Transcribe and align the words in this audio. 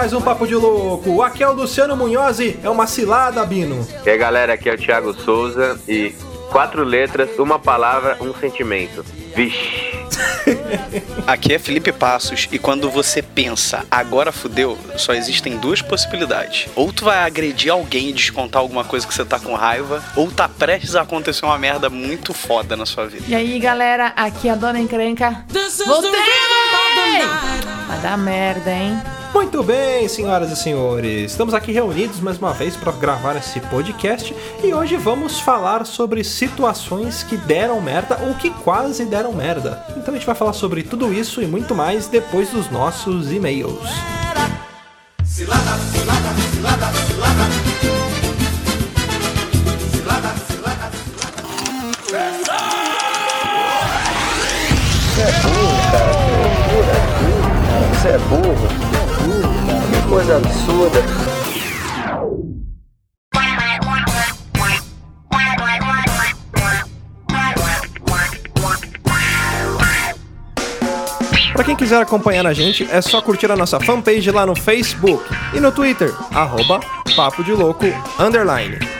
mais 0.00 0.14
um 0.14 0.20
Papo 0.22 0.46
de 0.46 0.54
Louco. 0.54 1.20
Aqui 1.20 1.42
é 1.42 1.46
o 1.46 1.52
Luciano 1.52 1.94
Munhoz 1.94 2.40
e 2.40 2.58
é 2.62 2.70
uma 2.70 2.86
cilada, 2.86 3.44
Bino. 3.44 3.86
E 4.02 4.08
aí, 4.08 4.16
galera, 4.16 4.54
aqui 4.54 4.70
é 4.70 4.72
o 4.72 4.78
Thiago 4.78 5.12
Souza 5.12 5.78
e 5.86 6.14
quatro 6.50 6.82
letras, 6.82 7.38
uma 7.38 7.58
palavra, 7.58 8.16
um 8.18 8.32
sentimento. 8.32 9.04
Vixe. 9.36 10.00
Aqui 11.26 11.52
é 11.52 11.58
Felipe 11.58 11.92
Passos 11.92 12.48
e 12.50 12.58
quando 12.58 12.90
você 12.90 13.20
pensa, 13.20 13.84
agora 13.90 14.32
fudeu, 14.32 14.78
só 14.96 15.12
existem 15.12 15.58
duas 15.58 15.82
possibilidades. 15.82 16.66
Ou 16.74 16.90
tu 16.92 17.04
vai 17.04 17.18
agredir 17.18 17.70
alguém 17.70 18.08
e 18.08 18.12
descontar 18.14 18.62
alguma 18.62 18.84
coisa 18.84 19.06
que 19.06 19.12
você 19.12 19.24
tá 19.24 19.38
com 19.38 19.54
raiva, 19.54 20.02
ou 20.16 20.30
tá 20.30 20.48
prestes 20.48 20.96
a 20.96 21.02
acontecer 21.02 21.44
uma 21.44 21.58
merda 21.58 21.90
muito 21.90 22.32
foda 22.32 22.74
na 22.74 22.86
sua 22.86 23.06
vida. 23.06 23.24
E 23.28 23.34
aí, 23.34 23.58
galera, 23.58 24.14
aqui 24.16 24.48
é 24.48 24.52
a 24.52 24.56
Dona 24.56 24.80
Encrenca. 24.80 25.44
Voltei! 25.86 26.10
Vai 27.86 27.98
dar 28.00 28.16
merda, 28.16 28.70
hein? 28.70 28.98
Muito 29.32 29.62
bem, 29.62 30.08
senhoras 30.08 30.50
e 30.50 30.56
senhores. 30.56 31.30
Estamos 31.30 31.54
aqui 31.54 31.70
reunidos 31.70 32.18
mais 32.20 32.36
uma 32.36 32.52
vez 32.52 32.76
para 32.76 32.90
gravar 32.90 33.36
esse 33.36 33.60
podcast 33.60 34.34
e 34.62 34.74
hoje 34.74 34.96
vamos 34.96 35.38
falar 35.38 35.86
sobre 35.86 36.24
situações 36.24 37.22
que 37.22 37.36
deram 37.36 37.80
merda 37.80 38.18
ou 38.26 38.34
que 38.34 38.50
quase 38.50 39.04
deram 39.04 39.32
merda. 39.32 39.84
Então 39.90 40.12
a 40.12 40.16
gente 40.16 40.26
vai 40.26 40.34
falar 40.34 40.52
sobre 40.52 40.82
tudo 40.82 41.12
isso 41.12 41.40
e 41.40 41.46
muito 41.46 41.76
mais 41.76 42.08
depois 42.08 42.50
dos 42.50 42.68
nossos 42.70 43.32
e-mails. 43.32 43.88
Cilada, 45.24 45.78
cilada, 45.92 46.34
cilada, 46.52 46.92
cilada. 47.06 47.70
Você 55.06 55.22
é 55.22 55.32
burro, 55.42 55.92
cara. 55.92 56.30
É 58.12 58.18
burro. 58.18 58.89
Coisa 60.10 60.38
absurda. 60.38 61.00
Para 71.52 71.64
quem 71.64 71.76
quiser 71.76 72.02
acompanhar 72.02 72.44
a 72.44 72.52
gente, 72.52 72.88
é 72.90 73.00
só 73.00 73.22
curtir 73.22 73.52
a 73.52 73.56
nossa 73.56 73.78
fanpage 73.78 74.28
lá 74.32 74.44
no 74.44 74.56
Facebook 74.56 75.22
e 75.54 75.60
no 75.60 75.70
Twitter, 75.70 76.12
arroba 76.34 76.80
Papo 77.14 77.44
de 77.44 77.52
Louco, 77.52 77.86
underline. 78.18 78.99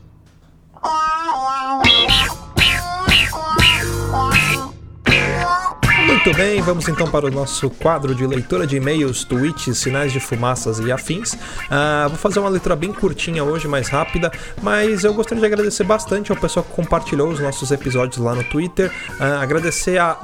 Muito 6.23 6.37
bem, 6.37 6.61
vamos 6.61 6.87
então 6.87 7.09
para 7.09 7.25
o 7.25 7.31
nosso 7.31 7.67
quadro 7.67 8.13
de 8.13 8.27
leitura 8.27 8.67
de 8.67 8.77
e-mails, 8.77 9.23
tweets, 9.23 9.75
sinais 9.79 10.13
de 10.13 10.19
fumaças 10.19 10.77
e 10.77 10.91
afins. 10.91 11.33
Uh, 11.33 12.09
vou 12.09 12.17
fazer 12.17 12.39
uma 12.39 12.47
leitura 12.47 12.75
bem 12.75 12.93
curtinha 12.93 13.43
hoje, 13.43 13.67
mais 13.67 13.89
rápida, 13.89 14.31
mas 14.61 15.03
eu 15.03 15.15
gostaria 15.15 15.39
de 15.39 15.47
agradecer 15.47 15.83
bastante 15.83 16.31
ao 16.31 16.37
pessoal 16.37 16.63
que 16.63 16.73
compartilhou 16.73 17.29
os 17.29 17.39
nossos 17.39 17.71
episódios 17.71 18.17
lá 18.23 18.35
no 18.35 18.43
Twitter. 18.43 18.91
Uh, 19.19 19.41
agradecer 19.41 19.97
a 19.97 20.15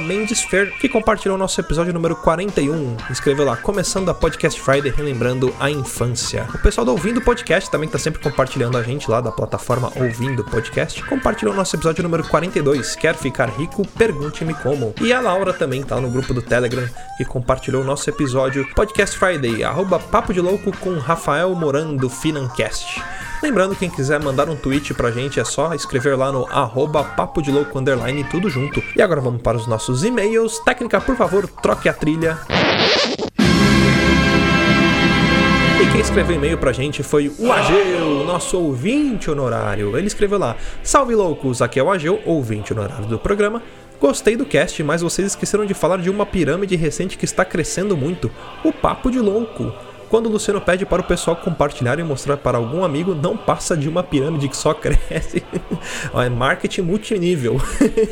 Mendesfer, 0.00 0.72
que 0.78 0.88
compartilhou 0.88 1.36
o 1.36 1.38
nosso 1.38 1.60
episódio 1.60 1.92
número 1.92 2.16
41. 2.16 2.96
Escreveu 3.10 3.44
lá, 3.44 3.58
começando 3.58 4.08
a 4.08 4.14
Podcast 4.14 4.58
Friday, 4.58 4.90
relembrando 4.90 5.54
a 5.60 5.70
infância. 5.70 6.48
O 6.54 6.58
pessoal 6.60 6.86
do 6.86 6.92
Ouvindo 6.92 7.20
Podcast 7.20 7.70
também 7.70 7.88
está 7.88 7.98
sempre 7.98 8.22
compartilhando 8.22 8.78
a 8.78 8.82
gente 8.82 9.10
lá 9.10 9.20
da 9.20 9.30
plataforma 9.30 9.92
Ouvindo 9.96 10.42
Podcast. 10.44 11.04
Compartilhou 11.04 11.52
o 11.52 11.56
nosso 11.56 11.76
episódio 11.76 12.02
número 12.02 12.24
42, 12.24 12.96
Quer 12.96 13.14
Ficar 13.14 13.50
Rico? 13.50 13.86
Pergunte-me 13.86 14.54
Como. 14.54 14.94
E 14.98 15.12
a 15.12 15.25
Laura 15.26 15.52
também 15.52 15.82
tá 15.82 16.00
no 16.00 16.08
grupo 16.08 16.32
do 16.32 16.40
Telegram 16.40 16.88
que 17.16 17.24
compartilhou 17.24 17.82
o 17.82 17.84
nosso 17.84 18.08
episódio 18.08 18.64
Podcast 18.76 19.18
Friday, 19.18 19.64
arroba 19.64 19.98
Papo 19.98 20.32
de 20.32 20.40
Louco 20.40 20.70
com 20.78 20.96
Rafael 20.98 21.52
Morando 21.52 22.08
Financast. 22.08 23.02
Lembrando, 23.42 23.74
quem 23.74 23.90
quiser 23.90 24.22
mandar 24.22 24.48
um 24.48 24.54
tweet 24.54 24.94
pra 24.94 25.10
gente 25.10 25.40
é 25.40 25.44
só 25.44 25.74
escrever 25.74 26.16
lá 26.16 26.30
no 26.30 26.46
arroba 26.46 27.02
papo 27.02 27.42
de 27.42 27.50
louco 27.50 27.76
underline 27.76 28.22
tudo 28.24 28.48
junto. 28.48 28.80
E 28.94 29.02
agora 29.02 29.20
vamos 29.20 29.42
para 29.42 29.56
os 29.56 29.66
nossos 29.66 30.04
e-mails. 30.04 30.60
Técnica, 30.60 31.00
por 31.00 31.16
favor, 31.16 31.48
troque 31.60 31.88
a 31.88 31.92
trilha. 31.92 32.38
E 35.82 35.90
quem 35.92 36.00
escreveu 36.00 36.36
e-mail 36.36 36.56
pra 36.56 36.72
gente 36.72 37.02
foi 37.02 37.30
o 37.38 37.52
Ageu, 37.52 38.24
nosso 38.24 38.58
ouvinte 38.58 39.30
honorário. 39.30 39.96
Ele 39.98 40.06
escreveu 40.06 40.38
lá: 40.38 40.56
Salve 40.82 41.14
loucos, 41.14 41.60
aqui 41.60 41.78
é 41.78 41.82
o 41.82 41.90
Ageu, 41.90 42.22
ouvinte 42.24 42.72
honorário 42.72 43.06
do 43.06 43.18
programa. 43.18 43.60
Gostei 44.00 44.36
do 44.36 44.44
cast, 44.44 44.82
mas 44.82 45.00
vocês 45.00 45.28
esqueceram 45.28 45.64
de 45.64 45.72
falar 45.72 45.98
de 45.98 46.10
uma 46.10 46.26
pirâmide 46.26 46.76
recente 46.76 47.16
que 47.16 47.24
está 47.24 47.44
crescendo 47.44 47.96
muito: 47.96 48.30
o 48.62 48.72
Papo 48.72 49.10
de 49.10 49.18
Louco. 49.18 49.72
Quando 50.08 50.28
Luciano 50.28 50.60
pede 50.60 50.86
para 50.86 51.02
o 51.02 51.04
pessoal 51.04 51.36
compartilhar 51.36 51.98
e 51.98 52.04
mostrar 52.04 52.36
para 52.36 52.58
algum 52.58 52.84
amigo, 52.84 53.12
não 53.12 53.36
passa 53.36 53.76
de 53.76 53.88
uma 53.88 54.04
pirâmide 54.04 54.48
que 54.48 54.56
só 54.56 54.72
cresce. 54.72 55.42
é 56.14 56.28
marketing 56.28 56.82
multinível. 56.82 57.60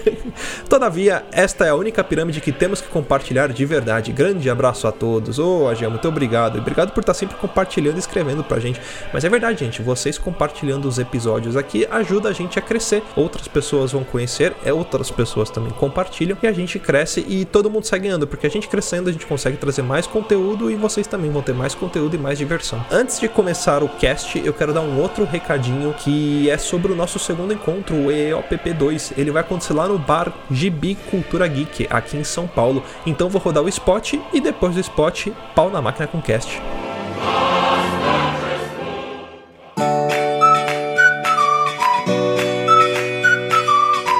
Todavia, 0.68 1.24
esta 1.30 1.64
é 1.64 1.70
a 1.70 1.74
única 1.76 2.02
pirâmide 2.02 2.40
que 2.40 2.50
temos 2.50 2.80
que 2.80 2.88
compartilhar 2.88 3.52
de 3.52 3.64
verdade. 3.64 4.10
Grande 4.10 4.50
abraço 4.50 4.88
a 4.88 4.92
todos. 4.92 5.38
Ô, 5.38 5.68
oh, 5.68 5.90
muito 5.90 6.08
obrigado. 6.08 6.58
Obrigado 6.58 6.90
por 6.92 7.00
estar 7.00 7.14
sempre 7.14 7.36
compartilhando 7.36 7.94
e 7.96 8.00
escrevendo 8.00 8.42
pra 8.42 8.58
gente. 8.58 8.80
Mas 9.12 9.24
é 9.24 9.28
verdade, 9.28 9.64
gente. 9.64 9.80
Vocês 9.80 10.18
compartilhando 10.18 10.88
os 10.88 10.98
episódios 10.98 11.56
aqui 11.56 11.86
ajuda 11.88 12.28
a 12.28 12.32
gente 12.32 12.58
a 12.58 12.62
crescer. 12.62 13.04
Outras 13.14 13.46
pessoas 13.46 13.92
vão 13.92 14.02
conhecer, 14.02 14.52
é 14.64 14.72
outras 14.72 15.12
pessoas 15.12 15.48
também 15.48 15.70
compartilham 15.70 16.36
e 16.42 16.46
a 16.48 16.52
gente 16.52 16.76
cresce 16.80 17.24
e 17.28 17.44
todo 17.44 17.70
mundo 17.70 17.84
sai 17.84 18.00
ganhando. 18.00 18.26
Porque 18.26 18.48
a 18.48 18.50
gente 18.50 18.66
crescendo, 18.66 19.08
a 19.08 19.12
gente 19.12 19.26
consegue 19.26 19.56
trazer 19.56 19.82
mais 19.82 20.08
conteúdo 20.08 20.72
e 20.72 20.74
vocês 20.74 21.06
também 21.06 21.30
vão 21.30 21.40
ter 21.40 21.54
mais 21.54 21.72
conteúdo 21.72 21.83
conteúdo 21.84 22.16
e 22.16 22.18
mais 22.18 22.38
diversão. 22.38 22.84
Antes 22.90 23.20
de 23.20 23.28
começar 23.28 23.82
o 23.82 23.88
cast, 23.88 24.40
eu 24.44 24.54
quero 24.54 24.72
dar 24.72 24.80
um 24.80 24.98
outro 24.98 25.24
recadinho 25.24 25.92
que 25.92 26.48
é 26.48 26.56
sobre 26.56 26.90
o 26.90 26.96
nosso 26.96 27.18
segundo 27.18 27.52
encontro, 27.52 27.94
o 27.94 28.06
EOPP2. 28.06 29.12
Ele 29.18 29.30
vai 29.30 29.42
acontecer 29.42 29.74
lá 29.74 29.86
no 29.86 29.98
bar 29.98 30.32
Gibi 30.50 30.96
Cultura 31.10 31.46
Geek, 31.46 31.86
aqui 31.90 32.16
em 32.16 32.24
São 32.24 32.46
Paulo. 32.46 32.82
Então 33.04 33.28
vou 33.28 33.40
rodar 33.40 33.62
o 33.62 33.68
spot 33.68 34.14
e 34.32 34.40
depois 34.40 34.74
do 34.74 34.80
spot, 34.80 35.28
pau 35.54 35.70
na 35.70 35.82
máquina 35.82 36.06
com 36.06 36.20
cast. 36.22 36.60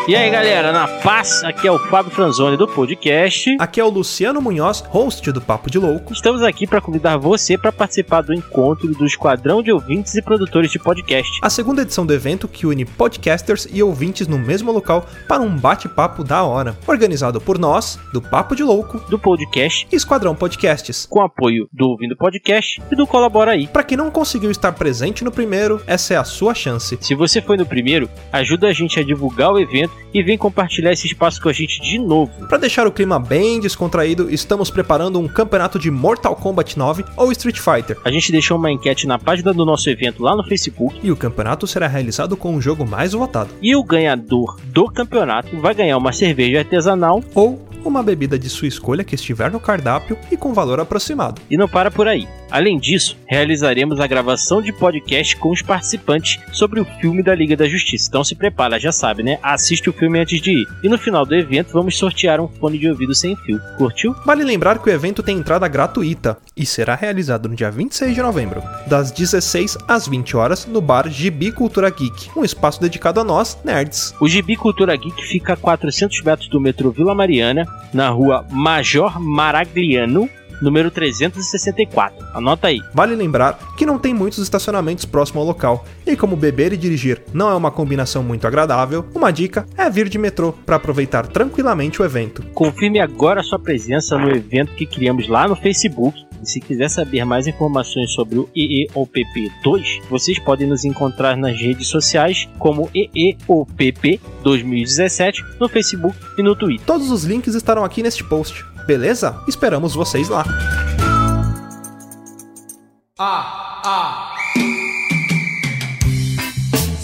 E 0.07 0.15
aí, 0.15 0.29
galera, 0.29 0.71
na 0.71 0.87
paz, 0.87 1.43
aqui 1.43 1.67
é 1.67 1.73
o 1.73 1.79
Fábio 1.79 2.13
Franzoni 2.13 2.59
do 2.59 2.69
podcast. 2.69 3.57
Aqui 3.59 3.81
é 3.81 3.85
o 3.85 3.89
Luciano 3.89 4.39
Munhoz, 4.39 4.85
host 4.89 5.33
do 5.33 5.41
Papo 5.41 5.71
de 5.71 5.79
Louco. 5.79 6.13
Estamos 6.13 6.43
aqui 6.43 6.67
para 6.67 6.79
convidar 6.79 7.17
você 7.17 7.57
para 7.57 7.73
participar 7.73 8.21
do 8.21 8.35
encontro 8.35 8.87
do 8.93 9.07
Esquadrão 9.07 9.63
de 9.63 9.73
Ouvintes 9.73 10.15
e 10.15 10.21
Produtores 10.21 10.71
de 10.71 10.79
Podcast. 10.79 11.39
A 11.41 11.49
segunda 11.49 11.81
edição 11.81 12.05
do 12.05 12.13
evento 12.13 12.47
que 12.47 12.67
une 12.67 12.85
podcasters 12.85 13.67
e 13.73 13.83
ouvintes 13.83 14.29
no 14.29 14.39
mesmo 14.39 14.71
local 14.71 15.07
para 15.27 15.41
um 15.41 15.57
bate-papo 15.57 16.23
da 16.23 16.43
hora. 16.43 16.77
Organizado 16.87 17.41
por 17.41 17.59
nós, 17.59 17.99
do 18.13 18.21
Papo 18.21 18.55
de 18.55 18.63
Louco, 18.63 18.99
do 19.09 19.19
podcast 19.19 19.89
e 19.91 19.97
Esquadrão 19.97 20.35
Podcasts. 20.35 21.07
Com 21.07 21.23
apoio 21.23 21.67
do 21.73 21.89
Ouvindo 21.89 22.15
Podcast 22.15 22.79
e 22.93 22.95
do 22.95 23.07
Colabora 23.07 23.53
aí. 23.53 23.67
Para 23.67 23.83
quem 23.83 23.97
não 23.97 24.11
conseguiu 24.11 24.51
estar 24.51 24.73
presente 24.73 25.25
no 25.25 25.33
primeiro, 25.33 25.81
essa 25.87 26.13
é 26.13 26.19
a 26.19 26.25
sua 26.25 26.55
chance. 26.55 26.99
Se 27.01 27.15
você 27.15 27.41
foi 27.41 27.57
no 27.57 27.65
primeiro, 27.65 28.07
ajuda 28.31 28.69
a 28.69 28.73
gente 28.75 29.01
a 29.01 29.03
divulgar 29.03 29.51
o 29.51 29.59
evento 29.59 29.94
e 30.15 30.23
vem 30.23 30.39
compartilhar 30.39 30.93
esse 30.93 31.09
espaço 31.09 31.43
com 31.43 31.49
a 31.49 31.53
gente 31.53 31.81
de 31.81 31.99
novo. 31.99 32.33
Para 32.49 32.59
deixar 32.59 32.87
o 32.87 32.93
clima 32.93 33.19
bem 33.19 33.59
descontraído, 33.59 34.33
estamos 34.33 34.71
preparando 34.71 35.19
um 35.19 35.27
campeonato 35.27 35.79
de 35.79 35.91
Mortal 35.91 36.37
Kombat 36.37 36.79
9 36.79 37.05
ou 37.17 37.33
Street 37.33 37.59
Fighter. 37.59 37.99
A 38.05 38.11
gente 38.11 38.31
deixou 38.31 38.57
uma 38.57 38.71
enquete 38.71 39.07
na 39.07 39.19
página 39.19 39.53
do 39.53 39.65
nosso 39.65 39.91
evento 39.91 40.23
lá 40.23 40.37
no 40.37 40.45
Facebook. 40.45 41.01
E 41.03 41.11
o 41.11 41.17
campeonato 41.17 41.67
será 41.67 41.89
realizado 41.89 42.37
com 42.37 42.55
o 42.55 42.61
jogo 42.61 42.87
mais 42.87 43.13
votado. 43.13 43.51
E 43.61 43.75
o 43.75 43.83
ganhador 43.83 44.61
do 44.67 44.87
campeonato 44.87 45.61
vai 45.61 45.75
ganhar 45.75 45.99
uma 45.99 46.13
cerveja 46.13 46.61
artesanal 46.61 47.23
ou 47.35 47.61
uma 47.85 48.03
bebida 48.03 48.39
de 48.39 48.49
sua 48.49 48.69
escolha 48.69 49.05
que 49.05 49.15
estiver 49.15 49.51
no 49.51 49.61
cardápio 49.61 50.17
e 50.31 50.37
com 50.37 50.55
valor 50.55 50.81
aproximado. 50.81 51.41
E 51.51 51.57
não 51.57 51.69
para 51.69 51.91
por 51.91 52.09
aí. 52.09 52.27
Além 52.55 52.79
disso, 52.79 53.17
realizaremos 53.27 53.99
a 53.99 54.07
gravação 54.07 54.63
de 54.63 54.73
podcast 54.73 55.37
com 55.39 55.51
os 55.51 55.61
participantes 55.61 56.39
sobre 56.53 56.79
o 56.79 56.85
filme 57.01 57.21
da 57.21 57.35
Liga 57.35 57.57
da 57.57 57.67
Justiça. 57.69 58.07
Então 58.09 58.23
se 58.23 58.37
prepara, 58.37 58.79
já 58.79 58.93
sabe, 58.93 59.25
né? 59.25 59.41
Assiste 59.43 59.91
o 59.91 59.93
filme 59.93 60.21
antes 60.21 60.41
de 60.41 60.53
ir. 60.53 60.69
E 60.81 60.89
no 60.89 60.97
final 60.97 61.27
do 61.27 61.35
evento 61.35 61.73
vamos 61.73 61.99
sortear 61.99 62.41
um 62.41 62.47
fone 62.47 62.79
de 62.79 62.89
ouvido 62.89 63.13
sem 63.13 63.35
fio. 63.35 63.61
Curtiu? 63.77 64.15
Vale 64.25 64.45
lembrar 64.45 64.79
que 64.79 64.89
o 64.89 64.93
evento 64.93 65.21
tem 65.21 65.37
entrada 65.37 65.67
gratuita 65.67 66.39
e 66.57 66.65
será 66.65 66.95
realizado 66.95 67.49
no 67.49 67.57
dia 67.57 67.73
26 67.73 68.15
de 68.15 68.23
novembro, 68.23 68.63
das 68.87 69.11
16 69.11 69.77
às 69.89 70.07
20 70.07 70.37
horas, 70.37 70.65
no 70.65 70.81
bar 70.81 71.09
Gibi 71.09 71.51
Cultura 71.51 71.91
Geek, 71.91 72.31
um 72.37 72.45
espaço 72.45 72.81
dedicado 72.81 73.19
a 73.19 73.25
nós, 73.25 73.59
nerds. 73.65 74.15
O 74.21 74.29
Gibi 74.29 74.55
Cultura 74.55 74.95
Geek 74.95 75.27
fica 75.27 75.55
a 75.55 75.57
400 75.57 76.23
metros 76.23 76.49
do 76.49 76.61
metrô 76.61 76.93
Vila 76.93 77.17
Mariana, 77.17 77.67
na 77.93 78.11
rua 78.11 78.47
Major 78.49 79.21
Maragliano, 79.21 80.31
número 80.65 80.91
364. 80.91 82.27
Anota 82.35 82.69
aí. 82.69 82.81
Vale 82.93 83.15
lembrar 83.15 83.75
que 83.77 83.87
não 83.87 83.99
tem 83.99 84.15
muitos 84.15 84.39
estacionamentos 84.39 85.05
próximo 85.05 85.41
ao 85.41 85.47
local, 85.47 85.85
e 86.07 86.17
como 86.17 86.37
beber 86.37 86.73
e 86.73 86.77
dirigir 86.77 87.23
não 87.33 87.51
é 87.51 87.55
uma 87.55 87.71
combinação 87.71 88.23
muito 88.23 88.47
agradável, 88.47 89.05
uma 89.15 89.31
dica 89.31 89.67
é 89.77 89.89
vir 89.91 90.09
de 90.09 90.19
metrô 90.19 90.53
para 90.53 90.77
aproveitar 90.77 91.27
tranquilamente 91.27 92.01
o 92.01 92.05
evento. 92.05 92.43
Confirme 92.55 93.01
agora 93.01 93.43
sua 93.43 93.59
presença 93.59 94.17
no 94.17 94.31
evento 94.31 94.75
que 94.75 94.87
criamos 94.87 95.29
lá 95.29 95.47
no 95.47 95.55
Facebook. 95.57 96.25
E 96.43 96.47
se 96.47 96.61
quiser 96.61 96.91
saber 96.91 97.25
mais 97.25 97.47
informações 97.47 98.13
sobre 98.13 98.39
o 98.39 98.49
EEOPP 98.55 99.51
2, 99.63 100.01
vocês 100.11 100.39
podem 100.39 100.67
nos 100.67 100.85
encontrar 100.85 101.39
nas 101.39 101.59
redes 101.59 101.89
sociais 101.89 102.47
como 102.59 102.91
EEOPP 102.95 104.21
2017 104.43 105.43
no 105.59 105.69
Facebook 105.71 106.17
e 106.37 106.43
no 106.43 106.55
Twitter. 106.55 106.85
Todos 106.85 107.11
os 107.11 107.25
links 107.25 107.55
estarão 107.55 107.83
aqui 107.83 108.03
neste 108.03 108.23
post. 108.23 108.63
Beleza? 108.87 109.43
Esperamos 109.49 109.95
vocês 109.95 110.29
lá. 110.29 110.45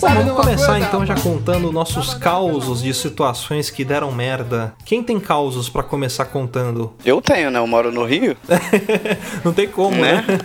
Bom, 0.01 0.09
vamos 0.09 0.33
começar 0.33 0.79
então 0.81 1.05
já 1.05 1.15
contando 1.15 1.71
nossos 1.71 2.15
causos 2.15 2.83
de 2.83 2.95
situações 2.95 3.69
que 3.69 3.85
deram 3.85 4.11
merda. 4.11 4.73
Quem 4.85 5.03
tem 5.03 5.21
causos 5.21 5.69
pra 5.69 5.83
começar 5.83 6.25
contando? 6.25 6.93
Eu 7.05 7.21
tenho, 7.21 7.51
né? 7.51 7.59
Eu 7.59 7.67
moro 7.67 7.93
no 7.93 8.05
Rio, 8.05 8.35
Não 9.45 9.53
tem 9.53 9.69
como, 9.69 9.97
né? 9.97 10.25
né? 10.27 10.39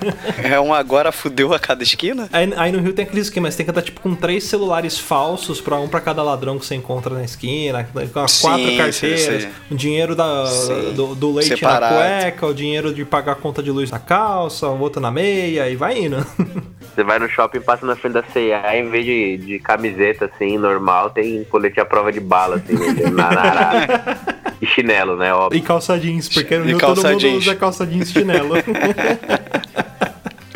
É 0.56 0.60
um 0.60 0.74
agora 0.74 1.12
fudeu 1.12 1.54
a 1.54 1.60
cada 1.60 1.84
esquina. 1.84 2.28
Aí, 2.34 2.52
aí 2.58 2.72
no 2.72 2.80
Rio 2.80 2.92
tem 2.94 3.06
aquele 3.06 3.22
esquema, 3.22 3.50
você 3.50 3.58
tem 3.58 3.66
que 3.66 3.72
andar 3.72 3.82
tipo 3.82 4.02
com 4.02 4.14
três 4.14 4.44
celulares 4.44 5.00
falsos 5.00 5.62
pra 5.62 5.78
um 5.78 5.88
pra 5.88 6.02
cada 6.02 6.22
ladrão 6.22 6.60
que 6.60 6.66
você 6.66 6.76
encontra 6.76 7.14
na 7.16 7.24
esquina, 7.24 7.88
com 8.14 8.20
as 8.20 8.32
Sim, 8.32 8.42
quatro 8.48 8.66
sim, 8.66 8.78
carteiras, 8.78 9.44
sim. 9.44 9.50
o 9.72 9.76
dinheiro 9.76 10.16
da, 10.16 10.46
Sim. 10.48 10.94
do, 10.94 11.16
do 11.16 11.32
leite 11.34 11.56
Separado. 11.56 11.96
na 11.96 12.02
cueca, 12.02 12.46
o 12.46 12.54
dinheiro 12.54 12.94
de 12.94 13.06
pagar 13.06 13.34
a 13.34 13.36
conta 13.36 13.64
de 13.64 13.72
luz 13.72 13.90
na 13.90 14.00
calça, 14.00 14.68
o 14.68 14.80
outro 14.80 15.02
na 15.02 15.12
meia 15.12 15.70
e 15.70 15.76
vai 15.76 15.98
indo. 15.98 16.26
Você 16.96 17.04
vai 17.04 17.20
no 17.20 17.28
shopping, 17.28 17.60
passa 17.60 17.86
na 17.86 17.94
frente 17.96 18.14
da 18.14 18.24
C&A, 18.24 18.78
em 18.78 18.90
vez 18.90 19.04
de, 19.04 19.38
de 19.46 19.60
camiseta, 19.60 20.26
assim, 20.34 20.58
normal, 20.58 21.10
tem 21.12 21.44
colete 21.46 21.80
à 21.80 21.86
prova 21.86 22.12
de 22.12 22.20
bala, 22.20 22.56
assim, 22.58 22.76
vendendo 22.76 23.16
na, 23.16 23.32
na 23.32 23.42
arara. 23.42 24.18
E 24.62 24.66
chinelo, 24.66 25.18
né, 25.18 25.34
óbvio. 25.34 25.58
E 25.60 25.62
calça 25.62 26.00
jeans, 26.00 26.30
porque 26.30 26.58
no 26.58 26.64
E 26.64 26.68
Rio 26.70 26.78
todo 26.80 26.96
calça 26.96 27.10
mundo 27.10 27.20
jeans. 27.20 27.44
usa 27.44 27.56
calça 27.56 27.86
jeans 27.86 28.10
e 28.10 28.14
chinelo. 28.14 28.54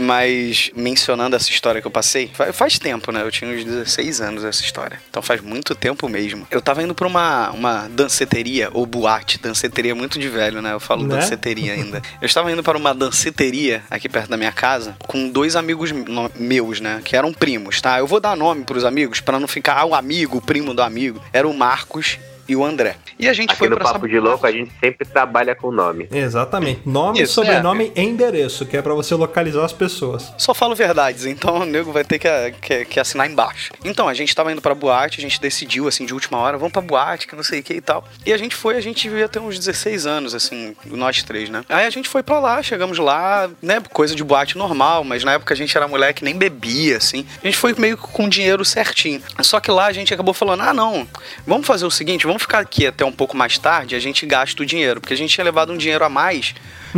Mas 0.09 0.71
mencionando 0.75 1.35
essa 1.35 1.50
história 1.50 1.79
que 1.81 1.85
eu 1.88 1.91
passei, 1.91 2.31
fa- 2.33 2.51
faz 2.51 2.79
tempo, 2.79 3.11
né? 3.11 3.21
Eu 3.21 3.29
tinha 3.31 3.50
uns 3.51 3.63
16 3.63 4.19
anos 4.21 4.44
essa 4.44 4.61
história. 4.63 5.00
Então 5.09 5.21
faz 5.21 5.39
muito 5.39 5.75
tempo 5.75 6.09
mesmo. 6.09 6.47
Eu 6.50 6.61
tava 6.61 6.81
indo 6.81 6.95
pra 6.95 7.07
uma, 7.07 7.51
uma 7.51 7.88
danceteria, 7.89 8.69
ou 8.73 8.85
boate, 8.85 9.38
danceteria 9.39 9.94
muito 9.94 10.17
de 10.19 10.27
velho, 10.27 10.61
né? 10.61 10.73
Eu 10.73 10.79
falo 10.79 11.03
Né? 11.07 11.15
danceteria 11.15 11.73
ainda. 11.73 12.01
Eu 12.21 12.25
estava 12.25 12.51
indo 12.51 12.63
para 12.63 12.77
uma 12.77 12.94
danceteria 12.94 13.83
aqui 13.89 14.09
perto 14.09 14.29
da 14.29 14.38
minha 14.38 14.51
casa 14.51 14.95
com 15.07 15.29
dois 15.29 15.56
amigos 15.56 15.91
meus, 16.35 16.79
né? 16.81 17.01
Que 17.06 17.15
eram 17.15 17.31
primos, 17.31 17.79
tá? 17.79 18.00
Eu 18.00 18.07
vou 18.07 18.19
dar 18.19 18.35
nome 18.35 18.63
pros 18.63 18.83
amigos 18.83 19.19
pra 19.21 19.39
não 19.39 19.47
ficar 19.47 19.77
ah, 19.77 19.85
o 19.85 19.94
amigo, 19.95 20.38
o 20.38 20.41
primo 20.41 20.73
do 20.73 20.81
amigo. 20.81 21.21
Era 21.31 21.47
o 21.47 21.53
Marcos 21.53 22.17
e 22.49 22.55
o 22.55 22.65
André. 22.65 22.95
E 23.17 23.27
a 23.27 23.33
gente 23.33 23.51
Aqui 23.51 23.59
foi 23.59 23.69
no 23.69 23.77
Papo 23.77 24.07
de 24.07 24.19
Louco, 24.19 24.45
a 24.45 24.51
gente 24.51 24.71
sempre 24.79 25.05
trabalha 25.07 25.55
com 25.55 25.71
nome. 25.71 26.07
Exatamente. 26.11 26.81
Nome, 26.85 27.21
Isso, 27.21 27.33
sobrenome 27.33 27.91
e 27.95 28.01
endereço, 28.01 28.65
que 28.65 28.75
é 28.75 28.81
pra 28.81 28.93
você 28.93 29.13
localizar 29.15 29.63
as 29.63 29.73
pessoas. 29.73 30.33
Só 30.37 30.53
falo 30.53 30.75
verdades, 30.75 31.25
então 31.25 31.57
o 31.57 31.65
nego 31.65 31.91
vai 31.91 32.03
ter 32.03 32.19
que, 32.19 32.29
que, 32.61 32.85
que 32.85 32.99
assinar 32.99 33.29
embaixo. 33.29 33.71
Então, 33.83 34.07
a 34.07 34.13
gente 34.13 34.35
tava 34.35 34.51
indo 34.51 34.61
pra 34.61 34.73
boate, 34.73 35.19
a 35.19 35.21
gente 35.21 35.39
decidiu, 35.39 35.87
assim, 35.87 36.05
de 36.05 36.13
última 36.13 36.37
hora, 36.37 36.57
vamos 36.57 36.73
pra 36.73 36.81
boate, 36.81 37.27
que 37.27 37.35
não 37.35 37.43
sei 37.43 37.59
o 37.59 37.63
que 37.63 37.73
e 37.73 37.81
tal. 37.81 38.03
E 38.25 38.33
a 38.33 38.37
gente 38.37 38.55
foi, 38.55 38.75
a 38.77 38.81
gente 38.81 39.07
devia 39.07 39.27
ter 39.27 39.39
uns 39.39 39.57
16 39.59 40.05
anos, 40.05 40.33
assim, 40.33 40.75
nós 40.85 41.21
três, 41.23 41.49
né? 41.49 41.63
Aí 41.69 41.85
a 41.85 41.89
gente 41.89 42.09
foi 42.09 42.23
pra 42.23 42.39
lá, 42.39 42.63
chegamos 42.63 42.97
lá, 42.97 43.49
né, 43.61 43.81
coisa 43.91 44.15
de 44.15 44.23
boate 44.23 44.57
normal, 44.57 45.03
mas 45.03 45.23
na 45.23 45.33
época 45.33 45.53
a 45.53 45.57
gente 45.57 45.75
era 45.75 45.87
moleque, 45.87 46.23
nem 46.23 46.35
bebia, 46.35 46.97
assim. 46.97 47.25
A 47.43 47.45
gente 47.45 47.57
foi 47.57 47.73
meio 47.77 47.97
que 47.97 48.07
com 48.07 48.27
dinheiro 48.27 48.63
certinho. 48.65 49.21
Só 49.41 49.59
que 49.59 49.69
lá 49.69 49.85
a 49.85 49.91
gente 49.91 50.13
acabou 50.13 50.33
falando, 50.33 50.63
ah, 50.63 50.73
não, 50.73 51.07
vamos 51.45 51.67
fazer 51.67 51.85
o 51.85 51.91
seguinte, 51.91 52.25
vamos 52.25 52.38
ficar 52.39 52.59
aqui 52.59 52.88
até 52.88 53.06
um 53.06 53.12
pouco 53.12 53.36
mais 53.36 53.57
tarde, 53.57 53.95
a 53.95 54.00
gente 54.00 54.25
gasta 54.25 54.63
o 54.63 54.65
dinheiro, 54.65 55.00
porque 55.00 55.13
a 55.13 55.18
gente 55.18 55.33
tinha 55.33 55.44
levado 55.44 55.71
um 55.71 55.77
dinheiro 55.77 56.03
a 56.03 56.09
mais, 56.09 56.56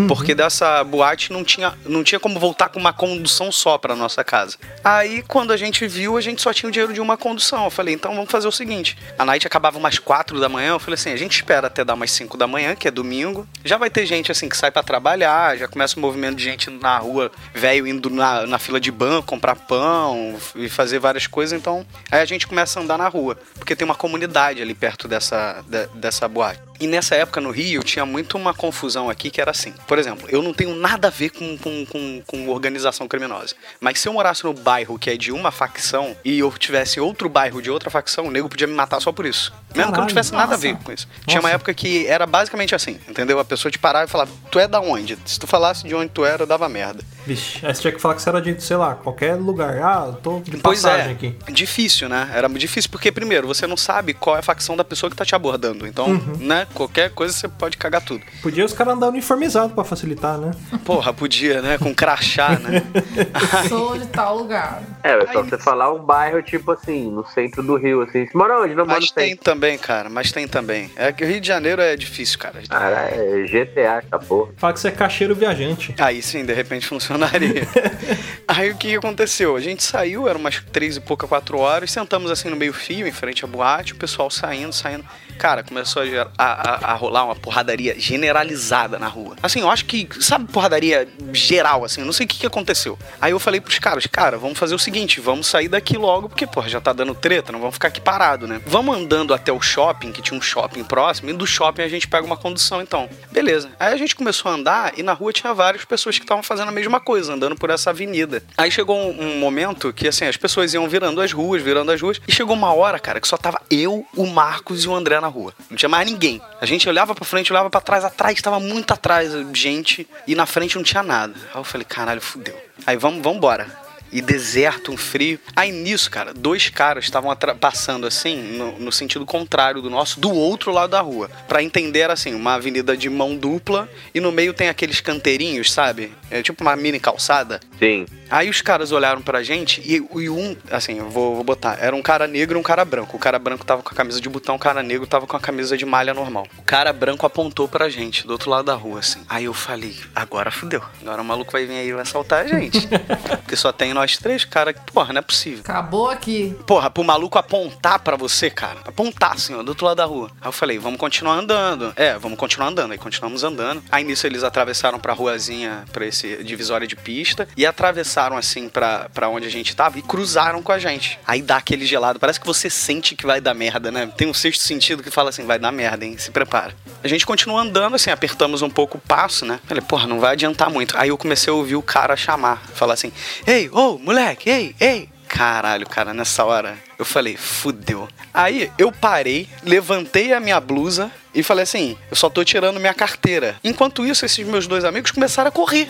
porque 0.08 0.34
dessa 0.36 0.84
boate 0.84 1.32
não 1.32 1.44
tinha, 1.44 1.74
não 1.86 2.04
tinha 2.04 2.20
como 2.20 2.40
voltar 2.40 2.70
com 2.70 2.80
uma 2.80 2.94
condução 2.94 3.52
só 3.52 3.78
pra 3.78 3.96
nossa 3.96 4.24
casa. 4.24 4.58
Aí, 4.84 5.24
quando 5.28 5.52
a 5.52 5.58
gente 5.58 5.88
viu, 5.88 6.18
a 6.18 6.22
gente 6.22 6.42
só 6.42 6.54
tinha 6.54 6.70
o 6.70 6.72
dinheiro 6.72 6.94
de 6.94 7.02
uma 7.02 7.18
condução. 7.18 7.66
Eu 7.66 7.72
falei, 7.72 7.94
então 7.94 8.14
vamos 8.16 8.32
fazer 8.32 8.48
o 8.48 8.52
seguinte: 8.52 8.98
a 9.18 9.26
night 9.26 9.46
acabava 9.46 9.78
umas 9.78 10.00
4 10.00 10.40
da 10.40 10.50
manhã. 10.50 10.72
Eu 10.72 10.80
falei 10.80 10.96
assim, 10.96 11.12
a 11.12 11.16
gente 11.18 11.36
espera 11.36 11.68
até 11.68 11.84
dar 11.84 11.94
umas 11.94 12.12
5 12.12 12.38
da 12.38 12.48
manhã, 12.48 12.76
que 12.76 12.88
é 12.88 12.92
domingo. 12.92 13.48
Já 13.64 13.78
vai 13.78 13.90
ter 13.90 14.06
gente 14.06 14.32
assim 14.32 14.48
que 14.50 14.58
sai 14.58 14.72
pra 14.72 14.84
trabalhar, 14.84 15.58
já 15.58 15.68
começa 15.68 15.98
um 15.98 16.02
movimento 16.02 16.36
de 16.38 16.44
gente 16.44 16.70
na 16.70 16.98
rua, 16.98 17.32
velho 17.54 17.86
indo 17.88 18.10
na, 18.10 18.46
na 18.48 18.60
fila 18.60 18.80
de 18.80 18.92
banco 18.92 19.28
comprar 19.28 19.56
pão 19.56 20.36
e 20.56 20.68
fazer 20.70 21.00
várias 21.00 21.28
coisas. 21.28 21.58
Então, 21.60 21.86
aí 22.12 22.22
a 22.22 22.26
gente 22.26 22.48
começa 22.48 22.80
a 22.80 22.84
andar 22.84 22.98
na 22.98 23.08
rua, 23.08 23.38
porque 23.56 23.76
tem 23.76 23.86
uma 23.86 23.96
comunidade 23.96 24.62
ali 24.62 24.74
perto 24.74 25.08
dessa, 25.08 25.64
de- 25.68 25.88
dessa 25.96 26.28
boate. 26.28 26.60
E 26.82 26.88
nessa 26.88 27.16
época 27.16 27.40
no 27.40 27.52
Rio 27.52 27.84
tinha 27.84 28.06
muito 28.06 28.36
uma 28.38 28.54
confusão 28.54 29.10
aqui 29.10 29.30
que 29.30 29.40
era 29.40 29.52
assim. 29.52 29.74
Por 29.88 29.98
exemplo, 30.00 30.28
eu 30.30 30.42
não 30.42 30.54
tenho 30.54 30.76
nada 30.76 31.08
a 31.08 31.12
ver 31.12 31.30
com, 31.30 31.58
com, 31.58 31.86
com, 31.86 32.22
com 32.26 32.50
organização 32.50 33.08
criminosa. 33.08 33.56
Mas 33.80 34.00
se 34.00 34.08
eu 34.10 34.14
morasse 34.14 34.44
no 34.44 34.54
bairro 34.54 34.98
que 34.98 35.10
é 35.10 35.16
de 35.16 35.32
uma 35.32 35.52
facção 35.52 36.16
e 36.26 36.40
eu 36.40 36.52
tivesse 36.52 37.00
outro 37.00 37.30
bairro 37.30 37.62
de 37.62 37.70
outra 37.70 37.90
facção, 37.90 38.26
o 38.26 38.32
nego 38.32 38.50
podia 38.50 38.66
me 38.68 38.74
matar 38.74 39.00
só 39.00 39.12
por 39.12 39.26
isso. 39.26 39.54
Mesmo 39.54 39.74
que 39.74 39.80
eu 39.80 39.86
não 39.86 39.92
Caralho, 39.92 40.08
tivesse 40.10 40.32
nada 40.34 40.44
a 40.44 40.48
nossa. 40.48 40.58
ver 40.62 40.76
com 40.78 40.92
isso. 40.92 41.08
Tinha 41.28 41.40
uma 41.40 41.44
Nossa. 41.50 41.56
época 41.56 41.74
que 41.74 42.06
era 42.08 42.26
basicamente 42.26 42.74
assim, 42.76 43.00
entendeu? 43.08 43.40
A 43.40 43.46
pessoa 43.46 43.72
te 43.72 43.78
parava 43.80 44.06
e 44.06 44.10
falava, 44.10 44.32
tu 44.50 44.60
é 44.60 44.68
da 44.68 44.82
onde? 44.82 45.18
Se 45.26 45.40
tu 45.40 45.48
falasse 45.48 45.88
de 45.88 45.94
onde 45.96 46.10
tu 46.10 46.26
era, 46.26 46.46
dava 46.46 46.68
merda. 46.68 47.04
Vixe, 47.26 47.64
aí 47.66 47.74
você 47.74 47.82
tinha 47.82 47.94
que 47.94 48.02
falar 48.02 48.16
que 48.16 48.22
você 48.24 48.30
era 48.30 48.42
de, 48.42 48.60
sei 48.62 48.76
lá, 48.76 48.96
qualquer 48.96 49.36
lugar. 49.36 49.78
Ah, 49.82 50.06
eu 50.08 50.14
tô 50.16 50.40
de 50.40 50.58
Pois 50.58 50.82
passagem 50.82 51.10
é, 51.10 51.12
aqui. 51.12 51.36
difícil, 51.52 52.10
né? 52.10 52.30
Era 52.34 52.50
difícil 52.50 52.90
porque, 52.90 53.12
primeiro, 53.12 53.48
você 53.48 53.68
não 53.68 53.78
sabe 53.78 54.14
qual 54.16 54.36
é 54.36 54.40
a 54.40 54.42
facção 54.42 54.76
da 54.76 54.84
pessoa 54.84 55.10
que 55.10 55.16
tá 55.16 55.24
te 55.24 55.36
abordando. 55.36 55.86
Então, 55.86 56.08
Uhum. 56.08 56.38
né, 56.40 56.68
qualquer 56.72 57.12
coisa 57.12 57.34
você 57.34 57.48
pode 57.48 57.78
cagar 57.78 58.02
tudo. 58.02 58.24
Podia 58.42 58.66
os 58.66 58.74
caras 58.74 58.96
andar 58.96 59.10
uniformizado 59.10 59.74
pra 59.74 59.84
facilitar, 59.84 60.38
né? 60.38 60.52
Porra, 60.86 61.14
podia, 61.14 61.62
né? 61.62 61.78
Com 61.78 61.94
crachá, 61.94 62.58
né? 62.60 62.84
Sou 63.70 63.98
de 63.98 64.08
tal 64.08 64.38
lugar. 64.38 64.82
É, 65.04 65.12
é 65.14 65.34
só 65.34 65.44
você 65.44 65.58
falar 65.58 65.94
um 65.94 66.00
bairro, 66.00 66.42
tipo 66.42 66.72
assim, 66.72 67.10
no 67.12 67.26
centro 67.28 67.62
do 67.64 67.76
Rio, 67.76 68.02
assim. 68.02 68.26
Você 68.26 68.38
mora 68.38 68.60
onde? 68.62 68.76
Não 68.76 68.86
mora 68.86 69.00
no 69.00 69.02
Mas 69.02 69.12
tem 69.12 69.30
centro. 69.30 69.44
também, 69.44 69.78
cara, 69.78 70.10
mas 70.10 70.32
tem 70.32 70.48
também. 70.48 70.90
É 70.96 71.12
que 71.12 71.24
o 71.24 71.28
Rio 71.28 71.40
de 71.42 71.48
Janeiro 71.48 71.82
é 71.82 71.96
difícil, 71.96 72.38
cara. 72.40 72.62
Cara, 72.68 73.10
é 73.12 73.44
GTA 73.48 74.04
essa 74.06 74.20
porra. 74.20 74.52
Fala 74.58 74.74
que 74.74 74.80
você 74.80 74.88
é 74.88 74.92
cacheiro 74.92 75.36
viajante. 75.36 75.94
Aí 76.00 76.22
sim, 76.22 76.46
de 76.46 76.54
repente 76.54 76.86
funcionaria. 76.88 77.68
Aí 78.48 78.70
o 78.72 78.76
que 78.76 78.96
aconteceu? 78.96 79.56
A 79.56 79.60
gente 79.60 79.84
saiu, 79.84 80.28
eram 80.28 80.40
umas 80.40 80.62
três 80.72 80.98
e 80.98 81.02
pouca, 81.02 81.28
quatro 81.28 81.58
horas, 81.60 81.92
sentamos 81.92 82.30
assim 82.32 82.50
no 82.50 82.56
meio 82.56 82.74
fio, 82.74 83.08
em 83.08 83.12
frente 83.12 83.44
à 83.46 83.48
boate, 83.48 83.94
o 83.94 83.96
pessoal 83.96 84.30
saindo, 84.30 84.74
saindo. 84.74 85.06
Cara, 85.42 85.64
começou 85.64 86.04
a, 86.04 86.06
a- 86.38 86.54
a- 86.88 86.92
a 86.92 86.94
rolar 86.94 87.26
uma 87.26 87.36
porradaria 87.36 88.00
generalizada 88.00 89.00
na 89.00 89.08
rua. 89.08 89.36
Assim, 89.42 89.62
eu 89.62 89.72
acho 89.72 89.86
que, 89.86 90.08
sabe, 90.20 90.46
porradaria 90.52 91.08
geral, 91.34 91.84
assim, 91.84 92.02
eu 92.02 92.06
não 92.06 92.14
sei 92.14 92.28
o 92.28 92.30
que, 92.30 92.38
que 92.38 92.46
aconteceu. 92.46 92.96
Aí 93.20 93.32
eu 93.32 93.40
falei 93.40 93.60
pros 93.60 93.80
caras, 93.80 94.06
cara, 94.06 94.38
vamos 94.38 94.60
fazer 94.60 94.76
o 94.76 94.78
seguinte, 94.80 95.20
vamos 95.20 95.48
sair 95.48 95.68
daqui 95.68 95.98
logo, 95.98 96.30
porque, 96.30 96.46
porra, 96.46 96.70
já 96.70 96.80
tá 96.80 96.94
dando 96.94 97.16
treta, 97.16 97.52
não 97.52 97.60
vamos 97.60 97.74
ficar 97.74 97.88
aqui 97.88 98.00
parado, 98.00 98.48
né? 98.48 98.62
Vamos 98.68 98.96
andando 98.96 99.34
até 99.34 99.52
o 99.52 99.60
shopping, 99.60 100.12
que 100.12 100.22
tinha 100.22 100.38
um 100.38 100.42
shopping 100.44 100.84
próximo, 100.84 101.32
e 101.32 101.34
do 101.34 101.48
shopping 101.48 101.82
a 101.82 101.88
gente 101.90 102.08
pega 102.08 102.24
uma 102.24 102.38
condução, 102.38 102.80
então. 102.80 103.10
Beleza. 103.32 103.72
Aí 103.80 103.94
a 103.96 103.98
gente 103.98 104.16
começou 104.16 104.52
a 104.52 104.54
andar 104.54 104.94
e 104.96 105.02
na 105.02 105.14
rua 105.14 105.34
tinha 105.34 105.56
várias 105.56 105.84
pessoas 105.86 106.20
que 106.20 106.24
estavam 106.24 106.44
fazendo 106.44 106.70
a 106.70 106.72
mesma 106.72 107.00
coisa, 107.00 107.34
andando 107.34 107.56
por 107.56 107.72
essa 107.72 107.90
avenida. 107.90 108.44
Aí 108.56 108.70
chegou 108.70 108.96
um, 108.96 109.20
um 109.20 109.40
momento 109.40 109.92
que, 109.92 110.08
assim, 110.08 110.26
as 110.26 110.38
pessoas 110.38 110.72
iam 110.76 110.88
virando 110.88 111.20
as 111.20 111.32
ruas, 111.32 111.64
virando 111.64 111.92
as 111.92 112.00
ruas, 112.00 112.22
e 112.28 112.32
chegou 112.32 112.56
uma 112.56 112.72
hora, 112.76 113.00
cara, 113.00 113.20
que 113.20 113.28
só 113.28 113.38
tava 113.38 113.60
eu, 113.72 114.06
o 114.16 114.28
Marcos 114.28 114.84
e 114.84 114.88
o 114.88 114.94
André 114.94 115.20
na 115.20 115.31
rua. 115.32 115.54
Não 115.70 115.78
tinha 115.78 115.90
mais 115.90 116.10
ninguém. 116.10 116.42
A 116.60 116.66
gente 116.66 116.88
olhava 116.88 117.16
pra 117.16 117.26
frente, 117.26 117.52
olhava 117.52 117.70
pra 117.70 117.82
trás, 117.82 118.04
atrás 118.04 118.42
tava 118.42 118.60
muito 118.60 118.94
atrás 118.94 119.32
gente, 119.54 120.08
e 120.28 120.36
na 120.36 120.46
frente 120.46 120.76
não 120.76 120.84
tinha 120.84 121.04
nada. 121.04 121.34
Aí 121.54 121.60
eu 121.60 121.64
falei, 121.64 121.86
caralho, 121.86 122.22
fudeu. 122.22 122.58
Aí 122.86 122.98
vamos, 122.98 123.22
vamos 123.22 123.38
embora. 123.38 123.81
E 124.12 124.22
deserto, 124.22 124.92
um 124.92 124.98
frio. 124.98 125.40
Aí 125.56 125.72
nisso, 125.72 126.10
cara, 126.10 126.34
dois 126.34 126.70
caras 126.70 127.06
estavam 127.06 127.36
passando 127.60 128.06
assim, 128.06 128.36
no, 128.36 128.80
no 128.80 128.92
sentido 128.92 129.26
contrário 129.26 129.82
do 129.82 129.90
nosso, 129.90 130.20
do 130.20 130.32
outro 130.32 130.72
lado 130.72 130.92
da 130.92 131.02
rua. 131.02 131.30
Pra 131.48 131.64
entender, 131.64 132.00
era 132.00 132.14
assim, 132.14 132.34
uma 132.34 132.56
avenida 132.56 132.96
de 132.96 133.10
mão 133.10 133.36
dupla 133.36 133.90
e 134.14 134.20
no 134.20 134.32
meio 134.32 134.54
tem 134.54 134.70
aqueles 134.70 135.02
canteirinhos, 135.02 135.72
sabe? 135.72 136.12
É 136.30 136.42
tipo 136.42 136.62
uma 136.62 136.76
mini 136.76 137.00
calçada. 137.00 137.60
Sim. 137.80 138.06
Aí 138.30 138.50
os 138.50 138.62
caras 138.62 138.92
olharam 138.92 139.22
pra 139.22 139.44
gente 139.44 139.82
e, 139.82 139.96
e 139.98 140.30
um, 140.30 140.56
assim, 140.70 141.00
eu 141.00 141.10
vou, 141.10 141.36
vou 141.36 141.44
botar, 141.44 141.78
era 141.80 141.96
um 141.96 142.02
cara 142.02 142.28
negro 142.28 142.58
e 142.58 142.60
um 142.60 142.64
cara 142.64 142.86
branco. 142.86 143.18
O 143.18 143.20
cara 143.20 143.38
branco 143.38 143.66
tava 143.66 143.84
com 143.84 143.90
a 143.90 143.96
camisa 143.96 144.22
de 144.22 144.30
botão, 144.30 144.56
o 144.56 144.60
cara 144.60 144.82
negro 144.82 145.06
tava 145.06 145.28
com 145.28 145.36
a 145.36 145.40
camisa 145.40 145.78
de 145.78 145.86
malha 145.86 146.14
normal. 146.14 146.48
O 146.58 146.62
cara 146.62 146.94
branco 146.94 147.26
apontou 147.26 147.68
pra 147.68 147.90
gente, 147.90 148.26
do 148.26 148.32
outro 148.32 148.50
lado 148.50 148.66
da 148.66 148.74
rua, 148.74 149.00
assim. 149.00 149.22
Aí 149.28 149.46
eu 149.46 149.54
falei, 149.54 149.96
agora 150.16 150.50
fudeu. 150.50 150.82
Agora 151.02 151.22
o 151.22 151.26
maluco 151.26 151.52
vai 151.52 151.66
vir 151.66 151.74
aí 151.74 151.90
e 151.90 151.94
vai 151.94 152.04
assaltar 152.04 152.46
a 152.46 152.48
gente. 152.48 152.88
Porque 153.44 153.56
só 153.56 153.72
tem 153.72 153.94
nós 154.02 154.18
três, 154.18 154.44
cara, 154.44 154.74
porra, 154.74 155.14
não 155.14 155.20
é 155.20 155.22
possível. 155.22 155.60
Acabou 155.64 156.10
aqui. 156.10 156.56
Porra, 156.66 156.90
pro 156.90 157.04
maluco 157.04 157.38
apontar 157.38 158.00
pra 158.00 158.16
você, 158.16 158.50
cara. 158.50 158.80
Apontar, 158.84 159.34
assim, 159.34 159.54
ó, 159.54 159.62
do 159.62 159.70
outro 159.70 159.86
lado 159.86 159.98
da 159.98 160.06
rua. 160.06 160.32
Aí 160.42 160.48
eu 160.48 160.52
falei, 160.52 160.80
vamos 160.80 161.00
continuar 161.00 161.36
andando. 161.36 161.94
É, 161.96 162.18
vamos 162.18 162.38
continuar 162.38 162.70
andando. 162.70 162.94
Aí 162.94 162.98
continuamos 162.98 163.44
andando. 163.44 163.84
Aí 163.92 164.04
nisso 164.04 164.26
eles 164.26 164.44
atravessaram 164.44 165.00
pra 165.00 165.14
ruazinha, 165.14 165.86
pra 165.92 166.06
esse 166.06 166.44
divisória 166.44 166.88
de 166.88 166.96
pista. 166.96 167.48
E 167.56 167.64
atravessaram, 167.64 168.36
assim, 168.38 168.70
pra, 168.70 169.08
pra 169.14 169.30
onde 169.30 169.46
a 169.46 169.52
gente 169.52 169.76
tava 169.76 170.00
e 170.00 170.02
cruzaram 170.02 170.64
com 170.64 170.72
a 170.72 170.80
gente. 170.80 171.20
Aí 171.28 171.44
dá 171.44 171.58
aquele 171.58 171.86
gelado. 171.86 172.20
Parece 172.20 172.40
que 172.40 172.48
você 172.48 172.68
sente 172.68 173.16
que 173.16 173.28
vai 173.28 173.40
dar 173.40 173.54
merda, 173.54 173.92
né? 173.92 174.12
Tem 174.18 174.28
um 174.28 174.34
sexto 174.34 174.64
sentido 174.64 175.04
que 175.04 175.12
fala 175.12 175.30
assim, 175.30 175.46
vai 175.46 175.60
dar 175.60 175.72
merda, 175.72 176.04
hein? 176.06 176.18
Se 176.18 176.32
prepara. 176.32 176.76
A 177.04 177.08
gente 177.08 177.26
continua 177.26 177.62
andando, 177.62 177.96
assim, 177.96 178.10
apertamos 178.10 178.64
um 178.64 178.70
pouco 178.70 178.98
o 178.98 179.02
passo, 179.02 179.46
né? 179.46 179.60
Falei, 179.68 179.84
porra, 179.84 180.08
não 180.08 180.20
vai 180.20 180.32
adiantar 180.32 180.72
muito. 180.72 180.98
Aí 180.98 181.10
eu 181.10 181.18
comecei 181.20 181.52
a 181.52 181.56
ouvir 181.56 181.76
o 181.76 181.84
cara 181.84 182.16
chamar. 182.16 182.64
Falar 182.74 182.96
assim, 182.96 183.12
ei, 183.46 183.70
ô, 183.70 183.91
moleque, 184.00 184.50
ei, 184.50 184.76
ei. 184.80 185.10
Caralho, 185.28 185.88
cara, 185.88 186.14
nessa 186.14 186.44
hora 186.44 186.78
eu 187.00 187.06
falei, 187.06 187.38
fudeu. 187.38 188.08
Aí 188.34 188.70
eu 188.78 188.92
parei, 188.92 189.48
levantei 189.64 190.34
a 190.34 190.42
minha 190.42 190.60
blusa 190.60 191.10
e 191.34 191.42
falei 191.42 191.64
assim: 191.64 191.98
eu 192.10 192.18
só 192.18 192.30
tô 192.30 192.44
tirando 192.44 192.80
minha 192.82 192.94
carteira. 192.94 193.56
Enquanto 193.64 194.06
isso, 194.06 194.26
esses 194.26 194.46
meus 194.46 194.68
dois 194.68 194.84
amigos 194.84 195.12
começaram 195.12 195.48
a 195.48 195.52
correr. 195.52 195.90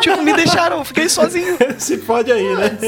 tipo, 0.00 0.22
me 0.22 0.32
deixaram, 0.32 0.78
eu 0.78 0.84
fiquei 0.86 1.08
sozinho. 1.08 1.56
Se 1.78 1.98
pode 1.98 2.32
aí, 2.32 2.54
né? 2.56 2.78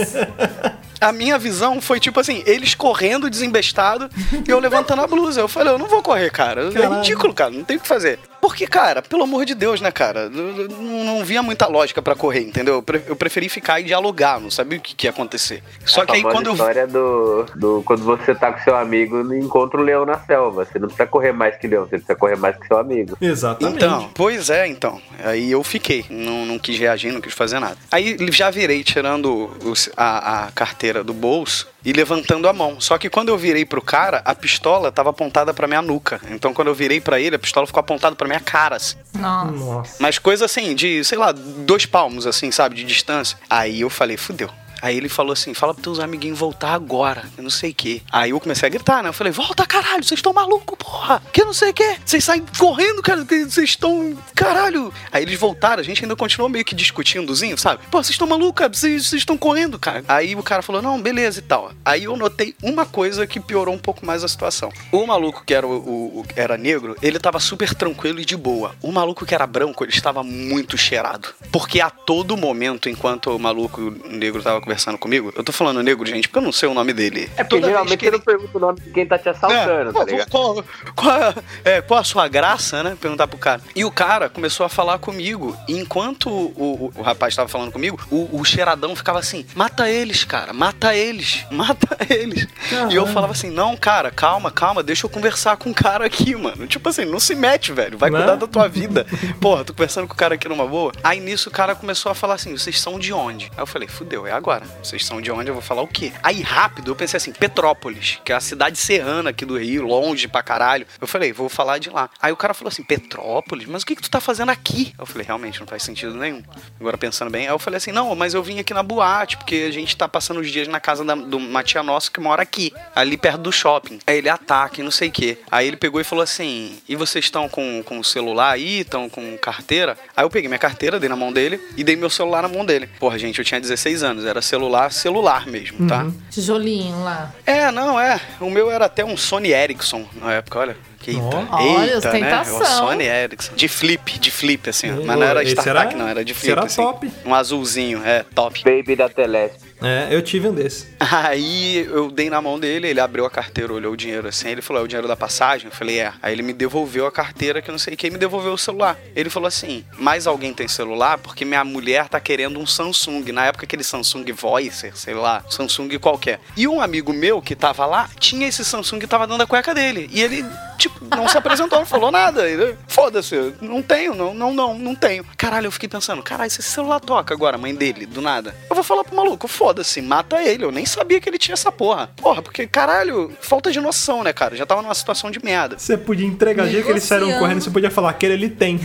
A 1.00 1.12
minha 1.12 1.38
visão 1.38 1.80
foi 1.82 2.00
tipo 2.00 2.18
assim: 2.18 2.42
eles 2.46 2.74
correndo 2.74 3.28
desembestado 3.28 4.08
e 4.46 4.50
eu 4.50 4.58
levantando 4.58 5.02
a 5.02 5.06
blusa. 5.06 5.40
Eu 5.40 5.48
falei: 5.48 5.74
eu 5.74 5.78
não 5.78 5.86
vou 5.86 6.02
correr, 6.02 6.30
cara. 6.30 6.68
É 6.68 6.72
Caralho. 6.72 6.94
ridículo, 6.96 7.34
cara, 7.34 7.50
não 7.50 7.62
tem 7.62 7.76
o 7.76 7.80
que 7.80 7.88
fazer. 7.88 8.18
Porque, 8.42 8.66
cara, 8.66 9.00
pelo 9.00 9.22
amor 9.22 9.44
de 9.44 9.54
Deus, 9.54 9.80
né, 9.80 9.92
cara? 9.92 10.28
Não, 10.28 11.04
não- 11.04 11.24
via 11.24 11.40
muita 11.44 11.68
lógica 11.68 12.02
pra 12.02 12.16
correr, 12.16 12.40
entendeu? 12.40 12.74
Eu, 12.74 12.82
pre- 12.82 13.02
eu 13.06 13.14
preferi 13.14 13.48
ficar 13.48 13.78
e 13.80 13.84
dialogar, 13.84 14.40
não 14.40 14.50
sabia 14.50 14.78
o 14.78 14.80
que, 14.80 14.96
que 14.96 15.06
ia 15.06 15.10
acontecer. 15.10 15.62
Só 15.86 16.02
a 16.02 16.06
que 16.06 16.12
aí 16.16 16.22
quando 16.22 16.46
eu 16.48 16.52
história 16.54 16.86
do, 16.88 17.46
do 17.54 17.82
quando 17.86 18.02
você 18.02 18.34
tá 18.34 18.52
com 18.52 18.58
seu 18.64 18.74
amigo 18.76 19.32
e 19.32 19.38
encontra 19.38 19.80
o 19.80 19.84
leão 19.84 20.04
na 20.04 20.18
selva. 20.18 20.64
Você 20.64 20.76
não 20.80 20.88
precisa 20.88 21.06
correr 21.06 21.30
mais 21.32 21.56
que 21.56 21.68
leão, 21.68 21.84
você 21.84 21.90
precisa 21.90 22.16
correr 22.16 22.36
mais 22.36 22.56
que 22.56 22.66
seu 22.66 22.78
amigo. 22.78 23.16
Exatamente. 23.20 23.76
Então, 23.76 24.10
pois 24.12 24.50
é, 24.50 24.66
então. 24.66 25.00
Aí 25.22 25.52
eu 25.52 25.62
fiquei, 25.62 26.04
não, 26.10 26.44
não 26.44 26.58
quis 26.58 26.76
reagir, 26.76 27.12
não 27.12 27.20
quis 27.20 27.32
fazer 27.32 27.60
nada. 27.60 27.76
Aí 27.92 28.16
já 28.32 28.50
virei 28.50 28.82
tirando 28.82 29.50
os- 29.64 29.88
a, 29.96 30.46
a 30.46 30.50
carteira 30.50 31.04
do 31.04 31.14
bolso 31.14 31.68
e 31.84 31.92
levantando 31.92 32.48
a 32.48 32.52
mão. 32.52 32.80
Só 32.80 32.98
que 32.98 33.10
quando 33.10 33.28
eu 33.28 33.38
virei 33.38 33.64
pro 33.64 33.82
cara, 33.82 34.22
a 34.24 34.34
pistola 34.34 34.92
tava 34.92 35.10
apontada 35.10 35.52
pra 35.52 35.66
minha 35.66 35.82
nuca. 35.82 36.20
Então 36.30 36.52
quando 36.54 36.68
eu 36.68 36.74
virei 36.74 37.00
pra 37.00 37.20
ele, 37.20 37.36
a 37.36 37.38
pistola 37.38 37.66
ficou 37.66 37.80
apontada 37.80 38.16
pra 38.16 38.26
minha 38.26 38.40
cara. 38.40 38.76
assim. 38.76 38.96
Nossa. 39.18 39.52
Nossa. 39.52 39.96
Mas 39.98 40.18
coisa 40.18 40.44
assim, 40.44 40.74
de, 40.74 41.04
sei 41.04 41.18
lá, 41.18 41.32
dois 41.32 41.86
palmos, 41.86 42.26
assim, 42.26 42.50
sabe, 42.50 42.76
de 42.76 42.84
distância. 42.84 43.38
Aí 43.48 43.80
eu 43.80 43.90
falei, 43.90 44.16
fudeu. 44.16 44.50
Aí 44.82 44.96
ele 44.96 45.08
falou 45.08 45.32
assim: 45.32 45.54
fala 45.54 45.72
pros 45.72 45.84
teus 45.84 45.98
amiguinhos 46.00 46.38
voltar 46.38 46.74
agora, 46.74 47.24
eu 47.36 47.42
não 47.44 47.50
sei 47.50 47.70
o 47.70 47.74
quê. 47.74 48.02
Aí 48.10 48.30
eu 48.30 48.40
comecei 48.40 48.66
a 48.66 48.70
gritar, 48.70 49.02
né? 49.02 49.08
Eu 49.08 49.12
falei: 49.12 49.32
volta 49.32 49.64
caralho, 49.64 50.02
vocês 50.02 50.18
estão 50.18 50.32
malucos, 50.32 50.76
porra, 50.76 51.22
que 51.32 51.44
não 51.44 51.52
sei 51.52 51.70
o 51.70 51.74
quê. 51.74 51.96
Vocês 52.04 52.24
saem 52.24 52.44
correndo, 52.58 53.00
cara, 53.00 53.24
vocês 53.24 53.56
estão. 53.58 54.16
Caralho. 54.34 54.92
Aí 55.12 55.22
eles 55.22 55.38
voltaram, 55.38 55.80
a 55.80 55.84
gente 55.84 56.02
ainda 56.04 56.16
continuou 56.16 56.48
meio 56.50 56.64
que 56.64 56.74
discutindozinho, 56.74 57.56
sabe? 57.56 57.80
Pô, 57.90 57.98
vocês 58.02 58.10
estão 58.10 58.26
malucos, 58.26 58.54
cara, 58.56 58.72
vocês 58.74 59.12
estão 59.12 59.38
correndo, 59.38 59.78
cara. 59.78 60.04
Aí 60.08 60.34
o 60.34 60.42
cara 60.42 60.62
falou: 60.62 60.82
não, 60.82 61.00
beleza 61.00 61.38
e 61.38 61.42
tal. 61.42 61.70
Aí 61.84 62.04
eu 62.04 62.16
notei 62.16 62.54
uma 62.62 62.84
coisa 62.84 63.26
que 63.26 63.38
piorou 63.38 63.74
um 63.74 63.78
pouco 63.78 64.04
mais 64.04 64.24
a 64.24 64.28
situação. 64.28 64.70
O 64.90 65.06
maluco 65.06 65.44
que 65.46 65.54
era, 65.54 65.66
o, 65.66 65.70
o- 65.70 66.20
o- 66.20 66.26
era 66.34 66.56
negro, 66.58 66.96
ele 67.00 67.18
tava 67.20 67.38
super 67.38 67.72
tranquilo 67.74 68.18
e 68.20 68.24
de 68.24 68.36
boa. 68.36 68.74
O 68.82 68.90
maluco 68.90 69.24
que 69.24 69.34
era 69.34 69.46
branco, 69.46 69.84
ele 69.84 69.92
estava 69.92 70.22
muito 70.24 70.76
cheirado. 70.76 71.28
Porque 71.52 71.80
a 71.80 71.88
todo 71.90 72.36
momento, 72.36 72.88
enquanto 72.88 73.30
o 73.30 73.38
maluco 73.38 73.80
negro 74.10 74.42
tava 74.42 74.58
conversando 74.60 74.71
comigo, 74.98 75.32
eu 75.36 75.42
tô 75.44 75.52
falando 75.52 75.82
negro, 75.82 76.04
gente, 76.06 76.28
porque 76.28 76.38
eu 76.38 76.42
não 76.42 76.52
sei 76.52 76.68
o 76.68 76.74
nome 76.74 76.92
dele. 76.92 77.30
É 77.36 77.44
porque 77.44 77.56
Toda 77.56 77.66
geralmente 77.68 77.96
que 77.98 78.06
ele- 78.06 78.16
não 78.16 78.24
pergunta 78.24 78.58
o 78.58 78.60
nome 78.60 78.80
de 78.80 78.90
quem 78.90 79.06
tá 79.06 79.18
te 79.18 79.28
assaltando, 79.28 79.90
é, 79.90 79.92
tá 79.92 80.04
ligado? 80.04 80.30
Qual, 80.30 80.64
qual, 80.94 81.34
é, 81.64 81.80
qual 81.82 82.00
a 82.00 82.04
sua 82.04 82.28
graça, 82.28 82.82
né? 82.82 82.96
Perguntar 83.00 83.26
pro 83.26 83.38
cara. 83.38 83.60
E 83.74 83.84
o 83.84 83.90
cara 83.90 84.28
começou 84.28 84.64
a 84.64 84.68
falar 84.68 84.98
comigo. 84.98 85.56
E 85.68 85.76
enquanto 85.78 86.28
o, 86.30 86.90
o, 86.94 87.00
o 87.00 87.02
rapaz 87.02 87.34
tava 87.36 87.48
falando 87.48 87.70
comigo, 87.72 87.98
o, 88.10 88.40
o 88.40 88.44
cheiradão 88.44 88.94
ficava 88.96 89.18
assim: 89.18 89.44
mata 89.54 89.88
eles, 89.88 90.24
cara, 90.24 90.52
mata 90.52 90.94
eles, 90.94 91.44
mata 91.50 91.96
eles. 92.08 92.46
E 92.90 92.94
eu 92.94 93.06
falava 93.06 93.32
assim: 93.32 93.50
não, 93.50 93.76
cara, 93.76 94.10
calma, 94.10 94.50
calma, 94.50 94.82
deixa 94.82 95.06
eu 95.06 95.10
conversar 95.10 95.56
com 95.56 95.70
o 95.70 95.74
cara 95.74 96.06
aqui, 96.06 96.34
mano. 96.34 96.66
Tipo 96.66 96.88
assim, 96.88 97.04
não 97.04 97.20
se 97.20 97.34
mete, 97.34 97.72
velho. 97.72 97.98
Vai 97.98 98.10
Né? 98.10 98.18
cuidar 98.18 98.36
da 98.36 98.46
tua 98.46 98.68
vida. 98.68 99.06
Porra, 99.40 99.64
tô 99.64 99.72
conversando 99.72 100.06
com 100.06 100.14
o 100.14 100.16
cara 100.16 100.34
aqui 100.34 100.48
numa 100.48 100.66
boa. 100.66 100.92
Aí 101.02 101.20
nisso 101.20 101.48
o 101.48 101.52
cara 101.52 101.74
começou 101.74 102.10
a 102.10 102.14
falar 102.14 102.34
assim: 102.34 102.56
vocês 102.56 102.78
são 102.80 102.98
de 102.98 103.12
onde? 103.12 103.46
Aí 103.56 103.62
eu 103.62 103.66
falei: 103.66 103.88
fudeu, 103.88 104.26
é 104.26 104.32
agora. 104.32 104.61
Vocês 104.82 105.04
são 105.04 105.20
de 105.20 105.30
onde? 105.30 105.48
Eu 105.48 105.54
vou 105.54 105.62
falar 105.62 105.82
o 105.82 105.88
quê? 105.88 106.12
Aí 106.22 106.40
rápido 106.40 106.90
eu 106.90 106.96
pensei 106.96 107.16
assim: 107.16 107.32
Petrópolis, 107.32 108.20
que 108.24 108.32
é 108.32 108.34
a 108.34 108.40
cidade 108.40 108.78
serrana 108.78 109.30
aqui 109.30 109.44
do 109.44 109.58
Rio, 109.58 109.86
longe 109.86 110.28
pra 110.28 110.42
caralho. 110.42 110.86
Eu 111.00 111.06
falei: 111.06 111.32
vou 111.32 111.48
falar 111.48 111.78
de 111.78 111.90
lá. 111.90 112.10
Aí 112.20 112.32
o 112.32 112.36
cara 112.36 112.54
falou 112.54 112.68
assim: 112.68 112.82
Petrópolis? 112.82 113.66
Mas 113.66 113.82
o 113.82 113.86
que, 113.86 113.96
que 113.96 114.02
tu 114.02 114.10
tá 114.10 114.20
fazendo 114.20 114.50
aqui? 114.50 114.94
Eu 114.98 115.06
falei: 115.06 115.26
realmente 115.26 115.60
não 115.60 115.66
faz 115.66 115.82
sentido 115.82 116.14
nenhum. 116.14 116.42
Agora 116.78 116.98
pensando 116.98 117.30
bem, 117.30 117.46
aí 117.46 117.52
eu 117.52 117.58
falei 117.58 117.78
assim: 117.78 117.92
não, 117.92 118.14
mas 118.14 118.34
eu 118.34 118.42
vim 118.42 118.58
aqui 118.58 118.74
na 118.74 118.82
boate, 118.82 119.36
porque 119.36 119.66
a 119.68 119.70
gente 119.70 119.96
tá 119.96 120.08
passando 120.08 120.40
os 120.40 120.50
dias 120.50 120.68
na 120.68 120.80
casa 120.80 121.04
da, 121.04 121.14
de 121.14 121.36
uma 121.36 121.62
tia 121.62 121.82
nossa 121.82 122.10
que 122.10 122.20
mora 122.20 122.42
aqui, 122.42 122.72
ali 122.94 123.16
perto 123.16 123.38
do 123.38 123.52
shopping. 123.52 123.98
Aí 124.06 124.18
ele 124.18 124.28
ataca 124.28 124.80
e 124.80 124.84
não 124.84 124.90
sei 124.90 125.08
o 125.08 125.12
quê. 125.12 125.38
Aí 125.50 125.66
ele 125.66 125.76
pegou 125.76 126.00
e 126.00 126.04
falou 126.04 126.22
assim: 126.22 126.78
e 126.88 126.96
vocês 126.96 127.24
estão 127.24 127.48
com, 127.48 127.82
com 127.82 127.98
o 127.98 128.04
celular 128.04 128.52
aí? 128.52 128.80
Estão 128.80 129.08
com 129.08 129.36
carteira? 129.38 129.96
Aí 130.16 130.24
eu 130.24 130.30
peguei 130.30 130.48
minha 130.48 130.58
carteira, 130.58 130.98
dei 130.98 131.08
na 131.08 131.16
mão 131.16 131.32
dele 131.32 131.60
e 131.76 131.84
dei 131.84 131.96
meu 131.96 132.10
celular 132.10 132.42
na 132.42 132.48
mão 132.48 132.64
dele. 132.64 132.88
Porra, 132.98 133.18
gente, 133.18 133.38
eu 133.38 133.44
tinha 133.44 133.60
16 133.60 134.02
anos, 134.02 134.24
era 134.24 134.42
celular, 134.52 134.92
celular 134.92 135.46
mesmo, 135.46 135.88
tá? 135.88 136.06
Tijolinho 136.30 137.02
lá. 137.02 137.32
É, 137.46 137.70
não, 137.70 137.98
é. 137.98 138.20
O 138.38 138.50
meu 138.50 138.70
era 138.70 138.84
até 138.84 139.02
um 139.02 139.16
Sony 139.16 139.50
Ericsson 139.50 140.04
na 140.20 140.34
época, 140.34 140.58
olha. 140.58 140.76
Eita. 141.10 141.22
Olha, 141.50 141.94
eita, 141.94 141.98
ostentação. 142.08 142.58
né? 142.60 142.64
O 142.64 142.68
Sony 142.68 143.04
Ericsson. 143.04 143.54
De 143.54 143.68
flip, 143.68 144.18
de 144.18 144.30
flip, 144.30 144.70
assim. 144.70 144.90
ó. 144.90 145.04
Mas 145.04 145.18
não 145.18 145.22
era 145.26 145.42
era- 145.42 145.96
não, 145.96 146.08
era 146.08 146.24
de 146.24 146.32
flip, 146.34 146.52
era 146.52 146.64
assim. 146.64 146.82
top. 146.82 147.10
Um 147.24 147.34
azulzinho, 147.34 148.02
é, 148.04 148.24
top. 148.34 148.62
Baby 148.64 148.96
da 148.96 149.08
Telesp. 149.08 149.72
É, 149.84 150.06
eu 150.12 150.22
tive 150.22 150.48
um 150.48 150.54
desse. 150.54 150.86
Aí 151.00 151.78
eu 151.90 152.08
dei 152.08 152.30
na 152.30 152.40
mão 152.40 152.56
dele, 152.58 152.86
ele 152.88 153.00
abriu 153.00 153.26
a 153.26 153.30
carteira, 153.30 153.72
olhou 153.72 153.92
o 153.92 153.96
dinheiro 153.96 154.28
assim, 154.28 154.48
ele 154.48 154.62
falou, 154.62 154.80
é 154.82 154.84
o 154.84 154.88
dinheiro 154.88 155.08
da 155.08 155.16
passagem? 155.16 155.66
Eu 155.66 155.72
falei, 155.76 155.98
é. 155.98 156.12
Aí 156.22 156.32
ele 156.32 156.42
me 156.42 156.52
devolveu 156.52 157.04
a 157.06 157.10
carteira, 157.10 157.60
que 157.60 157.68
eu 157.68 157.72
não 157.72 157.78
sei 157.80 157.96
quem, 157.96 158.08
me 158.10 158.16
devolveu 158.18 158.52
o 158.52 158.58
celular. 158.58 158.96
Ele 159.16 159.28
falou 159.28 159.48
assim, 159.48 159.84
mais 159.98 160.26
alguém 160.28 160.54
tem 160.54 160.68
celular? 160.68 161.18
Porque 161.18 161.44
minha 161.44 161.64
mulher 161.64 162.08
tá 162.08 162.20
querendo 162.20 162.60
um 162.60 162.66
Samsung. 162.66 163.24
Na 163.32 163.46
época 163.46 163.64
aquele 163.64 163.82
Samsung 163.82 164.24
Voicer, 164.32 164.96
sei 164.96 165.14
lá, 165.14 165.44
Samsung 165.50 165.98
qualquer. 165.98 166.38
E 166.56 166.68
um 166.68 166.80
amigo 166.80 167.12
meu 167.12 167.42
que 167.42 167.56
tava 167.56 167.84
lá, 167.84 168.08
tinha 168.20 168.46
esse 168.46 168.64
Samsung 168.64 169.00
e 169.02 169.06
tava 169.08 169.26
dando 169.26 169.42
a 169.42 169.46
cueca 169.46 169.74
dele. 169.74 170.08
E 170.12 170.22
ele, 170.22 170.44
tipo, 170.78 170.91
não 171.00 171.28
se 171.28 171.36
apresentou, 171.38 171.78
não 171.78 171.86
falou 171.86 172.10
nada. 172.10 172.42
Foda-se, 172.88 173.54
não 173.60 173.80
tenho, 173.82 174.14
não, 174.14 174.32
não, 174.34 174.52
não, 174.52 174.78
não 174.78 174.94
tenho. 174.94 175.24
Caralho, 175.36 175.66
eu 175.66 175.72
fiquei 175.72 175.88
pensando, 175.88 176.22
caralho, 176.22 176.50
se 176.50 176.60
esse 176.60 176.70
celular 176.70 177.00
toca 177.00 177.32
agora, 177.34 177.56
mãe 177.58 177.74
dele, 177.74 178.06
do 178.06 178.20
nada. 178.20 178.54
Eu 178.68 178.74
vou 178.74 178.84
falar 178.84 179.04
pro 179.04 179.16
maluco, 179.16 179.46
foda-se, 179.48 180.00
mata 180.02 180.42
ele. 180.42 180.64
Eu 180.64 180.72
nem 180.72 180.86
sabia 180.86 181.20
que 181.20 181.28
ele 181.28 181.38
tinha 181.38 181.54
essa 181.54 181.70
porra. 181.72 182.10
Porra, 182.16 182.42
porque, 182.42 182.66
caralho, 182.66 183.32
falta 183.40 183.70
de 183.70 183.80
noção, 183.80 184.22
né, 184.22 184.32
cara? 184.32 184.56
Já 184.56 184.66
tava 184.66 184.82
numa 184.82 184.94
situação 184.94 185.30
de 185.30 185.42
merda. 185.44 185.78
Você 185.78 185.96
podia 185.96 186.26
entregar, 186.26 186.66
dia 186.68 186.82
que 186.82 186.90
eles 186.90 187.04
saíram 187.04 187.38
correndo, 187.38 187.60
você 187.62 187.70
podia 187.70 187.90
falar, 187.90 188.10
aquele 188.10 188.34
ele 188.34 188.48
tem. 188.50 188.80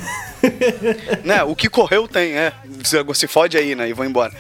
né? 1.23 1.43
O 1.43 1.55
que 1.55 1.69
correu 1.69 2.07
tem, 2.07 2.33
é. 2.37 2.53
Se- 2.83 2.97
Se 3.13 3.27
fode 3.27 3.57
aí, 3.57 3.73
né? 3.75 3.89
E 3.89 3.93
vou 3.93 4.05
embora. 4.05 4.31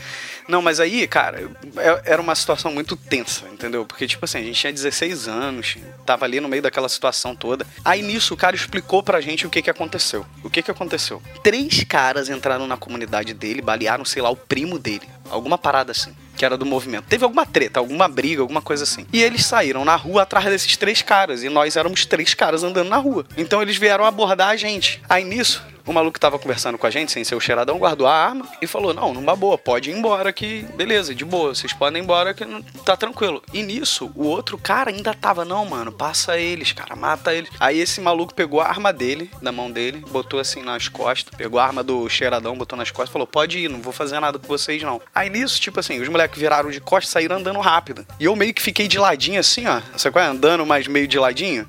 Não, 0.47 0.61
mas 0.61 0.79
aí, 0.79 1.07
cara, 1.07 1.49
é- 1.77 2.01
era 2.13 2.21
uma 2.21 2.33
situação 2.35 2.71
muito 2.71 2.95
tensa, 2.95 3.45
entendeu? 3.51 3.85
Porque, 3.85 4.07
tipo 4.07 4.23
assim, 4.25 4.39
a 4.39 4.43
gente 4.43 4.59
tinha 4.59 4.71
16 4.71 5.27
anos, 5.27 5.77
tava 6.05 6.25
ali 6.25 6.39
no 6.39 6.47
meio 6.47 6.61
daquela 6.61 6.87
situação 6.89 7.35
toda. 7.35 7.65
Aí 7.83 8.01
nisso 8.01 8.33
o 8.33 8.37
cara 8.37 8.55
explicou 8.55 9.03
pra 9.03 9.19
gente 9.21 9.45
o 9.45 9.49
que 9.49 9.61
que 9.61 9.69
aconteceu. 9.69 10.25
O 10.43 10.49
que 10.49 10.61
que 10.61 10.71
aconteceu? 10.71 11.21
Três 11.43 11.83
caras 11.83 12.29
entraram 12.29 12.65
na 12.67 12.77
comunidade 12.77 13.33
dele, 13.33 13.61
balearam, 13.61 14.05
sei 14.05 14.21
lá, 14.21 14.29
o 14.29 14.35
primo 14.35 14.79
dele. 14.79 15.07
Alguma 15.29 15.57
parada 15.57 15.91
assim. 15.91 16.15
Que 16.37 16.45
era 16.45 16.55
do 16.55 16.65
movimento. 16.65 17.05
Teve 17.05 17.23
alguma 17.23 17.45
treta, 17.45 17.79
alguma 17.79 18.07
briga, 18.07 18.41
alguma 18.41 18.61
coisa 18.61 18.83
assim. 18.83 19.05
E 19.11 19.21
eles 19.23 19.43
saíram 19.43 19.83
na 19.83 19.95
rua 19.95 20.21
atrás 20.21 20.45
desses 20.45 20.77
três 20.77 21.01
caras. 21.01 21.43
E 21.43 21.49
nós 21.49 21.75
éramos 21.75 22.05
três 22.05 22.33
caras 22.35 22.63
andando 22.63 22.87
na 22.89 22.97
rua. 22.97 23.25
Então 23.35 23.59
eles 23.61 23.75
vieram 23.75 24.05
abordar 24.05 24.49
a 24.49 24.55
gente. 24.55 25.01
Aí 25.09 25.23
nisso, 25.23 25.63
O 25.87 25.93
maluco 25.93 26.19
tava 26.19 26.37
conversando 26.37 26.77
com 26.77 26.85
a 26.85 26.89
gente, 26.89 27.13
sem 27.13 27.23
ser 27.23 27.33
o 27.33 27.39
cheiradão, 27.39 27.77
guardou 27.79 28.05
a 28.05 28.13
arma 28.13 28.45
e 28.61 28.67
falou: 28.67 28.93
Não, 28.93 29.13
numa 29.13 29.37
boa, 29.37 29.57
pode 29.57 29.89
ir 29.89 29.93
embora 29.97 30.33
que, 30.33 30.63
beleza, 30.75 31.15
de 31.15 31.23
boa, 31.23 31.55
vocês 31.55 31.71
podem 31.71 32.01
ir 32.01 32.03
embora 32.03 32.33
que 32.33 32.43
não- 32.43 32.61
tá 32.61 32.97
tranquilo. 32.97 33.41
E 33.53 33.63
nisso, 33.63 34.11
o 34.13 34.25
outro 34.25 34.57
cara 34.57 34.89
ainda 34.91 35.13
tava: 35.13 35.45
Não, 35.45 35.65
mano, 35.65 35.91
passa 35.91 36.37
eles, 36.37 36.73
cara, 36.73 36.93
mata 36.93 37.33
eles. 37.33 37.49
Aí 37.57 37.79
esse 37.79 38.01
maluco 38.01 38.33
pegou 38.33 38.59
a 38.59 38.67
arma 38.67 38.91
dele, 38.91 39.31
da 39.41 39.51
mão 39.51 39.71
dele, 39.71 40.03
botou 40.09 40.41
assim 40.41 40.61
nas 40.61 40.89
costas, 40.89 41.33
pegou 41.37 41.57
a 41.57 41.65
arma 41.65 41.81
do 41.81 42.09
cheiradão, 42.09 42.57
botou 42.57 42.77
nas 42.77 42.91
costas 42.91 43.13
falou: 43.13 43.25
Pode 43.25 43.57
ir, 43.57 43.69
não 43.69 43.81
vou 43.81 43.93
fazer 43.93 44.19
nada 44.19 44.37
com 44.37 44.45
vocês 44.47 44.83
não. 44.83 45.01
Aí 45.15 45.29
nisso, 45.29 45.59
tipo 45.61 45.79
assim, 45.79 46.01
os 46.01 46.09
moleques 46.09 46.37
viraram 46.37 46.69
de 46.69 46.81
costas 46.81 47.09
e 47.09 47.13
saíram 47.13 47.37
andando 47.37 47.59
rápido. 47.61 48.05
E 48.19 48.25
eu 48.25 48.35
meio 48.35 48.53
que 48.53 48.61
fiquei 48.61 48.89
de 48.89 48.99
ladinho 48.99 49.39
assim, 49.39 49.65
ó, 49.67 49.79
sabe 49.97 50.11
qual 50.11 50.25
é? 50.25 50.27
Andando, 50.27 50.65
mas 50.65 50.85
meio 50.85 51.07
de 51.07 51.17
ladinho. 51.17 51.65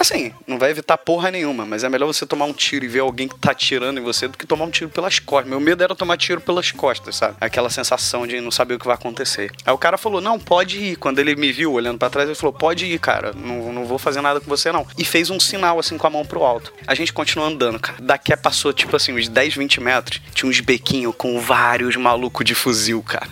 Assim, 0.00 0.32
não 0.46 0.58
vai 0.58 0.70
evitar 0.70 0.96
porra 0.96 1.30
nenhuma, 1.30 1.66
mas 1.66 1.84
é 1.84 1.88
melhor 1.90 2.06
você 2.06 2.24
tomar 2.24 2.46
um 2.46 2.54
tiro 2.54 2.86
e 2.86 2.88
ver 2.88 3.00
alguém 3.00 3.28
que 3.28 3.38
tá 3.38 3.50
atirando 3.50 4.00
em 4.00 4.02
você 4.02 4.26
do 4.26 4.38
que 4.38 4.46
tomar 4.46 4.64
um 4.64 4.70
tiro 4.70 4.88
pelas 4.88 5.18
costas. 5.18 5.50
Meu 5.50 5.60
medo 5.60 5.84
era 5.84 5.94
tomar 5.94 6.16
tiro 6.16 6.40
pelas 6.40 6.72
costas, 6.72 7.16
sabe? 7.16 7.36
Aquela 7.38 7.68
sensação 7.68 8.26
de 8.26 8.40
não 8.40 8.50
saber 8.50 8.76
o 8.76 8.78
que 8.78 8.86
vai 8.86 8.94
acontecer. 8.94 9.52
Aí 9.62 9.74
o 9.74 9.76
cara 9.76 9.98
falou: 9.98 10.22
Não, 10.22 10.38
pode 10.38 10.78
ir. 10.78 10.96
Quando 10.96 11.18
ele 11.18 11.36
me 11.36 11.52
viu 11.52 11.74
olhando 11.74 11.98
pra 11.98 12.08
trás, 12.08 12.26
ele 12.26 12.34
falou: 12.34 12.54
Pode 12.54 12.86
ir, 12.86 12.98
cara, 12.98 13.34
não, 13.34 13.70
não 13.74 13.84
vou 13.84 13.98
fazer 13.98 14.22
nada 14.22 14.40
com 14.40 14.46
você 14.46 14.72
não. 14.72 14.86
E 14.96 15.04
fez 15.04 15.28
um 15.28 15.38
sinal 15.38 15.78
assim 15.78 15.98
com 15.98 16.06
a 16.06 16.10
mão 16.10 16.24
pro 16.24 16.44
alto. 16.44 16.72
A 16.86 16.94
gente 16.94 17.12
continuou 17.12 17.46
andando, 17.46 17.78
cara. 17.78 17.98
Daqui 18.00 18.34
passou, 18.38 18.72
tipo 18.72 18.96
assim, 18.96 19.12
uns 19.12 19.28
10, 19.28 19.54
20 19.54 19.80
metros. 19.82 20.22
Tinha 20.32 20.48
uns 20.48 20.60
bequinhos 20.60 21.14
com 21.14 21.38
vários 21.38 21.94
malucos 21.96 22.46
de 22.46 22.54
fuzil, 22.54 23.02
cara. 23.02 23.28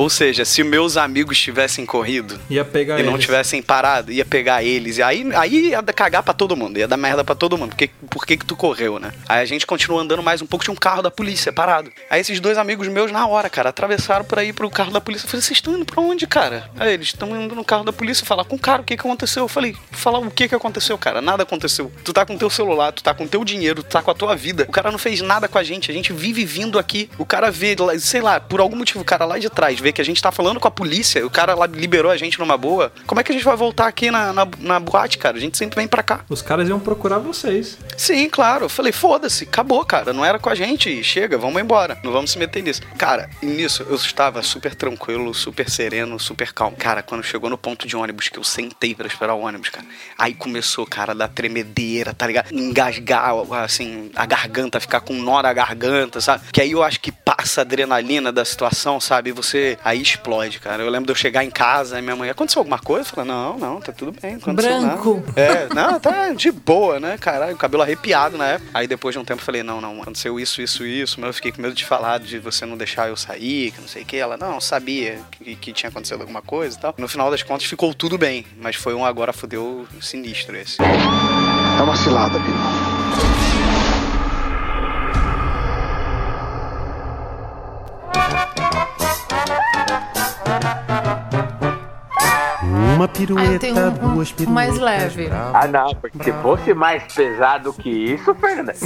Ou 0.00 0.08
seja, 0.08 0.46
se 0.46 0.64
meus 0.64 0.96
amigos 0.96 1.38
tivessem 1.38 1.84
corrido, 1.84 2.40
Ia 2.48 2.64
pegar 2.64 2.98
e 2.98 3.02
não 3.02 3.12
eles. 3.12 3.24
tivessem 3.26 3.60
parado, 3.60 4.10
ia 4.10 4.24
pegar 4.24 4.64
eles. 4.64 4.96
E 4.96 5.02
aí, 5.02 5.26
aí 5.34 5.68
ia 5.68 5.82
cagar 5.82 6.22
pra 6.22 6.32
todo 6.32 6.56
mundo, 6.56 6.78
ia 6.78 6.88
dar 6.88 6.96
merda 6.96 7.22
pra 7.22 7.34
todo 7.34 7.58
mundo. 7.58 7.68
Porque, 7.68 7.90
por 8.08 8.24
que 8.24 8.38
que 8.38 8.46
tu 8.46 8.56
correu, 8.56 8.98
né? 8.98 9.12
Aí 9.28 9.42
a 9.42 9.44
gente 9.44 9.66
continuou 9.66 10.00
andando 10.00 10.22
mais 10.22 10.40
um 10.40 10.46
pouco, 10.46 10.64
tinha 10.64 10.72
um 10.72 10.76
carro 10.76 11.02
da 11.02 11.10
polícia 11.10 11.52
parado. 11.52 11.92
Aí 12.08 12.18
esses 12.18 12.40
dois 12.40 12.56
amigos 12.56 12.88
meus, 12.88 13.12
na 13.12 13.26
hora, 13.26 13.50
cara, 13.50 13.68
atravessaram 13.68 14.24
pra 14.24 14.42
ir 14.42 14.54
pro 14.54 14.70
carro 14.70 14.90
da 14.90 15.02
polícia. 15.02 15.26
Eu 15.26 15.28
falei, 15.28 15.42
vocês 15.42 15.58
estão 15.58 15.74
indo 15.74 15.84
pra 15.84 16.00
onde, 16.00 16.26
cara? 16.26 16.70
Aí 16.78 16.94
eles 16.94 17.08
estão 17.08 17.38
indo 17.38 17.54
no 17.54 17.62
carro 17.62 17.84
da 17.84 17.92
polícia 17.92 18.24
falar 18.24 18.44
com 18.44 18.56
o 18.56 18.58
cara, 18.58 18.80
o 18.80 18.84
que 18.86 18.96
que 18.96 19.00
aconteceu? 19.02 19.42
Eu 19.44 19.48
falei, 19.48 19.76
falar 19.90 20.18
o 20.20 20.30
que 20.30 20.48
que 20.48 20.54
aconteceu, 20.54 20.96
cara? 20.96 21.20
Nada 21.20 21.42
aconteceu. 21.42 21.92
Tu 22.02 22.10
tá 22.14 22.24
com 22.24 22.38
teu 22.38 22.48
celular, 22.48 22.90
tu 22.92 23.02
tá 23.02 23.12
com 23.12 23.26
teu 23.26 23.44
dinheiro, 23.44 23.82
tu 23.82 23.90
tá 23.90 24.00
com 24.00 24.10
a 24.10 24.14
tua 24.14 24.34
vida. 24.34 24.64
O 24.66 24.72
cara 24.72 24.90
não 24.90 24.98
fez 24.98 25.20
nada 25.20 25.46
com 25.46 25.58
a 25.58 25.62
gente, 25.62 25.90
a 25.90 25.94
gente 25.94 26.10
vive 26.10 26.42
vindo 26.46 26.78
aqui. 26.78 27.10
O 27.18 27.26
cara 27.26 27.50
vê, 27.50 27.76
sei 27.98 28.22
lá, 28.22 28.40
por 28.40 28.60
algum 28.60 28.76
motivo, 28.76 29.00
o 29.00 29.04
cara 29.04 29.26
lá 29.26 29.38
de 29.38 29.50
trás 29.50 29.78
vê 29.78 29.89
que 29.92 30.00
a 30.00 30.04
gente 30.04 30.22
tá 30.22 30.30
falando 30.30 30.60
com 30.60 30.68
a 30.68 30.70
polícia, 30.70 31.24
o 31.24 31.30
cara 31.30 31.54
lá 31.54 31.66
liberou 31.66 32.10
a 32.10 32.16
gente 32.16 32.38
numa 32.38 32.56
boa. 32.56 32.92
Como 33.06 33.20
é 33.20 33.24
que 33.24 33.32
a 33.32 33.34
gente 33.34 33.44
vai 33.44 33.56
voltar 33.56 33.86
aqui 33.86 34.10
na, 34.10 34.32
na, 34.32 34.48
na 34.58 34.80
boate, 34.80 35.18
cara? 35.18 35.36
A 35.36 35.40
gente 35.40 35.56
sempre 35.56 35.76
vem 35.76 35.88
pra 35.88 36.02
cá. 36.02 36.24
Os 36.28 36.42
caras 36.42 36.68
iam 36.68 36.80
procurar 36.80 37.18
vocês. 37.18 37.78
Sim, 37.96 38.28
claro. 38.28 38.66
Eu 38.66 38.68
falei, 38.68 38.92
foda-se, 38.92 39.44
acabou, 39.44 39.84
cara. 39.84 40.12
Não 40.12 40.24
era 40.24 40.38
com 40.38 40.48
a 40.48 40.54
gente. 40.54 41.02
Chega, 41.02 41.36
vamos 41.38 41.60
embora. 41.60 41.98
Não 42.02 42.12
vamos 42.12 42.30
se 42.30 42.38
meter 42.38 42.62
nisso. 42.62 42.82
Cara, 42.96 43.30
nisso 43.42 43.84
eu 43.88 43.96
estava 43.96 44.42
super 44.42 44.74
tranquilo, 44.74 45.34
super 45.34 45.68
sereno, 45.68 46.18
super 46.18 46.52
calmo. 46.52 46.76
Cara, 46.76 47.02
quando 47.02 47.22
chegou 47.22 47.50
no 47.50 47.58
ponto 47.58 47.86
de 47.86 47.96
ônibus, 47.96 48.28
que 48.28 48.38
eu 48.38 48.44
sentei 48.44 48.94
pra 48.94 49.06
esperar 49.06 49.34
o 49.34 49.40
ônibus, 49.40 49.68
cara. 49.68 49.86
Aí 50.16 50.34
começou, 50.34 50.86
cara, 50.86 51.14
da 51.14 51.28
tremedeira, 51.28 52.14
tá 52.14 52.26
ligado? 52.26 52.52
Engasgar, 52.52 53.32
assim, 53.62 54.10
a 54.14 54.26
garganta, 54.26 54.80
ficar 54.80 55.00
com 55.00 55.14
nó 55.14 55.42
na 55.42 55.52
garganta, 55.52 56.20
sabe? 56.20 56.44
Que 56.52 56.60
aí 56.60 56.72
eu 56.72 56.82
acho 56.82 57.00
que 57.00 57.12
passa 57.12 57.60
a 57.60 57.62
adrenalina 57.62 58.32
da 58.32 58.44
situação, 58.44 59.00
sabe? 59.00 59.30
E 59.30 59.32
você 59.32 59.78
aí 59.84 60.00
explode, 60.00 60.58
cara. 60.58 60.82
Eu 60.82 60.90
lembro 60.90 61.06
de 61.06 61.12
eu 61.12 61.16
chegar 61.16 61.44
em 61.44 61.50
casa 61.50 61.98
e 61.98 62.02
minha 62.02 62.16
mãe, 62.16 62.30
aconteceu 62.30 62.60
alguma 62.60 62.78
coisa? 62.78 63.08
Eu 63.08 63.14
falei, 63.14 63.30
não, 63.30 63.58
não, 63.58 63.80
tá 63.80 63.92
tudo 63.92 64.12
bem. 64.12 64.34
aconteceu 64.34 64.80
nada." 64.80 64.96
Branco. 64.96 65.22
É, 65.36 65.72
não, 65.74 66.00
tá 66.00 66.30
de 66.30 66.50
boa, 66.50 66.98
né? 67.00 67.16
Caralho, 67.18 67.56
cabelo 67.56 67.82
arrepiado 67.82 68.36
na 68.36 68.46
época. 68.46 68.70
Aí 68.74 68.86
depois 68.86 69.14
de 69.14 69.18
um 69.18 69.24
tempo 69.24 69.40
eu 69.40 69.44
falei, 69.44 69.62
não, 69.62 69.80
não, 69.80 70.00
aconteceu 70.02 70.38
isso, 70.38 70.60
isso, 70.60 70.84
isso, 70.84 71.20
mas 71.20 71.28
eu 71.28 71.34
fiquei 71.34 71.52
com 71.52 71.62
medo 71.62 71.74
de 71.74 71.84
falar, 71.84 72.18
de 72.18 72.38
você 72.38 72.66
não 72.66 72.76
deixar 72.76 73.08
eu 73.08 73.16
sair, 73.16 73.70
que 73.72 73.80
não 73.80 73.88
sei 73.88 74.02
o 74.02 74.06
que. 74.06 74.16
Ela, 74.16 74.36
não, 74.36 74.60
sabia 74.60 75.18
que, 75.30 75.56
que 75.56 75.72
tinha 75.72 75.88
acontecido 75.88 76.20
alguma 76.20 76.42
coisa 76.42 76.76
e 76.76 76.80
tal. 76.80 76.94
No 76.98 77.08
final 77.08 77.30
das 77.30 77.42
contas 77.42 77.66
ficou 77.66 77.94
tudo 77.94 78.18
bem, 78.18 78.44
mas 78.60 78.76
foi 78.76 78.94
um 78.94 79.04
agora 79.04 79.32
fudeu 79.32 79.86
sinistro 80.00 80.56
esse. 80.56 80.78
É 80.80 81.82
uma 81.82 81.96
cilada, 81.96 82.38
Pino. 82.40 82.89
Uma 93.00 93.06
Ah, 93.06 93.08
eu 93.08 93.26
pirueta, 93.26 93.58
tenho 93.60 93.78
um, 93.78 94.14
duas 94.14 94.30
piruetas. 94.30 94.54
mais 94.54 94.78
leve. 94.78 95.30
Ah, 95.54 95.66
não, 95.66 95.94
porque 95.94 96.22
se 96.22 96.32
fosse 96.42 96.74
mais 96.74 97.02
pesado 97.14 97.72
que 97.72 97.88
isso, 97.88 98.34
Fernanda. 98.34 98.74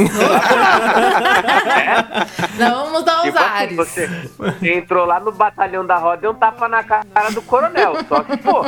Não, 2.56 2.84
vamos 2.84 3.04
dar 3.04 3.22
uns 3.22 3.24
Tipo 3.24 3.38
ares. 3.38 3.76
você, 3.76 4.06
você 4.38 4.74
entrou 4.76 5.04
lá 5.04 5.18
no 5.18 5.32
batalhão 5.32 5.84
da 5.84 5.96
roda 5.96 6.26
e 6.26 6.28
um 6.28 6.34
tapa 6.34 6.68
na 6.68 6.84
cara 6.84 7.04
do 7.32 7.42
coronel. 7.42 7.94
Só 8.08 8.22
se 8.22 8.36
for. 8.38 8.66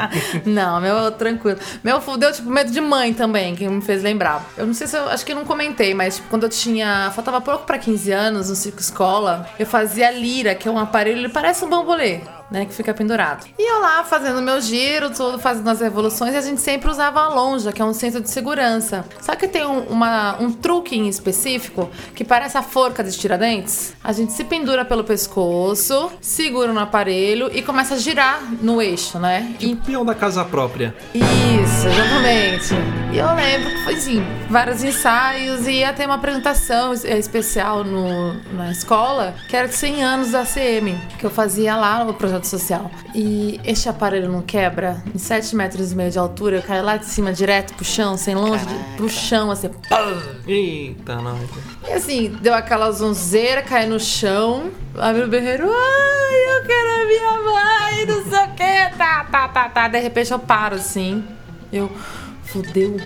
Não, 0.46 0.80
meu, 0.80 1.10
tranquilo. 1.12 1.58
Meu 1.84 2.00
deu, 2.16 2.32
tipo, 2.32 2.48
medo 2.50 2.70
de 2.70 2.80
mãe 2.80 3.12
também, 3.12 3.54
que 3.54 3.68
me 3.68 3.82
fez 3.82 4.02
lembrar. 4.02 4.42
Eu 4.56 4.66
não 4.66 4.72
sei 4.72 4.86
se 4.86 4.96
eu. 4.96 5.08
Acho 5.10 5.26
que 5.26 5.32
eu 5.32 5.36
não 5.36 5.44
comentei, 5.44 5.92
mas, 5.92 6.16
tipo, 6.16 6.28
quando 6.28 6.44
eu 6.44 6.48
tinha. 6.48 7.10
Faltava 7.14 7.40
pouco 7.40 7.64
pra 7.66 7.78
15 7.78 8.10
anos, 8.12 8.48
no 8.48 8.56
circo 8.56 8.80
escola, 8.80 9.46
eu 9.58 9.66
fazia 9.66 10.10
lira, 10.10 10.54
que 10.54 10.66
é 10.66 10.70
um 10.70 10.78
aparelho, 10.78 11.18
ele 11.18 11.28
parece 11.28 11.64
um 11.64 11.68
bambolê. 11.68 12.20
Né, 12.48 12.64
que 12.64 12.72
fica 12.72 12.94
pendurado. 12.94 13.44
E 13.58 13.72
eu 13.72 13.80
lá 13.80 14.04
fazendo 14.04 14.40
meu 14.40 14.60
giro, 14.60 15.10
todo 15.10 15.36
fazendo 15.36 15.68
as 15.68 15.80
revoluções, 15.80 16.32
e 16.32 16.36
a 16.36 16.40
gente 16.40 16.60
sempre 16.60 16.88
usava 16.88 17.20
a 17.22 17.28
lonja, 17.28 17.72
que 17.72 17.82
é 17.82 17.84
um 17.84 17.92
centro 17.92 18.20
de 18.20 18.30
segurança. 18.30 19.04
Só 19.20 19.34
que 19.34 19.48
tem 19.48 19.66
um, 19.66 19.80
uma, 19.80 20.36
um 20.40 20.52
truque 20.52 20.96
em 20.96 21.08
específico 21.08 21.90
que 22.14 22.22
parece 22.24 22.56
a 22.56 22.62
forca 22.62 23.02
de 23.02 23.10
tiradentes. 23.18 23.94
A 24.04 24.12
gente 24.12 24.32
se 24.32 24.44
pendura 24.44 24.84
pelo 24.84 25.02
pescoço, 25.02 26.10
segura 26.20 26.72
no 26.72 26.78
aparelho 26.78 27.50
e 27.52 27.62
começa 27.62 27.94
a 27.94 27.98
girar 27.98 28.40
no 28.62 28.80
eixo, 28.80 29.18
né? 29.18 29.54
E 29.58 29.70
Tipo 29.70 29.84
peão 29.84 30.04
da 30.04 30.14
casa 30.14 30.44
própria. 30.44 30.94
isso, 31.14 31.88
exatamente. 31.88 32.74
E 33.12 33.18
eu 33.18 33.34
lembro 33.34 33.70
que 33.70 33.84
foi 33.84 33.94
assim, 33.94 34.24
vários 34.48 34.84
ensaios 34.84 35.66
e 35.66 35.72
ia 35.80 35.92
ter 35.92 36.06
uma 36.06 36.14
apresentação 36.16 36.92
es- 36.92 37.04
eh, 37.04 37.18
especial 37.18 37.82
no, 37.82 38.34
na 38.54 38.70
escola, 38.70 39.34
que 39.48 39.56
era 39.56 39.66
de 39.66 39.74
100 39.74 40.04
anos 40.04 40.30
da 40.30 40.44
CM, 40.44 40.96
que 41.18 41.24
eu 41.26 41.30
fazia 41.30 41.74
lá 41.76 42.04
no 42.04 42.14
projeto 42.14 42.35
social. 42.44 42.90
E 43.14 43.60
este 43.64 43.88
aparelho 43.88 44.28
não 44.30 44.42
quebra, 44.42 45.02
em 45.14 45.18
7 45.18 45.54
metros 45.54 45.92
e 45.92 45.94
meio 45.94 46.10
de 46.10 46.18
altura, 46.18 46.56
eu 46.56 46.62
caio 46.62 46.84
lá 46.84 46.96
de 46.96 47.06
cima 47.06 47.32
direto 47.32 47.72
pro 47.74 47.84
chão, 47.84 48.16
sem 48.16 48.34
longe, 48.34 48.66
de- 48.66 48.96
pro 48.96 49.08
chão, 49.08 49.50
assim, 49.50 49.68
pam! 49.88 50.20
Eita, 50.46 51.16
não. 51.22 51.38
E 51.88 51.92
assim, 51.92 52.28
deu 52.42 52.52
aquela 52.52 52.90
zonzeira, 52.90 53.62
cai 53.62 53.86
no 53.86 54.00
chão, 54.00 54.70
abre 54.98 55.22
o 55.22 55.28
berreiro, 55.28 55.64
ai, 55.70 56.56
eu 56.58 56.62
quero 56.66 57.02
a 57.02 57.06
minha 57.06 57.32
mãe, 57.52 58.06
não 58.06 58.24
sei 58.28 58.44
o 58.44 58.50
que, 58.54 58.96
tá, 58.98 59.24
tá, 59.30 59.48
tá, 59.48 59.68
tá. 59.68 59.88
De 59.88 60.00
repente 60.00 60.32
eu 60.32 60.38
paro 60.38 60.74
assim, 60.74 61.24
eu, 61.72 61.90
fudeu. 62.44 62.96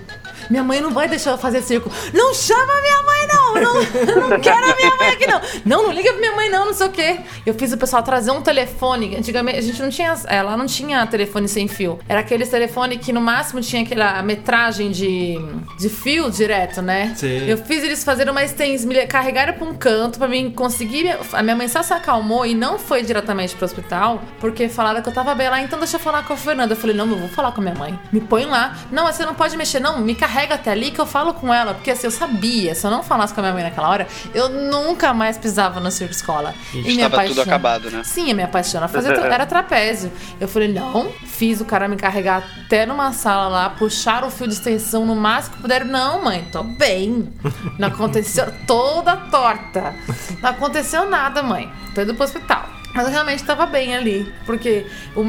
Minha 0.50 0.64
mãe 0.64 0.80
não 0.80 0.90
vai 0.90 1.08
deixar 1.08 1.30
eu 1.30 1.38
fazer 1.38 1.62
circo. 1.62 1.90
Não 2.12 2.34
chama 2.34 2.72
minha 2.82 3.02
mãe, 3.02 3.26
não! 3.28 3.54
Não, 3.54 4.28
não 4.30 4.40
quero 4.40 4.72
a 4.72 4.74
minha 4.74 4.96
mãe 4.96 5.08
aqui, 5.10 5.26
não! 5.26 5.40
Não, 5.64 5.82
não 5.84 5.92
liga 5.92 6.10
pra 6.10 6.20
minha 6.20 6.34
mãe, 6.34 6.50
não, 6.50 6.66
não 6.66 6.74
sei 6.74 6.86
o 6.86 6.90
quê. 6.90 7.20
Eu 7.46 7.54
fiz 7.54 7.72
o 7.72 7.78
pessoal 7.78 8.02
trazer 8.02 8.30
um 8.30 8.42
telefone. 8.42 9.16
Antigamente, 9.16 9.58
a 9.58 9.62
gente 9.62 9.80
não 9.80 9.90
tinha. 9.90 10.14
Ela 10.26 10.56
não 10.56 10.66
tinha 10.66 11.06
telefone 11.06 11.48
sem 11.48 11.68
fio. 11.68 11.98
Era 12.08 12.20
aqueles 12.20 12.48
telefone 12.48 12.98
que 12.98 13.12
no 13.12 13.20
máximo 13.20 13.60
tinha 13.60 13.82
aquela 13.82 14.22
metragem 14.22 14.90
de, 14.90 15.38
de 15.78 15.88
fio 15.88 16.30
direto, 16.30 16.82
né? 16.82 17.14
Sim. 17.16 17.46
Eu 17.46 17.56
fiz 17.58 17.84
eles 17.84 18.02
fazerem 18.02 18.32
uma 18.32 18.42
extensão, 18.42 18.88
me 18.88 19.06
carregaram 19.06 19.52
pra 19.52 19.64
um 19.66 19.74
canto 19.74 20.18
pra 20.18 20.26
mim 20.26 20.50
conseguir. 20.50 21.16
A 21.32 21.42
minha 21.42 21.54
mãe 21.54 21.68
só 21.68 21.82
se 21.82 21.92
acalmou 21.92 22.44
e 22.44 22.54
não 22.54 22.78
foi 22.78 23.02
diretamente 23.02 23.54
pro 23.54 23.64
hospital, 23.64 24.20
porque 24.40 24.68
falaram 24.68 25.00
que 25.02 25.08
eu 25.08 25.12
tava 25.12 25.34
bem 25.34 25.48
lá, 25.48 25.60
então 25.60 25.78
deixa 25.78 25.96
eu 25.96 26.00
falar 26.00 26.24
com 26.24 26.32
a 26.32 26.36
Fernanda. 26.36 26.72
Eu 26.72 26.76
falei, 26.76 26.96
não, 26.96 27.06
eu 27.08 27.18
vou 27.18 27.28
falar 27.28 27.52
com 27.52 27.60
a 27.60 27.64
minha 27.64 27.76
mãe. 27.76 27.98
Me 28.12 28.20
põe 28.20 28.44
lá. 28.44 28.76
Não, 28.90 29.04
mas 29.04 29.16
você 29.16 29.24
não 29.24 29.34
pode 29.34 29.56
mexer, 29.56 29.80
não, 29.80 30.00
me 30.00 30.14
carrega 30.14 30.39
até 30.48 30.70
ali 30.72 30.90
que 30.90 31.00
eu 31.00 31.07
falo 31.07 31.35
com 31.35 31.53
ela. 31.53 31.74
Porque 31.74 31.90
assim, 31.90 32.07
eu 32.07 32.11
sabia, 32.11 32.74
se 32.74 32.87
eu 32.87 32.90
não 32.90 33.03
falasse 33.03 33.33
com 33.35 33.40
a 33.40 33.42
minha 33.42 33.55
mãe 33.55 33.62
naquela 33.62 33.88
hora, 33.88 34.07
eu 34.35 34.48
nunca 34.48 35.12
mais 35.12 35.37
pisava 35.38 35.81
no 35.81 35.90
circo 35.90 36.12
escola. 36.12 36.55
E 36.72 36.79
minha 36.83 37.07
Estava 37.07 37.24
tudo 37.24 37.37
paixão- 37.37 37.42
acabado, 37.42 37.90
né? 37.90 38.03
Sim, 38.05 38.31
a 38.31 38.35
minha 38.35 38.48
paixão 38.48 38.81
tra- 38.88 39.00
era 39.35 39.46
trapézio. 39.46 40.11
Eu 40.40 40.48
falei, 40.48 40.68
não, 40.72 41.11
fiz 41.24 41.61
o 41.61 41.64
cara 41.64 41.88
me 41.88 41.96
carregar 41.96 42.42
até 42.66 42.87
numa 42.87 43.12
sala 43.12 43.48
lá, 43.48 43.70
puxar 43.70 44.24
o 44.24 44.31
fio 44.31 44.46
de 44.46 44.55
extensão 44.55 45.05
no 45.07 45.14
máximo 45.16 45.57
que 45.57 45.62
puderam. 45.62 45.87
Não, 45.87 46.24
mãe, 46.24 46.46
tô 46.53 46.62
bem. 46.62 47.33
Não 47.79 47.88
aconteceu 47.88 48.46
toda 48.66 49.16
torta. 49.16 49.94
Não 50.42 50.50
aconteceu 50.50 51.09
nada, 51.09 51.42
mãe. 51.42 51.70
Tô 51.94 52.03
indo 52.03 52.14
pro 52.14 52.24
hospital. 52.24 52.64
Mas 52.94 53.07
eu 53.07 53.12
realmente 53.12 53.44
tava 53.44 53.66
bem 53.66 53.94
ali. 53.96 54.33
Porque 54.44 54.85
o, 55.14 55.20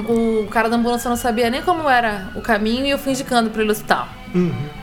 o 0.44 0.48
cara 0.48 0.68
da 0.70 0.76
ambulância 0.76 1.10
não 1.10 1.16
sabia 1.16 1.50
nem 1.50 1.62
como 1.62 1.88
era 1.90 2.32
o 2.36 2.42
caminho 2.42 2.86
e 2.86 2.90
eu 2.90 2.98
fui 2.98 3.12
indicando 3.12 3.50
pra 3.52 3.62
ele 3.62 3.72
hospital. 3.72 4.08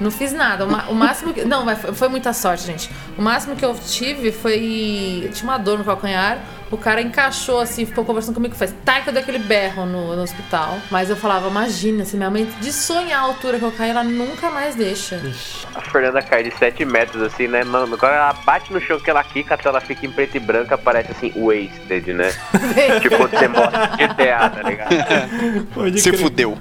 Não 0.00 0.10
fiz 0.10 0.32
nada. 0.32 0.66
O, 0.66 0.92
o 0.92 0.94
máximo 0.94 1.32
que. 1.32 1.44
Não, 1.44 1.64
foi 1.76 2.08
muita 2.08 2.32
sorte, 2.32 2.64
gente. 2.66 2.90
O 3.16 3.22
máximo 3.22 3.56
que 3.56 3.64
eu 3.64 3.74
tive 3.74 4.32
foi. 4.32 5.30
Tinha 5.32 5.50
uma 5.50 5.58
dor 5.58 5.78
no 5.78 5.84
calcanhar. 5.84 6.38
O 6.70 6.76
cara 6.76 7.00
encaixou 7.00 7.60
assim, 7.60 7.86
ficou 7.86 8.04
conversando 8.04 8.34
comigo, 8.34 8.54
fez 8.54 8.74
tá 8.84 9.00
que 9.00 9.08
eu 9.08 9.12
dei 9.12 9.22
aquele 9.22 9.38
berro 9.38 9.86
no, 9.86 10.14
no 10.14 10.22
hospital. 10.22 10.78
Mas 10.90 11.08
eu 11.10 11.16
falava, 11.16 11.48
imagina, 11.48 12.04
se 12.04 12.16
minha 12.16 12.30
mãe 12.30 12.44
de 12.60 12.72
sonhar 12.72 13.20
a 13.20 13.22
altura 13.24 13.58
que 13.58 13.64
eu 13.64 13.72
caí, 13.72 13.90
ela 13.90 14.04
nunca 14.04 14.50
mais 14.50 14.74
deixa. 14.74 15.20
A 15.74 15.80
Fernanda 15.80 16.20
cai 16.22 16.42
de 16.42 16.50
7 16.56 16.84
metros, 16.84 17.22
assim, 17.22 17.46
né? 17.48 17.64
Mano, 17.64 17.96
quando 17.96 18.12
ela 18.12 18.32
bate 18.32 18.72
no 18.72 18.80
chão 18.80 18.98
que 19.00 19.08
ela 19.08 19.24
quica, 19.24 19.54
até 19.54 19.68
ela 19.68 19.80
fica 19.80 20.04
em 20.06 20.10
preto 20.10 20.36
e 20.36 20.40
branco, 20.40 20.74
aparece 20.74 21.12
assim, 21.12 21.32
wasted, 21.36 22.12
né? 22.12 22.32
tipo, 23.00 23.16
você 23.16 23.48
morre 23.48 23.78
de 23.96 24.06
GTA, 24.06 24.50
tá 24.50 24.62
ligado? 24.62 25.66
Pode 25.74 26.00
Se 26.00 26.10
crer. 26.10 26.20
fudeu. 26.22 26.58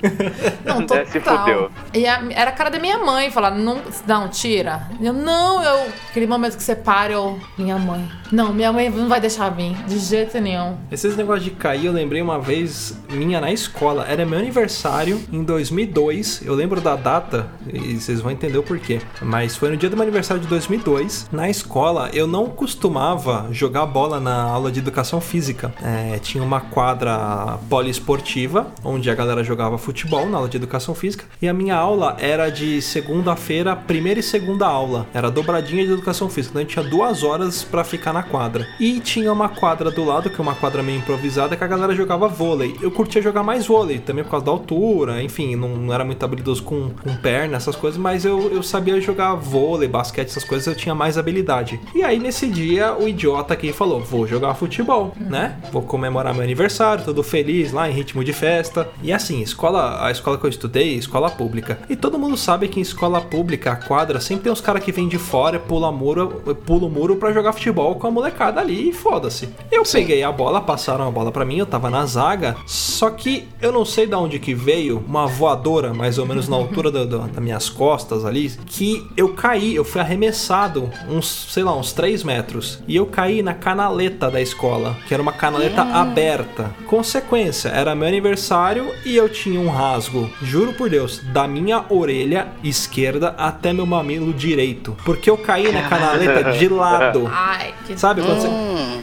Não, 0.65 0.77
É, 0.81 0.85
total. 0.85 1.05
se 1.07 1.19
fudeu. 1.19 1.71
E 1.93 2.07
a- 2.07 2.21
era 2.31 2.49
a 2.51 2.53
cara 2.53 2.69
da 2.69 2.79
minha 2.79 2.97
mãe, 2.99 3.29
falar, 3.31 3.51
não, 3.51 3.81
não, 4.07 4.27
tira. 4.29 4.83
Eu, 5.01 5.13
não, 5.13 5.61
eu. 5.63 5.87
Aquele 6.09 6.27
momento 6.27 6.55
que 6.55 6.63
você 6.63 6.75
para, 6.75 7.11
eu. 7.13 7.39
Minha 7.57 7.77
mãe. 7.77 8.09
Não, 8.31 8.53
minha 8.53 8.71
mãe 8.71 8.89
não 8.89 9.07
vai 9.07 9.19
deixar 9.19 9.49
vir, 9.49 9.73
de 9.85 9.96
jeito 9.97 10.39
nenhum. 10.39 10.75
Esses 10.91 11.15
negócios 11.15 11.43
de 11.43 11.51
cair, 11.51 11.85
eu 11.85 11.91
lembrei 11.91 12.21
uma 12.21 12.39
vez 12.39 12.97
minha 13.09 13.39
na 13.41 13.51
escola. 13.51 14.05
Era 14.07 14.25
meu 14.25 14.39
aniversário 14.39 15.21
em 15.31 15.43
2002. 15.43 16.41
Eu 16.45 16.53
lembro 16.53 16.81
da 16.81 16.95
data 16.95 17.47
e 17.71 17.95
vocês 17.95 18.21
vão 18.21 18.31
entender 18.31 18.57
o 18.57 18.63
porquê. 18.63 18.99
Mas 19.21 19.55
foi 19.55 19.69
no 19.69 19.77
dia 19.77 19.89
do 19.89 19.95
meu 19.95 20.03
aniversário 20.03 20.41
de 20.41 20.47
2002. 20.47 21.27
Na 21.31 21.49
escola, 21.49 22.09
eu 22.13 22.27
não 22.27 22.47
costumava 22.47 23.47
jogar 23.51 23.85
bola 23.85 24.19
na 24.19 24.41
aula 24.43 24.71
de 24.71 24.79
educação 24.79 25.19
física. 25.21 25.73
É, 25.81 26.19
tinha 26.19 26.43
uma 26.43 26.61
quadra 26.61 27.57
poliesportiva, 27.69 28.67
onde 28.83 29.09
a 29.09 29.15
galera 29.15 29.43
jogava 29.43 29.77
futebol 29.77 30.27
na 30.27 30.37
aula 30.37 30.49
de 30.49 30.57
educação 30.57 30.93
física. 30.93 31.25
E 31.41 31.47
a 31.47 31.53
minha 31.53 31.75
aula 31.75 32.17
era 32.19 32.49
de 32.49 32.81
segunda-feira, 32.81 33.75
primeira 33.75 34.19
e 34.19 34.23
segunda 34.23 34.65
aula. 34.67 35.07
Era 35.13 35.29
dobradinha 35.29 35.85
de 35.85 35.91
educação 35.91 36.29
física. 36.29 36.51
Então 36.51 36.61
a 36.61 36.63
gente 36.63 36.73
tinha 36.73 36.85
duas 36.85 37.23
horas 37.23 37.63
pra 37.63 37.83
ficar 37.83 38.13
na 38.13 38.23
quadra. 38.23 38.67
E 38.79 38.99
tinha 38.99 39.31
uma 39.31 39.49
quadra 39.49 39.86
do 39.91 40.03
lado, 40.03 40.29
que 40.29 40.39
é 40.39 40.41
uma 40.41 40.55
quadra 40.55 40.83
meio 40.83 40.99
improvisada, 40.99 41.55
que 41.55 41.63
a 41.63 41.67
galera 41.67 41.95
jogava 41.95 42.27
vôlei. 42.27 42.75
Eu 42.81 42.91
curtia 42.91 43.21
jogar 43.21 43.43
mais 43.43 43.67
vôlei, 43.67 43.99
também 43.99 44.23
por 44.23 44.31
causa 44.31 44.45
da 44.45 44.51
altura, 44.51 45.21
enfim, 45.21 45.55
não, 45.55 45.69
não 45.69 45.93
era 45.93 46.03
muito 46.03 46.23
habilidoso 46.23 46.63
com, 46.63 46.89
com 46.89 47.15
perna, 47.15 47.57
essas 47.57 47.75
coisas, 47.75 47.99
mas 47.99 48.25
eu, 48.25 48.51
eu 48.51 48.61
sabia 48.63 48.99
jogar 49.01 49.35
vôlei, 49.35 49.87
basquete, 49.87 50.29
essas 50.29 50.43
coisas, 50.43 50.67
eu 50.67 50.75
tinha 50.75 50.95
mais 50.95 51.17
habilidade. 51.17 51.79
E 51.93 52.03
aí 52.03 52.19
nesse 52.19 52.47
dia, 52.47 52.93
o 52.93 53.07
idiota 53.07 53.53
aqui 53.53 53.71
falou: 53.73 53.99
vou 54.01 54.27
jogar 54.27 54.53
futebol, 54.55 55.13
né? 55.19 55.57
Vou 55.71 55.81
comemorar 55.81 56.33
meu 56.33 56.43
aniversário, 56.43 57.03
todo 57.03 57.23
feliz 57.23 57.71
lá 57.71 57.89
em 57.89 57.93
ritmo 57.93 58.23
de 58.23 58.33
festa. 58.33 58.89
E 59.01 59.11
assim, 59.11 59.41
escola, 59.41 60.05
a 60.05 60.11
escola 60.11 60.37
que 60.37 60.45
eu 60.45 60.49
estudei, 60.49 60.95
escola 60.95 61.29
pública. 61.29 61.79
E 61.89 61.95
todo 61.95 62.19
mundo 62.19 62.37
sabe 62.37 62.67
que 62.67 62.79
em 62.79 62.83
escola 62.83 63.21
pública, 63.21 63.71
a 63.71 63.75
quadra, 63.75 64.19
sempre 64.19 64.43
tem 64.43 64.51
uns 64.51 64.61
caras 64.61 64.83
que 64.83 64.91
vêm 64.91 65.07
de 65.07 65.17
fora, 65.17 65.59
pula 65.59 65.91
muro, 65.91 66.41
pula 66.65 66.85
o 66.85 66.89
muro 66.89 67.15
pra 67.15 67.31
jogar 67.31 67.53
futebol 67.53 67.95
com 67.95 68.07
a 68.07 68.11
molecada 68.11 68.59
ali 68.59 68.89
e 68.89 68.93
foda-se. 68.93 69.49
Eu 69.77 69.83
peguei 69.83 70.23
a 70.23 70.31
bola, 70.31 70.59
passaram 70.59 71.07
a 71.07 71.11
bola 71.11 71.31
pra 71.31 71.45
mim, 71.45 71.57
eu 71.59 71.65
tava 71.65 71.87
na 71.89 72.03
zaga, 72.05 72.55
só 72.65 73.11
que 73.11 73.47
eu 73.61 73.71
não 73.71 73.85
sei 73.85 74.07
de 74.07 74.15
onde 74.15 74.39
que 74.39 74.53
veio 74.55 75.03
uma 75.07 75.27
voadora, 75.27 75.93
mais 75.93 76.17
ou 76.17 76.25
menos 76.25 76.47
na 76.49 76.55
altura 76.55 76.89
do- 76.89 77.05
do- 77.05 77.19
das 77.19 77.43
minhas 77.43 77.69
costas 77.69 78.25
ali, 78.25 78.49
que 78.65 79.05
eu 79.15 79.29
caí, 79.33 79.75
eu 79.75 79.85
fui 79.85 80.01
arremessado 80.01 80.89
uns, 81.07 81.27
sei 81.53 81.63
lá, 81.63 81.75
uns 81.75 81.93
3 81.93 82.23
metros. 82.23 82.79
E 82.87 82.95
eu 82.95 83.05
caí 83.05 83.43
na 83.43 83.53
canaleta 83.53 84.31
da 84.31 84.41
escola, 84.41 84.97
que 85.07 85.13
era 85.13 85.21
uma 85.21 85.31
canaleta 85.31 85.83
aberta. 85.83 86.71
Consequência, 86.87 87.69
era 87.69 87.93
meu 87.93 88.07
aniversário 88.07 88.91
e 89.05 89.15
eu 89.15 89.29
tinha 89.29 89.59
um 89.59 89.69
rasgo, 89.69 90.27
juro 90.41 90.73
por 90.73 90.89
Deus, 90.89 91.19
da 91.31 91.47
minha 91.47 91.85
orelha 91.89 92.47
esquerda 92.63 93.35
até 93.37 93.71
meu 93.73 93.85
mamilo 93.85 94.33
direito. 94.33 94.97
Porque 95.05 95.29
eu 95.29 95.37
caí 95.37 95.71
na 95.71 95.87
canaleta 95.87 96.51
de 96.53 96.67
lado. 96.73 97.29
Ai, 97.31 97.73
que. 97.85 97.95
Sabe? 97.97 98.21
Você- 98.21 98.47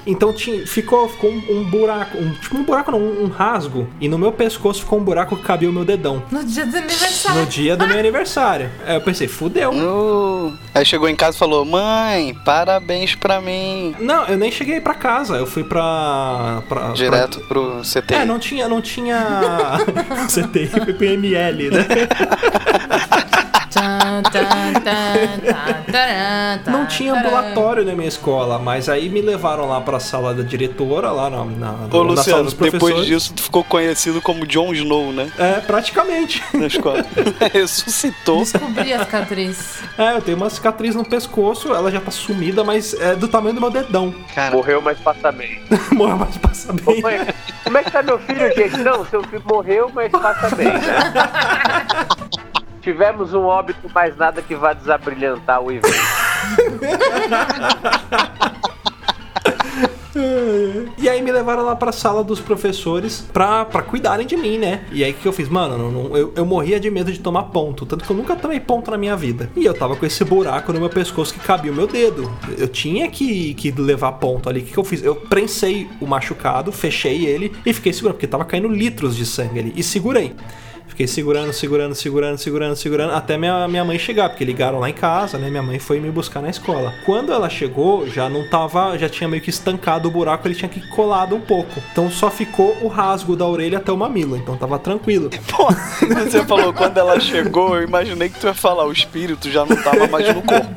Então 0.07 0.33
tinha, 0.33 0.64
ficou, 0.67 1.09
ficou 1.09 1.31
um, 1.31 1.43
um 1.51 1.65
buraco, 1.65 2.19
um, 2.19 2.33
tipo 2.35 2.57
um 2.57 2.65
buraco 2.65 2.91
não, 2.91 2.99
um, 2.99 3.25
um 3.25 3.29
rasgo. 3.29 3.89
E 4.01 4.09
no 4.09 4.19
meu 4.19 4.33
pescoço 4.33 4.81
ficou 4.81 4.99
um 4.99 5.05
buraco 5.05 5.37
que 5.37 5.43
cabia 5.43 5.69
o 5.69 5.73
meu 5.73 5.85
dedão. 5.85 6.23
No 6.31 6.45
dia 6.45 6.67
do 6.67 6.77
aniversário. 6.77 7.41
No 7.41 7.47
dia 7.47 7.77
do 7.77 7.87
meu 7.87 7.99
aniversário. 7.99 8.71
Aí 8.87 8.95
eu 8.95 9.01
pensei, 9.01 9.29
fudeu. 9.29 9.73
Uh, 9.73 10.53
Aí 10.75 10.85
chegou 10.85 11.09
em 11.09 11.17
casa 11.17 11.37
e 11.37 11.39
falou: 11.39 11.65
Mãe, 11.65 12.35
parabéns 12.45 13.15
pra 13.15 13.41
mim. 13.41 13.95
Não, 14.01 14.27
eu 14.27 14.37
nem 14.37 14.51
cheguei 14.51 14.81
pra 14.81 14.95
casa. 14.95 15.37
Eu 15.37 15.47
fui 15.47 15.65
pra. 15.65 16.63
pra 16.69 16.89
Direto 16.93 17.41
pro 17.49 17.81
CT. 17.83 18.03
Pra... 18.03 18.19
É, 18.19 18.25
não 18.25 18.39
tinha, 18.39 18.69
não 18.69 18.81
tinha. 18.81 19.79
CTI 20.29 20.67
foi 20.67 21.07
ML, 21.07 21.71
né? 21.71 21.87
Não 26.67 26.87
tinha 26.87 27.15
ambulatório 27.15 27.85
na 27.85 27.95
minha 27.95 28.09
escola, 28.09 28.59
mas 28.59 28.89
aí 28.89 29.09
me 29.09 29.21
levaram 29.21 29.69
lá 29.69 29.81
pra 29.81 29.99
sala 30.01 30.35
da 30.35 30.43
diretora, 30.43 31.11
lá 31.11 31.31
na, 31.31 31.45
na, 31.45 31.71
Ô, 31.73 31.75
na 31.75 31.89
sala 31.89 32.03
Luciano, 32.05 32.45
dos 32.45 32.55
depois 32.55 32.71
professores. 32.81 33.07
disso 33.07 33.33
tu 33.35 33.43
ficou 33.43 33.65
conhecido 33.65 34.21
como 34.21 34.47
Jon 34.47 34.73
Snow, 34.73 35.13
né? 35.13 35.31
É, 35.39 35.61
praticamente. 35.61 36.43
Na 36.55 36.67
escola. 36.67 37.05
Ressuscitou. 37.53 38.41
Descobri 38.41 38.93
a 38.93 39.01
cicatriz. 39.01 39.79
É, 39.99 40.13
eu 40.17 40.23
tenho 40.23 40.37
uma 40.37 40.51
cicatriz 40.51 40.95
no 40.95 41.05
pescoço, 41.05 41.75
ela 41.75 41.91
já 41.91 42.01
tá 42.01 42.11
sumida, 42.11 42.63
mas 42.65 42.95
é 42.95 43.15
do 43.15 43.29
tamanho 43.29 43.55
do 43.55 43.61
meu 43.61 43.71
dedão. 43.71 44.15
Cara, 44.35 44.55
Morreu, 44.55 44.81
mas 44.81 44.99
passa 44.99 45.31
bem. 45.33 45.63
Morreu, 45.93 46.17
mas 46.17 46.37
passa 46.39 46.73
Ô, 46.73 46.75
bem. 46.93 47.03
mãe, 47.03 47.27
como 47.65 47.79
é 47.79 47.83
que 47.85 47.91
tá 47.91 48.03
meu 48.03 48.19
filho, 48.19 48.55
gente? 48.55 48.77
Não, 48.79 49.05
seu 49.07 49.23
filho 49.25 49.43
morreu, 49.47 49.91
mas 49.95 50.11
passa 50.11 50.55
bem, 50.55 50.67
né? 50.67 52.35
Tivemos 52.85 53.33
um 53.33 53.45
óbito, 53.45 53.91
mas 53.95 54.15
nada 54.17 54.43
que 54.43 54.55
vá 54.55 54.75
desabrilhantar 54.75 55.63
o 55.63 55.73
evento. 55.73 55.89
E 60.97 61.09
aí 61.09 61.21
me 61.21 61.33
levaram 61.33 61.65
lá 61.65 61.75
pra 61.75 61.91
sala 61.91 62.23
dos 62.23 62.41
professores 62.41 63.27
pra, 63.33 63.65
pra 63.65 63.83
cuidarem 63.83 64.27
de 64.27 64.37
mim, 64.37 64.59
né? 64.59 64.85
E 64.93 65.03
aí 65.03 65.11
o 65.11 65.15
que 65.15 65.27
eu 65.27 65.33
fiz? 65.33 65.49
Mano, 65.49 66.17
eu, 66.17 66.33
eu 66.37 66.47
morria 66.47 66.79
de 66.79 66.89
medo 66.89 67.13
de 67.13 67.19
tomar 67.19 67.45
ponto. 67.45 67.85
Tanto 67.85 68.05
que 68.05 68.11
eu 68.11 68.17
nunca 68.17 68.37
tomei 68.37 68.61
ponto 68.61 68.91
na 68.91 68.97
minha 68.97 69.17
vida. 69.17 69.51
E 69.57 69.65
eu 69.65 69.75
tava 69.75 69.97
com 69.97 70.07
esse 70.07 70.25
buraco 70.25 70.73
no 70.73 70.79
meu 70.79 70.89
pescoço 70.89 71.35
que 71.35 71.41
cabia 71.41 71.73
o 71.73 71.75
meu 71.75 71.87
dedo. 71.87 72.31
Eu 72.57 72.69
tinha 72.69 73.11
que, 73.11 73.55
que 73.55 73.73
levar 73.73 74.13
ponto 74.13 74.49
ali. 74.49 74.61
O 74.61 74.65
que, 74.65 74.73
que 74.73 74.79
eu 74.79 74.85
fiz? 74.85 75.03
Eu 75.03 75.17
prensei 75.17 75.89
o 76.01 76.07
machucado, 76.07 76.71
fechei 76.71 77.27
ele 77.27 77.53
e 77.67 77.73
fiquei 77.73 77.93
segurando, 77.93 78.15
porque 78.15 78.29
tava 78.29 78.45
caindo 78.45 78.69
litros 78.69 79.17
de 79.17 79.27
sangue 79.27 79.59
ali. 79.59 79.73
E 79.75 79.83
segurei. 79.83 80.35
Fiquei 80.95 81.09
segurando, 81.09 81.53
segurando, 81.53 81.93
segurando, 81.93 82.39
segurando, 82.39 82.77
segurando, 82.77 83.15
até 83.15 83.37
minha, 83.37 83.67
minha 83.67 83.85
mãe 83.85 83.99
chegar, 83.99 84.29
porque 84.29 84.45
ligaram 84.45 84.79
lá 84.79 84.89
em 84.89 84.93
casa, 84.93 85.37
né? 85.37 85.51
Minha 85.51 85.63
mãe 85.63 85.81
foi 85.81 85.99
me 85.99 86.09
buscar 86.09 86.41
na 86.41 86.49
escola. 86.49 86.95
Quando 87.05 87.33
ela 87.33 87.51
chegou, 87.51 88.09
já 88.09 88.29
não 88.29 88.47
tava, 88.47 88.97
já 88.97 89.09
tinha 89.09 89.29
meio 89.29 89.43
que 89.43 89.51
estancado 89.51 90.09
o 90.09 90.11
buraco, 90.13 90.47
ele 90.47 90.55
tinha 90.55 90.69
que 90.69 90.81
colado 90.91 91.35
um 91.35 91.41
pouco. 91.41 91.83
Então 91.91 92.09
só 92.09 92.31
ficou 92.31 92.79
o 92.81 92.87
rasgo 92.87 93.35
da 93.35 93.45
orelha 93.45 93.79
até 93.79 93.91
o 93.91 93.97
mamilo, 93.97 94.37
então 94.37 94.57
tava 94.57 94.79
tranquilo. 94.79 95.31
pô, 95.51 95.67
você 96.15 96.45
falou 96.45 96.73
quando 96.73 96.97
ela 96.97 97.19
chegou, 97.19 97.75
eu 97.75 97.83
imaginei 97.83 98.29
que 98.29 98.39
tu 98.39 98.47
ia 98.47 98.55
falar, 98.55 98.87
o 98.87 98.93
espírito 98.93 99.51
já 99.51 99.67
não 99.67 99.75
tava 99.75 100.07
mais 100.07 100.33
no 100.33 100.43
corpo. 100.43 100.69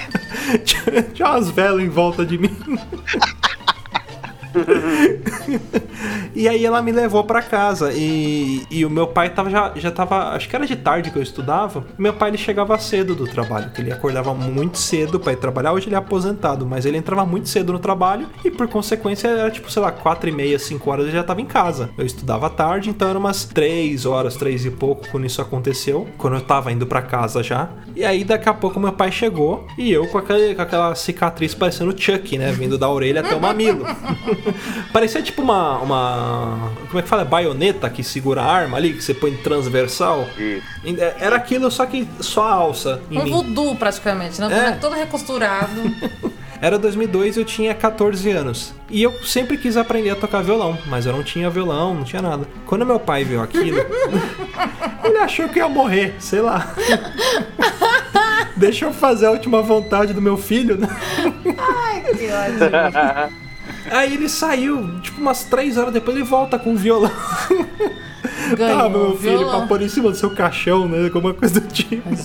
Tinha 1.12 1.28
umas 1.28 1.50
velas 1.50 1.82
em 1.82 1.90
volta 1.90 2.24
de 2.24 2.38
mim. 2.38 2.56
e 6.34 6.48
aí 6.48 6.64
ela 6.64 6.80
me 6.82 6.92
levou 6.92 7.24
pra 7.24 7.42
casa 7.42 7.92
e, 7.92 8.62
e 8.70 8.84
o 8.84 8.90
meu 8.90 9.06
pai 9.06 9.30
tava 9.30 9.50
já, 9.50 9.72
já 9.76 9.90
tava, 9.90 10.30
acho 10.34 10.48
que 10.48 10.56
era 10.56 10.66
de 10.66 10.76
tarde 10.76 11.10
que 11.10 11.16
eu 11.16 11.22
estudava. 11.22 11.84
Meu 11.98 12.12
pai 12.12 12.30
ele 12.30 12.38
chegava 12.38 12.78
cedo 12.78 13.14
do 13.14 13.26
trabalho, 13.26 13.70
que 13.70 13.80
ele 13.80 13.92
acordava 13.92 14.34
muito 14.34 14.78
cedo 14.78 15.18
pra 15.18 15.32
ir 15.32 15.36
trabalhar. 15.36 15.72
Hoje 15.72 15.88
ele 15.88 15.94
é 15.94 15.98
aposentado, 15.98 16.66
mas 16.66 16.86
ele 16.86 16.96
entrava 16.96 17.24
muito 17.24 17.48
cedo 17.48 17.72
no 17.72 17.78
trabalho 17.78 18.28
e 18.44 18.50
por 18.50 18.68
consequência 18.68 19.28
era 19.28 19.50
tipo, 19.50 19.70
sei 19.70 19.82
lá, 19.82 19.90
quatro 19.92 20.28
e 20.28 20.32
meia, 20.32 20.58
cinco 20.58 20.90
horas 20.90 21.06
ele 21.06 21.14
já 21.14 21.24
tava 21.24 21.40
em 21.40 21.46
casa. 21.46 21.90
Eu 21.96 22.06
estudava 22.06 22.48
tarde, 22.50 22.90
então 22.90 23.08
era 23.08 23.18
umas 23.18 23.44
três 23.44 24.06
horas, 24.06 24.36
três 24.36 24.64
e 24.64 24.70
pouco 24.70 25.08
quando 25.10 25.26
isso 25.26 25.40
aconteceu, 25.40 26.08
quando 26.18 26.34
eu 26.34 26.40
tava 26.40 26.72
indo 26.72 26.86
pra 26.86 27.02
casa 27.02 27.42
já. 27.42 27.68
E 27.94 28.04
aí 28.04 28.24
daqui 28.24 28.48
a 28.48 28.54
pouco 28.54 28.80
meu 28.80 28.92
pai 28.92 29.12
chegou 29.12 29.66
e 29.78 29.92
eu 29.92 30.06
com, 30.08 30.18
aquele, 30.18 30.54
com 30.54 30.62
aquela 30.62 30.94
cicatriz 30.94 31.54
parecendo 31.54 31.94
Chuck, 31.96 32.36
né, 32.36 32.52
vindo 32.52 32.76
da 32.76 32.88
orelha 32.88 33.20
até 33.20 33.34
o 33.34 33.40
mamilo. 33.40 33.84
Parecia 34.92 35.22
tipo 35.22 35.42
uma, 35.42 35.78
uma. 35.78 36.72
Como 36.88 36.98
é 36.98 37.02
que 37.02 37.08
fala? 37.08 37.24
Baioneta 37.24 37.88
que 37.90 38.02
segura 38.02 38.42
a 38.42 38.52
arma 38.52 38.76
ali, 38.76 38.92
que 38.94 39.02
você 39.02 39.14
põe 39.14 39.34
transversal. 39.36 40.28
Isso. 40.38 40.64
Era 41.18 41.36
aquilo, 41.36 41.70
só 41.70 41.86
que 41.86 42.06
só 42.20 42.46
a 42.46 42.52
alça 42.52 43.00
em 43.10 43.18
Um 43.18 43.24
mim. 43.24 43.30
voodoo, 43.30 43.76
praticamente, 43.76 44.40
né? 44.40 44.68
É. 44.68 44.72
todo 44.72 44.94
recosturado. 44.94 45.70
Era 46.60 46.78
2002 46.78 47.36
eu 47.36 47.44
tinha 47.44 47.74
14 47.74 48.30
anos. 48.30 48.72
E 48.88 49.02
eu 49.02 49.12
sempre 49.22 49.58
quis 49.58 49.76
aprender 49.76 50.10
a 50.10 50.16
tocar 50.16 50.40
violão, 50.42 50.78
mas 50.86 51.04
eu 51.04 51.12
não 51.12 51.22
tinha 51.22 51.50
violão, 51.50 51.92
não 51.94 52.04
tinha 52.04 52.22
nada. 52.22 52.46
Quando 52.64 52.86
meu 52.86 52.98
pai 52.98 53.22
viu 53.22 53.42
aquilo, 53.42 53.78
ele 55.04 55.18
achou 55.18 55.46
que 55.48 55.58
eu 55.58 55.64
ia 55.64 55.68
morrer, 55.68 56.14
sei 56.18 56.40
lá. 56.40 56.72
Deixa 58.56 58.86
eu 58.86 58.92
fazer 58.94 59.26
a 59.26 59.30
última 59.32 59.60
vontade 59.60 60.14
do 60.14 60.22
meu 60.22 60.38
filho, 60.38 60.78
né? 60.78 60.88
que 62.16 62.28
ótimo. 62.30 63.43
Aí 63.90 64.14
ele 64.14 64.28
saiu, 64.28 65.00
tipo, 65.00 65.20
umas 65.20 65.44
três 65.44 65.76
horas 65.76 65.92
depois 65.92 66.16
ele 66.16 66.24
volta 66.24 66.58
com 66.58 66.72
o 66.72 66.76
violão. 66.76 67.12
Ganhou 68.56 68.80
Ah, 68.80 68.88
meu 68.88 69.16
filho, 69.16 69.38
violão. 69.38 69.58
pra 69.60 69.66
pôr 69.68 69.82
em 69.82 69.88
cima 69.88 70.10
do 70.10 70.16
seu 70.16 70.30
caixão, 70.30 70.88
né? 70.88 71.10
Alguma 71.12 71.34
coisa 71.34 71.60
do 71.60 71.68
tipo. 71.68 72.08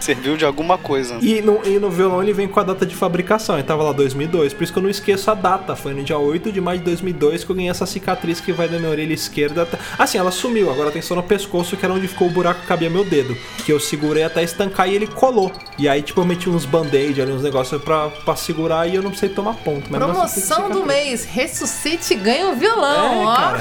Serviu 0.00 0.36
de 0.36 0.44
alguma 0.44 0.78
coisa. 0.78 1.16
E 1.20 1.40
no, 1.42 1.60
e 1.64 1.78
no 1.78 1.90
violão 1.90 2.22
ele 2.22 2.32
vem 2.32 2.48
com 2.48 2.60
a 2.60 2.62
data 2.62 2.86
de 2.86 2.94
fabricação, 2.94 3.56
ele 3.56 3.64
tava 3.64 3.82
lá 3.82 3.92
2002, 3.92 4.54
por 4.54 4.62
isso 4.64 4.72
que 4.72 4.78
eu 4.78 4.82
não 4.82 4.90
esqueço 4.90 5.30
a 5.30 5.34
data. 5.34 5.76
Foi 5.76 5.92
no 5.94 6.02
dia 6.02 6.18
8 6.18 6.50
de 6.52 6.60
maio 6.60 6.78
de 6.78 6.84
2002 6.86 7.44
que 7.44 7.50
eu 7.50 7.56
ganhei 7.56 7.70
essa 7.70 7.86
cicatriz 7.86 8.40
que 8.40 8.52
vai 8.52 8.68
da 8.68 8.78
minha 8.78 8.90
orelha 8.90 9.12
esquerda 9.12 9.62
até. 9.62 9.78
Assim, 9.98 10.18
ela 10.18 10.30
sumiu, 10.30 10.70
agora 10.70 10.90
tem 10.90 11.02
só 11.02 11.14
no 11.14 11.22
pescoço, 11.22 11.76
que 11.76 11.84
era 11.84 11.92
onde 11.94 12.08
ficou 12.08 12.28
o 12.28 12.30
buraco 12.30 12.60
que 12.62 12.66
cabia 12.66 12.90
meu 12.90 13.04
dedo. 13.04 13.36
Que 13.64 13.72
eu 13.72 13.80
segurei 13.80 14.22
até 14.24 14.42
estancar 14.42 14.88
e 14.88 14.94
ele 14.94 15.06
colou. 15.06 15.52
E 15.78 15.88
aí, 15.88 16.02
tipo, 16.02 16.20
eu 16.20 16.24
meti 16.24 16.48
uns 16.48 16.64
band-aid 16.64 17.20
ali, 17.20 17.32
uns 17.32 17.42
negócios 17.42 17.80
pra, 17.82 18.08
pra 18.08 18.36
segurar 18.36 18.86
e 18.88 18.94
eu 18.94 19.02
não 19.02 19.10
precisei 19.10 19.34
tomar 19.34 19.54
ponto. 19.54 19.80
Assim, 19.80 19.90
Promoção 20.04 20.70
do 20.70 20.84
mês. 20.84 21.24
Ressuscite 21.24 22.14
e 22.14 22.16
ganha 22.16 22.46
um 22.48 22.56
violão, 22.56 23.22
É, 23.22 23.26
ó. 23.26 23.36
cara, 23.36 23.60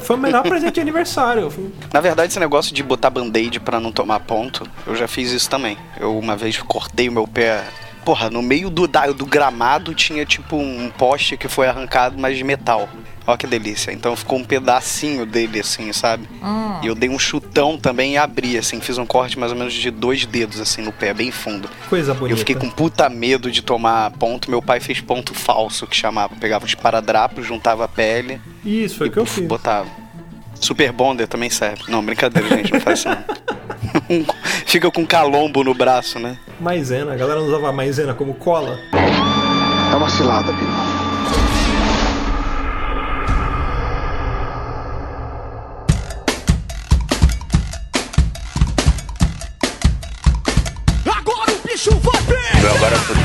foi 0.00 0.16
o 0.16 0.18
melhor 0.18 0.42
presente 0.42 0.74
de 0.74 0.80
aniversário. 0.80 1.52
Na 1.92 2.00
verdade, 2.00 2.32
esse 2.32 2.40
negócio 2.40 2.74
de 2.74 2.82
botar 2.82 3.10
band-aid 3.10 3.60
pra 3.60 3.80
não 3.80 3.92
tomar 3.92 4.20
ponto, 4.20 4.68
eu 4.86 4.94
já 4.94 5.08
fiz 5.08 5.30
isso 5.30 5.48
também. 5.48 5.76
Eu 5.98 6.18
uma 6.18 6.36
vez 6.36 6.58
cortei 6.58 7.08
o 7.08 7.12
meu 7.12 7.26
pé. 7.26 7.64
Porra, 8.06 8.30
no 8.30 8.40
meio 8.40 8.70
do, 8.70 8.86
da- 8.88 9.08
do 9.08 9.26
gramado 9.26 9.92
tinha 9.92 10.24
tipo 10.24 10.56
um 10.56 10.88
poste 10.96 11.36
que 11.36 11.48
foi 11.48 11.66
arrancado, 11.66 12.16
mas 12.18 12.38
de 12.38 12.44
metal. 12.44 12.88
Olha 13.26 13.36
que 13.36 13.46
delícia. 13.48 13.90
Então 13.90 14.14
ficou 14.14 14.38
um 14.38 14.44
pedacinho 14.44 15.26
dele, 15.26 15.58
assim, 15.58 15.92
sabe? 15.92 16.28
E 16.80 16.86
eu 16.86 16.94
dei 16.94 17.08
um 17.08 17.18
chutão 17.18 17.76
também 17.76 18.12
e 18.14 18.16
abri, 18.16 18.56
assim. 18.56 18.80
Fiz 18.80 18.96
um 18.98 19.04
corte 19.04 19.36
mais 19.36 19.50
ou 19.50 19.58
menos 19.58 19.74
de 19.74 19.90
dois 19.90 20.24
dedos, 20.24 20.60
assim, 20.60 20.80
no 20.82 20.92
pé, 20.92 21.12
bem 21.12 21.32
fundo. 21.32 21.68
Coisa 21.90 22.14
bonita. 22.14 22.32
Eu 22.34 22.36
fiquei 22.38 22.54
com 22.54 22.70
puta 22.70 23.08
medo 23.08 23.50
de 23.50 23.60
tomar 23.62 24.12
ponto. 24.12 24.48
Meu 24.48 24.62
pai 24.62 24.78
fez 24.78 25.00
ponto 25.00 25.34
falso, 25.34 25.84
que 25.88 25.96
chamava. 25.96 26.36
Pegava 26.36 26.64
os 26.64 26.76
paradrapos, 26.76 27.44
juntava 27.44 27.84
a 27.84 27.88
pele 27.88 28.40
Isso, 28.64 28.98
foi 28.98 29.08
o 29.08 29.10
que 29.10 29.18
eu 29.18 29.26
fiz. 29.26 29.44
botava. 29.48 30.05
Super 30.60 30.92
Bonder 30.92 31.26
também 31.26 31.50
serve. 31.50 31.84
Não, 31.88 32.04
brincadeira, 32.04 32.48
gente, 32.48 32.72
não 32.72 32.80
faz 32.80 33.00
isso 33.00 33.08
não. 33.08 33.16
Fica 34.66 34.90
com 34.90 35.06
calombo 35.06 35.62
no 35.62 35.74
braço, 35.74 36.18
né? 36.18 36.38
Maisena, 36.60 37.12
a 37.12 37.16
galera 37.16 37.40
não 37.40 37.46
usava 37.46 37.72
maisena 37.72 38.14
como 38.14 38.34
cola. 38.34 38.78
É 39.92 39.96
uma 39.96 40.08
cilada, 40.08 40.52
Pino. 40.52 40.95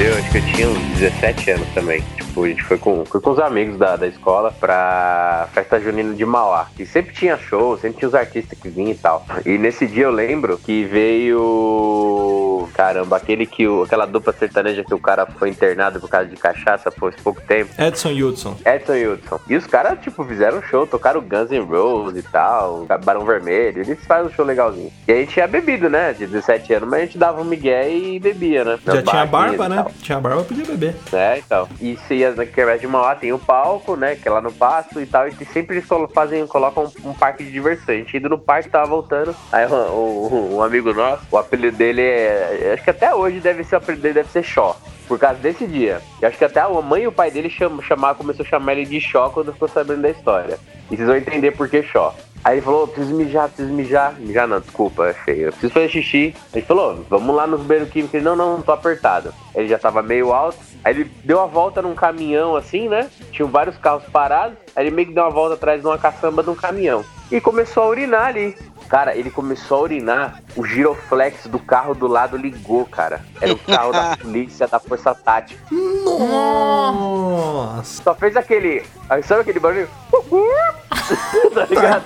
Fudeu, 0.02 0.18
acho 0.18 0.32
que 0.32 0.38
eu 0.38 0.46
tinha 0.46 0.68
uns 0.68 1.00
17 1.00 1.52
anos 1.52 1.68
também. 1.74 2.04
Tipo, 2.16 2.44
a 2.44 2.48
gente 2.48 2.64
foi 2.64 2.78
com, 2.78 3.06
foi 3.06 3.22
com 3.22 3.30
os 3.32 3.40
amigos 3.40 3.78
da, 3.78 3.96
da 3.96 4.08
escola 4.08 4.52
pra 4.60 5.48
festa 5.54 5.80
junina 5.80 6.14
de 6.14 6.26
Mauá. 6.26 6.68
E 6.80 6.86
sempre 6.86 7.14
tinha 7.14 7.38
show, 7.38 7.78
sempre 7.78 8.00
tinha 8.00 8.08
os 8.08 8.16
artistas 8.16 8.58
que 8.58 8.70
vinham 8.70 8.92
e 8.92 8.96
tal. 8.96 9.26
E 9.46 9.58
nesse 9.58 9.86
dia 9.86 10.06
eu 10.06 10.12
lembro 10.12 10.58
que 10.58 10.86
veio. 10.86 12.68
Caramba, 12.74 13.18
aquele 13.18 13.46
que. 13.46 13.68
O, 13.68 13.84
aquela 13.84 14.06
dupla 14.06 14.34
sertaneja 14.34 14.84
que 14.84 14.94
o 14.94 15.00
cara 15.00 15.26
foi 15.26 15.50
internado 15.50 16.00
por 16.00 16.10
causa 16.10 16.28
de 16.28 16.36
cachaça 16.36 16.90
por 16.92 17.14
pouco 17.22 17.42
tempo. 17.42 17.70
Edson 17.78 18.12
Hudson. 18.12 18.56
Edson 18.66 18.96
e 18.96 19.08
Hudson. 19.08 19.40
E 19.50 19.56
os 19.56 19.68
caras, 19.68 20.00
tipo, 20.00 20.24
fizeram 20.24 20.60
um 20.60 20.64
show, 20.64 20.88
tocaram 20.88 21.22
Guns 21.22 21.52
N' 21.52 21.60
Roses 21.60 22.24
e 22.24 22.28
tal, 22.28 22.88
Barão 23.04 23.26
Vermelho, 23.26 23.82
eles 23.82 24.00
fazem 24.06 24.32
um 24.32 24.34
show 24.34 24.46
legalzinho. 24.46 24.92
E 25.08 25.12
a 25.12 25.16
gente 25.16 25.34
tinha 25.34 25.48
bebido, 25.48 25.90
né? 25.90 26.14
De 26.14 26.26
17 26.26 26.74
anos, 26.76 26.90
mas 26.90 27.02
a 27.02 27.06
gente 27.06 27.18
dava 27.18 27.42
um 27.42 27.46
migué 27.46 27.92
e 27.94 28.20
bebia, 28.20 28.64
né? 28.64 28.80
Já 28.86 29.02
tinha 29.02 29.26
barba, 29.26 29.68
né? 29.68 29.86
Tinha 30.02 30.20
barba, 30.20 30.44
podia 30.44 30.66
beber. 30.66 30.96
É, 31.14 31.38
então. 31.38 31.68
E 31.80 31.98
se 32.08 32.16
ia 32.16 32.32
na 32.32 32.44
de 32.78 32.88
Mauá, 32.88 33.16
tem 33.16 33.32
o 33.34 33.40
palco, 33.40 33.96
né? 33.96 34.16
Que 34.16 34.28
é 34.28 34.32
lá 34.32 34.42
no 34.42 34.52
pasto 34.52 35.00
e 35.02 35.06
tal. 35.06 35.28
E 35.28 35.34
sempre 35.46 35.78
eles 35.78 35.88
fazem, 36.14 36.46
colocam 36.48 36.92
um, 37.04 37.10
um 37.10 37.14
parque 37.14 37.44
de 37.44 37.52
diversão. 37.52 37.94
A 37.94 37.98
gente 37.98 38.18
indo 38.18 38.30
no 38.30 38.38
parque, 38.40 38.70
tava 38.70 38.86
voltando. 38.88 39.36
Aí 39.52 39.66
o- 39.68 40.56
um 40.56 40.62
amigo 40.64 40.94
nosso, 40.94 41.24
o 41.32 41.38
apelido 41.38 41.76
dele 41.78 42.02
é. 42.02 42.72
Acho 42.74 42.84
que 42.84 42.90
até 42.90 43.14
hoje 43.14 43.40
deve 43.40 43.64
ser 43.64 43.76
o 43.76 43.78
apelido 43.78 44.02
dele, 44.02 44.16
deve 44.16 44.30
ser 44.30 44.44
Xó. 44.44 44.76
Por 45.08 45.20
causa 45.20 45.40
desse 45.40 45.68
dia. 45.68 46.02
Eu 46.22 46.28
acho 46.30 46.38
que 46.38 46.46
até 46.46 46.62
a 46.62 46.70
mãe 46.70 47.04
e 47.04 47.08
o 47.08 47.12
pai 47.12 47.30
dele 47.30 47.50
cham, 47.50 47.82
chamar, 47.82 48.16
começou 48.16 48.46
a 48.46 48.50
chamar 48.50 48.74
ele 48.74 48.86
de 48.86 49.02
Xó 49.02 49.30
quando 49.30 49.52
ficou 49.52 49.68
sabendo 49.68 50.02
da 50.02 50.10
história. 50.10 50.58
E 50.90 50.96
vocês 50.96 51.08
vão 51.08 51.18
entender 51.18 51.52
por 51.52 51.68
que 51.68 51.84
Xó. 51.84 52.16
Aí 52.44 52.56
ele 52.56 52.62
falou, 52.62 52.88
preciso 52.88 53.16
mijar, 53.16 53.48
preciso 53.50 53.74
mijar. 53.74 54.16
Mijar 54.20 54.48
não, 54.48 54.60
desculpa, 54.60 55.08
é 55.08 55.14
feio. 55.14 55.48
Eu 55.48 55.52
preciso 55.52 55.74
fazer 55.74 55.90
xixi. 55.90 56.36
Ele 56.54 56.66
falou, 56.66 57.06
vamos 57.10 57.36
lá 57.36 57.46
nos 57.46 57.62
banheiros 57.62 57.92
químicos. 57.92 58.16
Ele, 58.16 58.26
não, 58.26 58.36
não, 58.36 58.62
tô 58.62 58.72
apertado. 58.72 59.34
Ele 59.54 59.68
já 59.68 59.78
tava 59.78 60.02
meio 60.02 60.34
alto. 60.34 60.58
Aí 60.84 60.96
ele 60.96 61.12
deu 61.24 61.40
a 61.40 61.46
volta 61.46 61.82
num 61.82 61.94
caminhão 61.94 62.56
assim, 62.56 62.90
né? 62.90 63.10
Tinham 63.32 63.50
vários 63.50 63.78
carros 63.78 64.04
parados. 64.12 64.58
Aí 64.76 64.86
ele 64.88 64.96
meio 64.96 65.08
que 65.08 65.14
deu 65.14 65.24
uma 65.24 65.30
volta 65.30 65.54
atrás 65.54 65.82
de 65.82 65.88
uma 65.88 65.98
caçamba 65.98 66.42
de 66.42 66.50
um 66.50 66.56
caminhão. 66.56 67.06
E 67.32 67.40
começou 67.40 67.84
a 67.84 67.88
urinar 67.88 68.28
ali. 68.28 68.58
Cara, 68.92 69.16
ele 69.16 69.32
começou 69.32 69.78
a 69.78 69.82
urinar, 69.84 70.44
o 70.54 70.66
giroflex 70.66 71.48
do 71.48 71.58
carro 71.58 71.96
do 71.96 72.08
lado 72.08 72.36
ligou, 72.36 72.86
cara. 72.86 73.22
Era 73.40 73.54
o 73.54 73.58
carro 73.58 73.94
da 73.94 74.18
polícia, 74.20 74.68
da 74.68 74.82
Força 74.82 75.16
Tática. 75.16 75.64
Nossa. 76.04 78.04
Só 78.04 78.14
fez 78.14 78.36
aquele. 78.36 78.84
aí 79.10 79.24
Sabe 79.24 79.44
aquele 79.44 79.62
barulho? 79.62 79.88
tá 81.56 81.66
ligado? 81.70 82.04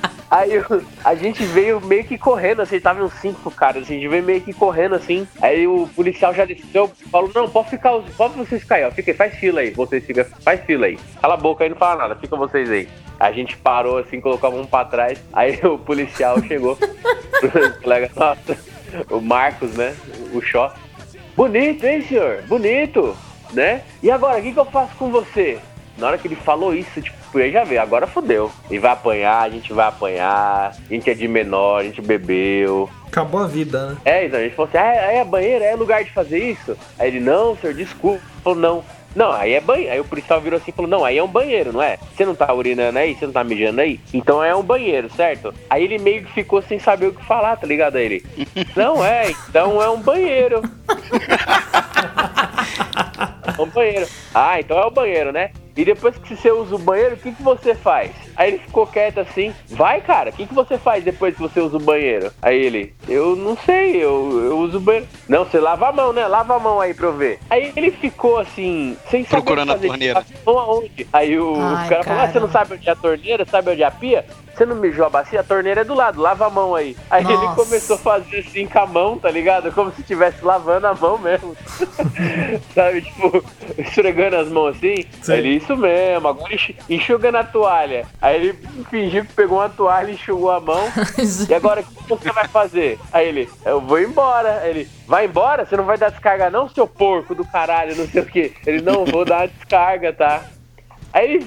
Aí 0.30 0.52
a 1.04 1.14
gente 1.16 1.44
veio 1.44 1.80
meio 1.80 2.04
que 2.04 2.16
correndo, 2.16 2.62
assim, 2.62 2.78
tava 2.78 3.02
uns 3.02 3.12
cinco 3.14 3.50
caras, 3.50 3.82
assim, 3.82 3.94
a 3.94 3.96
gente 3.96 4.08
veio 4.08 4.22
meio 4.22 4.40
que 4.40 4.52
correndo 4.52 4.94
assim. 4.94 5.26
Aí 5.42 5.66
o 5.66 5.88
policial 5.88 6.32
já 6.32 6.44
desceu, 6.44 6.88
falou: 7.10 7.32
Não, 7.34 7.48
pode 7.48 7.70
ficar, 7.70 8.00
pode 8.16 8.34
vocês 8.34 8.62
ficar 8.62 8.76
aí, 8.76 8.84
ó, 8.84 8.92
fica 8.92 9.10
aí, 9.10 9.16
faz 9.16 9.34
fila 9.34 9.60
aí, 9.60 9.70
vocês 9.70 10.04
ficam, 10.04 10.24
faz 10.44 10.60
fila 10.60 10.86
aí. 10.86 10.96
Cala 11.20 11.34
a 11.34 11.36
boca 11.36 11.64
aí, 11.64 11.70
não 11.70 11.76
fala 11.76 12.02
nada, 12.02 12.14
fica 12.14 12.36
vocês 12.36 12.70
aí. 12.70 12.88
A 13.18 13.32
gente 13.32 13.56
parou 13.56 13.98
assim, 13.98 14.20
colocou 14.20 14.48
a 14.48 14.52
mão 14.52 14.64
pra 14.64 14.84
trás, 14.84 15.20
aí 15.32 15.58
o 15.66 15.76
policial 15.76 16.40
chegou 16.42 16.78
colega 17.82 18.08
nosso, 18.14 18.56
o 19.10 19.20
Marcos, 19.20 19.74
né? 19.74 19.96
O 20.32 20.40
Xó. 20.40 20.72
Bonito, 21.34 21.84
hein, 21.84 22.02
senhor? 22.02 22.42
Bonito, 22.42 23.16
né? 23.52 23.82
E 24.00 24.10
agora, 24.12 24.38
o 24.38 24.42
que, 24.42 24.52
que 24.52 24.60
eu 24.60 24.64
faço 24.66 24.94
com 24.96 25.10
você? 25.10 25.58
Na 25.98 26.06
hora 26.06 26.18
que 26.18 26.28
ele 26.28 26.36
falou 26.36 26.72
isso, 26.74 27.02
tipo, 27.02 27.19
aí 27.38 27.52
já 27.52 27.64
veio, 27.64 27.80
agora 27.80 28.06
fodeu. 28.06 28.50
Ele 28.70 28.80
vai 28.80 28.92
apanhar, 28.92 29.42
a 29.42 29.48
gente 29.48 29.72
vai 29.72 29.86
apanhar, 29.86 30.70
a 30.70 30.92
gente 30.92 31.10
é 31.10 31.14
de 31.14 31.28
menor, 31.28 31.80
a 31.80 31.84
gente 31.84 32.00
bebeu. 32.00 32.88
Acabou 33.06 33.40
a 33.40 33.46
vida, 33.46 33.86
né? 33.86 33.96
É, 34.04 34.26
então 34.26 34.38
a 34.38 34.42
gente 34.42 34.54
falou 34.54 34.68
assim, 34.68 34.78
ah, 34.78 35.08
aí 35.08 35.16
é 35.16 35.24
banheiro, 35.24 35.64
é 35.64 35.74
lugar 35.74 36.04
de 36.04 36.12
fazer 36.12 36.38
isso? 36.38 36.76
Aí 36.98 37.08
ele, 37.08 37.20
não, 37.20 37.56
senhor, 37.56 37.74
desculpa. 37.74 38.22
Ele 38.22 38.42
falou, 38.42 38.58
não. 38.58 38.84
Não, 39.14 39.32
aí 39.32 39.54
é 39.54 39.60
banheiro. 39.60 39.92
Aí 39.92 40.00
o 40.00 40.04
policial 40.04 40.40
virou 40.40 40.58
assim 40.58 40.70
e 40.70 40.74
falou, 40.74 40.90
não, 40.90 41.04
aí 41.04 41.18
é 41.18 41.22
um 41.22 41.28
banheiro, 41.28 41.72
não 41.72 41.82
é? 41.82 41.98
Você 42.14 42.24
não 42.24 42.34
tá 42.34 42.52
urinando 42.52 42.98
aí? 42.98 43.14
Você 43.14 43.26
não 43.26 43.32
tá 43.32 43.42
mijando 43.42 43.80
aí? 43.80 44.00
Então 44.14 44.42
é 44.42 44.54
um 44.54 44.62
banheiro, 44.62 45.10
certo? 45.14 45.52
Aí 45.68 45.82
ele 45.82 45.98
meio 45.98 46.24
que 46.24 46.32
ficou 46.32 46.62
sem 46.62 46.78
saber 46.78 47.06
o 47.06 47.12
que 47.12 47.24
falar, 47.24 47.56
tá 47.56 47.66
ligado? 47.66 47.96
Aí 47.96 48.04
ele, 48.04 48.26
não 48.76 49.04
é, 49.04 49.30
então 49.48 49.82
é 49.82 49.90
um 49.90 50.00
banheiro. 50.00 50.62
É 53.58 53.62
um 53.62 53.66
banheiro. 53.66 54.06
Ah, 54.34 54.60
então 54.60 54.78
é 54.78 54.86
o 54.86 54.90
banheiro, 54.90 55.32
né? 55.32 55.50
E 55.76 55.84
depois 55.84 56.16
que 56.16 56.36
você 56.36 56.50
usa 56.50 56.74
o 56.74 56.78
banheiro, 56.78 57.14
o 57.14 57.18
que, 57.18 57.32
que 57.32 57.42
você 57.42 57.74
faz? 57.74 58.10
Aí 58.36 58.52
ele 58.52 58.58
ficou 58.58 58.86
quieto 58.86 59.20
assim. 59.20 59.54
Vai, 59.68 60.00
cara, 60.00 60.30
o 60.30 60.32
que, 60.32 60.46
que 60.46 60.54
você 60.54 60.78
faz 60.78 61.04
depois 61.04 61.34
que 61.34 61.40
você 61.40 61.60
usa 61.60 61.76
o 61.76 61.80
banheiro? 61.80 62.32
Aí 62.42 62.60
ele, 62.60 62.94
eu 63.08 63.36
não 63.36 63.56
sei, 63.56 63.96
eu, 63.96 64.44
eu 64.44 64.58
uso 64.58 64.78
o 64.78 64.80
banheiro. 64.80 65.06
Não, 65.28 65.44
você 65.44 65.58
lava 65.58 65.88
a 65.88 65.92
mão, 65.92 66.12
né? 66.12 66.26
Lava 66.26 66.56
a 66.56 66.58
mão 66.58 66.80
aí 66.80 66.94
pra 66.94 67.06
eu 67.06 67.12
ver. 67.12 67.38
Aí 67.48 67.72
ele 67.76 67.90
ficou 67.90 68.38
assim, 68.38 68.96
sem 69.10 69.24
saber 69.24 69.42
Procurando 69.42 69.72
a 69.72 69.78
torneira. 69.78 70.24
Vão 70.44 70.58
aonde? 70.58 71.06
Aí 71.12 71.38
o, 71.38 71.54
Ai, 71.60 71.86
o 71.86 71.88
cara 71.88 72.04
falou, 72.04 72.22
ah, 72.22 72.26
você 72.26 72.40
não 72.40 72.48
cara. 72.48 72.64
sabe 72.66 72.74
onde 72.74 72.88
é 72.88 72.92
a 72.92 72.96
torneira? 72.96 73.44
Sabe 73.44 73.70
onde 73.70 73.82
é 73.82 73.86
a 73.86 73.90
pia? 73.90 74.24
Você 74.60 74.66
não 74.66 74.76
mijou 74.76 75.06
a 75.06 75.08
bacia? 75.10 75.40
A 75.40 75.44
torneira 75.44 75.80
é 75.80 75.84
do 75.84 75.94
lado, 75.94 76.20
lava 76.20 76.46
a 76.46 76.50
mão 76.50 76.74
aí. 76.74 76.94
Aí 77.08 77.24
ele 77.24 77.32
Nossa. 77.32 77.64
começou 77.64 77.96
a 77.96 77.98
fazer 77.98 78.40
assim 78.40 78.66
com 78.66 78.78
a 78.78 78.86
mão, 78.86 79.18
tá 79.18 79.30
ligado? 79.30 79.72
Como 79.72 79.90
se 79.92 80.02
estivesse 80.02 80.44
lavando 80.44 80.86
a 80.86 80.94
mão 80.94 81.16
mesmo. 81.16 81.56
Sabe, 82.74 83.00
tipo, 83.00 83.42
esfregando 83.78 84.36
as 84.36 84.48
mãos 84.48 84.76
assim. 84.76 85.06
Sim. 85.22 85.32
Aí 85.32 85.38
ele, 85.38 85.59
isso 85.62 85.76
mesmo, 85.76 86.28
agora 86.28 86.54
enxu- 86.54 86.74
enxugando 86.88 87.36
a 87.36 87.44
toalha. 87.44 88.06
Aí 88.20 88.36
ele 88.36 88.58
fingiu 88.90 89.24
que 89.24 89.32
pegou 89.32 89.58
uma 89.58 89.68
toalha 89.68 90.10
e 90.10 90.14
enxugou 90.14 90.50
a 90.50 90.60
mão. 90.60 90.84
E 91.48 91.54
agora, 91.54 91.80
o 91.80 91.84
que 91.84 92.08
você 92.24 92.32
vai 92.32 92.46
fazer? 92.48 92.98
Aí 93.12 93.28
ele, 93.28 93.48
eu 93.64 93.80
vou 93.80 94.00
embora. 94.00 94.60
Aí 94.62 94.70
ele, 94.70 94.88
vai 95.06 95.26
embora? 95.26 95.64
Você 95.64 95.76
não 95.76 95.84
vai 95.84 95.96
dar 95.98 96.10
descarga 96.10 96.50
não, 96.50 96.68
seu 96.68 96.86
porco 96.86 97.34
do 97.34 97.44
caralho, 97.44 97.96
não 97.96 98.06
sei 98.06 98.22
o 98.22 98.26
quê. 98.26 98.52
Ele, 98.66 98.80
não, 98.82 99.04
vou 99.04 99.24
dar 99.24 99.38
uma 99.40 99.48
descarga, 99.48 100.12
tá? 100.12 100.42
Aí 101.12 101.34
ele 101.34 101.46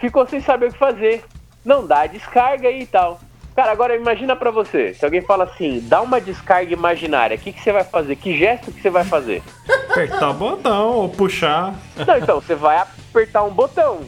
ficou 0.00 0.26
sem 0.26 0.40
saber 0.40 0.68
o 0.68 0.72
que 0.72 0.78
fazer. 0.78 1.24
Não, 1.64 1.86
dá 1.86 2.00
a 2.00 2.06
descarga 2.06 2.68
aí 2.68 2.82
e 2.82 2.86
tal. 2.86 3.20
Cara, 3.54 3.70
agora 3.70 3.94
imagina 3.94 4.34
pra 4.34 4.50
você, 4.50 4.94
se 4.94 5.04
alguém 5.04 5.20
fala 5.22 5.44
assim, 5.44 5.78
dá 5.84 6.02
uma 6.02 6.20
descarga 6.20 6.72
imaginária, 6.72 7.36
o 7.36 7.38
que, 7.38 7.52
que 7.52 7.60
você 7.62 7.70
vai 7.70 7.84
fazer? 7.84 8.16
Que 8.16 8.36
gesto 8.36 8.72
que 8.72 8.82
você 8.82 8.90
vai 8.90 9.04
fazer? 9.04 9.44
Apertar 9.90 10.30
o 10.30 10.34
botão 10.34 10.88
ou 10.94 11.08
puxar. 11.08 11.72
Não, 12.04 12.18
então, 12.18 12.40
você 12.40 12.56
vai, 12.56 12.84
apertar 13.14 13.44
um 13.44 13.50
botão. 13.50 14.00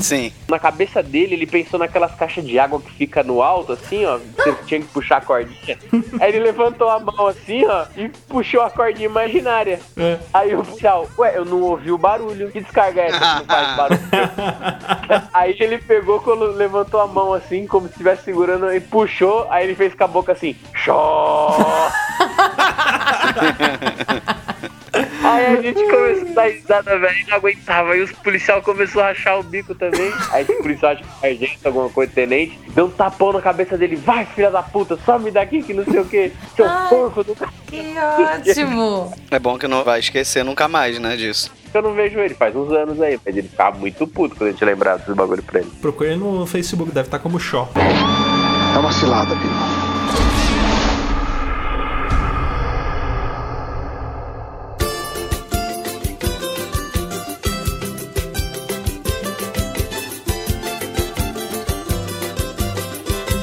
Sim. 0.00 0.32
Na 0.48 0.58
cabeça 0.58 1.00
dele, 1.02 1.34
ele 1.34 1.46
pensou 1.46 1.78
naquelas 1.78 2.12
caixas 2.14 2.44
de 2.44 2.58
água 2.58 2.80
que 2.80 2.90
fica 2.92 3.22
no 3.22 3.40
alto, 3.40 3.72
assim, 3.72 4.04
ó. 4.04 4.18
Você 4.18 4.52
tinha 4.66 4.80
que 4.80 4.88
puxar 4.88 5.18
a 5.18 5.20
cordinha. 5.20 5.78
Aí 6.20 6.30
ele 6.30 6.40
levantou 6.40 6.88
a 6.88 6.98
mão 6.98 7.28
assim, 7.28 7.64
ó, 7.64 7.86
e 7.96 8.08
puxou 8.08 8.62
a 8.62 8.70
cordinha 8.70 9.08
imaginária. 9.08 9.78
É. 9.96 10.18
Aí 10.32 10.54
o 10.54 10.64
policial, 10.64 11.08
ué, 11.18 11.36
eu 11.36 11.44
não 11.44 11.60
ouvi 11.62 11.92
o 11.92 11.98
barulho. 11.98 12.50
Que 12.50 12.60
descarga 12.60 13.02
é 13.02 13.06
essa 13.06 13.18
que 13.18 13.24
não 13.24 13.44
faz 13.44 13.76
barulho? 13.76 14.00
aí 15.32 15.56
ele 15.60 15.78
pegou, 15.78 16.20
quando 16.20 16.46
levantou 16.52 17.00
a 17.00 17.06
mão 17.06 17.32
assim, 17.32 17.66
como 17.66 17.86
se 17.86 17.92
estivesse 17.92 18.24
segurando, 18.24 18.72
e 18.72 18.80
puxou. 18.80 19.46
Aí 19.50 19.64
ele 19.64 19.76
fez 19.76 19.94
com 19.94 20.04
a 20.04 20.08
boca 20.08 20.32
assim, 20.32 20.56
xó. 20.74 21.56
Aí 25.22 25.46
a 25.46 25.62
gente 25.62 25.82
começou 25.84 26.28
a 26.28 26.32
dar 26.32 26.50
risada, 26.50 26.98
velho, 26.98 27.26
não 27.28 27.36
aguentava. 27.36 27.92
Aí 27.92 28.00
os 28.00 28.12
policiais 28.12 28.64
começaram 28.64 29.06
a 29.06 29.08
rachar 29.08 29.38
o 29.38 29.42
bico 29.42 29.74
também. 29.74 30.12
Aí 30.30 30.44
os 30.44 30.56
policiais, 30.56 30.98
acho 30.98 31.08
que 31.08 31.20
sargento, 31.20 31.66
alguma 31.66 31.88
coisa, 31.90 32.12
tenente, 32.12 32.58
deu 32.74 32.86
um 32.86 32.90
tapão 32.90 33.32
na 33.32 33.40
cabeça 33.40 33.76
dele. 33.76 33.96
Vai, 33.96 34.24
filha 34.24 34.50
da 34.50 34.62
puta, 34.62 34.98
some 35.04 35.30
daqui 35.30 35.62
que 35.62 35.74
não 35.74 35.84
sei 35.84 36.00
o 36.00 36.04
que. 36.04 36.32
Seu 36.56 36.66
Ai. 36.66 36.88
porco 36.88 37.22
do 37.22 37.34
c... 37.34 37.46
Que 37.66 37.94
ótimo! 37.98 39.14
É 39.30 39.38
bom 39.38 39.58
que 39.58 39.68
não 39.68 39.84
vai 39.84 40.00
esquecer 40.00 40.44
nunca 40.44 40.66
mais, 40.66 40.98
né, 40.98 41.16
disso. 41.16 41.52
Eu 41.72 41.82
não 41.82 41.94
vejo 41.94 42.18
ele, 42.18 42.34
faz 42.34 42.56
uns 42.56 42.72
anos 42.72 43.00
aí. 43.00 43.18
Mas 43.24 43.36
ele 43.36 43.48
ficava 43.48 43.78
muito 43.78 44.06
puto 44.06 44.34
quando 44.34 44.48
a 44.48 44.52
gente 44.52 44.64
lembrava 44.64 44.98
desse 44.98 45.14
bagulho 45.14 45.42
pra 45.42 45.60
ele. 45.60 45.70
Procure 45.80 46.16
no 46.16 46.46
Facebook, 46.46 46.90
deve 46.90 47.08
estar 47.08 47.18
como 47.18 47.38
Shaw. 47.38 47.68
É 48.74 48.78
uma 48.78 48.92
cilada, 48.92 49.34
Bill. 49.34 50.39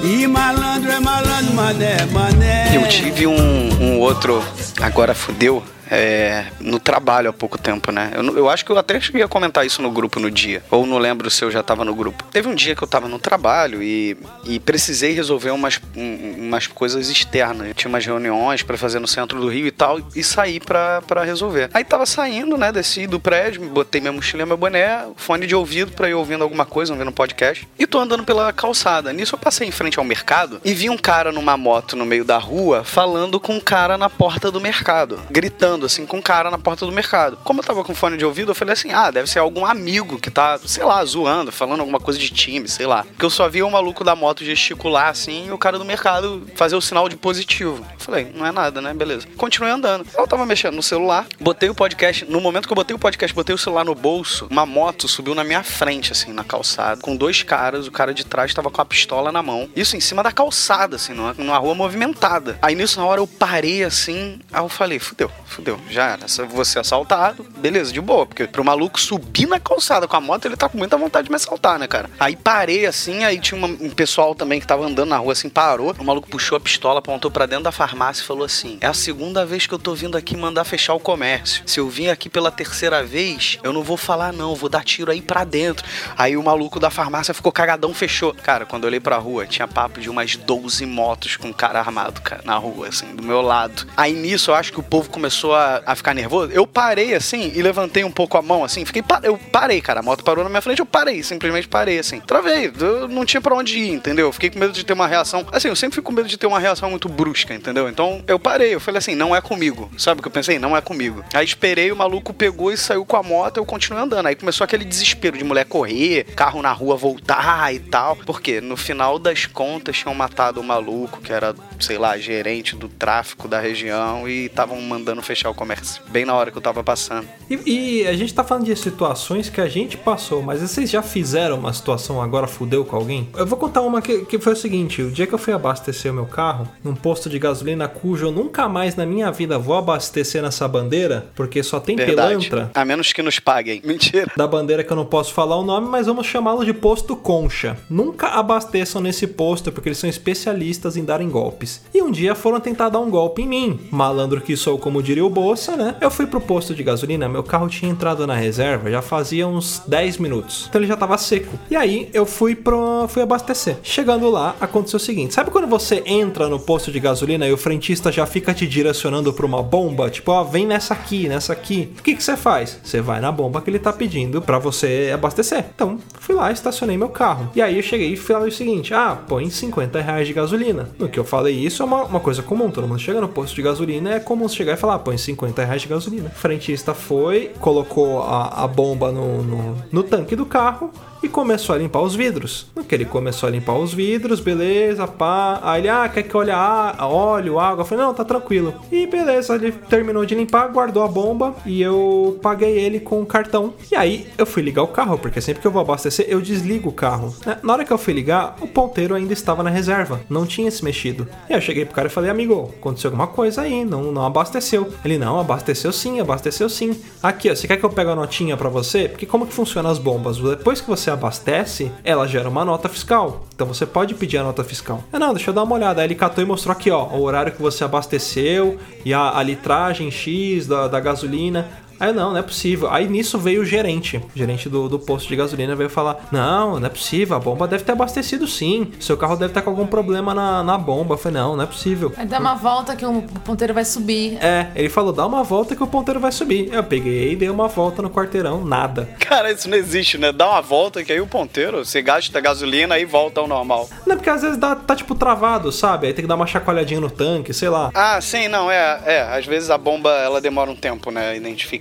E 0.09 0.25
malandro 0.25 0.89
é 0.89 1.01
malandro, 1.01 1.53
mané, 1.53 2.05
mané. 2.13 2.73
Eu 2.73 2.87
tive 2.87 3.27
um, 3.27 3.83
um 3.83 3.99
outro, 3.99 4.41
agora 4.81 5.13
fudeu, 5.13 5.61
é, 5.89 6.45
no 6.59 6.79
trabalho 6.79 7.29
há 7.29 7.33
pouco 7.33 7.57
tempo, 7.57 7.91
né? 7.91 8.11
Eu, 8.13 8.37
eu 8.37 8.49
acho 8.49 8.65
que 8.65 8.71
eu 8.71 8.77
até 8.77 8.99
cheguei 8.99 9.21
a 9.23 9.27
comentar 9.27 9.65
isso 9.65 9.81
no 9.81 9.91
grupo 9.91 10.19
no 10.19 10.29
dia. 10.31 10.63
Ou 10.71 10.85
não 10.85 10.97
lembro 10.97 11.29
se 11.29 11.43
eu 11.43 11.51
já 11.51 11.61
tava 11.63 11.83
no 11.85 11.93
grupo. 11.95 12.23
Teve 12.31 12.47
um 12.47 12.55
dia 12.55 12.75
que 12.75 12.83
eu 12.83 12.87
tava 12.87 13.07
no 13.07 13.19
trabalho 13.19 13.81
e, 13.81 14.17
e 14.45 14.59
precisei 14.59 15.13
resolver 15.13 15.51
umas, 15.51 15.79
um- 15.95 16.35
umas 16.47 16.67
coisas 16.67 17.09
externas. 17.09 17.67
Eu 17.67 17.73
tinha 17.73 17.89
umas 17.89 18.05
reuniões 18.05 18.63
pra 18.63 18.77
fazer 18.77 18.99
no 18.99 19.07
centro 19.07 19.39
do 19.39 19.47
Rio 19.47 19.67
e 19.67 19.71
tal, 19.71 19.99
e 20.15 20.23
saí 20.23 20.59
pra 20.59 21.01
resolver. 21.23 21.69
Aí 21.73 21.83
tava 21.83 22.05
saindo, 22.05 22.57
né? 22.57 22.71
Desci 22.71 23.07
do 23.07 23.19
prédio, 23.19 23.61
botei 23.69 24.01
minha 24.01 24.13
mochila 24.13 24.45
meu 24.45 24.57
boné, 24.57 25.05
fone 25.15 25.47
de 25.47 25.55
ouvido 25.55 25.91
pra 25.91 26.09
ir 26.09 26.13
ouvindo 26.13 26.43
alguma 26.43 26.65
coisa, 26.65 26.93
ouvindo 26.93 27.11
podcast. 27.11 27.67
E 27.77 27.85
tô 27.87 27.99
andando 27.99 28.23
pela 28.23 28.51
calçada. 28.53 29.11
Nisso 29.13 29.35
eu 29.35 29.39
passei 29.39 29.67
em 29.67 29.71
frente 29.71 29.99
ao 29.99 30.05
mercado 30.05 30.59
e 30.63 30.73
vi 30.73 30.89
um 30.89 30.97
cara 30.97 31.31
numa 31.31 31.57
moto 31.57 31.95
no 31.95 32.05
meio 32.05 32.23
da 32.25 32.37
rua 32.37 32.83
falando 32.83 33.39
com 33.39 33.53
um 33.55 33.59
cara 33.59 33.97
na 33.97 34.09
porta 34.09 34.51
do 34.51 34.59
mercado, 34.61 35.19
gritando 35.29 35.76
assim 35.85 36.05
com 36.05 36.17
um 36.17 36.21
cara 36.21 36.49
na 36.49 36.57
porta 36.57 36.85
do 36.85 36.91
mercado. 36.91 37.37
Como 37.43 37.59
eu 37.59 37.63
tava 37.63 37.83
com 37.83 37.93
fone 37.95 38.17
de 38.17 38.25
ouvido, 38.25 38.51
eu 38.51 38.55
falei 38.55 38.73
assim: 38.73 38.91
ah, 38.91 39.11
deve 39.11 39.29
ser 39.29 39.39
algum 39.39 39.65
amigo 39.65 40.19
que 40.19 40.29
tá, 40.29 40.59
sei 40.65 40.83
lá, 40.83 41.03
zoando, 41.05 41.51
falando 41.51 41.81
alguma 41.81 41.99
coisa 41.99 42.19
de 42.19 42.29
time, 42.29 42.67
sei 42.67 42.85
lá. 42.85 43.03
Porque 43.03 43.25
eu 43.25 43.29
só 43.29 43.47
vi 43.49 43.63
o 43.63 43.69
maluco 43.69 44.03
da 44.03 44.15
moto 44.15 44.43
gesticular 44.43 45.09
assim 45.09 45.47
e 45.47 45.51
o 45.51 45.57
cara 45.57 45.77
do 45.77 45.85
mercado 45.85 46.47
fazer 46.55 46.75
o 46.75 46.81
sinal 46.81 47.09
de 47.09 47.15
positivo. 47.15 47.85
Eu 47.93 47.99
falei, 47.99 48.31
não 48.33 48.45
é 48.45 48.51
nada, 48.51 48.81
né? 48.81 48.93
Beleza. 48.93 49.27
Continuei 49.37 49.71
andando. 49.71 50.05
Eu 50.17 50.27
tava 50.27 50.45
mexendo 50.45 50.75
no 50.75 50.83
celular, 50.83 51.25
botei 51.39 51.69
o 51.69 51.75
podcast. 51.75 52.25
No 52.25 52.39
momento 52.39 52.67
que 52.67 52.73
eu 52.73 52.75
botei 52.75 52.95
o 52.95 52.99
podcast, 52.99 53.35
botei 53.35 53.53
o 53.53 53.57
celular 53.57 53.83
no 53.83 53.95
bolso, 53.95 54.47
uma 54.49 54.65
moto 54.65 55.07
subiu 55.07 55.35
na 55.35 55.43
minha 55.43 55.63
frente, 55.63 56.11
assim, 56.11 56.31
na 56.31 56.43
calçada, 56.43 57.01
com 57.01 57.15
dois 57.15 57.43
caras. 57.43 57.87
O 57.87 57.91
cara 57.91 58.13
de 58.13 58.25
trás 58.25 58.53
tava 58.53 58.69
com 58.69 58.81
a 58.81 58.85
pistola 58.85 59.31
na 59.31 59.43
mão. 59.43 59.69
Isso 59.75 59.95
em 59.95 59.99
cima 59.99 60.23
da 60.23 60.31
calçada, 60.31 60.95
assim, 60.95 61.13
numa, 61.13 61.33
numa 61.33 61.57
rua 61.57 61.75
movimentada. 61.75 62.57
Aí 62.61 62.75
nisso, 62.75 62.99
na 62.99 63.05
hora, 63.05 63.19
eu 63.19 63.27
parei 63.27 63.83
assim. 63.83 64.39
Aí 64.51 64.61
eu 64.61 64.69
falei, 64.69 64.99
fudeu, 64.99 65.31
fudeu, 65.45 65.66
já 65.89 66.07
era. 66.11 66.27
Se 66.27 66.43
vou 66.43 66.63
ser 66.65 66.79
assaltado, 66.79 67.45
beleza, 67.57 67.91
de 67.91 67.99
boa. 68.01 68.25
Porque 68.25 68.45
pro 68.47 68.63
maluco 68.63 68.99
subir 68.99 69.47
na 69.47 69.59
calçada 69.59 70.07
com 70.07 70.15
a 70.15 70.21
moto, 70.21 70.45
ele 70.45 70.55
tá 70.55 70.69
com 70.69 70.77
muita 70.77 70.97
vontade 70.97 71.25
de 71.25 71.29
me 71.31 71.35
assaltar, 71.35 71.77
né, 71.79 71.87
cara? 71.87 72.09
Aí 72.19 72.35
parei 72.35 72.85
assim, 72.85 73.23
aí 73.23 73.39
tinha 73.39 73.57
uma- 73.57 73.67
um 73.67 73.89
pessoal 73.89 74.33
também 74.35 74.59
que 74.59 74.67
tava 74.67 74.85
andando 74.85 75.09
na 75.09 75.17
rua 75.17 75.33
assim, 75.33 75.49
parou. 75.49 75.95
O 75.99 76.03
maluco 76.03 76.27
puxou 76.29 76.55
a 76.57 76.59
pistola, 76.59 76.99
apontou 76.99 77.29
pra 77.31 77.45
dentro 77.45 77.63
da 77.65 77.71
farmácia 77.71 78.21
e 78.23 78.25
falou 78.25 78.45
assim: 78.45 78.77
É 78.81 78.87
a 78.87 78.93
segunda 78.93 79.45
vez 79.45 79.65
que 79.65 79.73
eu 79.73 79.79
tô 79.79 79.93
vindo 79.95 80.17
aqui 80.17 80.35
mandar 80.37 80.63
fechar 80.63 80.93
o 80.93 80.99
comércio. 80.99 81.63
Se 81.65 81.79
eu 81.79 81.89
vim 81.89 82.07
aqui 82.07 82.29
pela 82.29 82.51
terceira 82.51 83.03
vez, 83.03 83.57
eu 83.63 83.73
não 83.73 83.83
vou 83.83 83.97
falar, 83.97 84.31
não, 84.33 84.55
vou 84.55 84.69
dar 84.69 84.83
tiro 84.83 85.11
aí 85.11 85.21
pra 85.21 85.43
dentro. 85.43 85.85
Aí 86.17 86.35
o 86.37 86.43
maluco 86.43 86.79
da 86.79 86.89
farmácia 86.89 87.33
ficou 87.33 87.51
cagadão, 87.51 87.93
fechou. 87.93 88.33
Cara, 88.43 88.65
quando 88.65 88.83
eu 88.83 88.87
olhei 88.87 88.99
pra 88.99 89.17
rua, 89.17 89.45
tinha 89.47 89.67
papo 89.67 89.99
de 89.99 90.09
umas 90.09 90.35
12 90.35 90.85
motos 90.85 91.35
com 91.37 91.47
um 91.49 91.53
cara 91.53 91.79
armado, 91.79 92.21
cara, 92.21 92.41
na 92.45 92.55
rua, 92.57 92.87
assim, 92.87 93.15
do 93.15 93.23
meu 93.23 93.41
lado. 93.41 93.85
Aí 93.95 94.13
nisso 94.13 94.51
eu 94.51 94.55
acho 94.55 94.71
que 94.71 94.79
o 94.79 94.83
povo 94.83 95.09
começou 95.09 95.55
a, 95.55 95.56
a 95.57 95.95
ficar 95.95 96.13
nervoso. 96.13 96.51
Eu 96.51 96.65
parei 96.65 97.13
assim 97.13 97.51
e 97.55 97.61
levantei 97.61 98.03
um 98.03 98.11
pouco 98.11 98.37
a 98.37 98.41
mão, 98.41 98.63
assim, 98.63 98.85
fiquei. 98.85 99.03
Eu 99.23 99.37
parei, 99.37 99.81
cara. 99.81 99.99
A 99.99 100.03
moto 100.03 100.23
parou 100.23 100.43
na 100.43 100.49
minha 100.49 100.61
frente, 100.61 100.79
eu 100.79 100.85
parei, 100.85 101.23
simplesmente 101.23 101.67
parei, 101.67 101.99
assim. 101.99 102.19
Travei, 102.19 102.71
eu 102.79 103.07
não 103.07 103.25
tinha 103.25 103.41
pra 103.41 103.55
onde 103.55 103.77
ir, 103.77 103.91
entendeu? 103.91 104.31
Fiquei 104.31 104.49
com 104.49 104.59
medo 104.59 104.73
de 104.73 104.85
ter 104.85 104.93
uma 104.93 105.07
reação. 105.07 105.45
Assim, 105.51 105.67
eu 105.67 105.75
sempre 105.75 105.95
fico 105.95 106.07
com 106.07 106.13
medo 106.13 106.27
de 106.27 106.37
ter 106.37 106.47
uma 106.47 106.59
reação 106.59 106.89
muito 106.89 107.09
brusca, 107.09 107.53
entendeu? 107.53 107.89
Então 107.89 108.23
eu 108.27 108.39
parei, 108.39 108.73
eu 108.73 108.79
falei 108.79 108.99
assim, 108.99 109.15
não 109.15 109.35
é 109.35 109.41
comigo. 109.41 109.91
Sabe 109.97 110.19
o 110.19 110.21
que 110.21 110.27
eu 110.27 110.31
pensei? 110.31 110.59
Não 110.59 110.75
é 110.75 110.81
comigo. 110.81 111.23
Aí 111.33 111.45
esperei, 111.45 111.91
o 111.91 111.95
maluco 111.95 112.33
pegou 112.33 112.71
e 112.71 112.77
saiu 112.77 113.05
com 113.05 113.17
a 113.17 113.23
moto, 113.23 113.57
eu 113.57 113.65
continuei 113.65 114.03
andando. 114.03 114.27
Aí 114.27 114.35
começou 114.35 114.63
aquele 114.63 114.85
desespero 114.85 115.37
de 115.37 115.43
mulher 115.43 115.65
correr, 115.65 116.25
carro 116.35 116.61
na 116.61 116.71
rua 116.71 116.95
voltar 116.95 117.73
e 117.73 117.79
tal. 117.79 118.15
Porque 118.15 118.61
no 118.61 118.77
final 118.77 119.19
das 119.19 119.45
contas 119.45 119.97
tinham 119.97 120.13
matado 120.13 120.61
o 120.61 120.63
maluco, 120.63 121.21
que 121.21 121.33
era, 121.33 121.55
sei 121.79 121.97
lá, 121.97 122.17
gerente 122.17 122.75
do 122.75 122.87
tráfico 122.87 123.47
da 123.47 123.59
região, 123.59 124.27
e 124.27 124.45
estavam 124.45 124.79
mandando 124.81 125.21
fechar 125.21 125.49
o 125.49 125.53
comércio. 125.53 126.01
Bem 126.09 126.25
na 126.25 126.33
hora 126.33 126.51
que 126.51 126.57
eu 126.57 126.61
tava 126.61 126.83
passando. 126.83 127.27
E, 127.49 128.01
e 128.01 128.07
a 128.07 128.13
gente 128.13 128.33
tá 128.33 128.43
falando 128.43 128.65
de 128.65 128.75
situações 128.75 129.49
que 129.49 129.61
a 129.61 129.67
gente 129.67 129.97
passou, 129.97 130.41
mas 130.41 130.61
vocês 130.61 130.89
já 130.89 131.01
fizeram 131.01 131.57
uma 131.57 131.73
situação 131.73 132.21
agora 132.21 132.47
fudeu 132.47 132.83
com 132.85 132.95
alguém? 132.95 133.29
Eu 133.35 133.45
vou 133.45 133.57
contar 133.57 133.81
uma 133.81 134.01
que, 134.01 134.25
que 134.25 134.39
foi 134.39 134.53
o 134.53 134.55
seguinte: 134.55 135.01
o 135.01 135.11
dia 135.11 135.27
que 135.27 135.33
eu 135.33 135.39
fui 135.39 135.53
abastecer 135.53 136.11
o 136.11 136.15
meu 136.15 136.25
carro, 136.25 136.67
num 136.83 136.95
posto 136.95 137.29
de 137.29 137.39
gasolina 137.39 137.87
cujo 137.87 138.27
eu 138.27 138.31
nunca 138.31 138.67
mais 138.67 138.95
na 138.95 139.05
minha 139.05 139.31
vida 139.31 139.57
vou 139.57 139.75
abastecer 139.75 140.41
nessa 140.41 140.67
bandeira, 140.67 141.27
porque 141.35 141.63
só 141.63 141.79
tem 141.79 141.95
Verdade. 141.95 142.49
pilantra. 142.49 142.71
A 142.73 142.85
menos 142.85 143.13
que 143.13 143.21
nos 143.21 143.39
paguem. 143.39 143.81
Mentira. 143.85 144.31
Da 144.35 144.47
bandeira 144.47 144.83
que 144.83 144.91
eu 144.91 144.97
não 144.97 145.05
posso 145.05 145.33
falar 145.33 145.57
o 145.57 145.63
nome, 145.63 145.87
mas 145.87 146.07
vamos 146.07 146.25
chamá-lo 146.27 146.65
de 146.65 146.73
posto 146.73 147.15
Concha. 147.15 147.77
Nunca 147.89 148.27
abasteçam 148.27 149.01
nesse 149.01 149.27
posto, 149.27 149.71
porque 149.71 149.89
eles 149.89 149.97
são 149.97 150.09
especialistas 150.09 150.97
em 150.97 151.03
darem 151.03 151.29
golpes. 151.29 151.66
E 151.93 152.01
um 152.01 152.11
dia 152.11 152.35
foram 152.35 152.59
tentar 152.59 152.89
dar 152.89 152.99
um 152.99 153.09
golpe 153.09 153.43
em 153.43 153.47
mim. 153.47 153.79
Malandro 153.91 154.41
que 154.41 154.57
sou, 154.57 154.77
como 154.77 155.01
diria 155.01 155.25
o 155.25 155.29
Bolsa, 155.29 155.75
né? 155.75 155.95
Eu 156.01 156.11
fui 156.11 156.25
pro 156.25 156.41
posto 156.41 156.75
de 156.75 156.83
gasolina, 156.83 157.29
meu 157.29 157.43
carro 157.43 157.69
tinha 157.69 157.91
entrado 157.91 158.25
na 158.27 158.35
reserva 158.35 158.87
já 158.97 159.01
fazia 159.01 159.47
uns 159.47 159.81
10 159.87 160.17
minutos. 160.17 160.65
Então 160.69 160.81
ele 160.81 160.87
já 160.87 160.97
tava 160.97 161.17
seco. 161.17 161.57
E 161.69 161.75
aí 161.75 162.09
eu 162.13 162.25
fui 162.25 162.55
pro 162.55 163.07
fui 163.07 163.21
abastecer. 163.21 163.77
Chegando 163.83 164.29
lá, 164.29 164.55
aconteceu 164.59 164.97
o 164.97 164.99
seguinte: 164.99 165.33
sabe 165.33 165.51
quando 165.51 165.67
você 165.67 166.03
entra 166.05 166.47
no 166.47 166.59
posto 166.59 166.91
de 166.91 166.99
gasolina 166.99 167.47
e 167.47 167.53
o 167.53 167.57
frentista 167.57 168.11
já 168.11 168.25
fica 168.25 168.53
te 168.53 168.65
direcionando 168.67 169.31
pra 169.33 169.45
uma 169.45 169.61
bomba? 169.61 170.09
Tipo, 170.09 170.31
ó, 170.31 170.43
vem 170.43 170.65
nessa 170.65 170.93
aqui, 170.93 171.27
nessa 171.27 171.53
aqui. 171.53 171.93
O 171.99 172.03
que 172.03 172.15
que 172.15 172.23
você 172.23 172.35
faz? 172.35 172.79
Você 172.83 173.01
vai 173.01 173.19
na 173.19 173.31
bomba 173.31 173.61
que 173.61 173.69
ele 173.69 173.79
tá 173.79 173.93
pedindo 173.93 174.41
pra 174.41 174.59
você 174.59 175.11
abastecer. 175.13 175.65
Então, 175.75 175.99
fui 176.19 176.35
lá, 176.35 176.51
estacionei 176.51 176.97
meu 176.97 177.09
carro. 177.09 177.49
E 177.55 177.61
aí 177.61 177.77
eu 177.77 177.83
cheguei 177.83 178.13
e 178.13 178.17
falei 178.17 178.49
o 178.49 178.51
seguinte: 178.51 178.93
ah, 178.93 179.17
põe 179.27 179.49
50 179.49 180.01
reais 180.01 180.27
de 180.27 180.33
gasolina. 180.33 180.89
No 180.97 181.09
que 181.09 181.19
eu 181.19 181.23
falei 181.23 181.55
isso 181.65 181.81
é 181.81 181.85
uma, 181.85 182.03
uma 182.03 182.19
coisa 182.19 182.41
comum. 182.41 182.69
Todo 182.69 182.87
mundo 182.87 182.99
chega 182.99 183.21
no 183.21 183.27
posto 183.27 183.55
de 183.55 183.61
gasolina, 183.61 184.15
é 184.15 184.19
comum 184.19 184.47
chegar 184.47 184.73
e 184.73 184.77
falar, 184.77 184.95
ah, 184.95 184.99
põe 184.99 185.17
50 185.17 185.63
reais 185.63 185.81
de 185.81 185.87
gasolina. 185.87 186.29
O 186.29 186.37
frentista 186.37 186.93
foi, 186.93 187.51
colocou 187.59 188.21
a, 188.23 188.63
a 188.63 188.67
bomba 188.67 189.11
no, 189.11 189.43
no, 189.43 189.75
no 189.91 190.03
tanque 190.03 190.35
do 190.35 190.45
carro 190.45 190.91
e 191.21 191.27
começou 191.27 191.75
a 191.75 191.77
limpar 191.77 192.01
os 192.01 192.15
vidros. 192.15 192.67
No 192.75 192.83
que 192.83 192.95
ele 192.95 193.05
começou 193.05 193.47
a 193.47 193.51
limpar 193.51 193.77
os 193.77 193.93
vidros, 193.93 194.39
beleza, 194.39 195.07
pá. 195.07 195.59
Aí 195.63 195.81
ele, 195.81 195.89
ah, 195.89 196.09
quer 196.09 196.23
que 196.23 196.35
olhe 196.35 196.51
a 196.51 196.95
óleo, 197.01 197.59
água? 197.59 197.81
Eu 197.81 197.85
falei, 197.85 198.05
não, 198.05 198.13
tá 198.13 198.23
tranquilo. 198.23 198.73
E 198.91 199.07
beleza, 199.07 199.55
ele 199.55 199.71
terminou 199.71 200.25
de 200.25 200.35
limpar, 200.35 200.67
guardou 200.71 201.03
a 201.03 201.07
bomba 201.07 201.55
e 201.65 201.81
eu 201.81 202.39
paguei 202.41 202.77
ele 202.77 202.99
com 202.99 203.21
o 203.21 203.25
cartão. 203.25 203.73
E 203.91 203.95
aí 203.95 204.27
eu 204.37 204.45
fui 204.45 204.61
ligar 204.61 204.83
o 204.83 204.87
carro, 204.87 205.17
porque 205.17 205.41
sempre 205.41 205.61
que 205.61 205.67
eu 205.67 205.71
vou 205.71 205.81
abastecer, 205.81 206.25
eu 206.29 206.41
desligo 206.41 206.89
o 206.89 206.93
carro. 206.93 207.35
Na 207.63 207.73
hora 207.73 207.85
que 207.85 207.91
eu 207.91 207.97
fui 207.97 208.13
ligar, 208.13 208.55
o 208.61 208.67
ponteiro 208.67 209.15
ainda 209.15 209.33
estava 209.33 209.63
na 209.63 209.69
reserva, 209.69 210.21
não 210.29 210.45
tinha 210.45 210.69
se 210.71 210.83
mexido. 210.83 211.27
E 211.49 211.53
eu 211.53 211.61
cheguei 211.61 211.85
pro 211.85 211.95
cara 211.95 212.07
e 212.07 212.11
falei, 212.11 212.29
amigo, 212.29 212.73
aconteceu 212.77 213.09
alguma 213.09 213.27
coisa 213.27 213.61
aí, 213.61 213.83
não, 213.83 214.11
não 214.11 214.25
abasteceu. 214.25 214.91
Ele, 215.03 215.17
não, 215.17 215.39
abasteceu 215.39 215.91
sim, 215.91 216.19
abasteceu 216.19 216.69
sim. 216.69 216.95
Aqui, 217.21 217.49
ó, 217.49 217.55
você 217.55 217.67
quer 217.67 217.77
que 217.77 217.85
eu 217.85 217.89
pegue 217.89 218.09
a 218.09 218.15
notinha 218.15 218.55
pra 218.55 218.69
você? 218.69 219.07
Porque 219.07 219.25
como 219.25 219.45
que 219.45 219.53
funciona 219.53 219.89
as 219.89 219.99
bombas? 219.99 220.37
Depois 220.37 220.81
que 220.81 220.87
você 220.87 221.06
abastece, 221.09 221.91
ela 222.03 222.27
gera 222.27 222.49
uma 222.49 222.65
nota 222.65 222.89
fiscal. 222.89 223.45
Então 223.53 223.67
você 223.67 223.85
pode 223.85 224.13
pedir 224.13 224.37
a 224.37 224.43
nota 224.43 224.63
fiscal. 224.63 225.03
Ah, 225.11 225.19
não, 225.19 225.33
deixa 225.33 225.49
eu 225.49 225.53
dar 225.53 225.63
uma 225.63 225.75
olhada. 225.75 226.01
Aí 226.01 226.07
ele 226.07 226.15
catou 226.15 226.43
e 226.43 226.47
mostrou 226.47 226.71
aqui, 226.71 226.91
ó, 226.91 227.05
o 227.07 227.21
horário 227.21 227.51
que 227.51 227.61
você 227.61 227.83
abasteceu 227.83 228.77
e 229.03 229.13
a, 229.13 229.37
a 229.37 229.43
litragem 229.43 230.11
X 230.11 230.67
da, 230.67 230.87
da 230.87 230.99
gasolina. 230.99 231.67
Aí 231.99 232.09
eu, 232.09 232.13
não, 232.13 232.31
não 232.31 232.37
é 232.37 232.41
possível. 232.41 232.89
Aí 232.91 233.07
nisso 233.07 233.37
veio 233.37 233.61
o 233.61 233.65
gerente, 233.65 234.17
o 234.17 234.37
gerente 234.37 234.69
do, 234.69 234.87
do 234.87 234.99
posto 234.99 235.27
de 235.27 235.35
gasolina 235.35 235.75
veio 235.75 235.89
falar: 235.89 236.27
Não, 236.31 236.79
não 236.79 236.87
é 236.87 236.89
possível, 236.89 237.35
a 237.35 237.39
bomba 237.39 237.67
deve 237.67 237.83
ter 237.83 237.91
abastecido 237.91 238.47
sim. 238.47 238.91
Seu 238.99 239.17
carro 239.17 239.35
deve 239.35 239.51
estar 239.51 239.61
com 239.61 239.69
algum 239.69 239.87
problema 239.87 240.33
na, 240.33 240.63
na 240.63 240.77
bomba. 240.77 241.15
Eu 241.15 241.17
falei, 241.17 241.41
não, 241.41 241.55
não 241.55 241.63
é 241.63 241.67
possível. 241.67 242.13
Aí 242.17 242.25
dá 242.25 242.39
uma 242.39 242.55
volta 242.55 242.95
que 242.95 243.05
o 243.05 243.21
ponteiro 243.43 243.73
vai 243.73 243.85
subir. 243.85 244.37
É, 244.43 244.67
ele 244.75 244.89
falou, 244.89 245.13
dá 245.13 245.25
uma 245.25 245.43
volta 245.43 245.75
que 245.75 245.83
o 245.83 245.87
ponteiro 245.87 246.19
vai 246.19 246.31
subir. 246.31 246.73
Eu 246.73 246.83
peguei 246.83 247.33
e 247.33 247.35
dei 247.35 247.49
uma 247.49 247.67
volta 247.67 248.01
no 248.01 248.09
quarteirão, 248.09 248.63
nada. 248.63 249.09
Cara, 249.19 249.51
isso 249.51 249.69
não 249.69 249.77
existe, 249.77 250.17
né? 250.17 250.31
Dá 250.31 250.49
uma 250.49 250.61
volta 250.61 251.03
que 251.03 251.11
aí 251.11 251.21
o 251.21 251.27
ponteiro, 251.27 251.83
você 251.83 252.01
gasta 252.01 252.39
gasolina 252.39 252.97
e 252.99 253.05
volta 253.05 253.41
ao 253.41 253.47
normal. 253.47 253.89
Não, 254.05 254.15
porque 254.15 254.29
às 254.29 254.41
vezes 254.41 254.57
dá, 254.57 254.75
tá 254.75 254.95
tipo 254.95 255.15
travado, 255.15 255.71
sabe? 255.71 256.07
Aí 256.07 256.13
tem 256.13 256.23
que 256.23 256.27
dar 256.27 256.35
uma 256.35 256.47
chacoalhadinha 256.47 256.99
no 256.99 257.09
tanque, 257.09 257.53
sei 257.53 257.69
lá. 257.69 257.91
Ah, 257.93 258.19
sim, 258.21 258.47
não, 258.47 258.69
é, 258.69 258.99
é. 259.05 259.21
Às 259.21 259.45
vezes 259.45 259.69
a 259.69 259.77
bomba, 259.77 260.11
ela 260.11 260.41
demora 260.41 260.69
um 260.69 260.75
tempo, 260.75 261.11
né, 261.11 261.29
a 261.29 261.35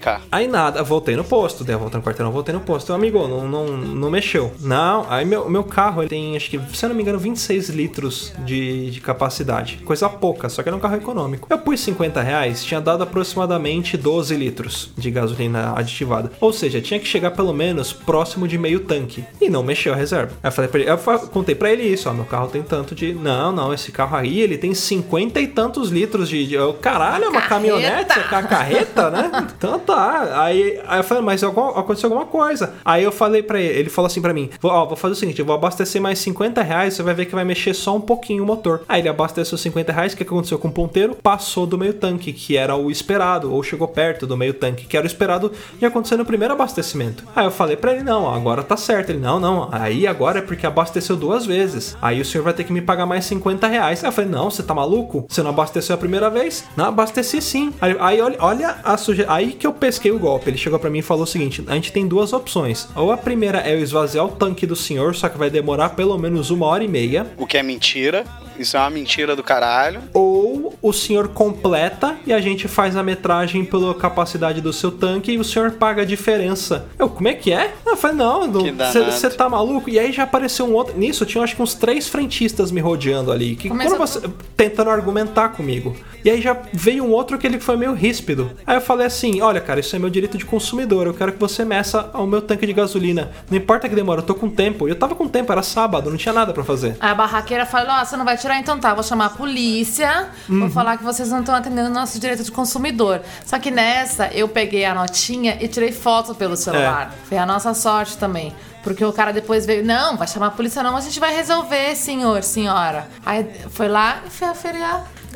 identificar. 0.06 0.22
Aí 0.30 0.46
nada, 0.46 0.82
voltei 0.82 1.16
no 1.16 1.24
posto, 1.24 1.64
dei 1.64 1.74
a 1.74 1.78
volta 1.78 1.98
no 1.98 2.04
quarteirão, 2.04 2.30
voltei 2.32 2.54
no 2.54 2.60
posto. 2.60 2.86
Então, 2.86 2.96
amigo, 2.96 3.26
não, 3.26 3.46
não, 3.48 3.66
não 3.66 4.10
mexeu. 4.10 4.52
Não, 4.60 5.06
aí 5.08 5.24
meu, 5.24 5.48
meu 5.50 5.64
carro, 5.64 6.02
ele 6.02 6.08
tem, 6.08 6.36
acho 6.36 6.50
que, 6.50 6.60
se 6.74 6.84
eu 6.84 6.88
não 6.88 6.96
me 6.96 7.02
engano, 7.02 7.18
26 7.18 7.70
litros 7.70 8.32
de, 8.44 8.90
de 8.90 9.00
capacidade. 9.00 9.80
Coisa 9.84 10.08
pouca, 10.08 10.48
só 10.48 10.62
que 10.62 10.68
era 10.68 10.76
um 10.76 10.80
carro 10.80 10.96
econômico. 10.96 11.46
Eu 11.50 11.58
pus 11.58 11.80
50 11.80 12.20
reais, 12.22 12.64
tinha 12.64 12.80
dado 12.80 13.02
aproximadamente 13.02 13.96
12 13.96 14.34
litros 14.36 14.90
de 14.96 15.10
gasolina 15.10 15.72
aditivada. 15.76 16.30
Ou 16.40 16.52
seja, 16.52 16.80
tinha 16.80 17.00
que 17.00 17.06
chegar 17.06 17.32
pelo 17.32 17.52
menos 17.52 17.92
próximo 17.92 18.46
de 18.46 18.56
meio 18.58 18.80
tanque. 18.80 19.24
E 19.40 19.48
não 19.48 19.62
mexeu 19.62 19.92
a 19.92 19.96
reserva. 19.96 20.32
Aí 20.42 20.48
eu 20.48 20.52
falei 20.52 20.70
pra 20.70 20.80
ele, 20.80 20.90
eu 20.90 20.98
contei 21.28 21.54
pra 21.54 21.72
ele 21.72 21.82
isso, 21.82 22.08
ó, 22.08 22.12
meu 22.12 22.24
carro 22.24 22.48
tem 22.48 22.62
tanto 22.62 22.94
de. 22.94 23.12
Não, 23.14 23.52
não, 23.52 23.72
esse 23.72 23.90
carro 23.92 24.16
aí, 24.16 24.40
ele 24.40 24.56
tem 24.58 24.74
50 24.74 25.40
e 25.40 25.46
tantos 25.48 25.90
litros 25.90 26.28
de. 26.28 26.46
de... 26.46 26.54
Eu, 26.54 26.74
Caralho, 26.74 27.24
é 27.24 27.28
uma 27.28 27.40
Carreta. 27.40 27.48
caminhonete, 27.48 28.18
é 28.18 28.22
ca- 28.22 28.42
carreta, 28.42 29.10
né? 29.10 29.30
Então 29.56 29.78
tá. 29.96 30.42
Aí, 30.42 30.78
aí 30.86 31.00
eu 31.00 31.04
falei, 31.04 31.22
mas 31.22 31.42
aconteceu 31.42 32.08
alguma 32.10 32.26
coisa. 32.26 32.74
Aí 32.84 33.02
eu 33.02 33.10
falei 33.10 33.42
pra 33.42 33.60
ele, 33.60 33.78
ele 33.78 33.90
falou 33.90 34.06
assim 34.06 34.20
pra 34.20 34.34
mim: 34.34 34.50
ó, 34.62 34.84
vou 34.84 34.96
fazer 34.96 35.12
o 35.12 35.16
seguinte, 35.16 35.38
eu 35.38 35.46
vou 35.46 35.54
abastecer 35.54 36.00
mais 36.00 36.18
50 36.18 36.62
reais, 36.62 36.94
você 36.94 37.02
vai 37.02 37.14
ver 37.14 37.26
que 37.26 37.34
vai 37.34 37.44
mexer 37.44 37.74
só 37.74 37.96
um 37.96 38.00
pouquinho 38.00 38.42
o 38.42 38.46
motor. 38.46 38.82
Aí 38.88 39.00
ele 39.00 39.08
abasteceu 39.08 39.56
50 39.56 39.92
reais, 39.92 40.12
o 40.12 40.16
que 40.16 40.22
aconteceu 40.22 40.58
com 40.58 40.68
o 40.68 40.72
ponteiro? 40.72 41.14
Passou 41.14 41.66
do 41.66 41.78
meio 41.78 41.94
tanque, 41.94 42.32
que 42.32 42.56
era 42.56 42.76
o 42.76 42.90
esperado, 42.90 43.52
ou 43.52 43.62
chegou 43.62 43.88
perto 43.88 44.26
do 44.26 44.36
meio 44.36 44.54
tanque, 44.54 44.86
que 44.86 44.96
era 44.96 45.04
o 45.04 45.06
esperado 45.06 45.50
de 45.78 45.86
acontecer 45.86 46.16
no 46.16 46.24
primeiro 46.24 46.52
abastecimento. 46.52 47.24
Aí 47.34 47.46
eu 47.46 47.50
falei 47.50 47.76
pra 47.76 47.92
ele: 47.92 48.02
não, 48.02 48.32
agora 48.32 48.62
tá 48.62 48.76
certo. 48.76 49.10
Ele: 49.10 49.20
não, 49.20 49.40
não, 49.40 49.68
aí 49.72 50.06
agora 50.06 50.40
é 50.40 50.42
porque 50.42 50.66
abasteceu 50.66 51.16
duas 51.16 51.46
vezes. 51.46 51.96
Aí 52.02 52.20
o 52.20 52.24
senhor 52.24 52.44
vai 52.44 52.52
ter 52.52 52.64
que 52.64 52.72
me 52.72 52.82
pagar 52.82 53.06
mais 53.06 53.24
50 53.24 53.66
reais. 53.66 54.04
Aí 54.04 54.08
eu 54.08 54.12
falei: 54.12 54.30
não, 54.30 54.50
você 54.50 54.62
tá 54.62 54.74
maluco? 54.74 55.26
Você 55.28 55.42
não 55.42 55.50
abasteceu 55.50 55.94
a 55.94 55.98
primeira 55.98 56.28
vez? 56.28 56.64
Não, 56.76 56.86
abasteci 56.86 57.40
sim. 57.40 57.72
Aí, 57.80 57.96
aí 58.00 58.20
olha, 58.20 58.36
olha 58.40 58.76
a 58.84 58.96
suje... 58.96 59.24
Aí 59.28 59.52
que 59.52 59.66
eu 59.66 59.72
pesquei 59.86 60.10
o 60.10 60.18
golpe. 60.18 60.50
Ele 60.50 60.58
chegou 60.58 60.78
pra 60.80 60.90
mim 60.90 60.98
e 60.98 61.02
falou 61.02 61.22
o 61.22 61.26
seguinte: 61.26 61.62
a 61.66 61.74
gente 61.74 61.92
tem 61.92 62.08
duas 62.08 62.32
opções. 62.32 62.88
Ou 62.96 63.12
a 63.12 63.16
primeira 63.16 63.60
é 63.60 63.72
eu 63.72 63.80
esvaziar 63.80 64.24
o 64.24 64.32
tanque 64.32 64.66
do 64.66 64.74
senhor, 64.74 65.14
só 65.14 65.28
que 65.28 65.38
vai 65.38 65.48
demorar 65.48 65.90
pelo 65.90 66.18
menos 66.18 66.50
uma 66.50 66.66
hora 66.66 66.82
e 66.82 66.88
meia. 66.88 67.26
O 67.38 67.46
que 67.46 67.56
é 67.56 67.62
mentira. 67.62 68.24
Isso 68.58 68.76
é 68.76 68.80
uma 68.80 68.90
mentira 68.90 69.34
do 69.34 69.42
caralho. 69.42 70.02
Ou 70.12 70.74
o 70.82 70.92
senhor 70.92 71.28
completa 71.28 72.16
e 72.26 72.32
a 72.32 72.40
gente 72.40 72.68
faz 72.68 72.96
a 72.96 73.02
metragem 73.02 73.64
pela 73.64 73.94
capacidade 73.94 74.60
do 74.60 74.72
seu 74.72 74.90
tanque 74.90 75.32
e 75.32 75.38
o 75.38 75.44
senhor 75.44 75.72
paga 75.72 76.02
a 76.02 76.04
diferença. 76.04 76.86
Eu, 76.98 77.08
como 77.08 77.28
é 77.28 77.34
que 77.34 77.52
é? 77.52 77.72
Eu 77.84 77.96
falei, 77.96 78.16
não, 78.16 78.50
você 78.50 79.30
tá 79.30 79.48
maluco? 79.48 79.88
E 79.88 79.98
aí 79.98 80.12
já 80.12 80.24
apareceu 80.24 80.66
um 80.66 80.74
outro. 80.74 80.96
Nisso, 80.98 81.24
tinha 81.24 81.46
acho 81.46 81.56
que 81.56 81.62
uns 81.62 81.74
três 81.74 82.08
frentistas 82.08 82.70
me 82.70 82.80
rodeando 82.80 83.30
ali. 83.30 83.56
Que 83.56 83.68
você. 83.96 84.20
tentando 84.56 84.90
argumentar 84.90 85.50
comigo. 85.50 85.96
E 86.24 86.30
aí 86.30 86.40
já 86.42 86.56
veio 86.72 87.04
um 87.04 87.12
outro 87.12 87.38
que 87.38 87.46
ele 87.46 87.60
foi 87.60 87.76
meio 87.76 87.92
ríspido. 87.92 88.50
Aí 88.66 88.76
eu 88.76 88.80
falei 88.80 89.06
assim: 89.06 89.40
olha, 89.40 89.60
cara, 89.60 89.78
isso 89.78 89.94
é 89.94 89.98
meu 89.98 90.10
direito 90.10 90.36
de 90.36 90.44
consumidor. 90.44 91.06
Eu 91.06 91.14
quero 91.14 91.32
que 91.32 91.38
você 91.38 91.64
meça 91.64 92.10
ao 92.12 92.26
meu 92.26 92.42
tanque 92.42 92.66
de 92.66 92.72
gasolina. 92.72 93.30
Não 93.48 93.56
importa 93.56 93.88
que 93.88 93.94
demora, 93.94 94.20
eu 94.20 94.24
tô 94.24 94.34
com 94.34 94.50
tempo. 94.50 94.88
E 94.88 94.90
eu 94.90 94.96
tava 94.96 95.14
com 95.14 95.28
tempo, 95.28 95.52
era 95.52 95.62
sábado, 95.62 96.10
não 96.10 96.16
tinha 96.16 96.32
nada 96.32 96.52
pra 96.52 96.64
fazer. 96.64 96.96
Aí 96.98 97.10
a 97.10 97.14
barraqueira 97.14 97.64
falou: 97.64 98.04
você 98.04 98.16
não 98.16 98.24
vai 98.24 98.36
tirar, 98.46 98.58
então 98.58 98.78
tá, 98.78 98.94
vou 98.94 99.02
chamar 99.02 99.26
a 99.26 99.30
polícia, 99.30 100.28
Uhum. 100.48 100.60
vou 100.60 100.70
falar 100.70 100.96
que 100.96 101.04
vocês 101.04 101.28
não 101.30 101.40
estão 101.40 101.54
atendendo 101.54 101.88
o 101.90 101.92
nosso 101.92 102.18
direito 102.18 102.42
de 102.44 102.50
consumidor. 102.52 103.20
Só 103.44 103.58
que 103.58 103.70
nessa, 103.70 104.28
eu 104.28 104.48
peguei 104.48 104.84
a 104.84 104.94
notinha 104.94 105.58
e 105.60 105.66
tirei 105.68 105.92
foto 105.92 106.34
pelo 106.34 106.56
celular. 106.56 107.12
É. 107.12 107.26
Foi 107.28 107.38
a 107.38 107.44
nossa 107.46 107.74
sorte 107.74 108.16
também. 108.16 108.54
Porque 108.82 109.04
o 109.04 109.12
cara 109.12 109.32
depois 109.32 109.66
veio, 109.66 109.84
não, 109.84 110.16
vai 110.16 110.28
chamar 110.28 110.46
a 110.46 110.50
polícia 110.52 110.80
não, 110.80 110.96
a 110.96 111.00
gente 111.00 111.18
vai 111.18 111.34
resolver, 111.34 111.96
senhor, 111.96 112.44
senhora. 112.44 113.08
Aí 113.24 113.44
foi 113.70 113.88
lá 113.88 114.20
e 114.24 114.30
foi 114.30 114.46
aferir 114.46 114.82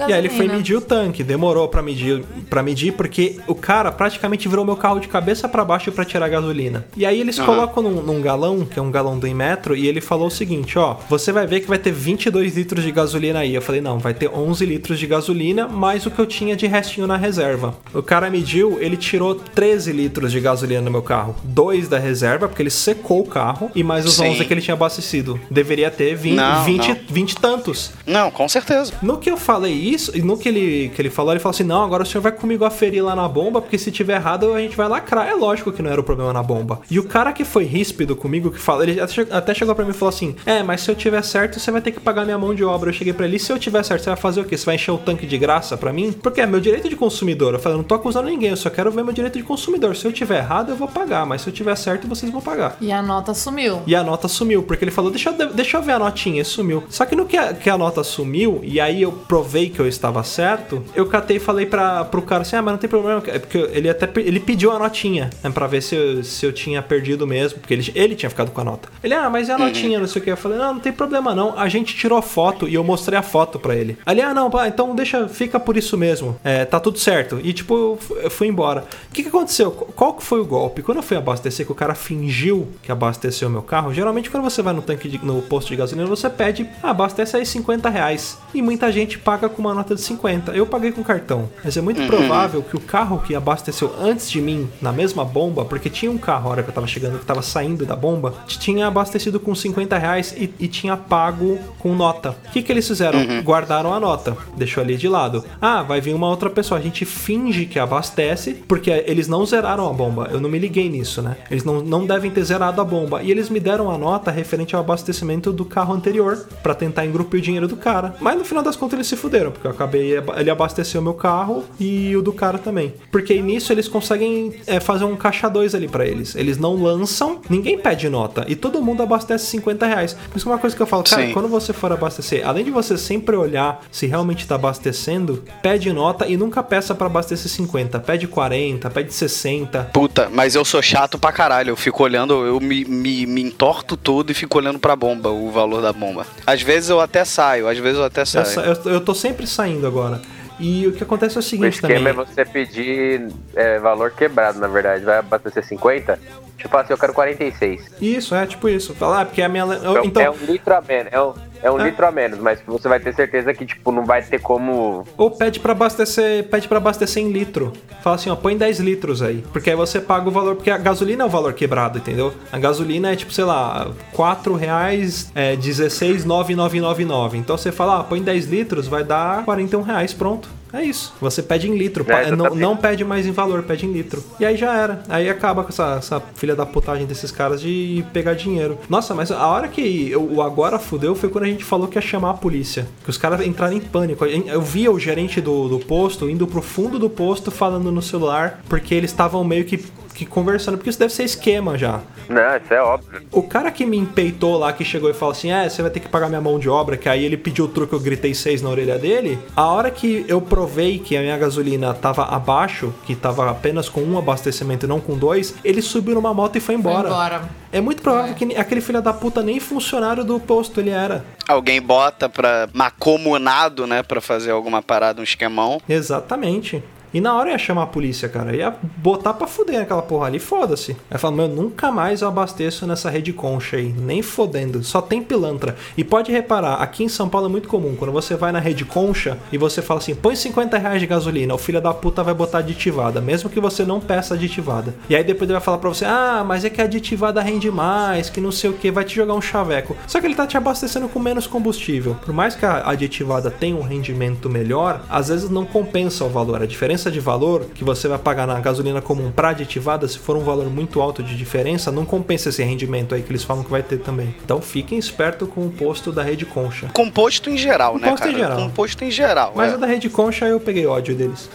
a 0.05 0.09
E 0.09 0.13
aí 0.13 0.19
ele 0.19 0.29
foi 0.29 0.39
gasolina. 0.39 0.57
medir 0.59 0.77
o 0.77 0.81
tanque, 0.81 1.23
demorou 1.23 1.69
pra 1.69 1.83
medir, 1.83 2.23
para 2.49 2.63
medir 2.63 2.93
porque 2.93 3.39
o 3.47 3.55
cara 3.55 3.91
praticamente 3.93 4.49
virou 4.49 4.65
meu 4.65 4.77
carro 4.77 4.99
de 5.01 5.09
cabeça 5.09 5.49
pra 5.49 5.65
baixo 5.65 5.91
pra 5.93 6.05
tirar 6.05 6.29
gasolina. 6.29 6.85
E 6.97 7.05
aí 7.07 7.21
eles 7.21 7.39
colocam 7.39 7.83
num, 7.83 8.03
num 8.03 8.21
galão, 8.21 8.65
que 8.65 8.79
é 8.79 8.83
um 8.83 8.91
galão 8.91 9.19
do 9.19 9.27
metro, 9.35 9.77
e 9.77 9.87
ele 9.87 10.01
falou 10.01 10.27
o 10.27 10.31
seguinte, 10.31 10.79
ó, 10.79 10.97
você 11.09 11.31
vai 11.33 11.47
ver 11.47 11.61
que 11.61 11.69
vai 11.69 11.79
ter 11.79 11.93
22 11.93 12.57
litros 12.57 12.83
de 12.85 12.91
gasolina 12.91 13.41
aí. 13.41 13.55
Eu 13.55 13.63
falei, 13.63 13.81
não, 13.81 13.99
vai 13.99 14.13
ter 14.15 14.29
11 14.29 14.65
litros 14.67 14.99
de 14.99 15.07
gasolina, 15.07 15.69
mais 15.69 16.05
o 16.07 16.11
que 16.11 16.19
eu 16.19 16.27
tinha 16.27 16.57
de 16.57 16.67
restinho 16.67 17.07
na 17.07 17.17
reserva. 17.17 17.75
O 17.95 18.03
cara 18.03 18.29
mediu, 18.31 18.79
ele 18.81 18.97
tirou 18.97 19.35
13 19.35 19.93
litros 19.93 20.33
de 20.33 20.41
gasolina 20.41 20.81
no 20.83 20.91
meu 20.91 21.03
carro. 21.03 21.37
Dois 21.45 21.89
da 21.89 21.99
reserva, 21.99 22.49
porque 22.49 22.63
ele 22.63 22.71
secou 22.71 23.21
o 23.21 23.27
carro, 23.27 23.71
e 23.75 23.83
mais 23.83 24.05
os 24.05 24.15
Sim. 24.15 24.31
11 24.31 24.45
que 24.45 24.53
ele 24.53 24.61
tinha 24.61 24.75
abastecido. 24.75 25.41
Deveria 25.51 25.91
ter 25.91 26.15
20, 26.15 26.35
Não, 26.37 26.65
20, 26.65 26.89
não. 26.89 26.97
20 27.09 27.31
e 27.33 27.37
tantos. 27.37 27.93
Não, 28.07 28.31
com 28.31 28.49
certeza. 28.49 28.93
No 29.03 29.19
que 29.19 29.31
eu 29.31 29.37
falei 29.37 29.73
isso, 29.95 30.17
e 30.17 30.23
no 30.23 30.37
que 30.37 30.49
ele, 30.49 30.91
que 30.95 31.01
ele 31.03 31.11
falou, 31.11 31.33
ele 31.33 31.41
falou 31.41 31.55
assim: 31.55 31.65
não, 31.65 31.83
agora 31.83 32.03
o 32.03 32.07
senhor 32.07 32.23
vai 32.23 32.33
comigo 32.33 32.65
aferir 32.65 33.03
lá 33.05 33.15
na 33.17 33.29
bomba, 33.29 33.61
porque 33.61 33.79
se 33.79 33.91
tiver 33.91 34.15
errado 34.17 34.53
a 34.55 34.61
gente 34.61 34.77
vai 34.77 34.89
lacrar. 34.89 35.29
É 35.29 35.35
lógico 35.35 35.73
que 35.73 35.83
não 35.83 35.91
era 35.91 36.01
o 36.01 36.05
problema 36.05 36.33
na 36.33 36.43
bomba. 36.43 36.81
E 36.91 36.99
o 36.99 37.05
cara 37.05 37.33
que 37.33 37.45
foi 37.45 37.65
ríspido 37.65 38.15
comigo, 38.17 38.51
que 38.51 38.59
fala, 38.59 38.83
ele 38.85 39.01
até 39.01 39.13
che- 39.13 39.27
até 39.31 39.55
chegou 39.55 39.75
pra 39.75 39.85
mim 39.85 39.91
e 39.91 39.95
falou 39.95 40.09
assim: 40.11 40.35
é, 40.47 40.63
mas 40.63 40.81
se 40.83 40.91
eu 40.91 40.95
tiver 40.95 41.23
certo, 41.23 41.59
você 41.61 41.71
vai 41.71 41.81
ter 41.81 41.93
que 41.93 42.01
pagar 42.01 42.25
minha 42.25 42.39
mão 42.39 42.55
de 42.55 42.65
obra. 42.65 42.91
Eu 42.91 42.95
cheguei 42.95 43.13
pra 43.13 43.27
ele: 43.27 43.39
se 43.39 43.53
eu 43.53 43.59
tiver 43.59 43.83
certo, 43.85 44.03
você 44.05 44.11
vai 44.11 44.17
fazer 44.19 44.41
o 44.41 44.45
quê? 44.45 44.57
Você 44.57 44.67
vai 44.67 44.75
encher 44.75 44.91
o 44.93 44.99
tanque 44.99 45.27
de 45.27 45.39
graça 45.39 45.77
pra 45.77 45.93
mim? 45.93 46.13
Porque 46.13 46.41
é 46.41 46.47
meu 46.47 46.61
direito 46.61 46.89
de 46.89 46.97
consumidor. 46.97 47.55
Eu 47.55 47.61
falei: 47.61 47.77
não 47.77 47.85
tô 47.85 47.95
acusando 47.95 48.29
ninguém, 48.29 48.51
eu 48.51 48.57
só 48.57 48.71
quero 48.71 48.91
ver 48.91 49.05
meu 49.05 49.13
direito 49.13 49.39
de 49.39 49.45
consumidor. 49.45 49.97
Se 49.97 50.05
eu 50.07 50.13
tiver 50.13 50.39
errado, 50.39 50.71
eu 50.71 50.77
vou 50.77 50.89
pagar, 50.89 51.25
mas 51.27 51.43
se 51.43 51.49
eu 51.49 51.53
tiver 51.53 51.77
certo, 51.77 52.07
vocês 52.09 52.31
vão 52.31 52.41
pagar. 52.41 52.77
E 52.81 52.93
a 52.93 53.03
nota 53.03 53.35
sumiu. 53.35 53.81
E 53.87 53.95
a 53.95 54.03
nota 54.03 54.29
sumiu, 54.29 54.63
porque 54.63 54.85
ele 54.85 54.91
falou, 54.91 55.11
deixa 55.11 55.31
eu, 55.31 55.53
deixa 55.53 55.77
eu 55.77 55.83
ver 55.83 55.93
a 55.93 55.99
notinha, 55.99 56.41
e 56.43 56.45
sumiu. 56.45 56.83
Só 56.91 57.05
que 57.05 57.15
no 57.17 57.27
que 57.27 57.37
a, 57.37 57.53
que 57.55 57.69
a 57.71 57.77
nota 57.79 58.03
sumiu, 58.05 58.61
e 58.63 58.81
aí 58.81 59.03
eu 59.03 59.13
provei 59.13 59.69
que 59.71 59.80
eu 59.81 59.89
estava 59.89 60.23
certo, 60.23 60.83
eu 60.95 61.07
catei 61.07 61.37
e 61.37 61.41
falei 61.41 61.67
pra, 61.67 62.05
pro 62.05 62.23
cara 62.23 62.43
assim, 62.43 62.57
ah, 62.57 62.63
mas 62.63 62.73
não 62.73 62.79
tem 62.79 62.89
problema, 62.91 63.23
é 63.27 63.39
porque 63.39 63.59
ele 63.73 63.89
até 63.89 64.09
ele 64.21 64.41
pediu 64.41 64.73
a 64.73 64.79
notinha, 64.79 65.31
né, 65.43 65.51
pra 65.51 65.67
ver 65.67 65.83
se 65.83 65.95
eu, 65.95 66.23
se 66.25 66.45
eu 66.47 66.53
tinha 66.53 66.83
perdido 66.83 67.27
mesmo, 67.27 67.59
porque 67.61 67.75
ele, 67.75 67.93
ele 67.95 68.15
tinha 68.15 68.31
ficado 68.31 68.51
com 68.51 68.61
a 68.61 68.65
nota. 68.65 68.89
Ele, 69.03 69.15
ah, 69.15 69.29
mas 69.31 69.49
é 69.49 69.53
a 69.55 69.59
notinha, 69.59 69.99
não 69.99 70.07
sei 70.07 70.21
o 70.21 70.25
que. 70.25 70.31
Eu 70.31 70.37
falei, 70.37 70.59
não, 70.59 70.75
não 70.75 70.81
tem 70.81 70.93
problema 70.93 71.35
não, 71.35 71.59
a 71.59 71.69
gente 71.69 71.95
tirou 71.97 72.21
foto 72.23 72.69
e 72.69 72.75
eu 72.75 72.85
mostrei 72.85 73.19
a 73.19 73.23
foto 73.23 73.59
pra 73.59 73.75
ele. 73.75 73.99
Ali, 74.05 74.21
ah, 74.21 74.35
não, 74.35 74.51
pá, 74.51 74.67
então 74.69 74.95
deixa, 74.95 75.29
fica 75.29 75.59
por 75.61 75.77
isso 75.77 75.97
mesmo, 75.97 76.37
é, 76.45 76.65
tá 76.65 76.79
tudo 76.81 76.99
certo. 76.99 77.41
E 77.43 77.53
tipo, 77.53 77.99
eu 78.23 78.31
fui 78.31 78.47
embora. 78.49 78.85
O 79.09 79.13
que 79.13 79.23
que 79.23 79.29
aconteceu? 79.29 79.71
Qual 79.71 80.15
que 80.15 80.23
foi 80.23 80.41
o 80.41 80.45
golpe? 80.45 80.83
Quando 80.83 80.99
eu 80.99 81.03
fui 81.03 81.17
abastecer, 81.17 81.65
que 81.67 81.73
o 81.73 81.75
cara 81.75 81.95
fingiu 81.95 82.69
que 82.83 82.91
abasteceu 82.93 83.49
meu 83.49 83.63
carro, 83.63 83.93
geralmente 83.93 84.31
quando 84.31 84.43
você 84.45 84.63
vai 84.63 84.73
no 84.75 84.83
tanque 84.83 85.09
de- 85.09 85.25
no 85.25 85.41
posto 85.43 85.69
de 85.69 85.77
gasolina, 85.77 86.07
você 86.07 86.29
pede, 86.29 86.69
ah, 86.83 86.91
abastece 86.91 87.37
aí 87.37 87.47
50 87.47 87.89
reais. 87.89 88.39
E 88.55 88.61
muita 88.63 88.91
gente 88.93 89.19
paga 89.19 89.49
com 89.49 89.61
uma 89.61 89.70
nota 89.75 89.95
de 89.95 90.01
50. 90.01 90.53
Eu 90.53 90.67
paguei 90.67 90.93
com 90.93 91.03
cartão. 91.03 91.49
Mas 91.63 91.77
é 91.77 91.81
muito 91.81 92.07
provável 92.07 92.63
que 92.63 92.77
o 92.77 92.81
carro 92.81 93.21
que 93.21 93.35
abasteceu 93.35 93.95
antes 94.01 94.31
de 94.31 94.41
mim, 94.41 94.69
na 94.81 94.93
mesma 94.93 95.25
bomba, 95.25 95.65
porque 95.65 95.91
tinha 95.91 96.11
um 96.11 96.19
carro 96.19 96.49
a 96.49 96.53
hora 96.53 96.63
que 96.63 96.71
eu 96.71 96.75
tava 96.75 96.87
chegando, 96.87 97.19
que 97.19 97.25
tava 97.25 97.43
saindo 97.43 97.85
da 97.85 97.97
bomba, 97.97 98.35
tinha 98.47 98.87
abastecido 98.87 99.39
com 99.39 99.55
50 99.55 99.97
reais 99.99 100.35
e, 100.37 100.53
e 100.59 100.69
tinha 100.69 100.97
pago 100.97 101.59
com 101.79 101.95
nota. 101.95 102.37
O 102.49 102.51
que, 102.53 102.63
que 102.63 102.73
eles 102.73 102.87
fizeram? 102.87 103.21
Guardaram 103.43 103.93
a 103.93 104.01
nota, 104.01 104.37
deixou 104.57 104.83
ali 104.83 104.97
de 104.97 105.09
lado. 105.09 105.45
Ah, 105.61 105.83
vai 105.83 106.01
vir 106.01 106.15
uma 106.15 106.29
outra 106.29 106.51
pessoa. 106.51 106.79
A 106.79 106.83
gente 106.83 107.05
finge 107.05 107.67
que 107.67 107.79
abastece, 107.79 108.55
porque 108.67 108.91
eles 109.07 109.29
não 109.29 109.45
zeraram 109.45 109.89
a 109.89 109.93
bomba. 109.93 110.29
Eu 110.31 110.41
não 110.41 110.49
me 110.49 110.59
liguei 110.59 110.89
nisso, 110.89 111.23
né? 111.23 111.37
Eles 111.51 111.65
não, 111.65 111.81
não 111.81 112.07
devem 112.07 112.31
ter 112.31 112.45
zerado 112.45 112.81
a 112.81 112.85
bomba. 112.85 113.23
E 113.23 113.31
eles 113.31 113.49
me 113.49 113.61
deram 113.61 113.91
a 113.91 113.99
nota 113.99 114.31
referente 114.31 114.75
ao 114.75 114.81
abastecimento 114.81 115.53
do 115.53 115.65
carro 115.65 115.95
anterior, 115.95 116.47
pra 116.63 116.75
tentar 116.75 117.07
engrupir 117.07 117.41
o 117.41 117.43
dinheiro 117.43 117.69
do 117.69 117.77
cara. 117.77 118.15
Mas 118.21 118.37
no 118.37 118.45
final 118.45 118.63
das 118.63 118.77
contas 118.77 118.95
eles 118.95 119.07
se 119.07 119.17
fuderam, 119.17 119.50
porque 119.51 119.67
eu 119.67 119.71
acabei. 119.71 120.15
Ele 120.37 120.51
abasteceu 120.51 121.01
meu 121.03 121.15
carro 121.15 121.65
e 121.79 122.17
o 122.17 122.23
do 122.23 122.33
cara 122.33 122.59
também. 122.59 122.95
Porque 123.11 123.41
nisso 123.41 123.73
eles 123.73 123.89
conseguem 123.89 124.55
é, 124.67 124.81
fazer 124.81 125.05
um 125.05 125.17
caixa 125.17 125.49
2 125.49 125.75
ali 125.75 125.89
pra 125.89 126.07
eles. 126.07 126.35
Eles 126.35 126.59
não 126.59 126.75
lançam, 126.81 127.41
ninguém 127.49 127.79
pede 127.79 128.09
nota. 128.09 128.45
E 128.49 128.55
todo 128.57 128.81
mundo 128.83 129.03
abastece 129.03 129.47
50 129.47 129.87
reais. 129.87 130.15
Por 130.15 130.37
isso 130.37 130.45
que 130.47 130.51
é 130.51 130.55
uma 130.55 130.59
coisa 130.59 130.75
que 130.77 130.83
eu 130.83 130.87
falo, 130.87 131.03
cara, 131.03 131.27
Sim. 131.27 131.33
quando 131.33 131.49
você 131.49 131.73
for 131.73 131.93
abastecer, 131.93 132.47
além 132.47 132.65
de 132.65 132.71
você 132.71 132.97
sempre 132.97 133.37
olhar 133.37 133.83
se 133.91 134.07
realmente 134.07 134.47
tá 134.47 134.55
abastecendo, 134.57 135.45
pede 135.63 135.93
nota 135.93 136.27
e 136.27 136.37
nunca 136.37 136.63
peça 136.63 136.95
pra 136.95 137.07
abastecer 137.07 137.51
50. 137.51 137.99
Pede 138.01 138.27
40, 138.27 138.89
pede 138.91 139.13
60. 139.13 139.91
Puta, 139.93 140.29
mas 140.33 140.55
eu 140.55 140.65
sou 140.65 140.81
chato 140.83 141.19
pra 141.19 141.33
caralho. 141.33 141.71
Eu 141.71 141.77
fico 141.77 142.03
olhando, 142.03 142.35
eu 142.47 142.61
me, 142.61 142.85
me, 142.85 143.27
me 143.27 143.43
entorto 143.43 143.97
todo 143.97 144.31
e 144.31 144.35
fico 144.35 144.59
olhando 144.59 144.79
pra 144.79 144.97
bomba, 144.97 145.29
o 145.31 145.51
valor 145.51 145.83
da 145.83 145.93
bomba. 145.93 146.27
Às 146.47 146.63
vezes 146.63 146.91
eu 146.91 147.01
até 147.01 147.25
saio, 147.25 147.69
às 147.69 147.79
vezes 147.79 147.99
eu 147.99 148.05
até 148.05 148.23
Eu, 148.23 148.27
saio. 148.27 148.47
sa- 148.47 148.63
eu, 148.63 148.93
eu 148.93 149.01
tô 149.01 149.15
sempre 149.15 149.40
saindo 149.47 149.87
agora. 149.87 150.21
E 150.59 150.87
o 150.87 150.93
que 150.93 151.03
acontece 151.03 151.37
é 151.37 151.39
o 151.39 151.41
O 151.41 151.43
seguinte 151.43 151.75
esquema 151.75 151.95
também. 151.95 152.13
é 152.13 152.13
você 152.13 152.45
pedir 152.45 153.29
é, 153.55 153.79
valor 153.79 154.11
quebrado, 154.11 154.59
na 154.59 154.69
verdade. 154.69 155.05
Vai 155.05 155.19
abastecer 155.19 155.65
50? 155.65 156.19
Tipo 156.59 156.77
assim, 156.77 156.93
eu 156.93 156.99
quero 156.99 157.15
46. 157.15 157.93
Isso, 158.01 158.35
é 158.35 158.47
tipo 158.47 158.69
isso. 158.69 158.95
Falar, 158.95 159.23
ah, 159.23 159.25
porque 159.25 159.41
a 159.41 159.49
minha. 159.49 159.65
Então, 159.65 160.05
Então, 160.05 160.23
é 160.23 160.31
um 160.31 160.37
litro 160.47 160.75
a 160.75 160.83
menos. 160.83 161.11
É 161.13 161.23
um, 161.23 161.33
é 161.63 161.71
um 161.71 161.81
É. 161.81 161.85
litro 161.85 162.07
a 162.07 162.11
menos, 162.11 162.39
mas 162.39 162.61
você 162.67 162.89
vai 162.89 162.99
ter 163.01 163.15
certeza 163.15 163.53
que, 163.55 163.65
tipo, 163.67 163.91
não 163.93 164.05
vai 164.05 164.23
ter 164.23 164.41
como. 164.41 165.07
Ou 165.17 165.31
pede 165.31 165.61
pra 165.61 165.73
abastecer, 165.73 166.45
pede 166.49 166.67
para 166.69 166.79
abastecer 166.79 167.23
em 167.23 167.31
litro. 167.31 167.73
Fala 168.03 168.17
assim, 168.17 168.31
ó, 168.31 168.37
põe 168.37 168.57
10 168.57 168.81
litros 168.81 169.21
aí. 169.23 169.45
Porque 169.53 169.71
aí 169.71 169.77
você 169.77 170.01
paga 170.01 170.29
o 170.29 170.31
valor, 170.33 170.57
porque 170.57 170.71
a 170.71 170.79
gasolina 170.79 171.23
é 171.23 171.27
o 171.27 171.31
valor 171.31 171.53
quebrado, 171.53 171.99
entendeu? 171.99 172.33
A 172.51 172.59
gasolina 172.59 173.13
é 173.13 173.17
tipo, 173.17 173.33
sei 173.33 173.45
lá, 173.45 173.91
4 174.13 174.55
reais, 174.55 175.31
é 175.35 175.55
16,9999. 175.57 177.35
Então 177.35 177.57
você 177.57 177.71
fala, 177.73 178.01
ah, 178.01 178.05
põe 178.05 178.23
10 178.23 178.47
litros, 178.47 178.87
vai 178.89 179.05
dar 179.05 179.45
41 179.45 179.83
reais, 179.83 180.13
pronto. 180.15 180.49
É 180.73 180.83
isso. 180.83 181.13
Você 181.21 181.43
pede 181.43 181.69
em 181.69 181.77
litro. 181.77 182.05
É, 182.09 182.31
não, 182.37 182.55
não 182.55 182.77
pede 182.77 183.05
mais 183.05 183.27
em 183.27 183.33
valor, 183.33 183.63
pede 183.63 183.87
em 183.87 183.93
litro. 183.93 184.23
E 184.39 184.45
aí 184.45 184.57
já 184.57 184.75
era. 184.77 185.03
Aí 185.09 185.29
acaba 185.29 185.63
com 185.65 185.71
essa, 185.71 185.97
essa 185.99 186.23
filha 186.35 186.55
da 186.55 186.65
putagem 186.65 187.07
desses 187.07 187.31
caras 187.31 187.61
de 187.61 188.05
pegar 188.13 188.35
dinheiro. 188.35 188.79
Nossa, 188.89 189.15
mas 189.15 189.31
a 189.31 189.47
hora 189.47 189.69
que 189.69 190.11
eu- 190.11 190.23
o 190.33 190.43
agora 190.43 190.79
fudeu 190.79 191.15
foi 191.15 191.29
quando 191.29 191.45
a 191.45 191.49
gente 191.49 191.65
falou 191.65 191.89
que 191.89 191.99
ia 191.99 192.03
chamar 192.03 192.31
a 192.31 192.35
polícia. 192.35 192.87
Que 193.05 193.11
os 193.11 193.19
caras 193.19 193.45
entraram 193.47 193.75
em 193.77 193.81
pânico. 193.81 194.25
Eu 194.25 194.63
via 194.63 194.91
o 194.93 194.99
gerente 194.99 195.41
do, 195.41 195.69
do 195.69 195.79
posto 195.81 196.29
indo 196.31 196.47
pro 196.47 196.63
fundo 196.63 196.99
do 196.99 197.11
posto 197.11 197.51
falando 197.51 197.91
no 197.91 198.03
celular, 198.03 198.61
porque 198.69 198.95
eles 198.95 199.11
estavam 199.11 199.43
meio 199.43 199.65
que, 199.65 199.85
que 200.25 200.27
conversando. 200.27 200.77
Porque 200.77 200.91
isso 200.91 200.99
deve 200.99 201.13
ser 201.13 201.25
esquema 201.25 201.77
já. 201.79 202.01
Não, 202.29 202.57
isso 202.57 202.73
é 202.73 202.81
óbvio. 202.83 203.23
O 203.33 203.43
cara 203.43 203.71
que 203.71 203.85
me 203.85 203.97
empeitou 203.97 204.59
lá, 204.59 204.73
que 204.73 204.85
chegou 204.85 205.11
e 205.11 205.15
falou 205.15 205.33
assim: 205.33 205.51
É, 205.51 205.69
você 205.69 205.83
vai 205.83 205.91
ter 205.91 206.01
que 206.01 206.09
pagar 206.09 206.29
minha 206.29 206.41
mão 206.41 206.59
de 206.59 206.69
obra, 206.69 206.97
que 206.97 207.09
aí 207.09 207.25
ele 207.25 207.37
pediu 207.37 207.65
o 207.65 207.69
truque, 207.69 207.93
eu 207.93 208.01
gritei 208.01 208.35
seis 208.35 208.63
na 208.63 208.69
orelha 208.69 208.99
dele. 208.99 209.39
A 209.57 209.67
hora 209.67 209.91
que 209.91 210.25
eu 210.29 210.41
provei 210.41 210.99
que 210.99 211.17
a 211.17 211.21
minha 211.21 211.37
gasolina 211.39 211.93
tava 211.95 212.25
abaixo, 212.25 212.93
que 213.05 213.15
tava 213.15 213.51
apenas 213.51 213.89
com 213.89 214.03
um 214.03 214.19
abastecimento 214.19 214.87
e 214.87 214.89
não 214.89 215.01
com 215.01 215.17
dois, 215.17 215.55
ele 215.65 215.83
subiu 215.83 216.15
numa 216.15 216.33
moto 216.35 216.57
e 216.57 216.61
foi 216.61 216.75
Foi 216.77 216.93
embora. 216.93 217.09
embora. 217.09 217.43
É 217.73 217.81
muito 217.81 218.03
provável 218.03 218.35
que 218.35 218.57
aquele 218.57 218.81
filho 218.81 219.01
da 219.01 219.13
puta 219.13 219.43
nem 219.43 219.59
funcionário 219.61 220.25
do 220.25 220.39
posto 220.41 220.81
ele 220.81 220.91
era. 220.91 221.25
Alguém 221.49 221.81
bota 221.81 222.29
pra 222.29 222.69
macomunado, 222.73 223.87
né, 223.87 224.03
pra 224.03 224.21
fazer 224.21 224.51
alguma 224.51 224.83
parada, 224.83 225.21
um 225.21 225.25
esquemão. 225.25 225.81
Exatamente. 225.89 226.83
E 227.13 227.21
na 227.21 227.35
hora 227.35 227.51
ia 227.51 227.59
chamar 227.59 227.85
a 227.85 227.87
polícia, 227.87 228.29
cara. 228.29 228.55
Ia 228.55 228.75
botar 228.97 229.35
pra 229.35 229.47
fuder 229.47 229.81
aquela 229.81 230.03
porra 230.03 230.27
ali, 230.27 230.39
foda-se. 230.39 230.97
Aí 231.11 231.19
fala, 231.19 231.37
meu, 231.37 231.49
nunca 231.49 231.91
mais 231.91 232.23
abasteço 232.23 232.87
nessa 232.87 233.11
rede 233.11 233.33
concha 233.33 233.77
aí. 233.77 233.93
Nem 233.93 234.23
fodendo. 234.23 234.83
Só 234.85 235.01
tem 235.01 235.23
pilantra. 235.23 235.77
E 235.97 236.05
pode 236.05 236.31
reparar, 236.31 236.75
aqui 236.75 237.05
em 237.05 237.09
São 237.09 237.29
Paulo 237.29 237.47
é 237.47 237.51
muito 237.51 237.69
comum. 237.69 237.97
Quando 237.97 238.13
você 238.13 238.37
vai 238.37 238.53
na 238.53 238.59
rede 238.59 238.85
concha 238.85 239.39
e 239.53 239.59
você 239.59 239.83
fala 239.83 239.99
assim, 239.99 240.15
põe 240.15 240.37
50 240.37 240.79
reais 240.79 241.01
de 241.01 241.07
gasolina, 241.07 241.55
o 241.55 241.59
filho 241.59 241.81
da 241.81 241.93
puta 241.93 242.23
vai 242.23 242.35
botar 242.35 242.59
aditivada. 242.59 243.21
Mesmo 243.21 243.51
que 243.51 243.61
você 243.61 243.85
não 243.85 244.01
peça 244.01 244.35
aditivada. 244.35 244.95
E 245.09 245.17
aí 245.17 245.25
depois 245.25 245.49
ele 245.49 245.59
vai 245.59 245.63
falar 245.63 245.79
pra 245.79 245.89
você, 245.89 246.05
ah, 246.05 246.45
mas 246.47 246.65
é 246.65 246.71
que 246.71 246.81
a 246.81 246.85
aditivada 246.85 247.41
rende 247.43 247.71
mais, 247.71 248.31
que 248.31 248.41
não 248.41 248.53
sei 248.53 248.71
o 248.71 248.75
que, 248.75 248.91
vai 248.91 249.05
te 249.05 249.17
jogar 249.17 249.35
um 249.35 249.43
chaveco. 249.43 249.97
Só 250.07 250.21
que 250.21 250.27
ele 250.27 250.35
tá 250.35 250.47
te 250.47 250.57
abastecendo 250.57 251.09
com 251.09 251.19
menos 251.19 251.47
combustível. 251.47 252.17
Por 252.25 252.33
mais 252.33 252.55
que 252.55 252.65
a 252.65 252.89
aditivada 252.89 253.51
tenha 253.51 253.77
um 253.77 253.83
rendimento 253.83 254.49
melhor, 254.49 255.03
às 255.09 255.29
vezes 255.29 255.51
não 255.51 255.65
compensa 255.65 256.25
o 256.25 256.29
valor. 256.29 256.63
A 256.63 256.67
diferença 256.67 257.00
de 257.09 257.21
valor 257.21 257.67
que 257.73 257.85
você 257.85 258.09
vai 258.09 258.19
pagar 258.19 258.49
na 258.49 258.59
gasolina 258.59 259.01
comum 259.01 259.31
pra 259.31 259.51
aditivada, 259.51 260.09
se 260.09 260.19
for 260.19 260.37
um 260.37 260.41
valor 260.41 260.67
muito 260.69 261.01
alto 261.01 261.23
de 261.23 261.37
diferença, 261.37 261.93
não 261.93 262.05
compensa 262.05 262.49
esse 262.49 262.65
rendimento 262.65 263.15
aí 263.15 263.23
que 263.23 263.31
eles 263.31 263.45
falam 263.45 263.63
que 263.63 263.71
vai 263.71 263.85
ter 263.85 263.99
também. 263.99 264.35
Então 264.45 264.61
fiquem 264.61 264.99
esperto 264.99 265.47
com 265.47 265.65
o 265.67 265.71
posto 265.71 266.11
da 266.11 266.25
rede 266.25 266.45
concha. 266.45 266.89
Composto 266.93 267.49
em 267.49 267.57
geral, 267.57 267.95
né, 267.95 268.09
Composto 268.09 268.27
cara? 268.27 268.33
em 268.33 268.37
geral. 268.41 268.59
Composto 268.59 269.05
em 269.05 269.11
geral. 269.11 269.53
Mas 269.55 269.73
é. 269.73 269.77
o 269.77 269.79
da 269.79 269.87
rede 269.87 270.11
concha 270.11 270.47
eu 270.47 270.59
peguei 270.59 270.87
ódio 270.87 271.15
deles. 271.15 271.49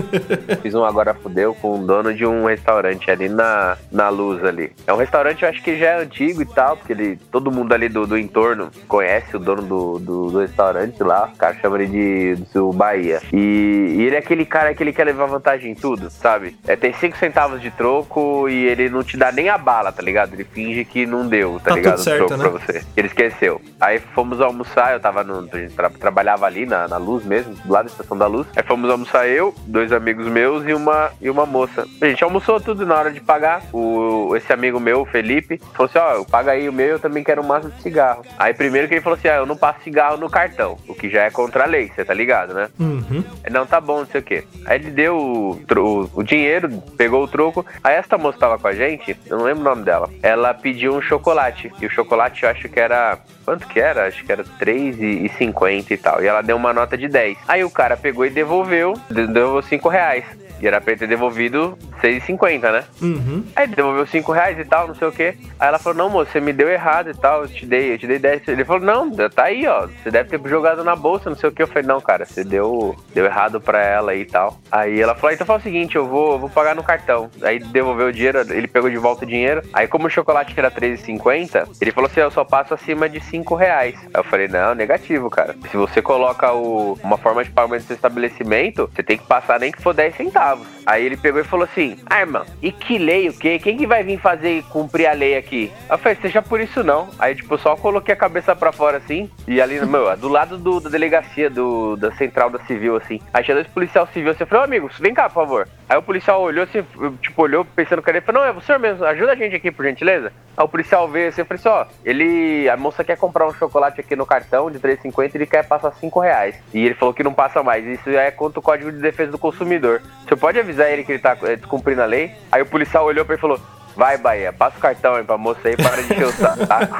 Fiz 0.62 0.74
um 0.74 0.84
agora 0.84 1.12
fudeu 1.12 1.54
com 1.54 1.78
o 1.78 1.86
dono 1.86 2.14
de 2.14 2.24
um 2.24 2.46
restaurante 2.46 3.10
ali 3.10 3.28
na, 3.28 3.76
na 3.92 4.08
luz 4.08 4.42
ali. 4.42 4.72
É 4.86 4.92
um 4.92 4.96
restaurante, 4.96 5.42
eu 5.42 5.48
acho 5.48 5.62
que 5.62 5.76
já 5.76 5.86
é 5.86 6.02
antigo 6.02 6.40
e 6.40 6.46
tal, 6.46 6.76
porque 6.76 6.92
ele, 6.92 7.18
todo 7.30 7.50
mundo 7.50 7.72
ali 7.72 7.88
do, 7.88 8.06
do 8.06 8.16
entorno 8.16 8.70
conhece 8.88 9.36
o 9.36 9.38
dono 9.38 9.62
do, 9.62 9.98
do, 9.98 10.30
do 10.30 10.38
restaurante 10.38 11.02
lá. 11.02 11.30
O 11.34 11.36
cara 11.36 11.56
chama 11.60 11.82
ele 11.82 11.86
de 11.86 12.30
do 12.52 12.72
Bahia. 12.72 13.20
E, 13.32 13.96
e 13.98 14.02
ele 14.02 14.16
é 14.16 14.18
aquele 14.18 14.44
cara 14.44 14.74
que 14.74 14.79
ele 14.82 14.92
quer 14.92 15.04
levar 15.04 15.26
vantagem 15.26 15.72
em 15.72 15.74
tudo, 15.74 16.10
sabe? 16.10 16.56
É, 16.66 16.76
tem 16.76 16.92
5 16.92 17.16
centavos 17.16 17.60
de 17.60 17.70
troco 17.70 18.48
e 18.48 18.66
ele 18.66 18.88
não 18.88 19.02
te 19.02 19.16
dá 19.16 19.30
nem 19.32 19.48
a 19.48 19.58
bala, 19.58 19.92
tá 19.92 20.02
ligado? 20.02 20.34
Ele 20.34 20.44
finge 20.44 20.84
que 20.84 21.06
não 21.06 21.26
deu, 21.26 21.60
tá, 21.62 21.70
Tá 21.70 21.76
ligado? 21.76 21.94
tudo 21.96 22.04
certo, 22.04 22.22
o 22.24 22.26
troco 22.26 22.42
né? 22.42 22.48
pra 22.50 22.58
você. 22.74 22.84
Ele 22.96 23.06
esqueceu. 23.08 23.60
Aí 23.80 23.98
fomos 23.98 24.40
almoçar, 24.40 24.92
eu 24.92 25.00
tava 25.00 25.22
no. 25.24 25.48
A 25.52 25.58
gente 25.58 25.74
tra- 25.74 25.90
trabalhava 25.90 26.46
ali 26.46 26.66
na, 26.66 26.86
na 26.88 26.96
luz 26.96 27.24
mesmo, 27.24 27.54
do 27.54 27.72
lado 27.72 27.86
da 27.86 27.90
estação 27.92 28.16
da 28.16 28.26
luz. 28.26 28.46
Aí 28.56 28.62
fomos 28.62 28.90
almoçar 28.90 29.26
eu, 29.28 29.54
dois 29.66 29.92
amigos 29.92 30.26
meus 30.26 30.66
e 30.66 30.72
uma, 30.74 31.10
e 31.20 31.28
uma 31.30 31.46
moça. 31.46 31.86
A 32.00 32.06
gente 32.06 32.22
almoçou 32.24 32.60
tudo 32.60 32.84
na 32.86 32.94
hora 32.96 33.10
de 33.10 33.20
pagar. 33.20 33.62
O, 33.72 34.34
esse 34.36 34.52
amigo 34.52 34.78
meu, 34.80 35.00
o 35.02 35.06
Felipe, 35.06 35.60
falou 35.74 35.86
assim: 35.88 35.98
ó, 35.98 36.24
paga 36.24 36.52
aí 36.52 36.68
o 36.68 36.72
meu, 36.72 36.86
eu 36.88 36.98
também 36.98 37.22
quero 37.24 37.42
um 37.42 37.46
maço 37.46 37.68
de 37.70 37.82
cigarro. 37.82 38.24
Aí 38.38 38.52
primeiro 38.54 38.88
que 38.88 38.94
ele 38.94 39.00
falou 39.00 39.18
assim: 39.18 39.28
ah, 39.28 39.36
eu 39.36 39.46
não 39.46 39.56
passo 39.56 39.80
cigarro 39.82 40.16
no 40.16 40.28
cartão, 40.30 40.76
o 40.88 40.94
que 40.94 41.08
já 41.08 41.22
é 41.24 41.30
contra 41.30 41.64
a 41.64 41.66
lei, 41.66 41.90
você 41.94 42.04
tá 42.04 42.14
ligado, 42.14 42.54
né? 42.54 42.68
Uhum. 42.78 43.24
Não, 43.50 43.66
tá 43.66 43.80
bom, 43.80 44.00
não 44.00 44.06
sei 44.06 44.20
o 44.20 44.24
quê. 44.24 44.44
Aí 44.70 44.76
ele 44.78 44.92
deu 44.92 45.16
o, 45.18 46.10
o 46.14 46.22
dinheiro, 46.22 46.70
pegou 46.96 47.24
o 47.24 47.28
troco. 47.28 47.66
Aí 47.82 47.96
essa 47.96 48.16
moça 48.16 48.38
tava 48.38 48.56
com 48.56 48.68
a 48.68 48.72
gente, 48.72 49.16
eu 49.26 49.36
não 49.38 49.44
lembro 49.44 49.62
o 49.62 49.64
nome 49.64 49.82
dela. 49.82 50.08
Ela 50.22 50.54
pediu 50.54 50.94
um 50.94 51.02
chocolate. 51.02 51.72
E 51.82 51.86
o 51.86 51.90
chocolate 51.90 52.44
eu 52.44 52.50
acho 52.50 52.68
que 52.68 52.78
era. 52.78 53.18
Quanto 53.44 53.66
que 53.66 53.80
era? 53.80 54.06
Acho 54.06 54.24
que 54.24 54.30
era 54.30 54.44
R$3,50 54.44 55.90
e 55.90 55.96
tal. 55.96 56.22
E 56.22 56.26
ela 56.28 56.40
deu 56.40 56.56
uma 56.56 56.72
nota 56.72 56.96
de 56.96 57.08
10. 57.08 57.36
Aí 57.48 57.64
o 57.64 57.70
cara 57.70 57.96
pegou 57.96 58.24
e 58.24 58.30
devolveu. 58.30 58.94
de- 59.10 59.26
Devolveu 59.26 59.62
5 59.62 59.88
reais. 59.88 60.24
E 60.60 60.66
era 60.66 60.80
pra 60.80 60.92
ele 60.92 61.00
ter 61.00 61.06
devolvido 61.06 61.78
6,50, 62.02 62.72
né? 62.72 62.84
Uhum. 63.00 63.44
Aí 63.54 63.64
ele 63.64 63.74
devolveu 63.74 64.06
5 64.06 64.32
reais 64.32 64.58
e 64.58 64.64
tal, 64.64 64.88
não 64.88 64.94
sei 64.94 65.08
o 65.08 65.12
quê. 65.12 65.34
Aí 65.58 65.68
ela 65.68 65.78
falou, 65.78 65.96
não, 65.96 66.10
moço, 66.10 66.32
você 66.32 66.40
me 66.40 66.52
deu 66.52 66.68
errado 66.68 67.10
e 67.10 67.14
tal, 67.14 67.42
eu 67.42 67.48
te 67.48 67.66
dei, 67.66 67.94
eu 67.94 67.98
te 67.98 68.06
dei 68.06 68.18
10. 68.18 68.48
Ele 68.48 68.64
falou, 68.64 68.82
não, 68.82 69.10
tá 69.30 69.44
aí, 69.44 69.66
ó. 69.66 69.86
Você 69.86 70.10
deve 70.10 70.28
ter 70.28 70.48
jogado 70.48 70.84
na 70.84 70.94
bolsa, 70.96 71.30
não 71.30 71.36
sei 71.36 71.48
o 71.48 71.52
que. 71.52 71.62
Eu 71.62 71.66
falei, 71.66 71.86
não, 71.86 72.00
cara, 72.00 72.24
você 72.24 72.44
deu, 72.44 72.96
deu 73.14 73.24
errado 73.24 73.60
pra 73.60 73.82
ela 73.82 74.14
e 74.14 74.24
tal. 74.24 74.58
Aí 74.70 75.00
ela 75.00 75.14
falou, 75.14 75.34
então 75.34 75.46
fala 75.46 75.58
o 75.58 75.62
seguinte, 75.62 75.96
eu 75.96 76.06
vou, 76.06 76.38
vou 76.38 76.50
pagar 76.50 76.74
no 76.74 76.82
cartão. 76.82 77.30
Aí 77.42 77.58
devolveu 77.58 78.08
o 78.08 78.12
dinheiro, 78.12 78.40
ele 78.52 78.68
pegou 78.68 78.90
de 78.90 78.96
volta 78.96 79.24
o 79.24 79.28
dinheiro. 79.28 79.62
Aí 79.72 79.86
como 79.86 80.06
o 80.06 80.10
chocolate 80.10 80.54
era 80.56 80.68
R$13,50, 80.68 81.76
ele 81.80 81.92
falou 81.92 82.10
assim, 82.10 82.20
eu 82.20 82.30
só 82.30 82.44
passo 82.44 82.74
acima 82.74 83.08
de 83.08 83.20
5 83.20 83.54
reais. 83.54 83.94
Aí 83.96 84.20
eu 84.20 84.24
falei, 84.24 84.48
não, 84.48 84.74
negativo, 84.74 85.30
cara. 85.30 85.54
Se 85.70 85.76
você 85.76 86.02
coloca 86.02 86.52
o, 86.52 86.98
uma 87.02 87.16
forma 87.16 87.44
de 87.44 87.50
pagamento 87.50 87.82
do 87.82 87.86
seu 87.86 87.96
estabelecimento, 87.96 88.90
você 88.94 89.02
tem 89.02 89.18
que 89.18 89.26
passar 89.26 89.60
nem 89.60 89.72
que 89.72 89.82
for 89.82 89.94
10 89.94 90.16
centavos. 90.16 90.49
have 90.50 90.79
Aí 90.90 91.06
ele 91.06 91.16
pegou 91.16 91.40
e 91.40 91.44
falou 91.44 91.68
assim, 91.70 91.96
ah, 92.06 92.18
irmão, 92.18 92.44
e 92.60 92.72
que 92.72 92.98
lei 92.98 93.28
o 93.28 93.32
quê? 93.32 93.60
Quem 93.60 93.76
que 93.76 93.86
vai 93.86 94.02
vir 94.02 94.18
fazer 94.18 94.64
cumprir 94.64 95.06
a 95.06 95.12
lei 95.12 95.36
aqui? 95.36 95.70
Eu 95.88 95.96
falei, 95.96 96.18
seja 96.20 96.42
por 96.42 96.60
isso 96.60 96.82
não. 96.82 97.08
Aí, 97.16 97.36
tipo, 97.36 97.56
só 97.58 97.76
coloquei 97.76 98.12
a 98.12 98.16
cabeça 98.16 98.56
pra 98.56 98.72
fora 98.72 98.96
assim, 98.96 99.30
e 99.46 99.62
ali, 99.62 99.78
meu, 99.86 100.16
do 100.16 100.26
lado 100.26 100.58
do, 100.58 100.80
da 100.80 100.90
delegacia, 100.90 101.48
do, 101.48 101.94
da 101.94 102.10
central 102.16 102.50
da 102.50 102.58
civil, 102.64 102.96
assim. 102.96 103.20
Aí 103.32 103.44
tinha 103.44 103.54
dois 103.54 103.68
policial 103.68 104.04
civil, 104.08 104.32
assim, 104.32 104.42
eu 104.42 104.48
falei, 104.48 104.62
ô 104.62 104.64
amigo, 104.64 104.90
vem 104.98 105.14
cá, 105.14 105.28
por 105.28 105.34
favor. 105.34 105.68
Aí 105.88 105.96
o 105.96 106.02
policial 106.02 106.40
olhou 106.40 106.64
assim, 106.64 106.84
tipo, 107.20 107.42
olhou 107.42 107.64
pensando 107.64 108.00
que 108.00 108.10
ele 108.10 108.20
falou, 108.20 108.42
não, 108.42 108.48
é 108.48 108.52
você 108.52 108.78
mesmo, 108.78 109.04
ajuda 109.04 109.32
a 109.32 109.36
gente 109.36 109.54
aqui, 109.56 109.70
por 109.70 109.84
gentileza. 109.84 110.32
Aí 110.56 110.64
o 110.64 110.68
policial 110.68 111.08
veio 111.08 111.28
assim, 111.28 111.40
eu 111.40 111.46
falei 111.46 111.58
assim, 111.58 111.68
ó, 111.68 111.86
ele, 112.04 112.68
a 112.68 112.76
moça 112.76 113.02
quer 113.02 113.16
comprar 113.16 113.46
um 113.46 113.54
chocolate 113.54 114.00
aqui 114.00 114.14
no 114.14 114.24
cartão 114.24 114.70
de 114.70 114.78
R$3,50 114.78 115.34
e 115.34 115.38
ele 115.38 115.46
quer 115.46 115.66
passar 115.66 115.92
5 115.92 116.20
reais. 116.20 116.54
E 116.72 116.84
ele 116.84 116.94
falou 116.94 117.12
que 117.12 117.22
não 117.22 117.34
passa 117.34 117.62
mais, 117.62 117.84
isso 117.84 118.08
é 118.10 118.30
contra 118.30 118.60
o 118.60 118.62
Código 118.62 118.92
de 118.92 118.98
Defesa 118.98 119.32
do 119.32 119.38
Consumidor. 119.38 120.00
Você 120.28 120.36
pode 120.36 120.60
avisar 120.60 120.79
ele 120.88 121.04
que 121.04 121.12
ele 121.12 121.18
tá 121.18 121.34
descumprindo 121.34 122.02
a 122.02 122.06
lei? 122.06 122.32
Aí 122.52 122.62
o 122.62 122.66
policial 122.66 123.04
olhou 123.04 123.24
pra 123.24 123.34
ele 123.34 123.40
e 123.40 123.42
falou, 123.42 123.60
vai 123.96 124.16
Bahia, 124.18 124.52
passa 124.52 124.76
o 124.76 124.80
cartão 124.80 125.14
aí 125.14 125.24
pra 125.24 125.38
moça 125.38 125.60
aí, 125.64 125.76
para 125.76 126.02
de 126.02 126.12
encher 126.12 126.26
o 126.26 126.32
saco. 126.32 126.96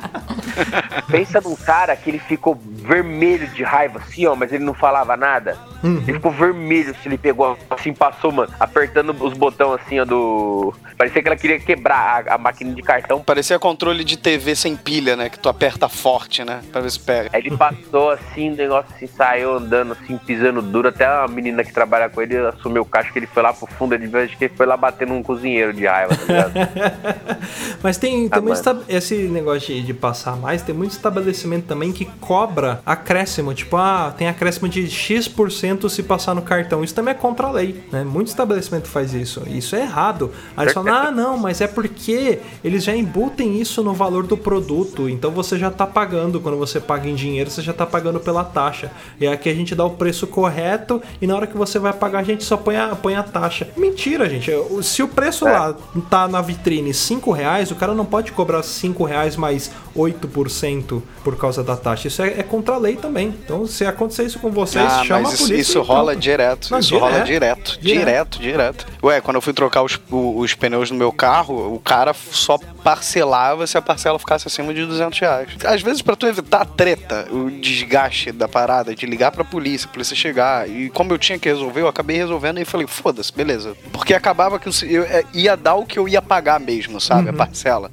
Pensa 1.10 1.40
num 1.40 1.56
cara 1.56 1.94
que 1.96 2.10
ele 2.10 2.18
ficou 2.18 2.54
vermelho 2.54 3.46
de 3.48 3.62
raiva, 3.62 3.98
assim, 3.98 4.26
ó, 4.26 4.34
mas 4.34 4.52
ele 4.52 4.64
não 4.64 4.74
falava 4.74 5.16
nada. 5.16 5.56
Ele 5.82 6.14
ficou 6.14 6.30
vermelho, 6.30 6.94
se 7.02 7.08
ele 7.08 7.16
pegou, 7.16 7.56
assim, 7.70 7.92
passou, 7.92 8.30
mano, 8.30 8.52
apertando 8.60 9.10
os 9.24 9.32
botões, 9.32 9.80
assim, 9.80 9.98
ó, 9.98 10.04
do... 10.04 10.74
Parecia 10.96 11.22
que 11.22 11.28
ela 11.28 11.36
queria 11.36 11.58
quebrar 11.58 12.26
a, 12.28 12.34
a 12.34 12.38
máquina 12.38 12.74
de 12.74 12.82
cartão. 12.82 13.22
Parecia 13.22 13.58
controle 13.58 14.04
de 14.04 14.18
TV 14.18 14.54
sem 14.54 14.76
pilha, 14.76 15.16
né? 15.16 15.30
Que 15.30 15.38
tu 15.38 15.48
aperta 15.48 15.88
forte, 15.88 16.44
né? 16.44 16.60
Pra 16.70 16.82
ver 16.82 16.90
se 16.90 17.00
pega. 17.00 17.30
Aí 17.32 17.40
ele 17.40 17.56
passou, 17.56 18.10
assim, 18.10 18.50
o 18.50 18.56
negócio 18.56 18.94
assim, 18.94 19.06
saiu 19.06 19.54
andando, 19.54 19.92
assim, 19.92 20.18
pisando 20.18 20.60
duro. 20.60 20.88
Até 20.88 21.06
a 21.06 21.26
menina 21.26 21.64
que 21.64 21.72
trabalha 21.72 22.10
com 22.10 22.20
ele 22.20 22.36
assumiu 22.36 22.82
o 22.82 22.84
caixa 22.84 23.10
que 23.10 23.18
ele 23.18 23.26
foi 23.26 23.42
lá 23.42 23.50
pro 23.54 23.66
fundo. 23.66 23.94
Ele 23.94 24.14
acho 24.18 24.36
que 24.36 24.44
ele 24.44 24.54
foi 24.54 24.66
lá 24.66 24.76
bater 24.76 25.06
num 25.06 25.22
cozinheiro 25.22 25.59
de 25.72 25.86
raiva, 25.86 26.16
tá 26.16 26.24
ligado? 26.26 26.52
Mas 27.82 27.96
tem, 27.96 28.28
tem 28.28 28.42
Ah, 28.48 28.52
esta- 28.52 28.78
esse 28.88 29.14
negócio 29.16 29.82
de, 29.82 29.94
passar 29.94 30.36
mais, 30.36 30.62
tem 30.62 30.74
muito 30.74 30.92
estabelecimento 30.92 31.66
também 31.66 31.92
que 31.92 32.04
cobra 32.20 32.80
acréscimo. 32.84 33.52
Tipo, 33.54 33.76
ah, 33.76 34.14
tem 34.16 34.28
acréscimo 34.28 34.68
de 34.68 34.88
X% 34.88 35.88
se 35.88 36.02
passar 36.02 36.34
no 36.34 36.42
cartão. 36.42 36.82
Isso 36.84 36.94
também 36.94 37.12
é 37.12 37.16
contra 37.16 37.46
a 37.46 37.50
lei, 37.52 37.82
né? 37.92 38.04
Muito 38.04 38.28
estabelecimento 38.28 38.88
faz 38.88 39.12
isso. 39.14 39.42
Isso 39.46 39.74
é 39.76 39.80
errado. 39.82 40.30
Aí 40.56 40.64
eles 40.64 40.74
falam, 40.74 40.92
ah, 40.94 41.10
não, 41.10 41.36
mas 41.38 41.60
é 41.60 41.66
porque 41.66 42.38
eles 42.64 42.84
já 42.84 42.94
embutem 42.94 43.60
isso 43.60 43.82
no 43.82 43.92
valor 43.94 44.26
do 44.26 44.36
produto. 44.36 45.08
Então 45.08 45.30
você 45.30 45.58
já 45.58 45.70
tá 45.70 45.86
pagando. 45.86 46.40
Quando 46.40 46.58
você 46.58 46.80
paga 46.80 47.08
em 47.08 47.14
dinheiro, 47.14 47.50
você 47.50 47.62
já 47.62 47.72
tá 47.72 47.86
pagando 47.86 48.20
pela 48.20 48.44
taxa. 48.44 48.90
E 49.20 49.26
aqui 49.26 49.48
a 49.48 49.54
gente 49.54 49.74
dá 49.74 49.84
o 49.84 49.90
preço 49.90 50.26
correto 50.26 51.02
e 51.20 51.26
na 51.26 51.34
hora 51.36 51.46
que 51.46 51.56
você 51.56 51.78
vai 51.78 51.92
pagar, 51.92 52.20
a 52.20 52.22
gente 52.24 52.44
só 52.44 52.56
põe 52.56 52.76
a, 52.76 52.94
põe 52.94 53.14
a 53.14 53.22
taxa. 53.22 53.68
Mentira, 53.76 54.28
gente. 54.28 54.50
Se 54.82 55.02
o 55.02 55.08
preço. 55.08 55.46
Lá 55.52 55.74
tá 56.08 56.28
na 56.28 56.40
vitrine 56.40 56.92
5 56.94 57.30
reais, 57.32 57.70
o 57.70 57.74
cara 57.74 57.94
não 57.94 58.04
pode 58.04 58.32
cobrar 58.32 58.62
5 58.62 59.04
reais 59.04 59.36
mais 59.36 59.70
8% 59.96 61.02
por 61.24 61.36
causa 61.36 61.62
da 61.62 61.76
taxa. 61.76 62.08
Isso 62.08 62.22
é, 62.22 62.40
é 62.40 62.42
contra 62.42 62.74
a 62.74 62.78
lei 62.78 62.96
também. 62.96 63.28
Então, 63.28 63.66
se 63.66 63.84
acontecer 63.84 64.24
isso 64.24 64.38
com 64.38 64.50
vocês, 64.50 64.84
Ah, 64.84 65.04
chama 65.04 65.20
mas 65.22 65.32
a 65.32 65.34
isso, 65.34 65.42
polícia. 65.44 65.60
isso 65.62 65.78
e 65.78 65.82
rola 65.82 66.16
direto. 66.16 66.68
Não, 66.70 66.78
isso 66.78 66.96
rola 66.98 67.20
direto. 67.20 67.78
direto. 67.80 68.00
Direto, 68.00 68.38
direto. 68.40 68.86
Ué, 69.02 69.20
quando 69.20 69.36
eu 69.36 69.40
fui 69.42 69.52
trocar 69.52 69.82
os, 69.82 69.98
os 70.10 70.54
pneus 70.54 70.90
no 70.90 70.96
meu 70.96 71.12
carro, 71.12 71.74
o 71.74 71.78
cara 71.78 72.14
só 72.14 72.58
parcelava 72.82 73.66
se 73.66 73.76
a 73.76 73.82
parcela 73.82 74.18
ficasse 74.18 74.46
acima 74.48 74.72
de 74.72 74.84
200 74.86 75.18
reais. 75.18 75.48
Às 75.64 75.82
vezes, 75.82 76.02
pra 76.02 76.16
tu 76.16 76.26
evitar 76.26 76.62
a 76.62 76.64
treta, 76.64 77.26
o 77.30 77.50
desgaste 77.50 78.32
da 78.32 78.48
parada, 78.48 78.94
de 78.94 79.06
ligar 79.06 79.30
pra 79.30 79.44
polícia, 79.44 79.86
a 79.88 79.92
polícia 79.92 80.16
chegar, 80.16 80.68
e 80.68 80.88
como 80.90 81.12
eu 81.12 81.18
tinha 81.18 81.38
que 81.38 81.48
resolver, 81.48 81.80
eu 81.82 81.88
acabei 81.88 82.16
resolvendo 82.16 82.58
e 82.60 82.64
falei, 82.64 82.86
foda-se, 82.86 83.32
beleza. 83.32 83.74
Porque 83.92 84.14
acabava 84.14 84.58
que 84.58 84.68
eu, 84.68 84.72
eu, 84.88 85.02
é, 85.04 85.24
ia 85.40 85.56
dar 85.56 85.74
o 85.74 85.84
que 85.86 85.98
eu 85.98 86.08
ia 86.08 86.22
pagar 86.22 86.60
mesmo, 86.60 87.00
sabe? 87.00 87.30
A 87.30 87.32
parcela. 87.32 87.90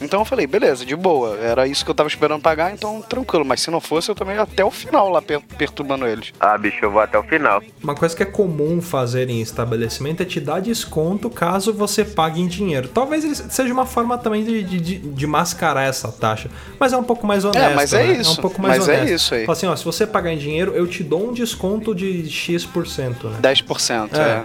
Então 0.00 0.20
eu 0.20 0.24
falei, 0.24 0.46
beleza, 0.46 0.86
de 0.86 0.94
boa. 0.94 1.36
Era 1.40 1.66
isso 1.66 1.84
que 1.84 1.90
eu 1.90 1.94
tava 1.94 2.08
esperando 2.08 2.40
pagar, 2.40 2.72
então 2.72 3.02
tranquilo. 3.02 3.44
Mas 3.44 3.60
se 3.62 3.68
não 3.68 3.80
fosse, 3.80 4.08
eu 4.08 4.14
também 4.14 4.36
ia 4.36 4.42
até 4.42 4.64
o 4.64 4.70
final 4.70 5.08
lá 5.10 5.20
per- 5.20 5.40
perturbando 5.56 6.06
eles. 6.06 6.32
Ah, 6.38 6.56
bicho, 6.56 6.78
eu 6.82 6.90
vou 6.92 7.00
até 7.00 7.18
o 7.18 7.22
final. 7.24 7.60
Uma 7.82 7.96
coisa 7.96 8.14
que 8.14 8.22
é 8.22 8.26
comum 8.26 8.80
fazer 8.80 9.28
em 9.28 9.40
estabelecimento 9.40 10.22
é 10.22 10.24
te 10.24 10.38
dar 10.38 10.60
desconto 10.60 11.28
caso 11.28 11.72
você 11.72 12.04
pague 12.04 12.40
em 12.40 12.46
dinheiro. 12.46 12.86
Talvez 12.86 13.24
ele 13.24 13.34
seja 13.34 13.72
uma 13.72 13.86
forma 13.86 14.16
também 14.16 14.44
de, 14.44 14.62
de, 14.62 14.98
de- 15.00 15.26
mascarar 15.26 15.82
essa 15.88 16.12
taxa. 16.12 16.48
Mas 16.78 16.92
é 16.92 16.96
um 16.96 17.02
pouco 17.02 17.26
mais 17.26 17.44
honesto. 17.44 17.74
mas 17.74 17.92
é 17.92 18.04
né? 18.06 18.12
isso. 18.20 18.30
É 18.30 18.32
um 18.34 18.36
pouco 18.36 18.62
mais 18.62 18.78
Mas 18.78 18.88
é 18.88 18.92
honesto. 18.98 19.12
isso 19.14 19.34
aí. 19.34 19.46
Fala 19.46 19.58
assim, 19.58 19.66
ó, 19.66 19.74
se 19.74 19.84
você 19.84 20.06
pagar 20.06 20.32
em 20.32 20.38
dinheiro, 20.38 20.74
eu 20.76 20.86
te 20.86 21.02
dou 21.02 21.28
um 21.28 21.32
desconto 21.32 21.92
de 21.92 22.30
X%, 22.30 23.24
né? 23.24 23.38
10%, 23.42 24.10
é. 24.12 24.18
É, 24.20 24.44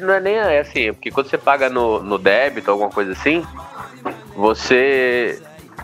não 0.00 0.14
é 0.14 0.20
nem 0.20 0.34
é 0.36 0.60
assim, 0.60 0.92
porque 0.92 1.10
quando 1.10 1.28
você 1.28 1.36
paga 1.38 1.68
no, 1.68 2.02
no 2.02 2.18
débito, 2.18 2.70
alguma 2.70 2.90
coisa 2.90 3.12
assim, 3.12 3.44
você. 4.36 5.40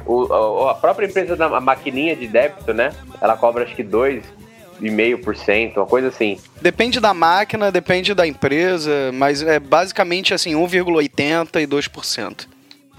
o- 0.07 0.69
a, 0.69 0.75
própria 0.75 1.07
empresa 1.07 1.37
da 1.37 1.61
maquininha 1.61 2.15
de 2.15 2.27
débito, 2.27 2.73
né? 2.73 2.93
Ela 3.21 3.37
cobra 3.37 3.65
acho 3.65 3.75
que 3.75 3.83
2,5%, 4.81 5.77
uma 5.77 5.87
coisa 5.87 6.09
assim. 6.09 6.39
Depende 6.61 7.01
da 7.01 7.13
máquina, 7.13 7.71
depende 7.71 8.15
da 8.15 8.27
empresa, 8.27 9.11
mas 9.13 9.43
é 9.43 9.59
basicamente 9.59 10.33
assim, 10.35 10.55
1,80% 10.55 11.61
e 11.61 11.67
2%. 11.67 12.47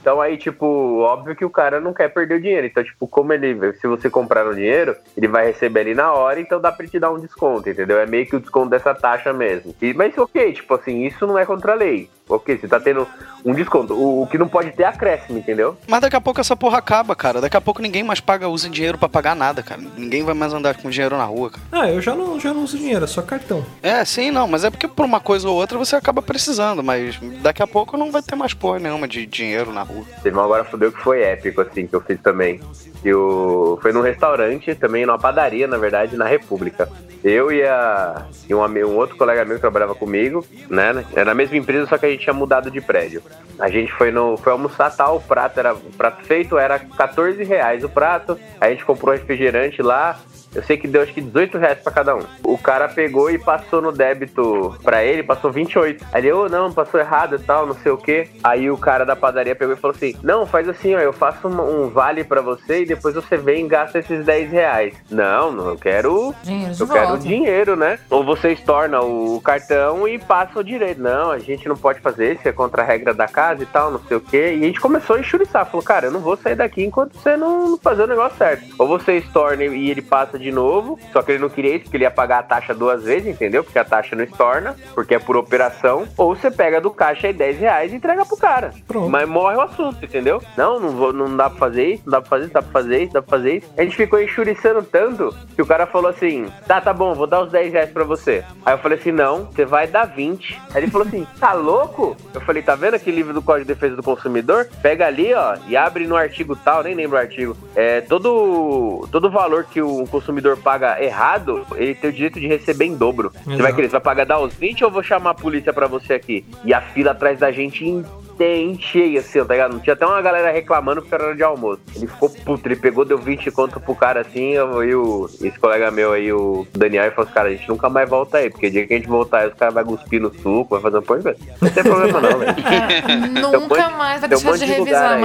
Então 0.02 0.20
aí, 0.20 0.36
tipo, 0.36 0.66
óbvio 1.00 1.36
que 1.36 1.46
o 1.46 1.50
cara 1.50 1.80
não 1.80 1.94
quer 1.94 2.10
perder 2.10 2.36
o 2.36 2.42
dinheiro. 2.42 2.66
Então, 2.66 2.84
tipo, 2.84 3.08
como 3.08 3.32
ele. 3.32 3.74
Se 3.74 3.86
você 3.88 4.10
comprar 4.10 4.44
no 4.44 4.56
dinheiro, 4.56 4.96
ele 5.16 5.28
vai 5.28 5.46
receber 5.46 5.82
ali 5.82 5.94
na 5.94 6.12
hora, 6.12 6.42
então 6.42 6.60
dá 6.60 6.72
pra 6.72 6.88
te 6.88 7.00
dar 7.00 7.12
um 7.12 7.20
desconto, 7.20 7.70
entendeu? 7.70 8.00
É 8.00 8.06
meio 8.08 8.26
que 8.26 8.36
o 8.36 8.40
desconto 8.40 8.72
dessa 8.72 8.96
taxa 8.96 9.32
mesmo. 9.32 9.76
E, 9.80 9.94
mas 9.94 10.18
ok, 10.18 10.54
tipo 10.54 10.74
assim, 10.74 11.06
isso 11.06 11.28
não 11.28 11.38
é 11.38 11.46
contra 11.46 11.74
a 11.74 11.76
lei. 11.76 12.10
Ok, 12.32 12.58
você 12.58 12.68
tá 12.68 12.80
tendo 12.80 13.08
um 13.44 13.54
desconto. 13.54 13.94
O, 13.94 14.24
o 14.24 14.28
que 14.28 14.38
não 14.38 14.48
pode 14.48 14.72
ter 14.72 14.84
é 14.84 14.88
acréscimo, 14.88 15.38
entendeu? 15.38 15.78
Mas 15.88 16.02
daqui 16.02 16.16
a 16.16 16.22
pouco 16.22 16.40
essa 16.40 16.56
porra 16.56 16.78
acaba, 16.78 17.16
cara. 17.16 17.42
Daqui 17.42 17.58
a 17.58 17.62
pouco 17.62 17.82
ninguém 17.82 18.04
mais 18.04 18.20
paga, 18.20 18.48
usa 18.48 18.70
dinheiro 18.70 18.98
pra 18.98 19.10
pagar 19.10 19.36
nada, 19.36 19.62
cara. 19.62 19.82
Ninguém 19.98 20.24
vai 20.24 20.34
mais 20.34 20.54
andar 20.54 20.76
com 20.76 20.90
dinheiro 20.90 21.18
na 21.18 21.26
rua, 21.26 21.50
cara. 21.52 21.64
Ah, 21.72 21.90
eu 21.90 22.02
já 22.02 22.16
não, 22.16 22.40
já 22.40 22.54
não 22.54 22.64
uso 22.64 22.78
dinheiro, 22.78 23.04
é 23.04 23.08
só 23.08 23.22
cartão. 23.22 23.66
É, 23.84 24.04
sim, 24.06 24.32
não, 24.32 24.48
mas 24.48 24.64
é 24.64 24.70
porque 24.70 24.88
por 24.88 25.06
uma 25.06 25.20
coisa 25.20 25.50
ou 25.50 25.56
outra 25.56 25.78
você 25.78 25.96
acaba 25.96 26.22
precisando, 26.22 26.84
mas 26.84 27.20
daqui 27.42 27.62
a 27.62 27.68
pouco 27.68 27.98
não 27.98 28.12
vai 28.12 28.22
ter 28.22 28.36
mais 28.36 28.54
porra 28.54 28.80
nenhuma 28.80 29.08
de 29.08 29.26
dinheiro 29.26 29.72
na 29.74 29.84
rua. 29.84 30.06
Teve 30.24 30.38
um 30.38 30.42
agora 30.42 30.64
fudeu 30.64 30.92
que 30.92 31.02
foi 31.02 31.22
épico, 31.22 31.62
assim, 31.62 31.88
que 31.88 31.96
eu 31.96 32.02
fiz 32.02 32.20
também. 32.22 32.60
Eu 33.04 33.80
foi 33.82 33.92
num 33.92 34.02
restaurante, 34.02 34.76
também 34.76 35.06
numa 35.06 35.18
padaria, 35.18 35.68
na 35.68 35.78
verdade, 35.78 36.16
na 36.16 36.26
República. 36.26 36.88
Eu 37.24 37.52
e, 37.52 37.64
a, 37.64 38.26
e 38.50 38.54
um, 38.54 38.62
um 38.62 38.98
outro 38.98 39.16
colega 39.16 39.46
meu 39.46 39.56
que 39.56 39.62
trabalhava 39.62 39.94
comigo, 39.94 40.46
né? 40.70 41.06
Era 41.14 41.26
na 41.26 41.34
mesma 41.34 41.58
empresa, 41.58 41.88
só 41.88 41.98
que 41.98 42.06
a 42.06 42.10
gente 42.10 42.21
tinha 42.22 42.34
mudado 42.34 42.72
de 42.72 42.80
prédio. 42.80 43.22
A 43.60 43.70
gente 43.70 43.92
foi 43.94 44.12
no 44.12 44.38
foi 44.38 44.52
almoçar 44.52 44.96
tal, 44.96 45.18
o 45.18 45.22
prato 45.22 45.60
era 45.60 45.74
o 45.74 45.92
prato 45.98 46.24
feito 46.26 46.58
era 46.58 46.80
14 46.80 47.44
reais 47.44 47.84
o 47.84 47.90
prato. 47.90 48.40
A 48.60 48.70
gente 48.70 48.86
comprou 48.86 49.14
refrigerante 49.14 49.82
lá. 49.82 50.20
Eu 50.54 50.64
sei 50.64 50.78
que 50.78 50.88
deu 50.88 51.02
acho 51.02 51.14
que 51.14 51.22
18 51.22 51.58
reais 51.58 51.80
pra 51.80 51.92
cada 51.92 52.16
um. 52.16 52.22
O 52.44 52.58
cara 52.58 52.88
pegou 52.90 53.30
e 53.30 53.38
passou 53.40 53.82
no 53.82 53.92
débito 53.92 54.76
pra 54.84 55.04
ele, 55.04 55.24
passou 55.24 55.52
28. 55.52 56.06
Aí 56.12 56.22
ele, 56.22 56.32
ô, 56.34 56.50
não, 56.50 56.72
passou 56.72 57.00
errado 57.00 57.36
e 57.36 57.40
tal, 57.40 57.66
não 57.66 57.76
sei 57.76 57.92
o 57.92 57.98
que. 57.98 58.28
Aí 58.44 58.70
o 58.70 58.78
cara 58.78 59.06
da 59.06 59.16
padaria 59.16 59.56
pegou 59.56 59.74
e 59.76 59.78
falou 59.78 59.96
assim: 59.96 60.16
Não, 60.24 60.46
faz 60.46 60.68
assim, 60.68 60.94
ó, 60.96 61.00
eu 61.00 61.14
faço 61.14 61.48
um, 61.48 61.84
um 61.86 61.90
vale 61.90 62.24
pra 62.24 62.42
você 62.42 62.82
e 62.82 62.86
depois 62.86 63.16
você 63.16 63.38
vem 63.38 63.66
e 63.66 63.68
gasta 63.68 64.00
esses 64.00 64.26
10 64.26 64.52
reais. 64.52 64.94
Não, 65.10 65.52
não, 65.52 65.70
eu 65.70 65.78
quero. 65.78 66.34
Dinheiro 66.44 66.74
de 66.74 66.82
Eu 66.82 66.88
quero 66.88 67.08
volta. 67.08 67.24
dinheiro, 67.24 67.76
né? 67.76 68.00
Ou 68.10 68.24
vocês 68.24 68.60
tornam 68.62 69.36
o 69.36 69.42
cartão 69.42 70.08
e 70.08 70.20
passam 70.20 70.62
o 70.62 70.64
direito. 70.64 71.02
Não, 71.02 71.32
a 71.32 71.40
gente 71.40 71.68
não 71.68 71.76
pode 71.76 72.00
fazer 72.00 72.34
isso, 72.34 72.48
é 72.48 72.52
contra 72.52 72.82
a 72.82 72.86
regra 72.86 73.14
da 73.14 73.28
casa 73.28 73.64
e 73.64 73.66
tal, 73.66 73.92
não 73.92 74.00
sei 74.08 74.18
o 74.18 74.22
quê. 74.22 74.56
E 74.58 74.64
a 74.64 74.68
gente 74.68 74.80
começou 74.80 75.16
a 75.16 75.20
enxuriçar. 75.20 75.66
Falou, 75.66 75.84
cara, 75.84 76.08
eu 76.08 76.12
não 76.12 76.20
vou 76.20 76.36
sair 76.36 76.56
daqui 76.56 76.84
enquanto 76.84 77.18
você 77.18 77.38
não 77.38 77.78
fazer 77.78 78.04
o 78.04 78.08
negócio 78.08 78.38
certo. 78.38 78.64
Ou 78.78 78.88
vocês 78.88 79.24
tornam 79.32 79.66
e 79.74 79.90
ele 79.90 80.02
passa 80.02 80.38
de 80.42 80.52
novo. 80.52 81.00
Só 81.14 81.22
que 81.22 81.32
ele 81.32 81.40
não 81.40 81.50
queria 81.50 81.76
isso, 81.76 81.86
porque 81.86 81.98
ele 81.98 82.04
ia 82.04 82.12
pagar 82.12 82.40
a 82.40 82.44
taxa 82.44 82.74
duas 82.74 83.04
vezes, 83.04 83.28
entendeu? 83.28 83.64
Porque 83.64 83.80
a 83.80 83.86
taxa 83.86 84.16
não 84.16 84.24
estorna, 84.24 84.76
porque 84.94 85.16
é 85.16 85.20
por 85.20 85.38
operação. 85.38 86.08
Ou 86.18 86.36
você 86.36 86.52
pega 86.52 86.82
do 86.82 86.92
caixa 86.92 87.28
aí 87.28 87.34
10 87.34 87.60
reais 87.60 87.94
e 87.94 87.96
entrega 87.96 88.26
pro 88.26 88.38
cara. 88.38 88.74
Pronto. 88.88 89.10
Mas 89.10 89.28
morre 89.28 89.56
o 89.56 89.62
assunto, 89.62 90.04
entendeu? 90.04 90.42
Não, 90.58 90.80
não, 90.80 90.90
vou, 90.90 91.14
não 91.14 91.36
dá 91.36 91.50
pra 91.50 91.60
fazer 91.60 91.86
isso, 91.94 92.04
não 92.06 92.12
dá 92.12 92.22
pra 92.22 92.30
fazer 92.30 92.46
isso, 92.46 92.54
dá 92.54 92.62
pra 92.62 92.72
fazer 92.72 93.04
isso, 93.04 93.14
dá 93.14 93.22
pra 93.22 93.38
fazer 93.38 93.58
isso. 93.58 93.72
A 93.78 93.84
gente 93.84 93.96
ficou 93.96 94.22
enxuriçando 94.22 94.84
tanto 94.84 95.36
que 95.56 95.62
o 95.62 95.66
cara 95.66 95.86
falou 95.86 96.10
assim: 96.10 96.48
tá, 96.68 96.82
tá 96.82 96.94
bom, 96.94 97.14
vou 97.14 97.28
dar 97.28 97.44
os 97.44 97.52
10 97.52 97.74
reais 97.74 97.90
pra 97.92 98.04
você. 98.04 98.44
Aí 98.66 98.74
eu 98.74 98.80
falei 98.80 98.98
assim: 98.98 99.12
não, 99.12 99.46
você 99.46 99.66
vai 99.66 99.88
dar 99.88 100.06
20. 100.06 100.62
Aí 100.74 100.84
ele 100.84 100.92
falou 100.92 101.08
assim: 101.08 101.28
tá 101.40 101.54
louco? 101.54 102.16
Eu 102.34 102.42
falei: 102.42 102.64
tá 102.64 102.76
vendo 102.76 102.96
aquele 102.96 103.18
livro 103.18 103.34
do 103.34 103.42
Código 103.42 103.66
de 103.66 103.74
Defesa 103.74 103.96
do 103.96 104.04
Consumidor? 104.04 104.68
Pega 104.82 105.08
ali, 105.08 105.34
ó, 105.34 105.58
e 105.68 105.78
abre 105.78 106.08
no 106.08 106.16
artigo 106.16 106.56
tal, 106.56 106.84
nem 106.84 106.96
lembro 106.96 107.18
o 107.18 107.20
artigo. 107.20 107.56
É, 107.76 108.02
todo, 108.02 109.08
todo 109.12 109.30
valor 109.30 109.66
que 109.66 109.82
o 109.82 110.06
consumidor 110.08 110.31
paga 110.64 111.02
errado, 111.04 111.66
ele 111.76 111.96
tem 111.96 112.10
o 112.10 112.14
direito 112.14 112.40
de 112.40 112.48
receber 112.48 112.86
em 112.86 112.96
dobro. 112.96 113.32
Você 113.34 113.44
vai 113.50 113.56
Exato. 113.58 113.76
querer, 113.76 113.88
você 113.88 113.92
vai 113.94 114.02
pagar 114.02 114.26
dar 114.26 114.40
os 114.40 114.54
20 114.54 114.84
ou 114.84 114.90
eu 114.90 114.94
vou 114.94 115.04
chamar 115.04 115.32
a 115.32 115.34
polícia 115.36 115.74
pra 115.74 115.88
você 115.88 116.14
aqui? 116.14 116.46
E 116.64 116.74
a 116.74 116.82
fila 116.82 117.12
atrás 117.12 117.40
da 117.40 117.52
gente 117.52 118.04
tem 118.38 118.76
cheia, 118.80 119.20
assim, 119.20 119.44
tá 119.46 119.54
ligado? 119.54 119.74
Não 119.74 119.80
tinha 119.80 119.94
até 119.94 120.04
uma 120.06 120.20
galera 120.22 120.52
reclamando 120.52 121.02
porque 121.02 121.14
era 121.14 121.26
hora 121.26 121.36
de 121.36 121.44
almoço. 121.44 121.80
Ele 121.96 122.08
ficou 122.08 122.28
puto, 122.28 122.68
ele 122.68 122.76
pegou, 122.76 123.06
deu 123.06 123.18
20 123.18 123.52
conto 123.52 123.80
pro 123.80 123.94
cara 123.94 124.22
assim, 124.22 124.54
eu, 124.54 124.84
e 124.84 124.96
o, 124.96 125.30
esse 125.42 125.60
colega 125.60 125.92
meu 125.92 126.12
aí, 126.14 126.32
o 126.34 126.66
Daniel, 126.74 127.04
ele 127.04 127.12
falou 127.12 127.26
assim, 127.26 127.34
cara, 127.36 127.50
a 127.50 127.52
gente 127.52 127.70
nunca 127.70 127.88
mais 127.90 128.10
volta 128.10 128.40
aí, 128.40 128.50
porque 128.50 128.68
o 128.68 128.72
dia 128.72 128.88
que 128.88 128.94
a 128.94 128.98
gente 128.98 129.08
voltar 129.08 129.40
aí, 129.40 129.48
os 129.50 129.54
caras 129.54 129.74
vão 129.76 129.84
cuspir 129.84 130.20
no 130.20 130.34
suco, 130.34 130.70
vai 130.70 130.82
fazer 130.82 130.98
um 130.98 131.02
pão 131.04 131.20
de. 131.20 131.24
Não 131.62 131.70
tem 131.70 131.84
problema 131.84 132.20
não, 132.22 132.40
velho. 132.40 132.56
É, 132.72 133.14
um 133.14 133.60
nunca 133.60 133.60
monte- 133.60 133.98
mais 133.98 134.22
vai 134.22 134.28
um 134.28 134.30
deixar 134.32 134.52
de 134.54 134.60
de 134.60 134.66
revisar 134.66 135.12
a 135.12 135.16
aí. 135.16 135.22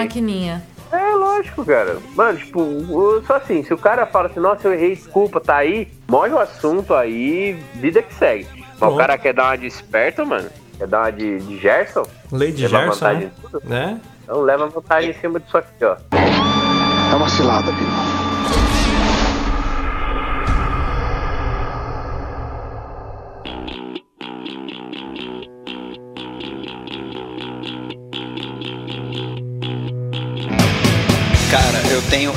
É 0.92 1.14
lógico, 1.14 1.64
cara. 1.64 1.98
Mano, 2.14 2.38
tipo, 2.38 3.22
só 3.26 3.36
assim, 3.36 3.62
se 3.62 3.74
o 3.74 3.78
cara 3.78 4.06
fala 4.06 4.28
assim, 4.28 4.40
nossa, 4.40 4.68
eu 4.68 4.74
errei, 4.74 4.94
desculpa, 4.94 5.40
tá 5.40 5.56
aí, 5.56 5.88
morre 6.08 6.30
o 6.30 6.38
assunto 6.38 6.94
aí, 6.94 7.52
vida 7.74 8.02
que 8.02 8.14
segue. 8.14 8.46
Mas 8.78 8.92
o 8.92 8.96
cara 8.96 9.16
quer 9.18 9.32
dar 9.32 9.44
uma 9.44 9.56
de 9.56 9.66
esperto, 9.66 10.24
mano, 10.26 10.48
quer 10.76 10.86
dar 10.86 11.00
uma 11.00 11.10
de, 11.10 11.38
de 11.38 11.58
Gerson, 11.58 12.02
Lei 12.30 12.52
de 12.52 12.66
Gerson, 12.66 12.92
vantagem 12.92 13.24
né? 13.24 13.30
em 13.36 13.40
tudo. 13.40 13.68
né? 13.68 14.00
então 14.22 14.40
leva 14.40 14.66
vantagem 14.66 15.10
em 15.10 15.14
cima 15.14 15.40
disso 15.40 15.56
aqui, 15.56 15.84
ó. 15.84 15.96
É 17.12 17.14
uma 17.14 17.28
cilada, 17.28 17.72
Bino. 17.72 18.15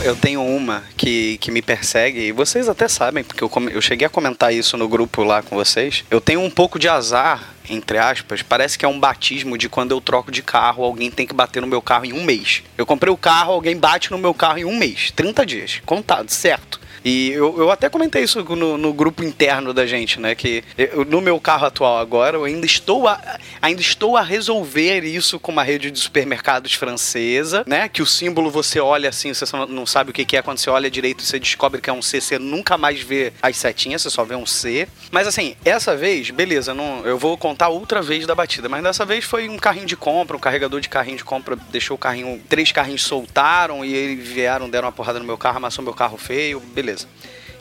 Eu 0.10 0.16
tenho, 0.16 0.44
uma 0.44 0.84
que, 0.98 1.38
que 1.38 1.52
me 1.52 1.62
persegue, 1.62 2.20
e 2.20 2.32
vocês 2.32 2.68
até 2.68 2.88
sabem, 2.88 3.24
porque 3.24 3.44
eu, 3.44 3.52
eu 3.72 3.82
cheguei 3.82 4.08
a 4.08 4.10
comentar 4.10 4.54
isso 4.54 4.76
no 4.76 4.88
grupo 4.88 5.24
lá 5.24 5.42
com 5.42 5.56
vocês. 5.56 6.04
Eu 6.10 6.20
tenho 6.20 6.42
um 6.42 6.50
pouco 6.50 6.80
de 6.80 6.88
azar, 6.88 7.54
entre 7.70 7.98
aspas, 7.98 8.42
parece 8.42 8.78
que 8.78 8.86
é 8.86 8.88
um 8.88 9.00
batismo 9.00 9.58
de 9.58 9.70
quando 9.70 9.92
eu 9.92 10.02
troco 10.02 10.32
de 10.32 10.42
carro, 10.42 10.84
alguém 10.84 11.12
tem 11.12 11.28
que 11.28 11.34
bater 11.34 11.62
no 11.62 11.68
meu 11.68 11.82
carro 11.82 12.06
em 12.06 12.14
um 12.14 12.24
mês. 12.24 12.64
Eu 12.78 12.86
comprei 12.86 13.14
o 13.14 13.18
carro, 13.18 13.54
alguém 13.54 13.78
bate 13.78 14.10
no 14.12 14.18
meu 14.18 14.34
carro 14.34 14.58
em 14.58 14.66
um 14.66 14.78
mês, 14.78 15.12
30 15.12 15.46
dias, 15.46 15.82
contado, 15.86 16.30
certo. 16.30 16.80
E 17.04 17.30
eu, 17.32 17.56
eu 17.58 17.72
até 17.72 17.90
comentei 17.90 18.24
isso 18.24 18.44
no, 18.44 18.78
no 18.78 18.94
grupo 18.94 19.24
interno 19.24 19.74
da 19.74 19.86
gente, 19.86 20.20
né? 20.20 20.36
Que 20.36 20.64
eu- 20.78 21.06
no 21.06 21.22
meu 21.22 21.40
carro 21.40 21.66
atual 21.66 21.98
agora, 22.00 22.38
eu 22.38 22.44
ainda 22.46 22.66
estou 22.66 23.08
a, 23.08 23.20
ainda 23.62 23.82
estou 23.82 24.18
a 24.18 24.22
resolver 24.22 25.04
isso 25.04 25.40
com 25.40 25.52
uma 25.52 25.64
rede 25.64 25.90
de 25.92 26.00
supermercados 26.00 26.74
francesa, 26.74 27.64
né? 27.66 27.88
Que 27.90 28.02
o 28.02 28.06
símbolo 28.06 28.50
você 28.52 28.80
olha 28.80 29.10
assim, 29.10 29.34
você 29.34 29.46
não 29.70 29.86
sabe 29.86 30.12
o 30.12 30.14
que 30.14 30.26
que 30.26 30.38
é 30.38 30.42
quando 30.42 30.58
você 30.58 30.70
olha 30.70 30.90
direito, 30.92 31.24
você 31.24 31.40
descobre 31.40 31.82
que 31.82 31.90
é 31.90 31.94
um 31.94 32.02
C, 32.02 32.20
você 32.22 32.38
nunca 32.38 32.78
mais 32.78 33.00
vê 33.02 33.32
as 33.42 33.58
setinhas, 33.58 34.02
você 34.02 34.10
só 34.10 34.24
vê 34.24 34.36
um 34.36 34.46
C. 34.46 34.88
Mas 35.12 35.28
assim, 35.28 35.56
essa 35.64 35.96
vez, 35.96 36.30
beleza, 36.32 36.74
não, 36.74 37.06
eu 37.06 37.18
vou 37.18 37.38
contar 37.38 37.70
outra 37.70 38.02
vez 38.02 38.26
da 38.28 38.36
batida, 38.36 38.68
mas 38.70 38.84
dessa 38.84 39.06
vez 39.06 39.24
foi 39.26 39.48
um 39.50 39.58
carrinho 39.58 39.86
de 39.86 39.96
compra, 39.96 40.36
um 40.36 40.40
carregador 40.40 40.80
de 40.82 40.90
carrinho 40.90 41.18
de 41.18 41.24
compra 41.24 41.56
deixou 41.72 41.96
o 41.96 41.98
carrinho, 41.98 42.42
três 42.50 42.72
carrinhos 42.72 43.04
soltaram 43.04 43.84
e 43.86 43.94
eles 43.94 44.28
vieram, 44.28 44.70
deram 44.70 44.88
uma 44.88 44.92
porrada 44.92 45.20
no 45.20 45.26
meu 45.26 45.38
carro, 45.38 45.58
amassou 45.58 45.84
meu 45.84 45.94
carro 45.94 46.18
feio, 46.18 46.60
beleza. 46.60 46.99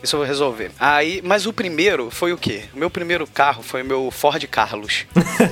Isso 0.01 0.15
eu 0.15 0.19
vou 0.19 0.27
resolver. 0.27 0.71
Aí, 0.79 1.21
mas 1.23 1.45
o 1.45 1.51
primeiro 1.51 2.09
foi 2.09 2.31
o 2.31 2.37
quê? 2.37 2.63
O 2.73 2.77
meu 2.79 2.89
primeiro 2.89 3.27
carro 3.27 3.61
foi 3.61 3.81
o 3.81 3.85
meu 3.85 4.09
Ford 4.11 4.41
Carlos. 4.47 5.05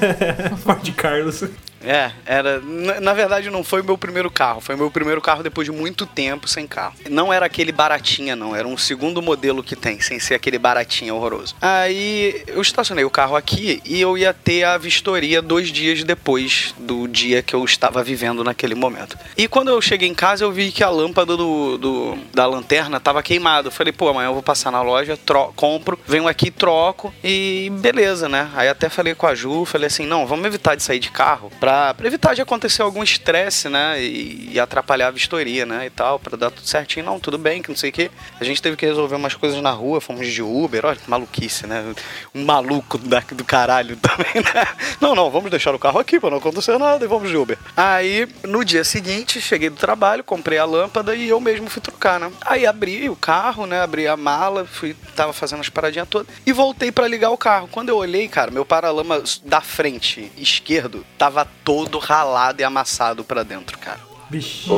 Ford 0.64 0.94
Carlos. 0.96 1.44
É, 1.84 2.12
era. 2.26 2.60
Na, 3.02 3.14
verdade, 3.14 3.50
não 3.50 3.64
foi 3.64 3.82
o 3.82 3.84
meu 3.84 3.98
primeiro 3.98 4.30
carro. 4.32 4.60
Foi 4.62 4.76
o 4.76 4.78
meu 4.78 4.90
primeiro 4.92 5.22
carro 5.22 5.44
depois 5.44 5.66
de 5.66 5.72
muito 5.72 6.06
tempo 6.06 6.48
sem 6.48 6.66
carro. 6.68 6.96
Não 7.10 7.32
era 7.32 7.46
aquele 7.46 7.72
baratinha, 7.72 8.36
não. 8.36 8.56
Era 8.56 8.68
um 8.68 8.78
segundo 8.78 9.22
modelo 9.22 9.64
que 9.64 9.76
tem, 9.76 10.00
sem 10.02 10.20
ser 10.20 10.34
aquele 10.36 10.58
baratinha 10.58 11.14
horroroso. 11.14 11.56
Aí 11.62 12.44
eu 12.48 12.62
estacionei 12.62 13.06
o 13.06 13.10
carro 13.10 13.36
aqui 13.36 13.82
e 13.86 14.00
eu 14.02 14.18
ia 14.18 14.34
ter 14.34 14.64
a 14.64 14.78
vistoria 14.78 15.42
dois 15.42 15.70
dias 15.70 16.04
depois 16.04 16.74
do 16.78 17.08
dia 17.08 17.42
que 17.42 17.54
eu 17.54 17.64
estava 17.64 18.04
vivendo 18.04 18.44
naquele 18.44 18.76
momento. 18.76 19.18
E 19.38 19.48
quando 19.48 19.70
eu 19.70 19.82
cheguei 19.82 20.08
em 20.10 20.16
casa, 20.16 20.44
eu 20.44 20.52
vi 20.52 20.72
que 20.72 20.84
a 20.84 20.90
lâmpada 20.90 21.38
do, 21.38 21.78
do- 21.78 22.18
da 22.34 22.46
lanterna 22.46 22.98
estava 22.98 23.22
queimada. 23.24 23.68
Eu 23.68 23.72
falei, 23.72 23.94
pô, 23.94 24.10
amanhã 24.10 24.28
eu 24.30 24.34
vou 24.34 24.44
passar 24.44 24.72
na 24.72 24.82
loja, 24.82 25.18
compro, 25.56 26.00
venho 26.08 26.28
aqui, 26.28 26.50
troco 26.52 27.14
e 27.24 27.72
beleza, 27.80 28.28
né? 28.28 28.50
Aí 28.56 28.68
até 28.68 28.90
falei 28.90 29.14
com 29.16 29.28
a 29.28 29.36
Ju, 29.36 29.66
falei 29.66 29.88
assim, 29.88 30.06
não, 30.06 30.26
vamos 30.26 30.46
evitar 30.46 30.76
de 30.76 30.84
sair 30.84 31.00
de 31.00 31.12
carro 31.12 31.52
pra, 31.60 31.67
pra 31.94 32.08
evitar 32.08 32.34
de 32.34 32.42
acontecer 32.42 32.82
algum 32.82 33.04
estresse, 33.04 33.68
né? 33.68 34.02
E, 34.02 34.52
e 34.54 34.60
atrapalhar 34.60 35.08
a 35.08 35.12
vistoria, 35.12 35.66
né? 35.66 35.88
E 35.88 35.90
tal, 35.90 36.18
pra 36.18 36.38
dar 36.38 36.50
tudo 36.50 36.66
certinho. 36.66 37.06
Não, 37.06 37.20
tudo 37.20 37.38
bem, 37.38 37.62
que 37.62 37.70
não 37.70 37.76
sei 37.76 37.90
o 37.90 37.94
quê. 37.94 38.10
A 38.40 38.44
gente 38.44 38.62
teve 38.62 38.78
que 38.78 38.86
resolver 38.86 39.16
umas 39.16 39.36
coisas 39.36 39.62
na 39.62 39.72
rua, 39.72 40.00
fomos 40.00 40.28
de 40.28 40.42
Uber, 40.42 40.86
olha 40.86 40.96
que 40.96 41.10
maluquice, 41.10 41.68
né? 41.68 41.94
Um 42.34 42.46
maluco 42.46 42.98
da, 42.98 43.20
do 43.20 43.44
caralho 43.44 43.98
também, 44.02 44.44
né? 44.44 44.66
Não, 45.02 45.14
não, 45.14 45.30
vamos 45.30 45.52
deixar 45.52 45.76
o 45.76 45.80
carro 45.80 46.00
aqui 46.00 46.20
pra 46.20 46.30
não 46.30 46.38
acontecer 46.38 46.78
nada 46.78 47.04
e 47.04 47.08
vamos 47.08 47.30
de 47.30 47.36
Uber. 47.36 47.58
Aí, 47.76 48.28
no 48.44 48.64
dia 48.64 48.86
seguinte, 48.86 49.42
cheguei 49.42 49.70
do 49.70 49.76
trabalho, 49.76 50.24
comprei 50.24 50.58
a 50.58 50.66
lâmpada 50.66 51.16
e 51.16 51.28
eu 51.28 51.40
mesmo 51.40 51.70
fui 51.70 51.82
trocar, 51.82 52.20
né? 52.20 52.32
Aí 52.46 52.66
abri 52.66 53.10
o 53.10 53.16
carro, 53.16 53.66
né? 53.66 53.82
Abri 53.82 54.08
a 54.08 54.16
mala, 54.16 54.66
fui, 54.66 54.96
tava 55.16 55.34
fazendo 55.34 55.60
as 55.60 55.70
paradinhas 55.70 56.08
todas 56.08 56.28
e 56.46 56.54
voltei 56.54 56.94
pra 56.94 57.08
ligar 57.08 57.30
o 57.30 57.38
carro. 57.38 57.68
Quando 57.70 57.90
eu 57.90 57.98
olhei, 57.98 58.28
cara, 58.30 58.52
meu 58.52 58.64
paralama 58.64 59.22
da 59.44 59.60
frente 59.60 60.32
esquerdo 60.38 61.06
tava 61.18 61.46
todo 61.68 62.00
ralado 62.00 62.62
e 62.62 62.64
amassado 62.64 63.26
pra 63.26 63.44
dentro, 63.44 63.78
cara. 63.78 64.00
Vixe. 64.30 64.70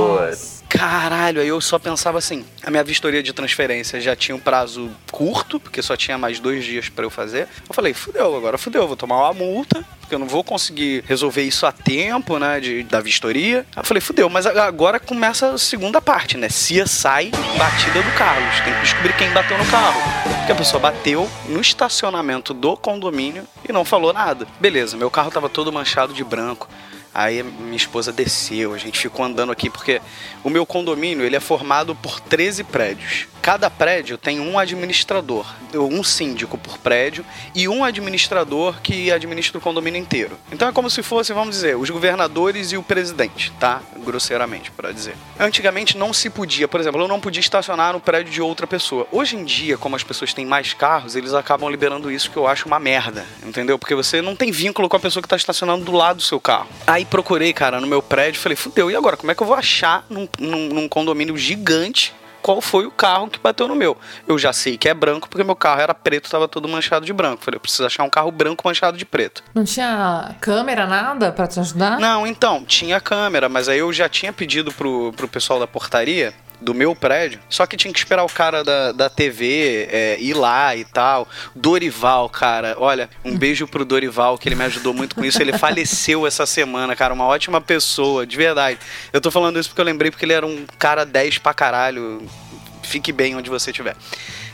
Caralho, 0.80 1.41
aí 1.41 1.47
eu 1.49 1.59
só 1.59 1.77
pensava 1.77 2.17
assim: 2.19 2.45
a 2.63 2.71
minha 2.71 2.84
vistoria 2.86 3.21
de 3.21 3.34
transferência 3.34 3.99
já 3.99 4.15
tinha 4.15 4.34
um 4.34 4.39
prazo 4.39 4.89
curto, 5.11 5.59
porque 5.59 5.82
só 5.82 5.97
tinha 5.97 6.17
mais 6.17 6.39
dois 6.39 6.63
dias 6.63 6.88
pra 6.88 7.03
eu 7.03 7.09
fazer. 7.09 7.49
Eu 7.67 7.75
falei: 7.75 7.93
fudeu, 7.93 8.34
agora 8.34 8.57
fudeu, 8.57 8.88
vou 8.88 8.95
tomar 8.95 9.17
uma 9.17 9.34
multa, 9.34 9.84
porque 9.99 10.15
eu 10.15 10.19
não 10.19 10.25
vou 10.25 10.41
conseguir 10.41 11.03
resolver 11.05 11.43
isso 11.43 11.65
a 11.65 11.73
tempo, 11.73 12.39
né, 12.39 12.61
de, 12.61 12.84
da 12.84 13.01
vistoria. 13.01 13.65
Aí 13.75 13.82
eu 13.82 13.84
falei: 13.84 13.99
fudeu, 13.99 14.30
mas 14.30 14.45
agora 14.45 15.01
começa 15.01 15.51
a 15.51 15.57
segunda 15.57 15.99
parte, 15.99 16.38
né? 16.38 16.47
Cia 16.47 16.88
sai, 16.88 17.30
batida 17.57 18.01
do 18.01 18.11
Carlos. 18.17 18.61
Tem 18.61 18.73
que 18.73 18.80
descobrir 18.80 19.17
quem 19.17 19.30
bateu 19.32 19.57
no 19.57 19.65
carro. 19.65 20.01
Porque 20.38 20.53
a 20.53 20.55
pessoa 20.55 20.80
bateu 20.80 21.30
no 21.49 21.59
estacionamento 21.59 22.53
do 22.53 22.77
condomínio 22.77 23.45
e 23.67 23.73
não 23.73 23.84
falou 23.84 24.13
nada. 24.13 24.47
Beleza, 24.61 24.95
meu 24.95 25.11
carro 25.11 25.30
tava 25.30 25.49
todo 25.49 25.73
manchado 25.73 26.13
de 26.13 26.23
branco. 26.23 26.69
Aí 27.14 27.41
minha 27.43 27.76
esposa 27.76 28.12
desceu, 28.12 28.74
a 28.74 28.78
gente 28.78 28.99
ficou 28.99 29.26
andando 29.26 29.51
aqui 29.51 29.70
porque 29.70 30.01
o 30.43 30.49
meu 30.49 30.66
condomínio 30.66 31.26
ele 31.26 31.36
é 31.36 31.39
formado 31.39 31.95
por 31.95 32.20
13 32.20 32.64
prédios. 32.64 33.28
Cada 33.41 33.70
prédio 33.70 34.18
tem 34.18 34.39
um 34.39 34.60
administrador, 34.60 35.45
um 35.74 36.03
síndico 36.03 36.57
por 36.57 36.78
prédio 36.78 37.26
e 37.55 37.68
um 37.68 37.84
administrador 37.84 38.82
que 38.82 39.12
administra 39.12 39.57
o 39.57 39.62
condomínio 39.62 39.99
inteiro. 39.99 40.38
Então 40.51 40.68
é 40.68 40.72
como 40.72 40.89
se 40.89 41.01
fosse, 41.01 41.32
vamos 41.34 41.55
dizer, 41.55 41.78
os 41.78 41.89
governadores 41.89 42.72
e 42.72 42.78
o 42.78 42.84
presidente, 42.84 43.51
tá? 43.60 43.82
Grosseiramente, 43.97 44.72
para 44.72 44.91
dizer. 44.91 45.16
Antigamente 45.39 45.97
não 45.97 46.14
se 46.14 46.30
podia, 46.30 46.68
por 46.68 46.80
exemplo, 46.80 47.01
eu 47.01 47.07
não 47.07 47.20
podia 47.20 47.39
estacionar 47.39 47.93
no 47.93 47.99
prédio 47.99 48.32
de 48.32 48.41
outra 48.41 48.68
pessoa. 48.68 49.07
Hoje 49.12 49.38
em 49.38 49.45
dia, 49.45 49.78
como 49.78 49.95
as 49.95 50.03
pessoas 50.03 50.34
têm 50.34 50.45
mais 50.45 50.74
carros, 50.74 51.16
eles 51.16 51.34
acabam 51.34 51.70
liberando 51.70 52.12
isso 52.12 52.30
que 52.30 52.38
eu 52.38 52.45
acho 52.45 52.68
uma 52.68 52.80
merda, 52.80 53.26
entendeu? 53.43 53.80
Porque 53.80 53.95
você 53.95 54.22
não 54.22 54.36
tem 54.36 54.51
vínculo 54.51 54.89
com 54.89 54.97
a 54.97 54.99
pessoa 54.99 55.24
que 55.24 55.30
tá 55.30 55.38
estacionando 55.38 55.86
do 55.86 55.93
lado 55.93 56.18
do 56.18 56.24
seu 56.24 56.39
carro. 56.39 56.68
Aí 56.86 57.05
procurei, 57.10 57.53
cara, 57.53 57.82
no 57.82 57.88
meu 57.88 58.01
prédio, 58.01 58.39
falei, 58.39 58.55
fudeu, 58.55 58.89
e 58.89 58.95
agora? 58.95 59.18
Como 59.18 59.32
é 59.32 59.36
que 59.36 59.41
eu 59.41 59.47
vou 59.47 59.55
achar 59.55 60.05
num, 60.10 60.28
num, 60.39 60.70
num 60.70 60.88
condomínio 60.88 61.38
gigante 61.38 62.14
qual 62.41 62.62
foi 62.62 62.86
o 62.86 62.91
carro 62.91 63.28
que 63.28 63.39
bateu 63.39 63.68
no 63.68 63.76
meu. 63.76 63.97
Eu 64.28 64.38
já 64.38 64.53
sei 64.53 64.78
que 64.78 64.88
é 64.88 64.93
branco 64.93 65.30
porque 65.30 65.43
meu 65.43 65.55
carro 65.55 65.82
era 65.82 65.93
preto, 65.93 66.26
estava 66.26 66.47
todo 66.47 66.68
manchado 66.68 67.05
de 67.05 67.14
branco. 67.14 67.43
Falei, 67.43 67.57
eu 67.57 67.62
preciso 67.62 67.86
achar 67.86 68.03
um 68.03 68.10
carro 68.10 68.32
branco 68.32 68.68
manchado 68.68 68.97
de 68.97 69.05
preto. 69.05 69.43
Não 69.53 69.64
tinha 69.64 70.36
câmera, 70.39 70.88
nada 70.88 71.32
pra 71.32 71.47
te 71.47 71.60
ajudar? 71.60 71.99
Não, 71.99 72.26
então, 72.26 72.64
tinha 72.64 72.99
câmera, 72.99 73.49
mas 73.49 73.68
aí 73.68 73.80
eu 73.80 73.91
já 73.91 74.07
tinha 74.07 74.32
pedido 74.32 74.72
pro, 74.72 75.14
pro 75.14 75.28
pessoal 75.28 75.60
da 75.60 75.68
portaria 75.68 76.34
do 76.62 76.74
meu 76.74 76.95
prédio, 76.95 77.39
só 77.49 77.66
que 77.66 77.78
tinha 77.78 77.93
que 77.93 77.99
esperar 77.99 78.24
o 78.24 78.30
cara 78.30 78.64
da, 78.64 78.91
da 78.91 79.10
TV 79.10 79.88
é, 79.91 80.18
ir 80.20 80.34
lá 80.34 80.76
e 80.76 80.84
tal. 80.84 81.28
Dorival, 81.55 82.30
cara, 82.30 82.76
olha, 82.78 83.10
um 83.24 83.38
beijo 83.38 83.68
pro 83.68 83.86
Dorival, 83.86 84.38
que 84.38 84.49
ele 84.49 84.55
me 84.55 84.64
ajudou 84.66 84.93
muito 84.93 85.16
com 85.16 85.24
isso. 85.24 85.41
Ele 85.41 85.57
faleceu 85.57 86.28
essa 86.28 86.45
semana, 86.45 86.95
cara, 86.95 87.14
uma 87.14 87.26
ótima 87.26 87.62
pessoa, 87.62 88.26
de 88.26 88.36
verdade. 88.36 88.80
Eu 89.14 89.22
tô 89.22 89.32
falando 89.32 89.60
isso 89.60 89.70
porque 89.70 89.82
eu 89.82 89.86
lembrei 89.86 90.12
porque 90.12 90.26
ele 90.26 90.34
era 90.34 90.45
um 90.45 90.66
cara 90.78 91.05
10 91.05 91.38
pra 91.38 91.53
caralho. 91.53 92.28
Fique 92.84 93.12
bem 93.12 93.36
onde 93.36 93.49
você 93.49 93.72
estiver. 93.72 93.95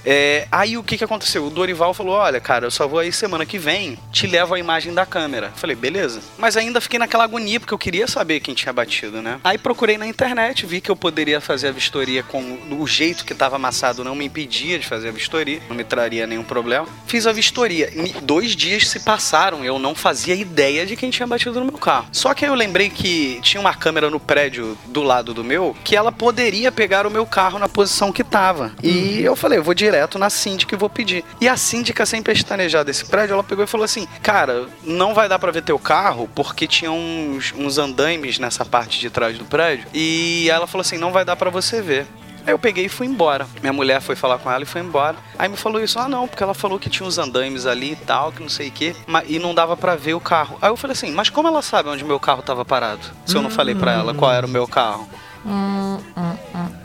É, 0.05 0.47
aí 0.51 0.77
o 0.77 0.83
que, 0.83 0.97
que 0.97 1.03
aconteceu? 1.03 1.45
O 1.45 1.49
Dorival 1.49 1.93
falou: 1.93 2.13
Olha, 2.13 2.39
cara, 2.39 2.67
eu 2.67 2.71
só 2.71 2.87
vou 2.87 2.99
aí 2.99 3.11
semana 3.11 3.45
que 3.45 3.57
vem, 3.57 3.97
te 4.11 4.27
levo 4.27 4.53
a 4.53 4.59
imagem 4.59 4.93
da 4.93 5.05
câmera. 5.05 5.51
Falei, 5.55 5.75
beleza. 5.75 6.21
Mas 6.37 6.55
ainda 6.55 6.79
fiquei 6.79 6.99
naquela 6.99 7.23
agonia, 7.23 7.59
porque 7.59 7.73
eu 7.73 7.77
queria 7.77 8.07
saber 8.07 8.39
quem 8.39 8.53
tinha 8.53 8.71
batido, 8.71 9.21
né? 9.21 9.39
Aí 9.43 9.57
procurei 9.57 9.97
na 9.97 10.05
internet, 10.05 10.65
vi 10.65 10.79
que 10.79 10.91
eu 10.91 10.95
poderia 10.95 11.41
fazer 11.41 11.69
a 11.69 11.71
vistoria 11.71 12.21
com 12.21 12.57
o 12.71 12.85
jeito 12.85 13.25
que 13.25 13.33
estava 13.33 13.55
amassado, 13.55 14.03
não 14.03 14.15
me 14.15 14.25
impedia 14.25 14.77
de 14.77 14.85
fazer 14.85 15.09
a 15.09 15.11
vistoria, 15.11 15.61
não 15.67 15.75
me 15.75 15.83
traria 15.83 16.27
nenhum 16.27 16.43
problema. 16.43 16.87
Fiz 17.07 17.25
a 17.25 17.31
vistoria. 17.31 17.91
Dois 18.21 18.55
dias 18.55 18.87
se 18.87 18.99
passaram, 18.99 19.65
eu 19.65 19.79
não 19.79 19.95
fazia 19.95 20.35
ideia 20.35 20.85
de 20.85 20.95
quem 20.95 21.09
tinha 21.09 21.25
batido 21.25 21.59
no 21.59 21.65
meu 21.65 21.77
carro. 21.77 22.07
Só 22.11 22.33
que 22.33 22.45
aí 22.45 22.51
eu 22.51 22.55
lembrei 22.55 22.89
que 22.89 23.39
tinha 23.41 23.59
uma 23.59 23.73
câmera 23.73 24.09
no 24.09 24.19
prédio 24.19 24.77
do 24.85 25.01
lado 25.01 25.33
do 25.33 25.43
meu 25.43 25.75
que 25.83 25.95
ela 25.95 26.11
poderia 26.11 26.71
pegar 26.71 27.07
o 27.07 27.11
meu 27.11 27.25
carro 27.25 27.57
na 27.57 27.67
posição 27.67 28.11
que 28.11 28.23
tava. 28.23 28.73
E 28.83 29.21
eu 29.21 29.35
falei, 29.35 29.59
eu 29.59 29.63
vou 29.63 29.73
direto 29.73 29.94
na 30.17 30.29
síndica 30.29 30.75
e 30.75 30.77
vou 30.77 30.89
pedir. 30.89 31.23
E 31.39 31.47
a 31.47 31.57
síndica, 31.57 32.05
sem 32.05 32.21
pestanejar 32.21 32.83
desse 32.83 33.05
prédio, 33.05 33.33
ela 33.33 33.43
pegou 33.43 33.63
e 33.63 33.67
falou 33.67 33.85
assim: 33.85 34.07
Cara, 34.21 34.67
não 34.83 35.13
vai 35.13 35.27
dar 35.29 35.39
pra 35.39 35.51
ver 35.51 35.61
teu 35.61 35.79
carro 35.79 36.29
porque 36.33 36.67
tinha 36.67 36.91
uns, 36.91 37.53
uns 37.57 37.77
andaimes 37.77 38.39
nessa 38.39 38.65
parte 38.65 38.99
de 38.99 39.09
trás 39.09 39.37
do 39.37 39.45
prédio. 39.45 39.87
E 39.93 40.49
ela 40.49 40.67
falou 40.67 40.81
assim: 40.81 40.97
Não 40.97 41.11
vai 41.11 41.25
dar 41.25 41.35
pra 41.35 41.49
você 41.49 41.81
ver. 41.81 42.07
Aí 42.45 42.53
eu 42.53 42.59
peguei 42.59 42.85
e 42.85 42.89
fui 42.89 43.07
embora. 43.07 43.47
Minha 43.59 43.73
mulher 43.73 43.99
foi 43.99 44.15
falar 44.15 44.37
com 44.37 44.51
ela 44.51 44.61
e 44.61 44.67
foi 44.67 44.79
embora. 44.79 45.15
Aí 45.37 45.49
me 45.49 45.57
falou 45.57 45.81
isso, 45.81 45.97
ah 45.97 46.07
não, 46.07 46.27
porque 46.27 46.43
ela 46.43 46.53
falou 46.53 46.77
que 46.77 46.89
tinha 46.91 47.07
uns 47.07 47.17
andaimes 47.17 47.65
ali 47.65 47.93
e 47.93 47.95
tal, 47.95 48.31
que 48.31 48.39
não 48.39 48.49
sei 48.49 48.67
o 48.67 48.71
quê, 48.71 48.95
e 49.27 49.39
não 49.39 49.55
dava 49.55 49.75
pra 49.75 49.95
ver 49.95 50.13
o 50.13 50.19
carro. 50.19 50.57
Aí 50.61 50.69
eu 50.69 50.77
falei 50.77 50.93
assim, 50.93 51.11
mas 51.11 51.27
como 51.27 51.47
ela 51.47 51.63
sabe 51.63 51.89
onde 51.89 52.03
meu 52.03 52.19
carro 52.19 52.43
tava 52.43 52.63
parado? 52.63 53.01
Se 53.25 53.35
eu 53.35 53.41
não 53.41 53.49
falei 53.49 53.73
pra 53.73 53.91
ela 53.91 54.13
qual 54.13 54.31
era 54.31 54.45
o 54.45 54.49
meu 54.49 54.67
carro. 54.67 55.09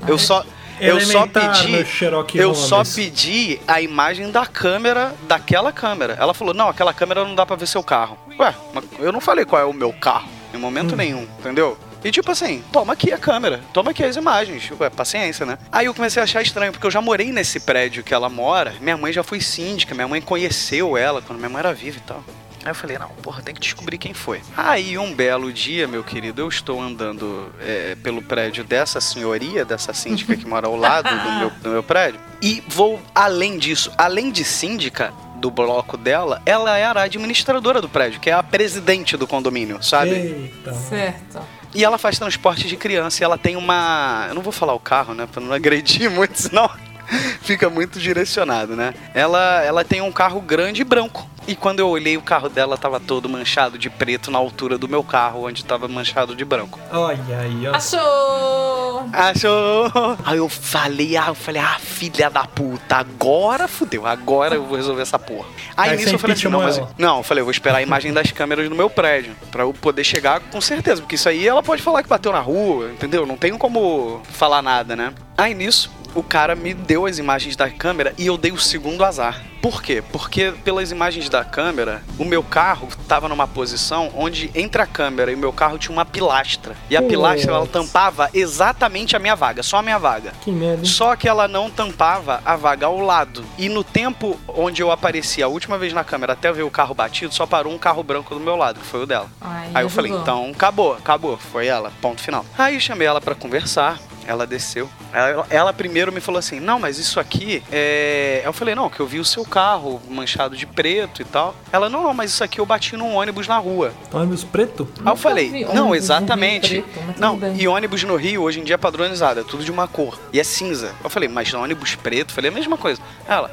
Eu 0.09 0.19
só 0.19 0.45
eu 0.81 1.01
só 1.01 1.27
pedi 1.27 1.87
eu 2.35 2.55
só 2.55 2.83
pedi 2.85 3.61
a 3.67 3.81
imagem 3.81 4.31
da 4.31 4.47
câmera, 4.47 5.15
daquela 5.29 5.73
câmera. 5.73 6.17
Ela 6.19 6.35
falou: 6.35 6.55
"Não, 6.55 6.69
aquela 6.69 6.93
câmera 6.93 7.25
não 7.25 7.35
dá 7.35 7.45
pra 7.45 7.57
ver 7.57 7.67
seu 7.67 7.83
carro". 7.83 8.19
Ué, 8.39 8.55
eu 8.99 9.13
não 9.13 9.21
falei 9.21 9.45
qual 9.45 9.61
é 9.61 9.65
o 9.65 9.73
meu 9.73 9.93
carro 9.93 10.29
em 10.53 10.59
momento 10.59 10.97
nenhum, 10.97 11.27
entendeu? 11.39 11.79
E 12.03 12.11
tipo 12.11 12.31
assim, 12.31 12.65
toma 12.73 12.95
aqui 12.95 13.13
a 13.13 13.19
câmera, 13.19 13.61
toma 13.75 13.91
aqui 13.91 14.03
as 14.03 14.17
imagens. 14.17 14.71
Ué, 14.81 14.89
paciência, 14.89 15.45
né? 15.45 15.59
Aí 15.71 15.87
eu 15.87 15.95
comecei 15.95 16.21
a 16.21 16.25
achar 16.25 16.41
estranho, 16.41 16.73
porque 16.73 16.87
eu 16.87 16.91
já 16.91 17.01
morei 17.01 17.31
nesse 17.31 17.61
prédio 17.61 18.03
que 18.03 18.15
ela 18.15 18.29
mora. 18.29 18.75
Minha 18.81 18.97
mãe 18.97 19.13
já 19.13 19.23
foi 19.23 19.41
síndica, 19.41 19.95
minha 19.95 20.09
mãe 20.09 20.21
conheceu 20.21 20.97
ela 20.97 21.21
quando 21.21 21.39
minha 21.39 21.51
mãe 21.51 21.61
era 21.61 21.75
viva 21.75 21.99
e 21.99 22.01
tal. 22.01 22.25
Aí 22.65 22.71
eu 22.71 22.75
falei, 22.75 22.99
não, 22.99 23.09
porra, 23.09 23.43
tem 23.43 23.55
que 23.55 23.61
descobrir 23.61 23.97
quem 23.97 24.13
foi. 24.13 24.43
Aí 24.57 24.99
um 24.99 25.15
belo 25.15 25.53
dia, 25.53 25.89
meu 25.89 26.05
querido, 26.05 26.43
eu 26.43 26.49
estou 26.49 26.81
andando 26.81 27.51
é, 27.61 27.97
pelo 28.03 28.21
prédio 28.23 28.63
dessa 28.65 29.01
senhoria, 29.01 29.65
dessa 29.65 29.95
síndica 29.95 30.37
que 30.37 30.47
mora 30.47 30.67
ao 30.67 30.77
lado 30.77 31.09
do 31.09 31.33
meu, 31.39 31.51
do 31.51 31.69
meu 31.71 31.83
prédio, 31.83 32.21
e 32.43 32.63
vou 32.69 33.01
além 33.15 33.59
disso, 33.59 33.91
além 33.97 34.31
de 34.31 34.45
síndica 34.45 35.13
do 35.37 35.51
bloco 35.51 35.97
dela, 35.97 36.43
ela 36.45 36.77
era 36.77 37.01
a 37.01 37.05
administradora 37.05 37.81
do 37.81 37.89
prédio, 37.89 38.21
que 38.21 38.29
é 38.29 38.35
a 38.35 38.43
presidente 38.43 39.17
do 39.17 39.27
condomínio, 39.27 39.83
sabe? 39.83 40.11
Eita. 40.11 40.75
Certo. 40.75 41.41
E 41.75 41.85
ela 41.85 41.97
faz 41.97 42.19
transporte 42.19 42.67
de 42.67 42.77
criança 42.77 43.23
e 43.23 43.25
ela 43.25 43.39
tem 43.39 43.57
uma. 43.57 44.27
Eu 44.29 44.35
não 44.35 44.43
vou 44.43 44.53
falar 44.53 44.75
o 44.75 44.81
carro, 44.81 45.15
né? 45.15 45.27
Pra 45.31 45.41
não 45.41 45.53
agredir 45.53 46.11
muito, 46.13 46.37
senão. 46.37 46.71
fica 47.43 47.69
muito 47.69 47.99
direcionado, 47.99 48.77
né? 48.77 48.95
Ela, 49.15 49.63
ela 49.63 49.85
tem 49.85 50.01
um 50.01 50.13
carro 50.13 50.41
grande 50.41 50.83
e 50.83 50.85
branco. 50.85 51.29
E 51.49 51.57
quando 51.57 51.81
eu 51.81 51.89
olhei 51.89 52.17
o 52.17 52.23
carro 52.23 52.49
dela, 52.49 52.77
tava 52.77 53.01
todo 53.01 53.29
manchado 53.29 53.79
de 53.79 53.91
preto 53.91 54.31
na 54.31 54.39
altura 54.39 54.79
do 54.79 54.89
meu 54.89 55.03
carro, 55.03 55.47
onde 55.47 55.65
tava 55.65 55.89
manchado 55.89 56.37
de 56.37 56.45
branco. 56.45 56.79
Olha 56.93 57.39
aí, 57.41 57.67
ó. 57.67 57.75
Achou! 57.75 59.09
Achou? 59.13 60.17
Aí 60.25 60.37
eu 60.37 60.49
falei, 60.49 61.17
ah, 61.17 61.29
eu 61.29 61.35
falei, 61.35 61.61
ah, 61.61 61.79
filha 61.81 62.31
da 62.31 62.45
puta, 62.45 62.97
agora 62.97 63.67
fudeu, 63.67 64.07
agora 64.07 64.55
eu 64.55 64.65
vou 64.65 64.77
resolver 64.77 65.03
essa 65.03 65.19
porra. 65.19 65.49
Aí, 65.77 65.91
Aí 65.91 65.97
nisso 65.97 66.15
eu 66.15 66.19
falei 66.19 66.37
assim, 66.37 66.49
não, 66.49 66.61
mas. 66.61 66.81
Não, 66.99 67.17
eu 67.17 67.23
falei, 67.23 67.41
eu 67.41 67.47
vou 67.47 67.53
esperar 67.53 67.79
a 67.79 67.83
imagem 67.83 68.13
das 68.13 68.31
câmeras 68.31 68.69
no 68.69 68.77
meu 68.77 68.91
prédio. 68.91 69.35
Pra 69.51 69.63
eu 69.63 69.73
poder 69.73 70.05
chegar 70.05 70.41
com 70.41 70.61
certeza. 70.61 71.01
Porque 71.01 71.15
isso 71.15 71.29
aí 71.29 71.49
ela 71.49 71.63
pode 71.63 71.83
falar 71.83 72.03
que 72.03 72.09
bateu 72.09 72.33
na 72.33 72.41
rua, 72.41 72.91
entendeu? 72.91 73.27
Não 73.27 73.37
tenho 73.37 73.59
como 73.59 74.23
falar 74.31 74.63
nada, 74.63 74.95
né? 74.95 75.13
Aí 75.37 75.55
nisso, 75.55 75.91
o 76.15 76.23
cara 76.23 76.55
me 76.55 76.75
deu 76.75 77.07
as 77.07 77.19
imagens 77.19 77.57
da 77.57 77.71
câmera 77.71 78.15
e 78.19 78.27
eu 78.27 78.37
dei 78.37 78.53
o 78.53 78.59
segundo 78.59 79.05
azar. 79.05 79.43
Por 79.61 79.83
quê? 79.83 80.03
Porque 80.11 80.55
pelas 80.65 80.91
imagens 80.91 81.29
da 81.29 81.45
câmera, 81.45 82.03
o 82.19 82.25
meu 82.25 82.43
carro 82.43 82.89
tava 83.07 83.29
numa 83.29 83.47
posição 83.47 84.11
onde 84.17 84.51
entre 84.55 84.81
a 84.81 84.87
câmera 84.87 85.31
e 85.31 85.35
o 85.35 85.39
meu 85.39 85.53
carro 85.53 85.77
tinha 85.77 85.93
uma 85.93 86.05
pilastra. 86.05 86.75
E 86.89 86.97
a 86.97 87.01
Putz. 87.03 87.11
pilastra 87.11 87.53
ela 87.53 87.67
tampava 87.67 88.31
exatamente 88.33 89.15
a 89.15 89.19
minha 89.19 89.37
vaga, 89.37 89.63
só 89.63 89.77
a 89.77 89.83
minha 89.83 89.99
vaga. 89.99 90.33
Que 90.41 90.51
merda. 90.51 90.85
Só 90.87 91.15
que 91.15 91.29
ela 91.29 91.47
não 91.47 91.69
tampava 91.71 92.41
a 92.43 92.57
vaga 92.57 92.87
ao 92.87 93.01
lado. 93.01 93.45
E 93.59 93.69
no 93.69 93.85
tempo 93.85 94.41
onde 94.49 94.83
eu 94.83 94.91
apareci 94.91 95.43
a 95.43 95.49
última 95.49 95.77
vez 95.77 95.93
na 95.93 96.05
câmera 96.05 96.33
até 96.33 96.51
ver 96.51 96.63
o 96.63 96.71
carro 96.71 96.95
batido, 96.95 97.35
só 97.35 97.45
parou 97.45 97.73
um 97.73 97.79
carro 97.79 98.03
branco 98.03 98.35
do 98.35 98.41
meu 98.41 98.57
lado, 98.57 98.81
que 98.81 98.87
foi 98.87 99.03
o 99.03 99.07
dela. 99.07 99.29
Ai, 99.43 99.71
Aí 99.75 99.85
eu 99.85 99.91
falei, 99.91 100.11
então 100.11 100.51
acabou, 100.55 100.95
acabou. 100.95 101.37
Foi 101.37 101.67
ela, 101.67 101.93
ponto 102.01 102.23
final. 102.23 102.47
Aí 102.57 102.75
eu 102.75 102.81
chamei 102.81 103.07
ela 103.07 103.21
pra 103.21 103.35
conversar. 103.35 103.99
Ela 104.31 104.47
desceu. 104.47 104.89
Ela, 105.13 105.45
ela 105.51 105.73
primeiro 105.73 106.13
me 106.13 106.21
falou 106.21 106.39
assim: 106.39 106.61
Não, 106.61 106.79
mas 106.79 106.99
isso 106.99 107.19
aqui 107.19 107.65
é. 107.73 108.43
Eu 108.45 108.53
falei: 108.53 108.77
Não, 108.77 108.89
que 108.89 109.01
eu 109.01 109.07
vi 109.07 109.19
o 109.19 109.25
seu 109.25 109.45
carro 109.45 110.01
manchado 110.09 110.57
de 110.57 110.65
preto 110.67 111.21
e 111.21 111.25
tal. 111.25 111.53
Ela: 111.73 111.89
Não, 111.89 112.05
não, 112.05 112.15
mas 112.15 112.31
isso 112.31 112.45
aqui 112.45 112.61
eu 112.61 112.65
bati 112.65 112.97
num 112.97 113.17
ônibus 113.17 113.49
na 113.49 113.59
rua. 113.59 113.93
Ônibus 114.13 114.45
preto? 114.45 114.89
Aí 114.95 115.01
eu 115.01 115.05
Nunca 115.05 115.17
falei, 115.17 115.51
vi 115.51 115.65
não, 115.65 115.93
exatamente. 115.97 116.81
Preto, 116.83 117.21
não, 117.21 117.37
bem. 117.37 117.57
e 117.61 117.67
ônibus 117.67 118.05
no 118.05 118.15
Rio 118.15 118.43
hoje 118.43 118.61
em 118.61 118.63
dia 118.63 118.77
é 118.77 118.79
padronizado, 118.79 119.41
é 119.41 119.43
tudo 119.43 119.65
de 119.65 119.71
uma 119.73 119.89
cor. 119.89 120.17
E 120.33 120.39
é 120.39 120.45
cinza. 120.45 120.95
Eu 121.03 121.11
falei, 121.11 121.29
mas 121.29 121.53
ônibus 121.53 121.97
preto? 121.97 122.31
Eu 122.31 122.35
falei, 122.37 122.53
a 122.53 122.55
mesma 122.55 122.77
coisa. 122.77 123.03
Ela, 123.27 123.51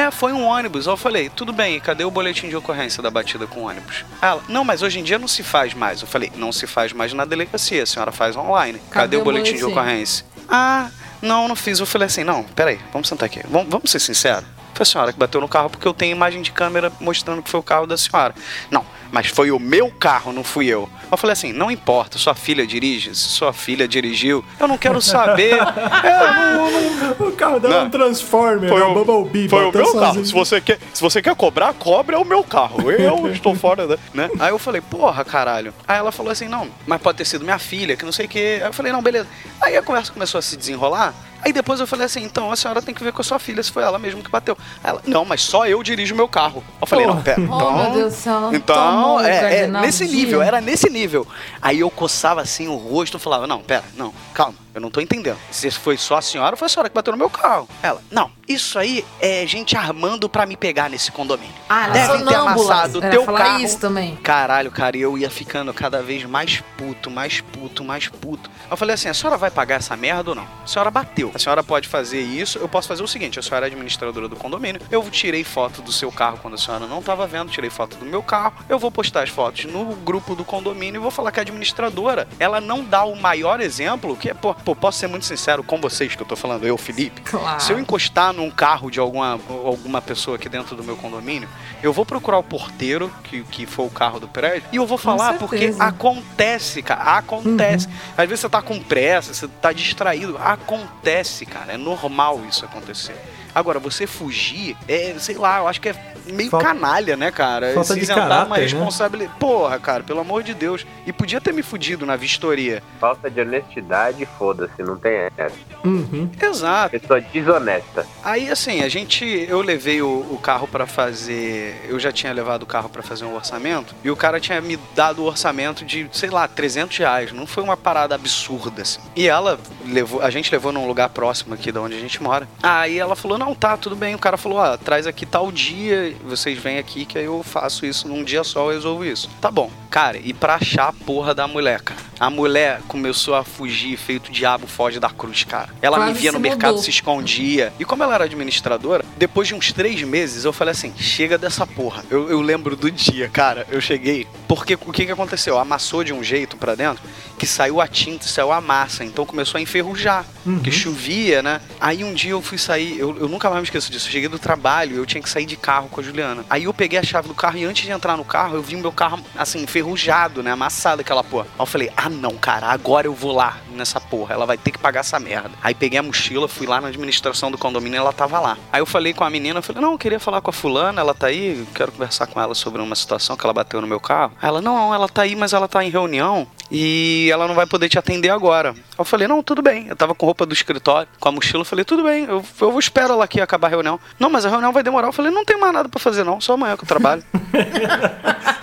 é, 0.00 0.10
foi 0.10 0.32
um 0.32 0.44
ônibus. 0.44 0.86
Eu 0.86 0.96
falei, 0.96 1.28
tudo 1.28 1.52
bem, 1.52 1.78
cadê 1.80 2.04
o 2.04 2.10
boletim 2.10 2.48
de 2.48 2.56
ocorrência 2.56 3.02
da 3.02 3.10
batida 3.10 3.46
com 3.46 3.62
ônibus? 3.62 4.04
Ela, 4.20 4.42
não, 4.48 4.64
mas 4.64 4.82
hoje 4.82 4.98
em 4.98 5.02
dia 5.02 5.18
não 5.18 5.28
se 5.28 5.42
faz 5.42 5.74
mais. 5.74 6.00
Eu 6.00 6.06
falei, 6.06 6.32
não 6.36 6.52
se 6.52 6.66
faz 6.66 6.92
mais 6.92 7.12
na 7.12 7.24
delegacia, 7.24 7.82
a 7.82 7.86
senhora 7.86 8.12
faz 8.12 8.36
online. 8.36 8.78
Cadê, 8.90 8.90
Cadê 8.90 9.16
o 9.16 9.20
o 9.20 9.24
boletim, 9.24 9.54
de 9.54 9.60
boletim? 9.60 9.78
ocorrência? 9.78 10.24
Ah, 10.48 10.88
não, 11.20 11.46
não 11.48 11.56
fiz. 11.56 11.78
Eu 11.78 11.86
falei 11.86 12.06
assim, 12.06 12.24
não, 12.24 12.42
peraí, 12.42 12.80
vamos 12.92 13.08
sentar 13.08 13.26
aqui. 13.26 13.40
Vamos, 13.48 13.68
vamos 13.70 13.90
ser 13.90 14.00
sinceros. 14.00 14.44
Foi 14.74 14.82
a 14.82 14.86
senhora 14.86 15.12
que 15.12 15.18
bateu 15.18 15.40
no 15.40 15.48
carro 15.48 15.70
porque 15.70 15.86
eu 15.86 15.94
tenho 15.94 16.14
imagem 16.14 16.42
de 16.42 16.52
câmera 16.52 16.92
mostrando 17.00 17.42
que 17.42 17.50
foi 17.50 17.60
o 17.60 17.62
carro 17.62 17.86
da 17.86 17.96
senhora. 17.96 18.34
Não, 18.70 18.84
mas 19.12 19.26
foi 19.26 19.50
o 19.50 19.58
meu 19.58 19.90
carro, 19.90 20.32
não 20.32 20.44
fui 20.44 20.66
eu. 20.66 20.88
Eu 21.10 21.16
falei 21.16 21.32
assim, 21.32 21.52
não 21.52 21.70
importa, 21.70 22.18
sua 22.18 22.34
filha 22.34 22.66
dirige, 22.66 23.14
se 23.14 23.28
sua 23.28 23.52
filha 23.52 23.88
dirigiu, 23.88 24.44
eu 24.58 24.68
não 24.68 24.78
quero 24.78 25.00
saber. 25.00 25.58
É, 26.00 26.54
não, 26.54 26.70
não, 26.70 27.28
O 27.28 27.32
carro 27.32 27.58
dela 27.60 27.74
é 27.74 27.82
um. 27.82 27.90
Transformer, 27.90 28.70
foi 28.70 28.80
é 28.80 28.84
o, 28.84 28.90
um 28.90 29.04
Bumblebee. 29.04 29.48
foi 29.48 29.64
o 29.66 29.72
meu 29.72 29.92
carro. 29.92 30.06
sozinho. 30.06 30.24
Se 30.24 30.32
você, 30.32 30.60
quer, 30.60 30.78
se 30.92 31.00
você 31.00 31.20
quer 31.20 31.34
cobrar, 31.34 31.72
cobre 31.74 32.14
é 32.14 32.18
o 32.18 32.24
meu 32.24 32.42
carro. 32.42 32.90
Eu 32.90 33.28
estou 33.32 33.54
fora 33.54 33.86
da. 33.86 33.98
Né? 34.14 34.30
Aí 34.38 34.50
eu 34.50 34.58
falei, 34.58 34.80
porra, 34.80 35.24
caralho. 35.24 35.74
Aí 35.86 35.98
ela 35.98 36.12
falou 36.12 36.32
assim: 36.32 36.48
não, 36.48 36.68
mas 36.86 37.00
pode 37.00 37.18
ter 37.18 37.24
sido 37.24 37.44
minha 37.44 37.58
filha, 37.58 37.96
que 37.96 38.04
não 38.04 38.12
sei 38.12 38.26
o 38.26 38.28
quê. 38.28 38.58
Aí 38.60 38.68
eu 38.68 38.72
falei, 38.72 38.92
não, 38.92 39.02
beleza. 39.02 39.26
Aí 39.60 39.76
a 39.76 39.82
conversa 39.82 40.12
começou 40.12 40.38
a 40.38 40.42
se 40.42 40.56
desenrolar. 40.56 41.14
Aí 41.42 41.52
depois 41.52 41.80
eu 41.80 41.86
falei 41.86 42.06
assim, 42.06 42.22
então 42.22 42.50
a 42.52 42.56
senhora 42.56 42.82
tem 42.82 42.94
que 42.94 43.02
ver 43.02 43.12
com 43.12 43.20
a 43.20 43.24
sua 43.24 43.38
filha 43.38 43.62
se 43.62 43.70
foi 43.72 43.82
ela 43.82 43.98
mesmo 43.98 44.22
que 44.22 44.30
bateu. 44.30 44.56
Ela, 44.82 45.00
não, 45.06 45.24
mas 45.24 45.42
só 45.42 45.66
eu 45.66 45.82
dirijo 45.82 46.14
meu 46.14 46.28
carro. 46.28 46.62
Eu 46.80 46.86
falei, 46.86 47.06
não, 47.06 47.20
pera. 47.22 47.40
Oh, 47.50 47.56
Então, 47.56 47.76
meu 47.82 47.90
Deus 47.92 48.12
do 48.14 48.16
céu, 48.16 48.50
então, 48.52 49.20
é, 49.20 49.60
é 49.62 49.66
nesse 49.66 50.06
nível, 50.06 50.42
era 50.42 50.60
nesse 50.60 50.88
nível. 50.90 51.26
Aí 51.60 51.80
eu 51.80 51.90
coçava 51.90 52.40
assim 52.40 52.68
o 52.68 52.76
rosto 52.76 53.16
e 53.16 53.20
falava, 53.20 53.46
não, 53.46 53.60
pera, 53.60 53.84
não, 53.96 54.12
calma, 54.34 54.54
eu 54.74 54.80
não 54.80 54.90
tô 54.90 55.00
entendendo. 55.00 55.36
Se 55.50 55.70
foi 55.70 55.96
só 55.96 56.16
a 56.18 56.22
senhora 56.22 56.52
ou 56.54 56.56
foi 56.56 56.66
a 56.66 56.68
senhora 56.68 56.88
que 56.88 56.94
bateu 56.94 57.12
no 57.12 57.18
meu 57.18 57.30
carro? 57.30 57.68
Ela, 57.82 58.00
não, 58.10 58.30
isso 58.48 58.78
aí 58.78 59.04
é 59.20 59.46
gente 59.46 59.76
armando 59.76 60.28
pra 60.28 60.46
me 60.46 60.56
pegar 60.56 60.88
nesse 60.90 61.10
condomínio. 61.10 61.54
Ah, 61.68 61.88
Devem 61.88 62.24
ter 62.24 62.34
amassado 62.34 62.98
o 62.98 63.00
teu 63.00 63.24
carro. 63.24 63.60
isso 63.64 63.78
também. 63.78 64.16
Caralho, 64.16 64.70
cara, 64.70 64.96
e 64.96 65.00
eu 65.00 65.16
ia 65.18 65.30
ficando 65.30 65.72
cada 65.72 66.02
vez 66.02 66.24
mais 66.24 66.62
puto, 66.76 67.10
mais 67.10 67.40
puto, 67.40 67.84
mais 67.84 68.08
puto. 68.08 68.50
Eu 68.70 68.76
falei 68.76 68.94
assim: 68.94 69.08
a 69.08 69.14
senhora 69.14 69.36
vai 69.36 69.50
pagar 69.50 69.76
essa 69.76 69.96
merda 69.96 70.30
ou 70.30 70.36
não? 70.36 70.46
A 70.64 70.66
senhora 70.66 70.90
bateu. 70.90 71.29
A 71.34 71.38
senhora 71.38 71.62
pode 71.62 71.88
fazer 71.88 72.20
isso. 72.20 72.58
Eu 72.58 72.68
posso 72.68 72.88
fazer 72.88 73.02
o 73.02 73.08
seguinte: 73.08 73.38
a 73.38 73.42
senhora 73.42 73.66
é 73.66 73.68
administradora 73.68 74.28
do 74.28 74.36
condomínio. 74.36 74.80
Eu 74.90 75.02
tirei 75.10 75.44
foto 75.44 75.82
do 75.82 75.92
seu 75.92 76.10
carro 76.10 76.38
quando 76.40 76.54
a 76.54 76.58
senhora 76.58 76.86
não 76.86 77.02
tava 77.02 77.26
vendo, 77.26 77.50
tirei 77.50 77.70
foto 77.70 77.96
do 77.96 78.04
meu 78.04 78.22
carro. 78.22 78.54
Eu 78.68 78.78
vou 78.78 78.90
postar 78.90 79.22
as 79.22 79.30
fotos 79.30 79.64
no 79.64 79.84
grupo 79.96 80.34
do 80.34 80.44
condomínio 80.44 80.98
e 80.98 81.02
vou 81.02 81.10
falar 81.10 81.32
que 81.32 81.40
a 81.40 81.42
administradora, 81.42 82.28
ela 82.38 82.60
não 82.60 82.84
dá 82.84 83.04
o 83.04 83.16
maior 83.16 83.60
exemplo, 83.60 84.16
que 84.16 84.30
é, 84.30 84.34
pô, 84.34 84.54
pô, 84.54 84.74
posso 84.74 84.98
ser 84.98 85.06
muito 85.06 85.26
sincero 85.26 85.62
com 85.62 85.80
vocês 85.80 86.14
que 86.14 86.22
eu 86.22 86.26
tô 86.26 86.36
falando, 86.36 86.66
eu, 86.66 86.76
Felipe. 86.76 87.20
Claro. 87.22 87.60
Se 87.60 87.72
eu 87.72 87.78
encostar 87.78 88.32
num 88.32 88.50
carro 88.50 88.90
de 88.90 89.00
alguma, 89.00 89.38
alguma 89.64 90.00
pessoa 90.00 90.36
aqui 90.36 90.48
dentro 90.48 90.76
do 90.76 90.82
meu 90.82 90.96
condomínio, 90.96 91.48
eu 91.82 91.92
vou 91.92 92.04
procurar 92.04 92.38
o 92.38 92.42
porteiro, 92.42 93.12
que, 93.24 93.42
que 93.44 93.66
foi 93.66 93.86
o 93.86 93.90
carro 93.90 94.20
do 94.20 94.28
prédio, 94.28 94.68
e 94.72 94.76
eu 94.76 94.86
vou 94.86 94.98
falar 94.98 95.34
porque 95.34 95.74
acontece, 95.78 96.82
cara. 96.82 97.18
Acontece. 97.18 97.88
Às 98.16 98.28
vezes 98.28 98.40
você 98.40 98.48
tá 98.48 98.62
com 98.62 98.80
pressa, 98.80 99.32
você 99.32 99.48
tá 99.48 99.72
distraído. 99.72 100.36
Acontece, 100.38 101.19
cara. 101.46 101.72
É 101.72 101.76
normal 101.76 102.44
isso 102.48 102.64
acontecer. 102.64 103.16
Agora, 103.54 103.78
você 103.78 104.06
fugir, 104.06 104.76
é, 104.86 105.14
sei 105.18 105.36
lá, 105.36 105.58
eu 105.58 105.68
acho 105.68 105.80
que 105.80 105.88
é 105.88 106.09
meio 106.32 106.50
Falta- 106.50 106.66
canalha, 106.66 107.16
né, 107.16 107.30
cara? 107.30 107.72
falta 107.74 107.88
Se 107.92 107.94
de 107.98 108.00
isentar 108.04 108.28
caráter, 108.28 108.46
uma 108.46 108.56
né? 108.56 108.62
responsabilidade. 108.62 109.38
Porra, 109.38 109.78
cara, 109.78 110.02
pelo 110.02 110.20
amor 110.20 110.42
de 110.42 110.54
Deus. 110.54 110.86
E 111.06 111.12
podia 111.12 111.40
ter 111.40 111.52
me 111.52 111.62
fudido 111.62 112.04
na 112.06 112.16
vistoria. 112.16 112.82
Falta 113.00 113.30
de 113.30 113.40
honestidade, 113.40 114.26
foda-se, 114.38 114.82
não 114.82 114.96
tem 114.96 115.12
essa. 115.36 115.54
Uhum. 115.84 116.30
Exato. 116.40 116.90
Pessoa 116.98 117.20
desonesta. 117.20 118.06
Aí 118.22 118.50
assim, 118.50 118.82
a 118.82 118.88
gente, 118.88 119.24
eu 119.48 119.60
levei 119.62 120.02
o, 120.02 120.08
o 120.30 120.38
carro 120.42 120.68
pra 120.68 120.86
fazer, 120.86 121.86
eu 121.88 121.98
já 121.98 122.12
tinha 122.12 122.32
levado 122.32 122.62
o 122.62 122.66
carro 122.66 122.88
pra 122.88 123.02
fazer 123.02 123.24
um 123.24 123.34
orçamento 123.34 123.94
e 124.04 124.10
o 124.10 124.16
cara 124.16 124.38
tinha 124.40 124.60
me 124.60 124.78
dado 124.94 125.22
o 125.22 125.26
orçamento 125.26 125.84
de, 125.84 126.08
sei 126.12 126.30
lá, 126.30 126.46
300 126.46 126.96
reais. 126.98 127.32
Não 127.32 127.46
foi 127.46 127.62
uma 127.62 127.76
parada 127.76 128.14
absurda 128.14 128.82
assim. 128.82 129.00
E 129.16 129.26
ela 129.26 129.58
levou, 129.86 130.22
a 130.22 130.30
gente 130.30 130.50
levou 130.52 130.70
num 130.72 130.86
lugar 130.86 131.08
próximo 131.08 131.54
aqui 131.54 131.72
da 131.72 131.80
onde 131.80 131.96
a 131.96 132.00
gente 132.00 132.22
mora. 132.22 132.46
Aí 132.62 132.98
ela 132.98 133.16
falou, 133.16 133.38
não, 133.38 133.54
tá, 133.54 133.76
tudo 133.76 133.96
bem. 133.96 134.14
O 134.14 134.18
cara 134.18 134.36
falou, 134.36 134.58
ó, 134.58 134.76
traz 134.76 135.06
aqui 135.06 135.24
tal 135.26 135.50
dia, 135.50 136.09
vocês 136.24 136.58
vêm 136.58 136.78
aqui 136.78 137.04
que 137.04 137.18
aí 137.18 137.24
eu 137.24 137.42
faço 137.42 137.84
isso 137.86 138.08
num 138.08 138.22
dia 138.24 138.44
só, 138.44 138.66
eu 138.66 138.74
resolvo 138.74 139.04
isso. 139.04 139.28
Tá 139.40 139.50
bom. 139.50 139.70
Cara, 139.90 140.18
e 140.18 140.32
pra 140.32 140.54
achar 140.54 140.88
a 140.88 140.92
porra 140.92 141.34
da 141.34 141.48
mulher, 141.48 141.80
cara? 141.80 142.00
A 142.18 142.30
mulher 142.30 142.80
começou 142.86 143.34
a 143.34 143.42
fugir, 143.42 143.96
feito 143.96 144.30
diabo 144.30 144.66
foge 144.66 145.00
da 145.00 145.08
cruz, 145.10 145.42
cara. 145.42 145.70
Ela 145.82 145.98
me 145.98 146.04
Quase 146.04 146.20
via 146.20 146.30
se 146.30 146.36
no 146.36 146.40
mercado, 146.40 146.70
mudou. 146.72 146.84
se 146.84 146.90
escondia. 146.90 147.72
E 147.78 147.84
como 147.84 148.02
ela 148.02 148.14
era 148.14 148.24
administradora, 148.24 149.04
depois 149.16 149.48
de 149.48 149.54
uns 149.54 149.72
três 149.72 150.00
meses, 150.02 150.44
eu 150.44 150.52
falei 150.52 150.72
assim: 150.72 150.92
chega 150.96 151.36
dessa 151.38 151.66
porra. 151.66 152.04
Eu, 152.10 152.28
eu 152.30 152.40
lembro 152.40 152.76
do 152.76 152.90
dia, 152.90 153.28
cara. 153.28 153.66
Eu 153.70 153.80
cheguei. 153.80 154.26
Porque 154.46 154.74
o 154.74 154.92
que, 154.92 155.06
que 155.06 155.12
aconteceu? 155.12 155.58
Amassou 155.58 156.04
de 156.04 156.12
um 156.12 156.22
jeito 156.22 156.56
pra 156.56 156.74
dentro 156.74 157.02
que 157.38 157.46
saiu 157.46 157.80
a 157.80 157.88
tinta, 157.88 158.26
saiu 158.26 158.52
a 158.52 158.60
massa. 158.60 159.02
Então 159.02 159.24
começou 159.24 159.58
a 159.58 159.62
enferrujar. 159.62 160.26
Porque 160.44 160.70
chovia, 160.70 161.42
né? 161.42 161.60
Aí 161.80 162.04
um 162.04 162.12
dia 162.12 162.32
eu 162.32 162.42
fui 162.42 162.58
sair, 162.58 162.98
eu, 162.98 163.16
eu 163.18 163.28
nunca 163.28 163.48
mais 163.48 163.60
me 163.62 163.64
esqueço 163.64 163.90
disso. 163.90 164.08
Eu 164.08 164.12
cheguei 164.12 164.28
do 164.28 164.38
trabalho, 164.38 164.96
eu 164.96 165.06
tinha 165.06 165.22
que 165.22 165.28
sair 165.28 165.46
de 165.46 165.56
carro 165.56 165.88
com 165.88 165.99
a 166.00 166.02
Juliana. 166.02 166.44
Aí 166.50 166.64
eu 166.64 166.74
peguei 166.74 166.98
a 166.98 167.02
chave 167.02 167.28
do 167.28 167.34
carro 167.34 167.56
e 167.56 167.64
antes 167.64 167.84
de 167.84 167.90
entrar 167.90 168.16
no 168.16 168.24
carro, 168.24 168.56
eu 168.56 168.62
vi 168.62 168.76
meu 168.76 168.92
carro, 168.92 169.20
assim, 169.36 169.62
enferrujado, 169.62 170.42
né? 170.42 170.50
Amassado 170.50 171.00
aquela 171.00 171.22
porra. 171.22 171.46
Aí 171.52 171.60
eu 171.60 171.66
falei, 171.66 171.90
ah 171.96 172.08
não, 172.08 172.36
cara, 172.36 172.66
agora 172.66 173.06
eu 173.06 173.14
vou 173.14 173.32
lá 173.32 173.58
nessa 173.72 174.00
porra. 174.00 174.34
Ela 174.34 174.46
vai 174.46 174.58
ter 174.58 174.70
que 174.70 174.78
pagar 174.78 175.00
essa 175.00 175.18
merda. 175.20 175.50
Aí 175.62 175.74
peguei 175.74 175.98
a 175.98 176.02
mochila, 176.02 176.48
fui 176.48 176.66
lá 176.66 176.80
na 176.80 176.88
administração 176.88 177.50
do 177.50 177.58
condomínio 177.58 177.98
ela 177.98 178.12
tava 178.12 178.40
lá. 178.40 178.58
Aí 178.72 178.80
eu 178.80 178.86
falei 178.86 179.12
com 179.12 179.24
a 179.24 179.30
menina, 179.30 179.58
eu 179.58 179.62
falei, 179.62 179.82
não, 179.82 179.92
eu 179.92 179.98
queria 179.98 180.20
falar 180.20 180.40
com 180.40 180.50
a 180.50 180.52
fulana, 180.52 181.00
ela 181.00 181.14
tá 181.14 181.26
aí, 181.26 181.66
quero 181.74 181.92
conversar 181.92 182.26
com 182.26 182.40
ela 182.40 182.54
sobre 182.54 182.80
uma 182.80 182.94
situação 182.94 183.36
que 183.36 183.44
ela 183.44 183.52
bateu 183.52 183.80
no 183.80 183.86
meu 183.86 184.00
carro. 184.00 184.32
Aí 184.40 184.48
ela, 184.48 184.60
não, 184.60 184.94
ela 184.94 185.08
tá 185.08 185.22
aí, 185.22 185.36
mas 185.36 185.52
ela 185.52 185.68
tá 185.68 185.84
em 185.84 185.90
reunião 185.90 186.46
e 186.70 187.28
ela 187.32 187.48
não 187.48 187.54
vai 187.54 187.66
poder 187.66 187.88
te 187.88 187.98
atender 187.98 188.30
agora. 188.30 188.74
Eu 188.98 189.04
falei, 189.04 189.26
não, 189.26 189.42
tudo 189.42 189.60
bem. 189.62 189.86
Eu 189.88 189.96
tava 189.96 190.14
com 190.14 190.26
roupa 190.26 190.44
do 190.46 190.52
escritório, 190.52 191.08
com 191.18 191.28
a 191.28 191.32
mochila, 191.32 191.62
eu 191.62 191.64
falei, 191.64 191.84
tudo 191.84 192.02
bem, 192.04 192.24
eu, 192.24 192.36
eu 192.60 192.70
vou 192.70 192.78
esperar 192.78 193.10
ela 193.10 193.24
aqui 193.24 193.40
acabar 193.40 193.66
a 193.68 193.70
reunião. 193.70 193.98
Não, 194.18 194.30
mas 194.30 194.44
a 194.46 194.48
reunião 194.50 194.72
vai 194.72 194.82
demorar. 194.82 195.08
Eu 195.08 195.12
falei, 195.12 195.30
não 195.32 195.44
tem 195.44 195.58
mais 195.58 195.72
nada 195.72 195.88
pra 195.88 195.98
fazer 196.00 196.24
não, 196.24 196.40
só 196.40 196.52
amanhã 196.54 196.76
que 196.76 196.84
eu 196.84 196.88
trabalho. 196.88 197.22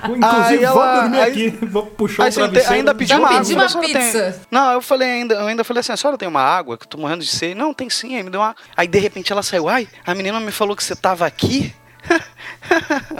Inclusive, 0.07 0.65
Aí 0.65 0.65
vou 0.73 0.83
ela- 0.83 1.01
dormir 1.01 1.19
aí- 1.19 1.31
aqui. 1.31 1.51
Puxar 1.97 2.23
Aí 2.23 2.29
o 2.29 2.33
travesseiro. 2.33 2.73
ainda 2.75 2.95
pediu 2.95 3.15
Já 3.15 3.19
uma 3.19 3.27
água. 3.29 3.39
pedi 3.41 3.53
eu 3.53 3.69
falei, 3.69 3.91
uma 3.93 3.99
pizza. 3.99 4.41
Não, 4.49 4.71
eu 4.73 4.81
falei 4.81 5.07
ainda, 5.09 5.35
eu 5.35 5.47
ainda 5.47 5.63
falei 5.63 5.79
assim, 5.81 5.91
a 5.91 5.97
senhora 5.97 6.17
tem 6.17 6.27
uma 6.27 6.41
água? 6.41 6.77
Que 6.77 6.85
eu 6.85 6.89
tô 6.89 6.97
morrendo 6.97 7.23
de 7.23 7.29
sede. 7.29 7.55
Não, 7.55 7.73
tem 7.73 7.89
sim, 7.89 8.15
aí 8.15 8.23
me 8.23 8.29
deu 8.29 8.39
uma. 8.39 8.55
Aí 8.75 8.87
de 8.87 8.99
repente 8.99 9.31
ela 9.31 9.43
saiu, 9.43 9.67
ai, 9.67 9.87
a 10.05 10.15
menina 10.15 10.39
me 10.39 10.51
falou 10.51 10.75
que 10.75 10.83
você 10.83 10.95
tava 10.95 11.25
aqui. 11.25 11.73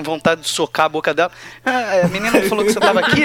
Vontade 0.03 0.41
de 0.41 0.49
socar 0.49 0.85
a 0.85 0.89
boca 0.89 1.13
dela. 1.13 1.31
Ah, 1.65 2.05
a 2.05 2.07
menina 2.07 2.41
falou 2.43 2.65
que 2.65 2.71
você 2.71 2.79
tava 2.79 2.99
aqui. 2.99 3.23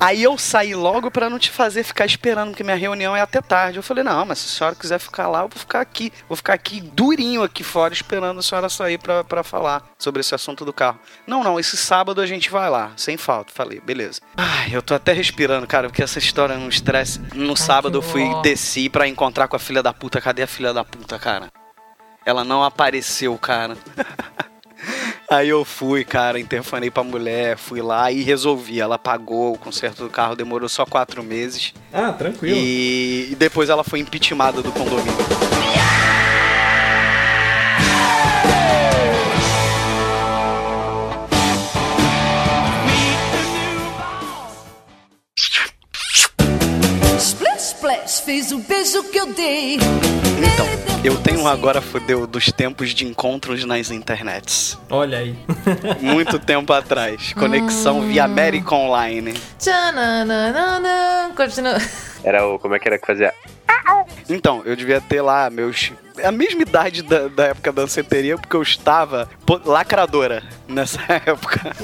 Aí 0.00 0.22
eu 0.22 0.36
saí 0.38 0.74
logo 0.74 1.10
pra 1.10 1.28
não 1.28 1.38
te 1.38 1.50
fazer 1.50 1.82
ficar 1.82 2.06
esperando, 2.06 2.50
porque 2.50 2.64
minha 2.64 2.76
reunião 2.76 3.16
é 3.16 3.20
até 3.20 3.40
tarde. 3.40 3.78
Eu 3.78 3.82
falei, 3.82 4.04
não, 4.04 4.24
mas 4.24 4.38
se 4.38 4.46
a 4.46 4.58
senhora 4.58 4.76
quiser 4.76 4.98
ficar 4.98 5.28
lá, 5.28 5.40
eu 5.40 5.48
vou 5.48 5.58
ficar 5.58 5.80
aqui. 5.80 6.12
Vou 6.28 6.36
ficar 6.36 6.54
aqui 6.54 6.80
durinho 6.80 7.42
aqui 7.42 7.64
fora, 7.64 7.92
esperando 7.92 8.38
a 8.38 8.42
senhora 8.42 8.68
sair 8.68 8.98
pra, 8.98 9.24
pra 9.24 9.42
falar 9.42 9.88
sobre 9.98 10.20
esse 10.20 10.34
assunto 10.34 10.64
do 10.64 10.72
carro. 10.72 10.98
Não, 11.26 11.42
não, 11.42 11.58
esse 11.58 11.76
sábado 11.76 12.20
a 12.20 12.26
gente 12.26 12.50
vai 12.50 12.70
lá, 12.70 12.92
sem 12.96 13.16
falta. 13.16 13.52
Falei, 13.52 13.80
beleza. 13.80 14.20
Ai, 14.36 14.70
eu 14.72 14.82
tô 14.82 14.94
até 14.94 15.12
respirando, 15.12 15.66
cara, 15.66 15.88
porque 15.88 16.02
essa 16.02 16.18
história 16.18 16.54
é 16.54 16.58
um 16.58 16.68
estresse. 16.68 17.20
No 17.34 17.56
sábado 17.56 17.98
eu 17.98 18.02
fui, 18.02 18.22
ó. 18.22 18.40
desci 18.42 18.88
pra 18.88 19.08
encontrar 19.08 19.48
com 19.48 19.56
a 19.56 19.60
filha 19.60 19.82
da 19.82 19.92
puta. 19.92 20.20
Cadê 20.20 20.42
a 20.42 20.46
filha 20.46 20.72
da 20.72 20.84
puta, 20.84 21.18
cara? 21.18 21.50
Ela 22.24 22.44
não 22.44 22.62
apareceu, 22.62 23.36
cara. 23.38 23.76
Aí 25.30 25.50
eu 25.50 25.62
fui, 25.62 26.04
cara, 26.04 26.40
interfonei 26.40 26.90
pra 26.90 27.04
mulher, 27.04 27.58
fui 27.58 27.82
lá 27.82 28.10
e 28.10 28.22
resolvi. 28.22 28.80
Ela 28.80 28.98
pagou 28.98 29.52
o 29.52 29.58
conserto 29.58 30.02
do 30.02 30.08
carro, 30.08 30.34
demorou 30.34 30.68
só 30.70 30.86
quatro 30.86 31.22
meses. 31.22 31.74
Ah, 31.92 32.12
tranquilo. 32.12 32.56
E, 32.56 33.28
e 33.32 33.34
depois 33.34 33.68
ela 33.68 33.84
foi 33.84 34.00
impeachmentada 34.00 34.62
do 34.62 34.72
condomínio. 34.72 35.12
Splash, 35.12 35.97
fez 48.28 48.52
o 48.52 48.58
beijo 48.58 49.02
que 49.04 49.18
eu 49.18 49.32
dei. 49.32 49.76
Então, 49.76 50.66
eu 51.02 51.16
tenho 51.16 51.48
agora 51.48 51.80
fudeu 51.80 52.26
dos 52.26 52.52
tempos 52.52 52.90
de 52.90 53.06
encontros 53.06 53.64
nas 53.64 53.90
internets. 53.90 54.76
Olha 54.90 55.16
aí. 55.16 55.34
Muito 56.02 56.38
tempo 56.38 56.70
atrás. 56.74 57.32
Conexão 57.32 58.02
via 58.02 58.24
América 58.24 58.74
Online. 58.74 59.32
Tchananana, 59.58 61.32
continua. 61.34 61.78
Era 62.22 62.46
o. 62.46 62.58
Como 62.58 62.74
é 62.74 62.78
que 62.78 62.86
era 62.86 62.98
que 62.98 63.06
fazia? 63.06 63.32
Então, 64.28 64.60
eu 64.66 64.76
devia 64.76 65.00
ter 65.00 65.22
lá 65.22 65.48
meus. 65.48 65.90
A 66.22 66.30
mesma 66.30 66.60
idade 66.60 67.00
da, 67.02 67.28
da 67.28 67.44
época 67.46 67.72
da 67.72 67.80
danceteria, 67.80 68.36
porque 68.36 68.56
eu 68.56 68.62
estava 68.62 69.26
lacradora 69.64 70.42
nessa 70.68 71.00
época. 71.24 71.74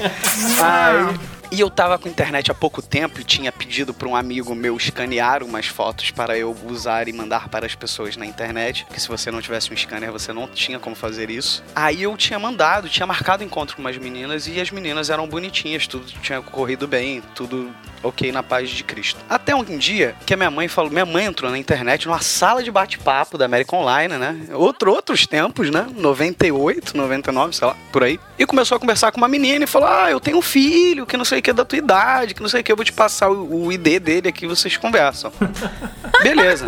Ai, 0.61 1.17
e 1.55 1.61
eu 1.61 1.69
tava 1.69 1.97
com 1.97 2.09
internet 2.09 2.51
há 2.51 2.53
pouco 2.53 2.81
tempo 2.81 3.21
e 3.21 3.23
tinha 3.23 3.49
pedido 3.49 3.93
para 3.93 4.09
um 4.09 4.15
amigo 4.15 4.53
meu 4.53 4.75
escanear 4.75 5.41
umas 5.41 5.67
fotos 5.67 6.11
para 6.11 6.37
eu 6.37 6.53
usar 6.65 7.07
e 7.07 7.13
mandar 7.13 7.47
para 7.47 7.65
as 7.65 7.73
pessoas 7.73 8.17
na 8.17 8.25
internet. 8.25 8.83
Porque 8.83 8.99
se 8.99 9.07
você 9.07 9.31
não 9.31 9.41
tivesse 9.41 9.71
um 9.71 9.77
scanner, 9.77 10.11
você 10.11 10.33
não 10.33 10.49
tinha 10.49 10.79
como 10.79 10.97
fazer 10.97 11.29
isso. 11.29 11.63
Aí 11.73 12.03
eu 12.03 12.17
tinha 12.17 12.37
mandado, 12.37 12.89
tinha 12.89 13.07
marcado 13.07 13.41
encontro 13.41 13.73
com 13.77 13.81
umas 13.81 13.97
meninas 13.97 14.47
e 14.47 14.59
as 14.59 14.69
meninas 14.69 15.09
eram 15.09 15.25
bonitinhas, 15.29 15.87
tudo 15.87 16.05
tinha 16.21 16.41
corrido 16.41 16.89
bem, 16.89 17.23
tudo 17.33 17.73
ok 18.05 18.31
na 18.31 18.43
paz 18.43 18.69
de 18.69 18.83
Cristo. 18.83 19.19
Até 19.29 19.55
um 19.55 19.63
dia 19.63 20.15
que 20.25 20.33
a 20.33 20.37
minha 20.37 20.51
mãe 20.51 20.67
falou, 20.67 20.91
minha 20.91 21.05
mãe 21.05 21.25
entrou 21.25 21.49
na 21.49 21.57
internet 21.57 22.05
numa 22.07 22.21
sala 22.21 22.63
de 22.63 22.71
bate-papo 22.71 23.37
da 23.37 23.45
América 23.45 23.75
Online, 23.75 24.17
né? 24.17 24.47
Outro, 24.53 24.91
outros 24.91 25.25
tempos, 25.25 25.69
né? 25.69 25.87
98, 25.95 26.95
99, 26.95 27.55
sei 27.55 27.67
lá, 27.67 27.75
por 27.91 28.03
aí. 28.03 28.19
E 28.37 28.45
começou 28.45 28.75
a 28.75 28.79
conversar 28.79 29.11
com 29.11 29.17
uma 29.17 29.27
menina 29.27 29.63
e 29.63 29.67
falou: 29.67 29.89
Ah, 29.89 30.11
eu 30.11 30.19
tenho 30.19 30.37
um 30.37 30.41
filho 30.41 31.05
que 31.05 31.17
não 31.17 31.25
sei 31.25 31.39
o 31.39 31.41
que 31.41 31.49
é 31.49 31.53
da 31.53 31.65
tua 31.65 31.77
idade, 31.77 32.33
que 32.33 32.41
não 32.41 32.49
sei 32.49 32.61
o 32.61 32.63
que, 32.63 32.71
eu 32.71 32.75
vou 32.75 32.85
te 32.85 32.93
passar 32.93 33.29
o, 33.29 33.65
o 33.65 33.71
ID 33.71 33.99
dele 33.99 34.29
aqui, 34.29 34.47
vocês 34.47 34.77
conversam. 34.77 35.31
Beleza. 36.21 36.65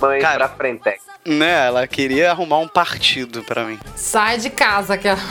Mãe 0.00 0.20
Cara. 0.20 0.48
pra 0.48 0.56
frente. 0.56 0.82
Né, 1.26 1.66
ela 1.66 1.86
queria 1.86 2.30
arrumar 2.30 2.58
um 2.58 2.68
partido 2.68 3.42
pra 3.42 3.64
mim. 3.64 3.78
Sai 3.96 4.38
de 4.38 4.50
casa, 4.50 4.98
que 4.98 5.08
ela... 5.08 5.22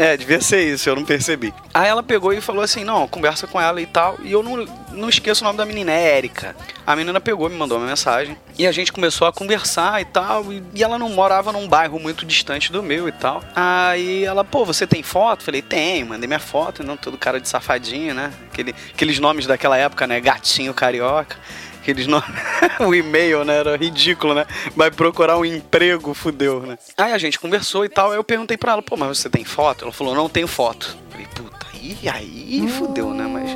É, 0.00 0.16
devia 0.16 0.40
ser 0.40 0.62
isso, 0.62 0.88
eu 0.88 0.96
não 0.96 1.04
percebi. 1.04 1.52
Aí 1.74 1.86
ela 1.86 2.02
pegou 2.02 2.32
e 2.32 2.40
falou 2.40 2.62
assim: 2.62 2.84
não, 2.84 3.06
conversa 3.06 3.46
com 3.46 3.60
ela 3.60 3.82
e 3.82 3.86
tal. 3.86 4.16
E 4.22 4.32
eu 4.32 4.42
não, 4.42 4.64
não 4.92 5.10
esqueço 5.10 5.44
o 5.44 5.46
nome 5.46 5.58
da 5.58 5.66
menina, 5.66 5.92
é 5.92 6.16
Érica. 6.16 6.56
A 6.86 6.96
menina 6.96 7.20
pegou, 7.20 7.50
me 7.50 7.56
mandou 7.56 7.76
uma 7.76 7.86
mensagem. 7.86 8.34
E 8.58 8.66
a 8.66 8.72
gente 8.72 8.94
começou 8.94 9.28
a 9.28 9.32
conversar 9.32 10.00
e 10.00 10.06
tal. 10.06 10.50
E, 10.50 10.62
e 10.74 10.82
ela 10.82 10.98
não 10.98 11.10
morava 11.10 11.52
num 11.52 11.68
bairro 11.68 12.00
muito 12.00 12.24
distante 12.24 12.72
do 12.72 12.82
meu 12.82 13.08
e 13.08 13.12
tal. 13.12 13.44
Aí 13.54 14.24
ela, 14.24 14.42
pô, 14.42 14.64
você 14.64 14.86
tem 14.86 15.02
foto? 15.02 15.42
Falei, 15.42 15.60
tem, 15.60 16.02
mandei 16.02 16.26
minha 16.26 16.40
foto, 16.40 16.82
não 16.82 16.96
todo 16.96 17.18
cara 17.18 17.38
de 17.38 17.46
safadinho, 17.46 18.14
né? 18.14 18.32
Aquele, 18.50 18.74
aqueles 18.94 19.18
nomes 19.18 19.46
daquela 19.46 19.76
época, 19.76 20.06
né? 20.06 20.18
Gatinho 20.18 20.72
carioca. 20.72 21.36
Aqueles 21.80 22.06
nomes. 22.06 22.28
o 22.80 22.94
e-mail, 22.94 23.44
né? 23.44 23.58
Era 23.58 23.76
ridículo, 23.76 24.34
né? 24.34 24.46
Vai 24.76 24.90
procurar 24.90 25.38
um 25.38 25.44
emprego, 25.44 26.12
fudeu, 26.14 26.60
né? 26.60 26.78
Aí 26.96 27.12
a 27.12 27.18
gente 27.18 27.38
conversou 27.38 27.84
e 27.84 27.88
tal. 27.88 28.10
Aí 28.10 28.16
eu 28.16 28.24
perguntei 28.24 28.56
pra 28.56 28.72
ela, 28.72 28.82
pô, 28.82 28.96
mas 28.96 29.18
você 29.18 29.30
tem 29.30 29.44
foto? 29.44 29.84
Ela 29.84 29.92
falou, 29.92 30.14
não 30.14 30.28
tenho 30.28 30.46
foto. 30.46 30.96
Falei, 31.10 31.26
puta, 31.34 31.66
e 31.74 32.08
aí 32.08 32.68
fudeu, 32.68 33.14
né? 33.14 33.26
Mas. 33.26 33.50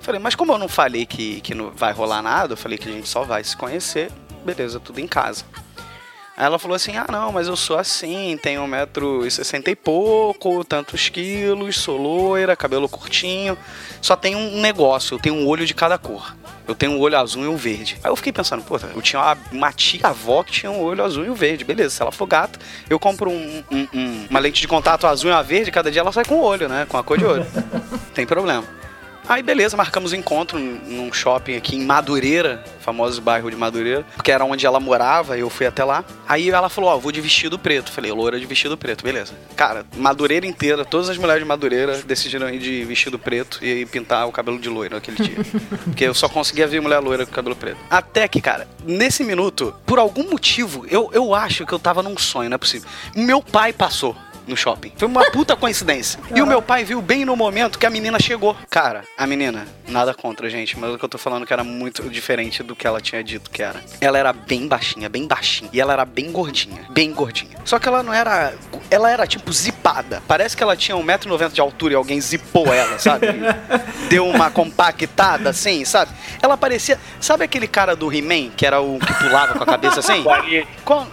Falei, 0.00 0.20
mas 0.20 0.34
como 0.34 0.52
eu 0.52 0.58
não 0.58 0.68
falei 0.68 1.06
que, 1.06 1.40
que 1.40 1.54
não 1.54 1.70
vai 1.70 1.92
rolar 1.92 2.22
nada, 2.22 2.52
eu 2.52 2.56
falei 2.56 2.76
que 2.76 2.88
a 2.88 2.92
gente 2.92 3.08
só 3.08 3.22
vai 3.22 3.42
se 3.42 3.56
conhecer, 3.56 4.12
beleza, 4.44 4.78
tudo 4.78 5.00
em 5.00 5.08
casa. 5.08 5.44
Aí 6.36 6.44
ela 6.46 6.58
falou 6.58 6.74
assim: 6.74 6.96
ah, 6.96 7.06
não, 7.10 7.30
mas 7.30 7.46
eu 7.46 7.54
sou 7.56 7.78
assim, 7.78 8.36
tenho 8.42 8.62
1,60m 8.62 9.68
e 9.68 9.76
pouco, 9.76 10.64
tantos 10.64 11.08
quilos, 11.08 11.76
sou 11.78 11.96
loira, 11.96 12.56
cabelo 12.56 12.88
curtinho. 12.88 13.56
Só 14.02 14.16
tem 14.16 14.34
um 14.34 14.60
negócio, 14.60 15.14
eu 15.14 15.18
tenho 15.20 15.34
um 15.36 15.46
olho 15.46 15.64
de 15.64 15.72
cada 15.74 15.96
cor. 15.96 16.34
Eu 16.66 16.74
tenho 16.74 16.92
um 16.92 16.98
olho 16.98 17.16
azul 17.18 17.44
e 17.44 17.46
um 17.46 17.56
verde. 17.56 17.98
Aí 18.02 18.10
eu 18.10 18.16
fiquei 18.16 18.32
pensando, 18.32 18.64
pô, 18.64 18.76
eu 18.94 19.02
tinha 19.02 19.20
uma, 19.20 19.36
uma 19.52 19.72
tia 19.72 20.00
avó 20.08 20.42
que 20.42 20.50
tinha 20.50 20.72
um 20.72 20.80
olho 20.82 21.04
azul 21.04 21.24
e 21.24 21.30
um 21.30 21.34
verde. 21.34 21.62
Beleza, 21.62 21.90
se 21.96 22.02
ela 22.02 22.10
for 22.10 22.26
gata, 22.26 22.58
eu 22.88 22.98
compro 22.98 23.30
um- 23.30 23.62
um- 23.70 23.88
um- 23.92 24.26
uma 24.30 24.40
lente 24.40 24.60
de 24.62 24.66
contato 24.66 25.06
azul 25.06 25.30
e 25.30 25.34
uma 25.34 25.42
verde, 25.42 25.70
cada 25.70 25.90
dia 25.90 26.00
ela 26.00 26.10
sai 26.10 26.24
com 26.24 26.36
o 26.36 26.42
olho, 26.42 26.66
né? 26.68 26.86
Com 26.88 26.96
a 26.96 27.04
cor 27.04 27.18
de 27.18 27.24
olho. 27.26 27.46
Tem 28.14 28.24
problema. 28.26 28.64
Aí 29.26 29.42
beleza, 29.42 29.76
marcamos 29.76 30.12
um 30.12 30.16
encontro 30.16 30.58
num 30.58 31.12
shopping 31.12 31.56
aqui 31.56 31.76
em 31.76 31.84
Madureira, 31.84 32.62
famoso 32.80 33.22
bairro 33.22 33.50
de 33.50 33.56
Madureira, 33.56 34.04
porque 34.14 34.30
era 34.30 34.44
onde 34.44 34.66
ela 34.66 34.78
morava, 34.78 35.38
eu 35.38 35.48
fui 35.48 35.66
até 35.66 35.82
lá. 35.82 36.04
Aí 36.28 36.50
ela 36.50 36.68
falou, 36.68 36.90
ó, 36.90 36.98
vou 36.98 37.10
de 37.10 37.20
vestido 37.20 37.58
preto. 37.58 37.90
Falei, 37.90 38.12
loura 38.12 38.38
de 38.38 38.44
vestido 38.44 38.76
preto, 38.76 39.02
beleza. 39.02 39.32
Cara, 39.56 39.86
Madureira 39.96 40.46
inteira, 40.46 40.84
todas 40.84 41.08
as 41.08 41.16
mulheres 41.16 41.42
de 41.42 41.48
Madureira 41.48 42.02
decidiram 42.02 42.50
ir 42.50 42.58
de 42.58 42.84
vestido 42.84 43.18
preto 43.18 43.64
e 43.64 43.86
pintar 43.86 44.28
o 44.28 44.32
cabelo 44.32 44.58
de 44.58 44.68
loiro 44.68 44.96
aquele 44.96 45.16
dia. 45.16 45.36
porque 45.84 46.04
eu 46.04 46.14
só 46.14 46.28
conseguia 46.28 46.66
ver 46.66 46.80
mulher 46.80 46.98
loira 46.98 47.24
com 47.24 47.32
cabelo 47.32 47.56
preto. 47.56 47.78
Até 47.88 48.28
que, 48.28 48.40
cara, 48.42 48.68
nesse 48.84 49.24
minuto, 49.24 49.74
por 49.86 49.98
algum 49.98 50.30
motivo, 50.30 50.86
eu, 50.90 51.10
eu 51.14 51.34
acho 51.34 51.64
que 51.64 51.72
eu 51.72 51.78
tava 51.78 52.02
num 52.02 52.18
sonho, 52.18 52.50
não 52.50 52.56
é 52.56 52.58
possível. 52.58 52.88
Meu 53.16 53.42
pai 53.42 53.72
passou 53.72 54.14
no 54.46 54.56
shopping. 54.56 54.92
Foi 54.96 55.08
uma 55.08 55.24
puta 55.30 55.56
coincidência. 55.56 56.20
E 56.34 56.40
o 56.40 56.46
meu 56.46 56.60
pai 56.60 56.84
viu 56.84 57.00
bem 57.00 57.24
no 57.24 57.36
momento 57.36 57.78
que 57.78 57.86
a 57.86 57.90
menina 57.90 58.18
chegou. 58.18 58.56
Cara, 58.70 59.04
a 59.16 59.26
menina, 59.26 59.66
nada 59.88 60.14
contra, 60.14 60.48
gente, 60.48 60.78
mas 60.78 60.94
o 60.94 60.98
que 60.98 61.04
eu 61.04 61.08
tô 61.08 61.18
falando 61.18 61.46
que 61.46 61.52
era 61.52 61.64
muito 61.64 62.08
diferente 62.08 62.62
do 62.62 62.76
que 62.76 62.86
ela 62.86 63.00
tinha 63.00 63.22
dito 63.22 63.50
que 63.50 63.62
era. 63.62 63.82
Ela 64.00 64.18
era 64.18 64.32
bem 64.32 64.66
baixinha, 64.66 65.08
bem 65.08 65.26
baixinha. 65.26 65.70
E 65.72 65.80
ela 65.80 65.92
era 65.92 66.04
bem 66.04 66.30
gordinha, 66.30 66.86
bem 66.90 67.12
gordinha. 67.12 67.58
Só 67.64 67.78
que 67.78 67.88
ela 67.88 68.02
não 68.02 68.12
era. 68.12 68.54
Ela 68.90 69.10
era 69.10 69.26
tipo 69.26 69.52
zipada. 69.84 70.22
Parece 70.26 70.56
que 70.56 70.62
ela 70.62 70.74
tinha 70.76 70.96
1,90m 70.96 71.52
de 71.52 71.60
altura 71.60 71.92
e 71.92 71.96
alguém 71.96 72.20
zipou 72.20 72.72
ela, 72.72 72.98
sabe? 72.98 73.26
Deu 74.08 74.26
uma 74.26 74.50
compactada 74.50 75.50
assim, 75.50 75.84
sabe? 75.84 76.10
Ela 76.42 76.56
parecia. 76.56 76.98
Sabe 77.20 77.44
aquele 77.44 77.66
cara 77.66 77.94
do 77.94 78.12
He-Man, 78.12 78.50
que 78.56 78.64
era 78.64 78.80
o 78.80 78.98
que 78.98 79.12
pulava 79.14 79.54
com 79.54 79.62
a 79.62 79.66
cabeça 79.66 80.00
assim? 80.00 80.22
O 80.22 80.30
Ariete. 80.30 80.68
Qual- 80.84 81.06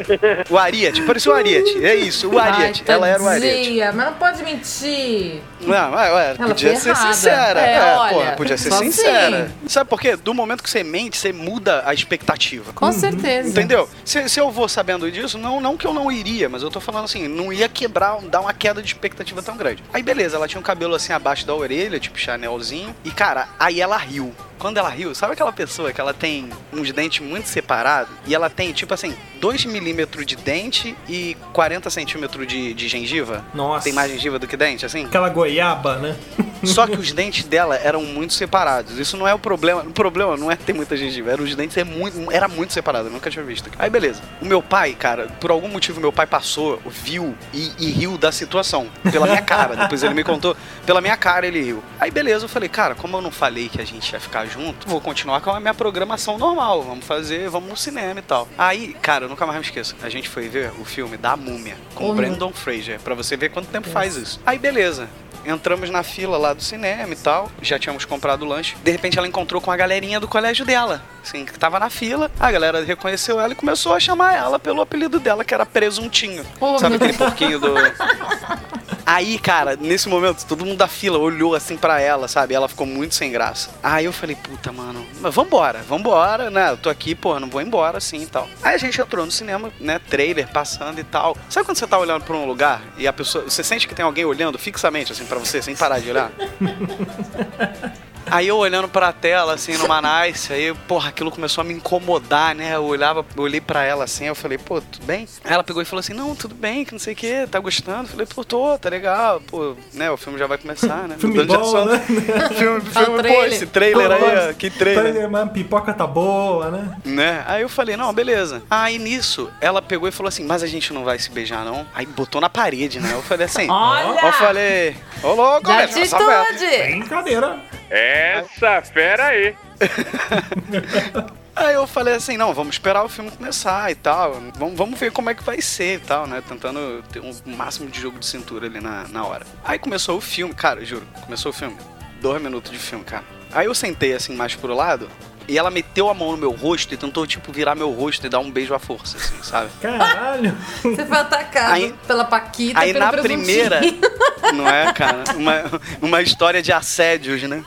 O 0.50 0.58
Ariete, 0.58 1.02
parecia 1.02 1.32
o 1.32 1.36
Ariete. 1.36 1.84
É 1.86 1.96
isso, 1.96 2.30
o 2.30 2.40
Ariete. 2.40 2.84
Ai, 2.88 2.96
ela 2.96 3.08
era 3.08 3.22
o 3.22 3.28
Ariete. 3.28 3.80
Mas 3.94 4.06
não 4.06 4.14
pode 4.14 4.44
mentir. 4.44 5.42
Não, 5.66 5.92
ué, 5.94 6.12
ué, 6.14 6.36
Ela 6.38 6.48
podia 6.48 6.76
ser 6.80 6.90
errada. 6.90 7.14
sincera. 7.14 7.60
É, 7.62 7.74
É, 7.76 7.96
olha, 7.96 8.14
porra, 8.14 8.32
podia 8.34 8.58
ser 8.58 8.70
só 8.70 8.78
sincera. 8.80 9.44
assim. 9.46 9.68
Sabe 9.68 9.90
por 9.90 10.00
quê? 10.00 10.16
Do 10.16 10.34
momento 10.34 10.64
que 10.64 10.70
você 10.70 10.84
mente, 10.84 11.18
você 11.18 11.32
muda 11.32 11.84
a 11.86 11.94
expectativa. 11.94 12.74
Com 12.74 12.92
certeza. 12.92 13.50
Entendeu? 13.50 13.88
Se, 14.04 14.28
se 14.30 14.40
eu 14.40 14.52
vou 14.52 14.68
sabendo 14.68 15.12
disso, 15.12 15.38
não, 15.38 15.60
não 15.62 15.78
que 15.78 15.86
eu 15.86 15.94
não 15.94 16.12
iria, 16.12 16.50
mas 16.50 16.64
eu 16.64 16.70
tô 16.70 16.80
falando 16.80 17.06
assim, 17.06 17.28
não 17.28 17.52
ia 17.54 17.70
quebrar, 17.70 18.20
dar 18.22 18.42
uma 18.42 18.54
queda 18.54 18.82
de 18.82 18.88
expectativa 18.88 19.42
tão 19.42 19.56
grande. 19.58 19.84
Aí 19.94 20.04
beleza, 20.04 20.36
ela 20.36 20.48
tinha 20.48 20.60
um 20.60 20.64
cabelo 20.64 20.96
assim 20.96 21.14
abaixo 21.14 21.46
da 21.46 21.54
orelha, 21.56 22.00
tipo 22.00 22.18
Chanelzinho, 22.20 22.96
e 23.04 23.12
cara, 23.12 23.48
aí 23.60 23.80
ela 23.82 23.98
riu. 23.98 24.34
Quando 24.60 24.78
ela 24.78 24.90
riu, 24.90 25.16
sabe 25.16 25.34
aquela 25.34 25.52
pessoa 25.52 25.92
que 25.92 26.00
ela 26.00 26.14
tem 26.14 26.48
uns 26.72 26.92
dentes 26.92 27.20
muito 27.26 27.48
separados 27.50 28.14
e 28.28 28.36
ela 28.36 28.48
tem, 28.48 28.72
tipo 28.72 28.94
assim, 28.94 29.16
2 29.40 29.66
milímetros 29.66 30.24
de 30.24 30.36
dente 30.36 30.96
e 31.10 31.36
40 31.52 31.90
centímetros 31.90 32.46
de, 32.46 32.72
de 32.76 32.88
gengiva? 32.88 33.44
Nossa. 33.56 33.86
Tem 33.86 33.92
mais 33.94 34.12
gengiva 34.12 34.38
do 34.38 34.48
que 34.48 34.56
dente, 34.56 34.86
assim? 34.86 35.06
Aquela 35.06 35.30
goiaba, 35.30 35.51
né? 36.00 36.16
Só 36.64 36.86
que 36.86 36.96
os 36.96 37.12
dentes 37.12 37.44
dela 37.44 37.76
eram 37.76 38.04
muito 38.04 38.34
separados. 38.34 39.00
Isso 39.00 39.18
não 39.18 39.28
é 39.28 39.34
o 39.34 39.40
problema. 39.40 39.82
O 39.82 39.92
problema 39.92 40.38
não 40.38 40.52
é 40.52 40.56
ter 40.56 40.74
muita 40.74 40.96
gengiva. 40.96 41.32
Era 41.32 41.42
os 41.42 41.56
dentes 41.56 41.76
é 41.78 41.84
muito, 41.84 42.32
era 42.32 42.48
muito 42.48 42.74
separado. 42.74 43.08
Eu 43.08 43.12
nunca 43.12 43.30
tinha 43.30 43.44
visto. 43.44 43.70
Aí 43.80 43.90
beleza. 43.90 44.22
O 44.42 44.46
meu 44.46 44.62
pai, 44.62 44.94
cara, 44.94 45.28
por 45.40 45.52
algum 45.52 45.68
motivo 45.68 46.00
meu 46.00 46.12
pai 46.12 46.28
passou, 46.28 46.80
viu 46.86 47.36
e, 47.54 47.72
e 47.80 47.92
riu 47.92 48.18
da 48.18 48.32
situação. 48.32 48.88
Pela 49.12 49.26
minha 49.26 49.42
cara. 49.42 49.76
Depois 49.76 50.04
ele 50.04 50.14
me 50.14 50.24
contou. 50.24 50.56
Pela 50.86 51.02
minha 51.02 51.18
cara 51.18 51.48
ele 51.48 51.62
riu. 51.62 51.84
Aí 52.00 52.12
beleza, 52.12 52.46
eu 52.46 52.50
falei, 52.50 52.70
cara, 52.70 52.96
como 52.96 53.18
eu 53.18 53.22
não 53.22 53.32
falei 53.32 53.70
que 53.70 53.82
a 53.82 53.86
gente 53.86 54.12
ia 54.12 54.20
ficar 54.20 54.46
junto, 54.46 54.88
vou 54.88 55.02
continuar 55.02 55.42
com 55.42 55.50
a 55.50 55.60
minha 55.60 55.74
programação 55.74 56.38
normal. 56.38 56.84
Vamos 56.84 57.06
fazer, 57.06 57.50
vamos 57.50 57.70
no 57.70 57.78
cinema 57.78 58.20
e 58.20 58.24
tal. 58.24 58.48
Aí, 58.58 58.94
cara, 59.02 59.26
eu 59.26 59.30
nunca 59.30 59.46
mais 59.46 59.58
me 59.58 59.66
esqueço. 59.66 59.96
A 60.04 60.10
gente 60.10 60.30
foi 60.30 60.48
ver 60.48 60.72
o 60.80 60.86
filme 60.86 61.18
da 61.18 61.36
Múmia 61.36 61.76
com 61.96 62.10
o 62.10 62.14
Brandon 62.14 62.52
Fraser. 62.54 63.00
Pra 63.00 63.16
você 63.16 63.36
ver 63.36 63.50
quanto 63.50 63.68
tempo 63.70 63.90
faz 63.90 64.16
isso. 64.16 64.40
Aí 64.46 64.60
beleza. 64.60 65.10
Entramos 65.46 65.90
na 65.90 66.04
fila 66.04 66.38
lá 66.38 66.54
do 66.54 66.62
cinema 66.62 67.14
e 67.14 67.16
tal. 67.16 67.52
Já 67.62 67.80
tínhamos 67.80 68.06
comprado 68.06 68.44
o 68.44 68.48
lanche. 68.48 68.76
De 68.84 68.92
repente 68.92 69.18
ela 69.18 69.28
encontrou 69.28 69.62
com 69.62 69.72
a 69.72 69.78
galerinha 69.78 70.20
do 70.20 70.28
colégio 70.28 70.66
dela. 70.66 71.02
Assim, 71.24 71.46
que 71.46 71.58
tava 71.58 71.80
na 71.80 71.90
fila. 71.90 72.32
A 72.40 72.52
galera 72.52 72.84
reconheceu 72.84 73.40
ela 73.40 73.54
e 73.54 73.56
começou 73.56 73.94
a 73.94 74.00
chamar 74.00 74.36
ela 74.36 74.60
pelo 74.60 74.82
apelido 74.82 75.20
dela, 75.20 75.44
que 75.44 75.54
era 75.54 75.66
Presuntinho. 75.66 76.46
Oh, 76.60 76.78
Sabe 76.78 76.96
aquele 76.96 77.14
porquinho 77.14 77.60
do. 77.60 77.74
Aí, 79.06 79.40
cara, 79.40 79.76
nesse 79.76 80.08
momento, 80.08 80.46
todo 80.46 80.66
mundo 80.66 80.78
da 80.78 80.88
fila 80.88 81.18
olhou 81.18 81.56
assim 81.56 81.78
pra 81.78 82.00
ela, 82.00 82.28
sabe? 82.28 82.54
Ela 82.54 82.68
ficou 82.68 82.86
muito 82.86 83.16
sem 83.16 83.32
graça. 83.32 83.70
Aí 83.82 84.06
eu 84.06 84.14
falei, 84.14 84.36
puta, 84.36 84.72
mano, 84.72 85.06
mas 85.20 85.34
vambora, 85.34 85.82
vambora, 85.84 86.50
né? 86.50 86.72
Eu 86.72 86.78
tô 86.78 86.90
aqui, 86.90 87.16
pô, 87.16 87.40
não 87.40 87.50
vou 87.50 87.62
embora 87.62 87.98
assim 87.98 88.22
e 88.22 88.28
tal. 88.28 88.48
Aí 88.62 88.76
a 88.76 88.78
gente 88.78 89.00
entrou 89.00 89.26
no 89.26 89.32
cinema, 89.32 89.72
né? 89.80 90.00
Trailer 90.00 90.48
passando 90.52 91.00
e 91.00 91.04
tal. 91.04 91.36
Sabe 91.50 91.66
quando 91.66 91.78
você 91.78 91.88
tá 91.88 91.98
olhando 91.98 92.24
pra 92.24 92.36
um 92.36 92.46
lugar 92.46 92.82
e 92.98 93.08
a 93.08 93.14
pessoa. 93.14 93.44
Você 93.44 93.64
sente 93.64 93.88
que 93.88 93.96
tem 93.96 94.06
alguém 94.06 94.26
olhando 94.26 94.58
fixamente, 94.58 95.12
assim, 95.12 95.26
pra 95.26 95.40
você, 95.40 95.62
sem 95.62 95.76
parar 95.76 96.00
de 96.00 96.10
olhar? 96.10 96.32
Aí 98.26 98.48
eu 98.48 98.58
olhando 98.58 98.88
pra 98.88 99.12
tela, 99.12 99.54
assim, 99.54 99.74
no 99.78 99.88
Nice, 100.02 100.52
aí, 100.52 100.74
porra, 100.88 101.10
aquilo 101.10 101.32
começou 101.32 101.62
a 101.62 101.66
me 101.66 101.74
incomodar, 101.74 102.56
né? 102.56 102.76
Eu 102.76 102.84
olhava, 102.84 103.26
eu 103.36 103.44
olhei 103.44 103.62
pra 103.62 103.84
ela 103.84 104.04
assim, 104.04 104.26
eu 104.26 104.36
falei, 104.36 104.58
pô, 104.58 104.82
tudo 104.82 105.06
bem? 105.06 105.28
Aí 105.44 105.54
ela 105.54 105.64
pegou 105.64 105.82
e 105.82 105.86
falou 105.86 106.00
assim, 106.00 106.14
não, 106.14 106.36
tudo 106.36 106.56
bem, 106.56 106.86
que 106.86 106.92
não 106.92 107.00
sei 107.00 107.14
o 107.14 107.16
que, 107.16 107.48
tá 107.48 107.60
gostando? 107.60 108.04
Eu 108.04 108.08
falei, 108.08 108.26
pô, 108.26 108.44
tô, 108.44 108.78
tá 108.78 108.90
legal, 108.90 109.42
pô, 109.42 109.76
né? 109.94 110.10
O 110.12 110.18
filme 110.18 110.40
já 110.40 110.48
vai 110.48 110.58
começar, 110.58 111.08
né? 111.08 111.16
Filme 111.20 111.44
bom, 111.44 111.86
né? 111.86 112.00
Filme, 112.58 112.82
filme, 112.82 113.06
pô, 113.06 113.18
trailer. 113.18 113.54
esse 113.54 113.66
trailer 113.68 114.12
aí, 114.12 114.50
ó, 114.50 114.54
que 114.54 114.70
trailer. 114.70 115.30
Mas 115.30 115.44
a 115.44 115.48
pipoca 115.48 115.94
tá 115.94 116.08
boa, 116.08 116.72
né? 116.72 116.98
Né? 117.06 117.44
Aí 117.48 117.62
eu 117.62 117.70
falei, 117.70 117.96
não, 117.98 118.14
beleza. 118.14 118.64
Aí 118.70 118.98
nisso, 118.98 119.50
ela 119.60 119.82
pegou 119.82 120.08
e 120.08 120.12
falou 120.12 120.28
assim, 120.28 120.46
mas 120.46 120.64
a 120.64 120.68
gente 120.68 120.94
não 120.94 121.04
vai 121.04 121.20
se 121.20 121.30
beijar, 121.30 121.64
não? 121.66 121.86
Aí 121.94 122.06
botou 122.06 122.42
na 122.42 122.50
parede, 122.50 123.00
né? 123.00 123.12
Eu 123.14 123.22
falei 123.22 123.46
assim, 123.46 123.70
Olha! 123.70 124.26
eu 124.26 124.34
falei, 124.34 124.96
ô 125.24 125.34
louco, 125.34 125.68
velho, 125.68 125.84
atitude! 125.84 126.84
Brincadeira. 126.84 127.81
Essa 127.92 128.82
fera 128.82 129.28
aí. 129.28 129.56
Aí 131.54 131.76
eu 131.76 131.86
falei 131.86 132.16
assim, 132.16 132.38
não, 132.38 132.54
vamos 132.54 132.76
esperar 132.76 133.04
o 133.04 133.10
filme 133.10 133.30
começar 133.30 133.92
e 133.92 133.96
tal. 133.96 134.42
Vamos, 134.56 134.78
vamos 134.78 134.98
ver 135.00 135.12
como 135.12 135.30
é 135.30 135.36
que 135.36 135.44
vai 135.44 135.62
ser 135.62 135.96
e 135.96 136.00
tal, 136.00 136.26
né? 136.26 136.42
Tentando 136.48 137.04
ter 137.12 137.20
um 137.20 137.34
máximo 137.46 137.90
de 137.90 138.00
jogo 138.00 138.18
de 138.18 138.26
cintura 138.26 138.68
ali 138.68 138.80
na, 138.80 139.06
na 139.10 139.26
hora. 139.26 139.46
Aí 139.64 139.78
começou 139.78 140.18
o 140.18 140.22
filme, 140.22 140.54
cara, 140.54 140.84
juro, 140.86 141.06
começou 141.26 141.52
o 141.52 141.54
filme. 141.54 141.78
Dois 142.22 142.42
minutos 142.42 142.72
de 142.72 142.80
filme, 142.80 143.04
cara. 143.04 143.26
Aí 143.52 143.66
eu 143.66 143.76
sentei 143.76 144.14
assim 144.14 144.34
mais 144.34 144.56
pro 144.56 144.74
lado 144.74 145.10
e 145.52 145.58
ela 145.58 145.70
meteu 145.70 146.08
a 146.10 146.14
mão 146.14 146.32
no 146.32 146.38
meu 146.38 146.52
rosto 146.52 146.94
e 146.94 146.98
tentou, 146.98 147.28
tipo, 147.28 147.52
virar 147.52 147.76
meu 147.76 147.92
rosto 147.92 148.26
e 148.26 148.30
dar 148.30 148.40
um 148.40 148.50
beijo 148.50 148.74
à 148.74 148.80
força, 148.80 149.18
assim, 149.18 149.36
sabe? 149.44 149.70
Caralho. 149.82 150.58
Você 150.82 151.06
foi 151.06 151.18
atacado 151.18 151.74
Aí- 151.74 151.94
pela 152.08 152.24
Paquita 152.24 152.80
Aí 152.80 152.94
pelo 152.94 153.04
na 153.06 153.12
primeira, 153.12 153.82
não 154.56 154.66
é, 154.66 154.94
cara? 154.94 155.26
Uma, 155.36 155.64
uma 156.02 156.22
história 156.22 156.62
de 156.62 156.72
assédios, 156.72 157.44
né? 157.44 157.66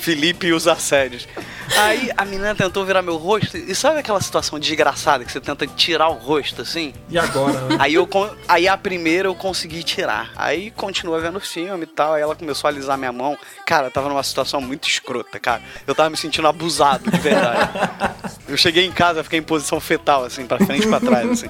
Felipe 0.00 0.46
e 0.48 0.52
os 0.52 0.66
assédios. 0.66 1.28
Aí 1.76 2.10
a 2.16 2.24
menina 2.24 2.54
tentou 2.54 2.84
virar 2.84 3.02
meu 3.02 3.16
rosto 3.16 3.56
e 3.56 3.74
sabe 3.74 4.00
aquela 4.00 4.20
situação 4.20 4.58
desgraçada 4.58 5.24
que 5.24 5.30
você 5.30 5.40
tenta 5.40 5.66
tirar 5.66 6.08
o 6.08 6.14
rosto 6.14 6.62
assim? 6.62 6.92
E 7.08 7.18
agora, 7.18 7.60
né? 7.60 7.76
Aí, 7.78 7.94
eu, 7.94 8.08
aí 8.48 8.66
a 8.66 8.76
primeira 8.76 9.28
eu 9.28 9.34
consegui 9.34 9.82
tirar. 9.82 10.32
Aí 10.36 10.70
continua 10.72 11.20
vendo 11.20 11.36
o 11.36 11.40
filme 11.40 11.84
e 11.84 11.86
tal. 11.86 12.14
Aí 12.14 12.22
ela 12.22 12.34
começou 12.34 12.68
a 12.68 12.70
alisar 12.72 12.98
minha 12.98 13.12
mão. 13.12 13.38
Cara, 13.66 13.86
eu 13.86 13.90
tava 13.90 14.08
numa 14.08 14.22
situação 14.22 14.60
muito 14.60 14.88
escrota, 14.88 15.38
cara. 15.38 15.62
Eu 15.86 15.94
tava 15.94 16.10
me 16.10 16.16
sentindo 16.16 16.48
abusado, 16.48 17.10
de 17.10 17.18
verdade. 17.18 17.70
Eu 18.48 18.56
cheguei 18.56 18.84
em 18.84 18.92
casa, 18.92 19.22
fiquei 19.22 19.38
em 19.38 19.42
posição 19.42 19.78
fetal, 19.78 20.24
assim, 20.24 20.46
pra 20.46 20.58
frente 20.58 20.84
e 20.84 20.88
pra 20.88 20.98
trás, 20.98 21.30
assim. 21.30 21.48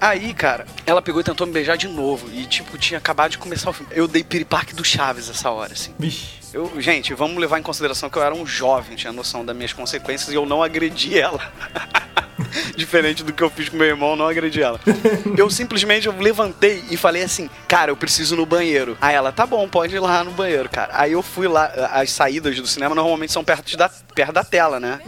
Aí, 0.00 0.34
cara, 0.34 0.66
ela 0.84 1.00
pegou 1.00 1.22
e 1.22 1.24
tentou 1.24 1.46
me 1.46 1.52
beijar 1.52 1.76
de 1.76 1.88
novo. 1.88 2.28
E, 2.32 2.44
tipo, 2.44 2.76
tinha 2.76 2.98
acabado 2.98 3.30
de 3.30 3.38
começar 3.38 3.70
o 3.70 3.72
filme. 3.72 3.90
Eu 3.94 4.06
dei 4.06 4.22
piripaque 4.22 4.74
do 4.74 4.84
Chaves 4.84 5.30
essa 5.30 5.50
hora, 5.50 5.72
assim. 5.72 5.94
Vixe. 5.98 6.43
Eu, 6.54 6.70
gente, 6.80 7.12
vamos 7.14 7.36
levar 7.38 7.58
em 7.58 7.64
consideração 7.64 8.08
que 8.08 8.16
eu 8.16 8.22
era 8.22 8.32
um 8.32 8.46
jovem, 8.46 8.94
tinha 8.94 9.12
noção 9.12 9.44
das 9.44 9.56
minhas 9.56 9.72
consequências 9.72 10.30
e 10.30 10.36
eu 10.36 10.46
não 10.46 10.62
agredi 10.62 11.18
ela. 11.18 11.40
Diferente 12.76 13.24
do 13.24 13.32
que 13.32 13.42
eu 13.42 13.50
fiz 13.50 13.68
com 13.68 13.76
meu 13.76 13.88
irmão, 13.88 14.10
eu 14.10 14.16
não 14.16 14.28
agredi 14.28 14.62
ela. 14.62 14.78
Eu 15.36 15.50
simplesmente 15.50 16.06
eu 16.06 16.14
levantei 16.16 16.84
e 16.88 16.96
falei 16.96 17.24
assim, 17.24 17.50
cara, 17.66 17.90
eu 17.90 17.96
preciso 17.96 18.36
ir 18.36 18.38
no 18.38 18.46
banheiro. 18.46 18.96
Aí 19.00 19.16
ela, 19.16 19.32
tá 19.32 19.44
bom, 19.44 19.68
pode 19.68 19.96
ir 19.96 19.98
lá 19.98 20.22
no 20.22 20.30
banheiro, 20.30 20.68
cara. 20.68 20.90
Aí 20.92 21.10
eu 21.10 21.22
fui 21.22 21.48
lá, 21.48 21.66
as 21.92 22.12
saídas 22.12 22.54
do 22.54 22.66
cinema 22.68 22.94
normalmente 22.94 23.32
são 23.32 23.42
perto 23.42 23.76
da, 23.76 23.88
perto 23.88 24.32
da 24.32 24.44
tela, 24.44 24.78
né? 24.78 25.00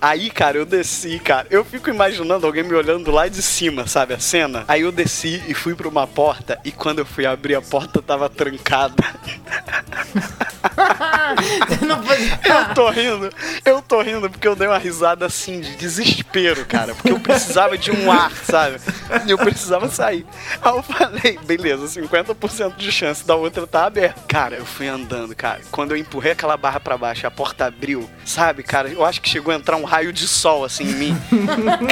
Aí, 0.00 0.30
cara, 0.30 0.58
eu 0.58 0.66
desci, 0.66 1.20
cara. 1.20 1.46
Eu 1.48 1.64
fico 1.64 1.88
imaginando 1.90 2.44
alguém 2.44 2.64
me 2.64 2.74
olhando 2.74 3.12
lá 3.12 3.28
de 3.28 3.40
cima, 3.40 3.86
sabe, 3.86 4.14
a 4.14 4.18
cena. 4.18 4.64
Aí 4.66 4.80
eu 4.80 4.90
desci 4.90 5.40
e 5.46 5.54
fui 5.54 5.76
pra 5.76 5.88
uma 5.88 6.08
porta 6.08 6.58
e 6.64 6.72
quando 6.72 6.98
eu 6.98 7.06
fui 7.06 7.24
abrir 7.24 7.54
a 7.54 7.62
porta 7.62 8.02
tava 8.02 8.28
trancada. 8.28 9.04
Eu 12.44 12.74
tô 12.74 12.90
rindo, 12.90 13.30
eu 13.64 13.82
tô 13.82 14.00
rindo 14.02 14.30
porque 14.30 14.46
eu 14.48 14.56
dei 14.56 14.66
uma 14.66 14.78
risada 14.78 15.26
assim 15.26 15.60
de 15.60 15.76
desespero, 15.76 16.64
cara. 16.66 16.94
Porque 16.94 17.12
eu 17.12 17.20
precisava 17.20 17.76
de 17.76 17.90
um 17.90 18.10
ar, 18.10 18.30
sabe? 18.44 18.78
E 19.26 19.30
eu 19.30 19.38
precisava 19.38 19.88
sair. 19.88 20.26
Aí 20.62 20.72
eu 20.72 20.82
falei, 20.82 21.38
beleza, 21.44 22.00
50% 22.00 22.76
de 22.76 22.90
chance 22.92 23.26
da 23.26 23.34
outra 23.34 23.66
tá 23.66 23.86
aberta. 23.86 24.20
Cara, 24.26 24.56
eu 24.56 24.66
fui 24.66 24.88
andando, 24.88 25.34
cara. 25.34 25.60
Quando 25.70 25.92
eu 25.92 25.96
empurrei 25.96 26.32
aquela 26.32 26.56
barra 26.56 26.80
pra 26.80 26.96
baixo, 26.96 27.26
a 27.26 27.30
porta 27.30 27.66
abriu, 27.66 28.08
sabe, 28.24 28.62
cara? 28.62 28.88
Eu 28.88 29.04
acho 29.04 29.20
que 29.20 29.28
chegou 29.28 29.52
a 29.52 29.56
entrar 29.56 29.76
um 29.76 29.84
raio 29.84 30.12
de 30.12 30.26
sol 30.26 30.64
assim 30.64 30.84
em 30.84 30.94
mim. 30.94 31.16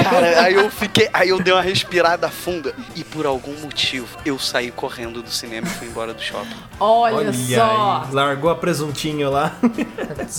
Cara, 0.02 0.42
aí 0.42 0.54
eu 0.54 0.70
fiquei. 0.70 1.08
Aí 1.12 1.28
eu 1.28 1.40
dei 1.40 1.52
uma 1.52 1.62
respirada 1.62 2.28
funda. 2.28 2.74
E 2.94 3.04
por 3.04 3.26
algum 3.26 3.54
motivo, 3.60 4.06
eu 4.24 4.38
saí 4.38 4.70
correndo 4.70 5.22
do 5.22 5.30
cinema 5.30 5.66
e 5.66 5.70
fui 5.70 5.88
embora 5.88 6.12
do 6.14 6.22
shopping. 6.22 6.56
Olha, 6.80 7.16
Olha 7.16 7.32
só. 7.32 8.04
aí. 8.06 8.14
Largou 8.14 8.50
a 8.50 8.54
presuntinho 8.86 9.30
lá. 9.30 9.56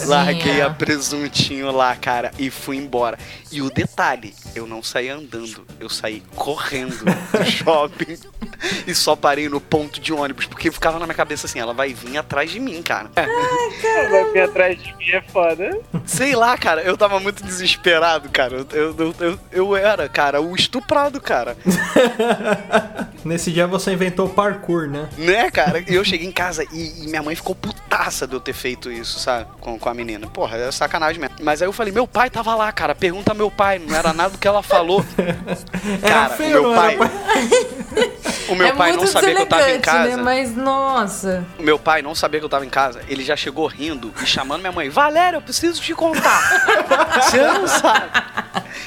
Larguei 0.06 0.62
a 0.62 0.70
presuntinho 0.70 1.72
lá, 1.72 1.96
cara, 1.96 2.32
e 2.38 2.50
fui 2.50 2.78
embora. 2.78 3.18
E 3.52 3.62
o 3.62 3.70
detalhe, 3.70 4.34
eu 4.58 4.68
não 4.68 4.82
saí 4.82 5.10
andando, 5.10 5.66
eu 5.80 5.90
saí 5.90 6.24
correndo 6.36 6.98
do 7.06 7.46
shopping 7.46 8.18
e 8.86 8.94
só 8.94 9.16
parei 9.16 9.48
no 9.48 9.62
ponto 9.62 10.00
de 10.00 10.12
ônibus, 10.12 10.46
porque 10.46 10.72
ficava 10.72 11.00
na 11.00 11.06
minha 11.06 11.16
cabeça 11.16 11.48
assim, 11.48 11.60
ela 11.60 11.74
vai 11.74 11.94
vir 11.94 12.18
atrás 12.18 12.50
de 12.52 12.60
mim, 12.60 12.82
cara. 12.82 13.10
Vai 13.16 14.32
vir 14.32 14.42
atrás 14.42 14.82
de 14.82 14.96
mim, 14.96 15.12
é 15.12 15.22
foda. 15.22 15.80
Sei 16.06 16.36
lá, 16.36 16.58
cara, 16.58 16.82
eu 16.82 16.98
tava 16.98 17.20
muito 17.20 17.44
desesperado, 17.44 18.30
cara. 18.30 18.66
Eu, 18.72 18.96
eu, 18.98 19.16
eu, 19.20 19.40
eu 19.52 19.76
era, 19.76 20.10
cara, 20.10 20.42
o 20.42 20.56
estuprado, 20.56 21.22
cara. 21.22 21.58
Nesse 23.24 23.52
dia 23.52 23.68
você 23.68 23.94
inventou 23.94 24.30
parkour, 24.30 24.88
né? 24.88 25.10
Né, 25.18 25.52
cara? 25.52 25.84
E 25.88 25.94
eu 25.94 26.04
cheguei 26.04 26.28
em 26.28 26.32
casa 26.32 26.64
e, 26.72 27.04
e 27.04 27.08
minha 27.08 27.22
mãe 27.22 27.36
ficou 27.36 27.54
putaça 27.56 28.26
de 28.26 28.34
eu 28.34 28.40
ter 28.40 28.54
feito 28.54 28.92
isso, 28.92 29.20
sabe? 29.20 29.48
Com, 29.60 29.78
com 29.78 29.90
a 29.90 29.94
menina. 29.94 30.28
Porra, 30.28 30.58
é 30.58 30.72
sacanagem 30.72 31.20
mesmo. 31.20 31.36
Mas 31.42 31.62
aí 31.62 31.68
eu 31.68 31.74
falei, 31.74 31.92
meu 31.92 32.08
pai 32.08 32.30
tava 32.30 32.56
lá, 32.56 32.72
cara. 32.72 32.96
Pergunta 32.96 33.34
meu 33.34 33.52
pai. 33.52 33.80
Não 33.80 33.96
era 33.96 34.14
nada 34.14 34.32
do 34.32 34.38
que 34.38 34.47
ela 34.48 34.64
falou. 34.64 35.04
Cara, 36.02 36.34
o 36.34 36.38
feio, 36.38 36.50
meu 36.52 36.64
não 36.64 36.76
pai. 36.76 36.96
era? 36.96 38.18
O 38.50 38.56
meu 38.56 38.68
é 38.68 38.72
pai 38.72 38.94
não 38.94 39.06
sabia 39.06 39.36
que 39.36 39.42
eu 39.42 39.46
tava 39.46 39.62
em 39.64 39.66
deselegante, 39.66 39.86
casa. 39.86 40.16
Né? 40.18 40.24
Mas, 40.24 40.56
nossa. 40.56 41.46
O 41.60 41.64
meu 41.64 41.78
pai 41.78 42.02
não 42.02 42.16
sabia 42.16 42.40
que 42.40 42.46
eu 42.46 42.50
tava 42.50 42.66
em 42.66 42.70
casa. 42.70 43.02
Ele 43.10 43.22
já 43.22 43.36
chegou 43.36 43.68
rindo 43.68 44.14
e 44.22 44.26
chamando 44.26 44.62
minha 44.62 44.72
mãe. 44.72 44.88
Valéria, 44.88 45.36
eu 45.36 45.42
preciso 45.42 45.82
te 45.82 45.94
contar. 45.94 46.42
Você 47.24 47.42
não 47.42 47.68
sabe. 47.68 48.10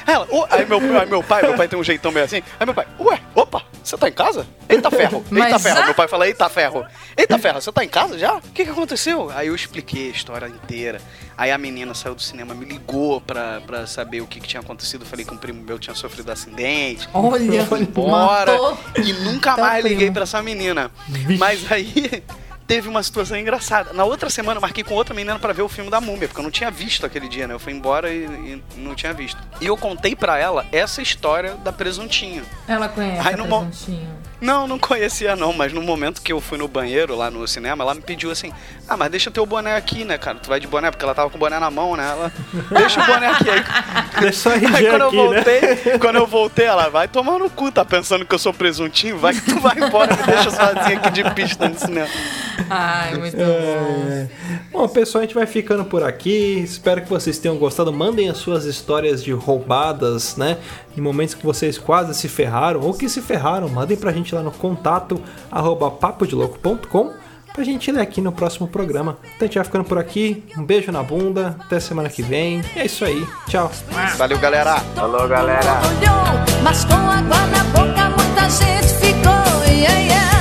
Ela, 0.07 0.27
"Ô", 0.31 0.47
aí, 0.51 0.65
meu, 0.65 0.79
aí 0.99 1.07
meu 1.07 1.23
pai, 1.23 1.43
meu 1.43 1.55
pai 1.55 1.69
tem 1.69 1.79
um 1.79 1.85
jeitão 1.85 2.11
meio 2.11 2.25
assim. 2.25 2.43
Aí 2.59 2.65
meu 2.65 2.75
pai, 2.75 2.87
ué, 2.99 3.21
opa, 3.35 3.63
você 3.85 3.99
tá 3.99 4.09
em 4.09 4.13
casa? 4.13 4.47
Eita 4.69 4.91
ferro, 4.91 5.19
eita 5.31 5.35
Mas 5.51 5.63
ferro. 5.63 5.77
já? 5.77 5.85
Meu 5.85 5.95
pai 5.95 6.09
fala, 6.09 6.27
eita 6.27 6.49
ferro. 6.49 6.87
Eita 7.17 7.39
ferro, 7.39 7.61
você 7.61 7.71
tá 7.71 7.85
em 7.85 7.89
casa 7.89 8.19
já? 8.19 8.37
O 8.37 8.41
que 8.41 8.65
que 8.65 8.71
aconteceu? 8.71 9.31
Aí 9.35 9.49
eu 9.49 9.55
expliquei 9.55 10.09
a 10.09 10.13
história 10.13 10.47
inteira. 10.47 11.01
Aí 11.41 11.51
a 11.51 11.57
menina 11.57 11.95
saiu 11.95 12.15
do 12.15 12.21
cinema, 12.21 12.53
me 12.53 12.67
ligou 12.67 13.19
pra, 13.19 13.63
pra 13.63 13.87
saber 13.87 14.21
o 14.21 14.27
que, 14.27 14.39
que 14.41 14.47
tinha 14.47 14.61
acontecido. 14.61 15.07
Falei 15.07 15.25
que 15.25 15.33
um 15.33 15.39
primo 15.39 15.63
meu 15.63 15.79
tinha 15.79 15.95
sofrido 15.97 16.31
acidente. 16.31 17.09
Olha, 17.15 17.65
Fui 17.65 17.81
embora 17.81 18.53
matou. 18.53 18.79
e 19.03 19.11
nunca 19.25 19.55
Teu 19.55 19.65
mais 19.65 19.83
liguei 19.83 20.11
pra 20.11 20.25
essa 20.25 20.43
menina. 20.43 20.91
Vixe. 21.09 21.39
Mas 21.39 21.73
aí 21.73 22.23
teve 22.69 22.91
uma 22.91 23.03
situação 23.03 23.39
engraçada. 23.39 23.95
Na 23.95 24.05
outra 24.05 24.29
semana 24.29 24.59
eu 24.59 24.61
marquei 24.61 24.85
com 24.85 24.93
outra 24.93 25.15
menina 25.15 25.39
pra 25.39 25.55
ver 25.55 25.63
o 25.63 25.69
filme 25.69 25.91
da 25.91 25.99
Múmia, 25.99 26.29
porque 26.29 26.41
eu 26.41 26.45
não 26.45 26.51
tinha 26.51 26.71
visto 26.71 27.07
aquele 27.07 27.27
dia, 27.27 27.47
né? 27.49 27.55
Eu 27.55 27.59
fui 27.59 27.73
embora 27.73 28.13
e, 28.13 28.25
e 28.25 28.63
não 28.77 28.95
tinha 28.95 29.15
visto. 29.15 29.39
E 29.63 29.67
eu 29.67 29.79
contei 29.79 30.15
pra 30.15 30.37
ela 30.37 30.67
essa 30.71 31.01
história 31.01 31.55
da 31.55 31.73
presuntinho. 31.73 32.45
Ela 32.69 32.87
conhece 32.87 33.27
Ai, 33.27 33.33
a 33.33 33.37
mo- 33.39 33.65
presuntinho. 33.65 34.11
Não, 34.41 34.67
não 34.67 34.79
conhecia 34.79 35.37
não, 35.37 35.53
mas 35.53 35.73
no 35.73 35.83
momento 35.83 36.23
que 36.23 36.33
eu 36.33 36.41
fui 36.41 36.57
no 36.57 36.67
banheiro 36.67 37.15
lá 37.15 37.31
no 37.31 37.47
cinema, 37.47 37.85
ela 37.85 37.95
me 37.95 38.01
pediu 38.01 38.31
assim: 38.31 38.53
Ah, 38.89 38.97
mas 38.97 39.11
deixa 39.11 39.31
teu 39.31 39.45
boné 39.45 39.77
aqui, 39.77 40.05
né, 40.05 40.17
cara? 40.17 40.39
Tu 40.39 40.49
vai 40.49 40.59
de 40.59 40.67
boné, 40.67 40.91
porque 40.91 41.05
ela 41.05 41.15
tava 41.15 41.29
com 41.29 41.37
o 41.37 41.41
boné 41.41 41.59
na 41.59 41.71
mão, 41.71 41.97
né? 41.97 42.09
Ela, 42.11 42.33
deixa 42.71 43.03
o 43.03 43.07
boné 43.07 43.29
aqui 43.29 43.51
aí. 43.51 43.61
Deixa 44.21 44.55
RG 44.55 44.67
Aí 44.77 44.87
quando 44.87 45.03
aqui, 45.07 45.17
eu 45.17 45.31
né? 45.31 45.37
voltei, 45.37 45.99
quando 45.99 46.17
eu 46.17 46.27
voltei, 46.27 46.67
ela 46.67 46.89
vai 46.89 47.09
tomar 47.09 47.39
no 47.39 47.49
cu, 47.49 47.73
tá 47.73 47.85
pensando 47.85 48.27
que 48.27 48.35
eu 48.35 48.39
sou 48.39 48.53
presuntinho? 48.53 49.19
Vai 49.19 49.33
que 49.33 49.41
tu 49.41 49.59
vai 49.61 49.79
embora, 49.79 50.15
me 50.15 50.23
deixa 50.25 50.51
sozinha 50.51 50.99
aqui 50.99 51.11
de 51.11 51.31
pista 51.31 51.69
no 51.69 51.79
cinema. 51.79 52.09
Ai, 52.69 53.15
muito 53.17 53.37
bom. 53.37 53.43
É. 53.43 54.29
Bom, 54.71 54.87
pessoal, 54.89 55.23
a 55.23 55.27
gente 55.27 55.35
vai 55.35 55.47
ficando 55.47 55.85
por 55.85 56.03
aqui. 56.03 56.61
Espero 56.63 57.03
que 57.03 57.09
vocês 57.09 57.39
tenham 57.39 57.57
gostado. 57.57 57.93
Mandem 57.93 58.29
as 58.29 58.37
suas 58.39 58.65
histórias 58.65 59.23
de 59.23 59.33
roubadas, 59.33 60.37
né? 60.37 60.59
Em 60.97 61.01
momentos 61.01 61.35
que 61.35 61.45
vocês 61.45 61.79
quase 61.79 62.15
se 62.15 62.29
ferraram 62.29 62.81
ou 62.81 62.95
que 62.95 63.09
se 63.09 63.21
ferraram. 63.21 63.69
Mandem 63.69 63.97
pra 63.97 64.13
gente 64.13 64.35
lá 64.35 64.43
no 64.43 64.51
contato 64.51 65.21
arroba 65.51 65.91
papodelouco.com 65.91 67.13
pra 67.53 67.65
gente 67.65 67.91
ler 67.91 68.01
aqui 68.01 68.21
no 68.21 68.33
próximo 68.33 68.67
programa. 68.67 69.19
Então 69.23 69.39
a 69.41 69.45
gente 69.45 69.55
vai 69.57 69.65
ficando 69.65 69.85
por 69.85 69.99
aqui. 69.99 70.45
Um 70.57 70.65
beijo 70.65 70.91
na 70.91 71.03
bunda. 71.03 71.57
Até 71.61 71.81
semana 71.81 72.09
que 72.09 72.23
vem. 72.23 72.63
É 72.75 72.87
isso 72.87 73.05
aí. 73.05 73.27
Tchau. 73.49 73.71
Valeu, 74.17 74.39
galera! 74.39 74.81
Falou, 74.95 75.29
galera. 75.29 75.81
mas 76.63 76.85
com 76.85 76.95
água 76.95 77.47
na 77.47 77.65
boca 77.65 78.11
muita 78.17 78.49
gente 78.49 78.95
ficou. 78.95 79.31
Yeah, 79.67 79.99
yeah, 80.01 80.40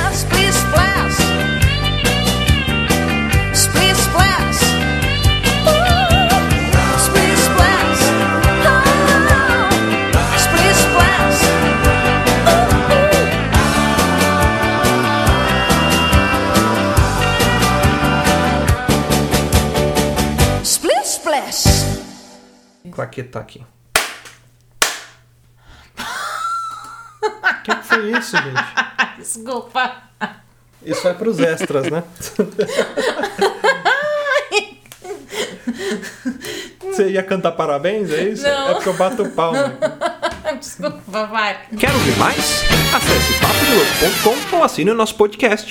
Claqueta 23.00 23.38
aqui. 23.40 23.64
O 27.22 27.62
que, 27.62 27.74
que 27.74 27.82
foi 27.82 28.10
isso, 28.10 28.36
gente? 28.36 28.74
Desculpa. 29.16 30.02
Isso 30.84 31.02
vai 31.02 31.14
pros 31.14 31.38
extras, 31.38 31.90
né? 31.90 32.04
Você 36.82 37.08
ia 37.08 37.22
cantar 37.22 37.52
parabéns, 37.52 38.10
é 38.10 38.22
isso? 38.24 38.42
Não. 38.42 38.68
É 38.68 38.74
porque 38.74 38.88
eu 38.90 38.94
bato 38.94 39.30
palma. 39.30 39.78
Desculpa, 40.60 41.26
vai. 41.26 41.68
Quer 41.78 41.92
ouvir 41.92 42.18
mais? 42.18 42.64
Acesse 42.94 43.32
papodelouco.com 43.40 44.56
ou 44.58 44.62
assine 44.62 44.90
o 44.90 44.94
nosso 44.94 45.14
podcast. 45.14 45.70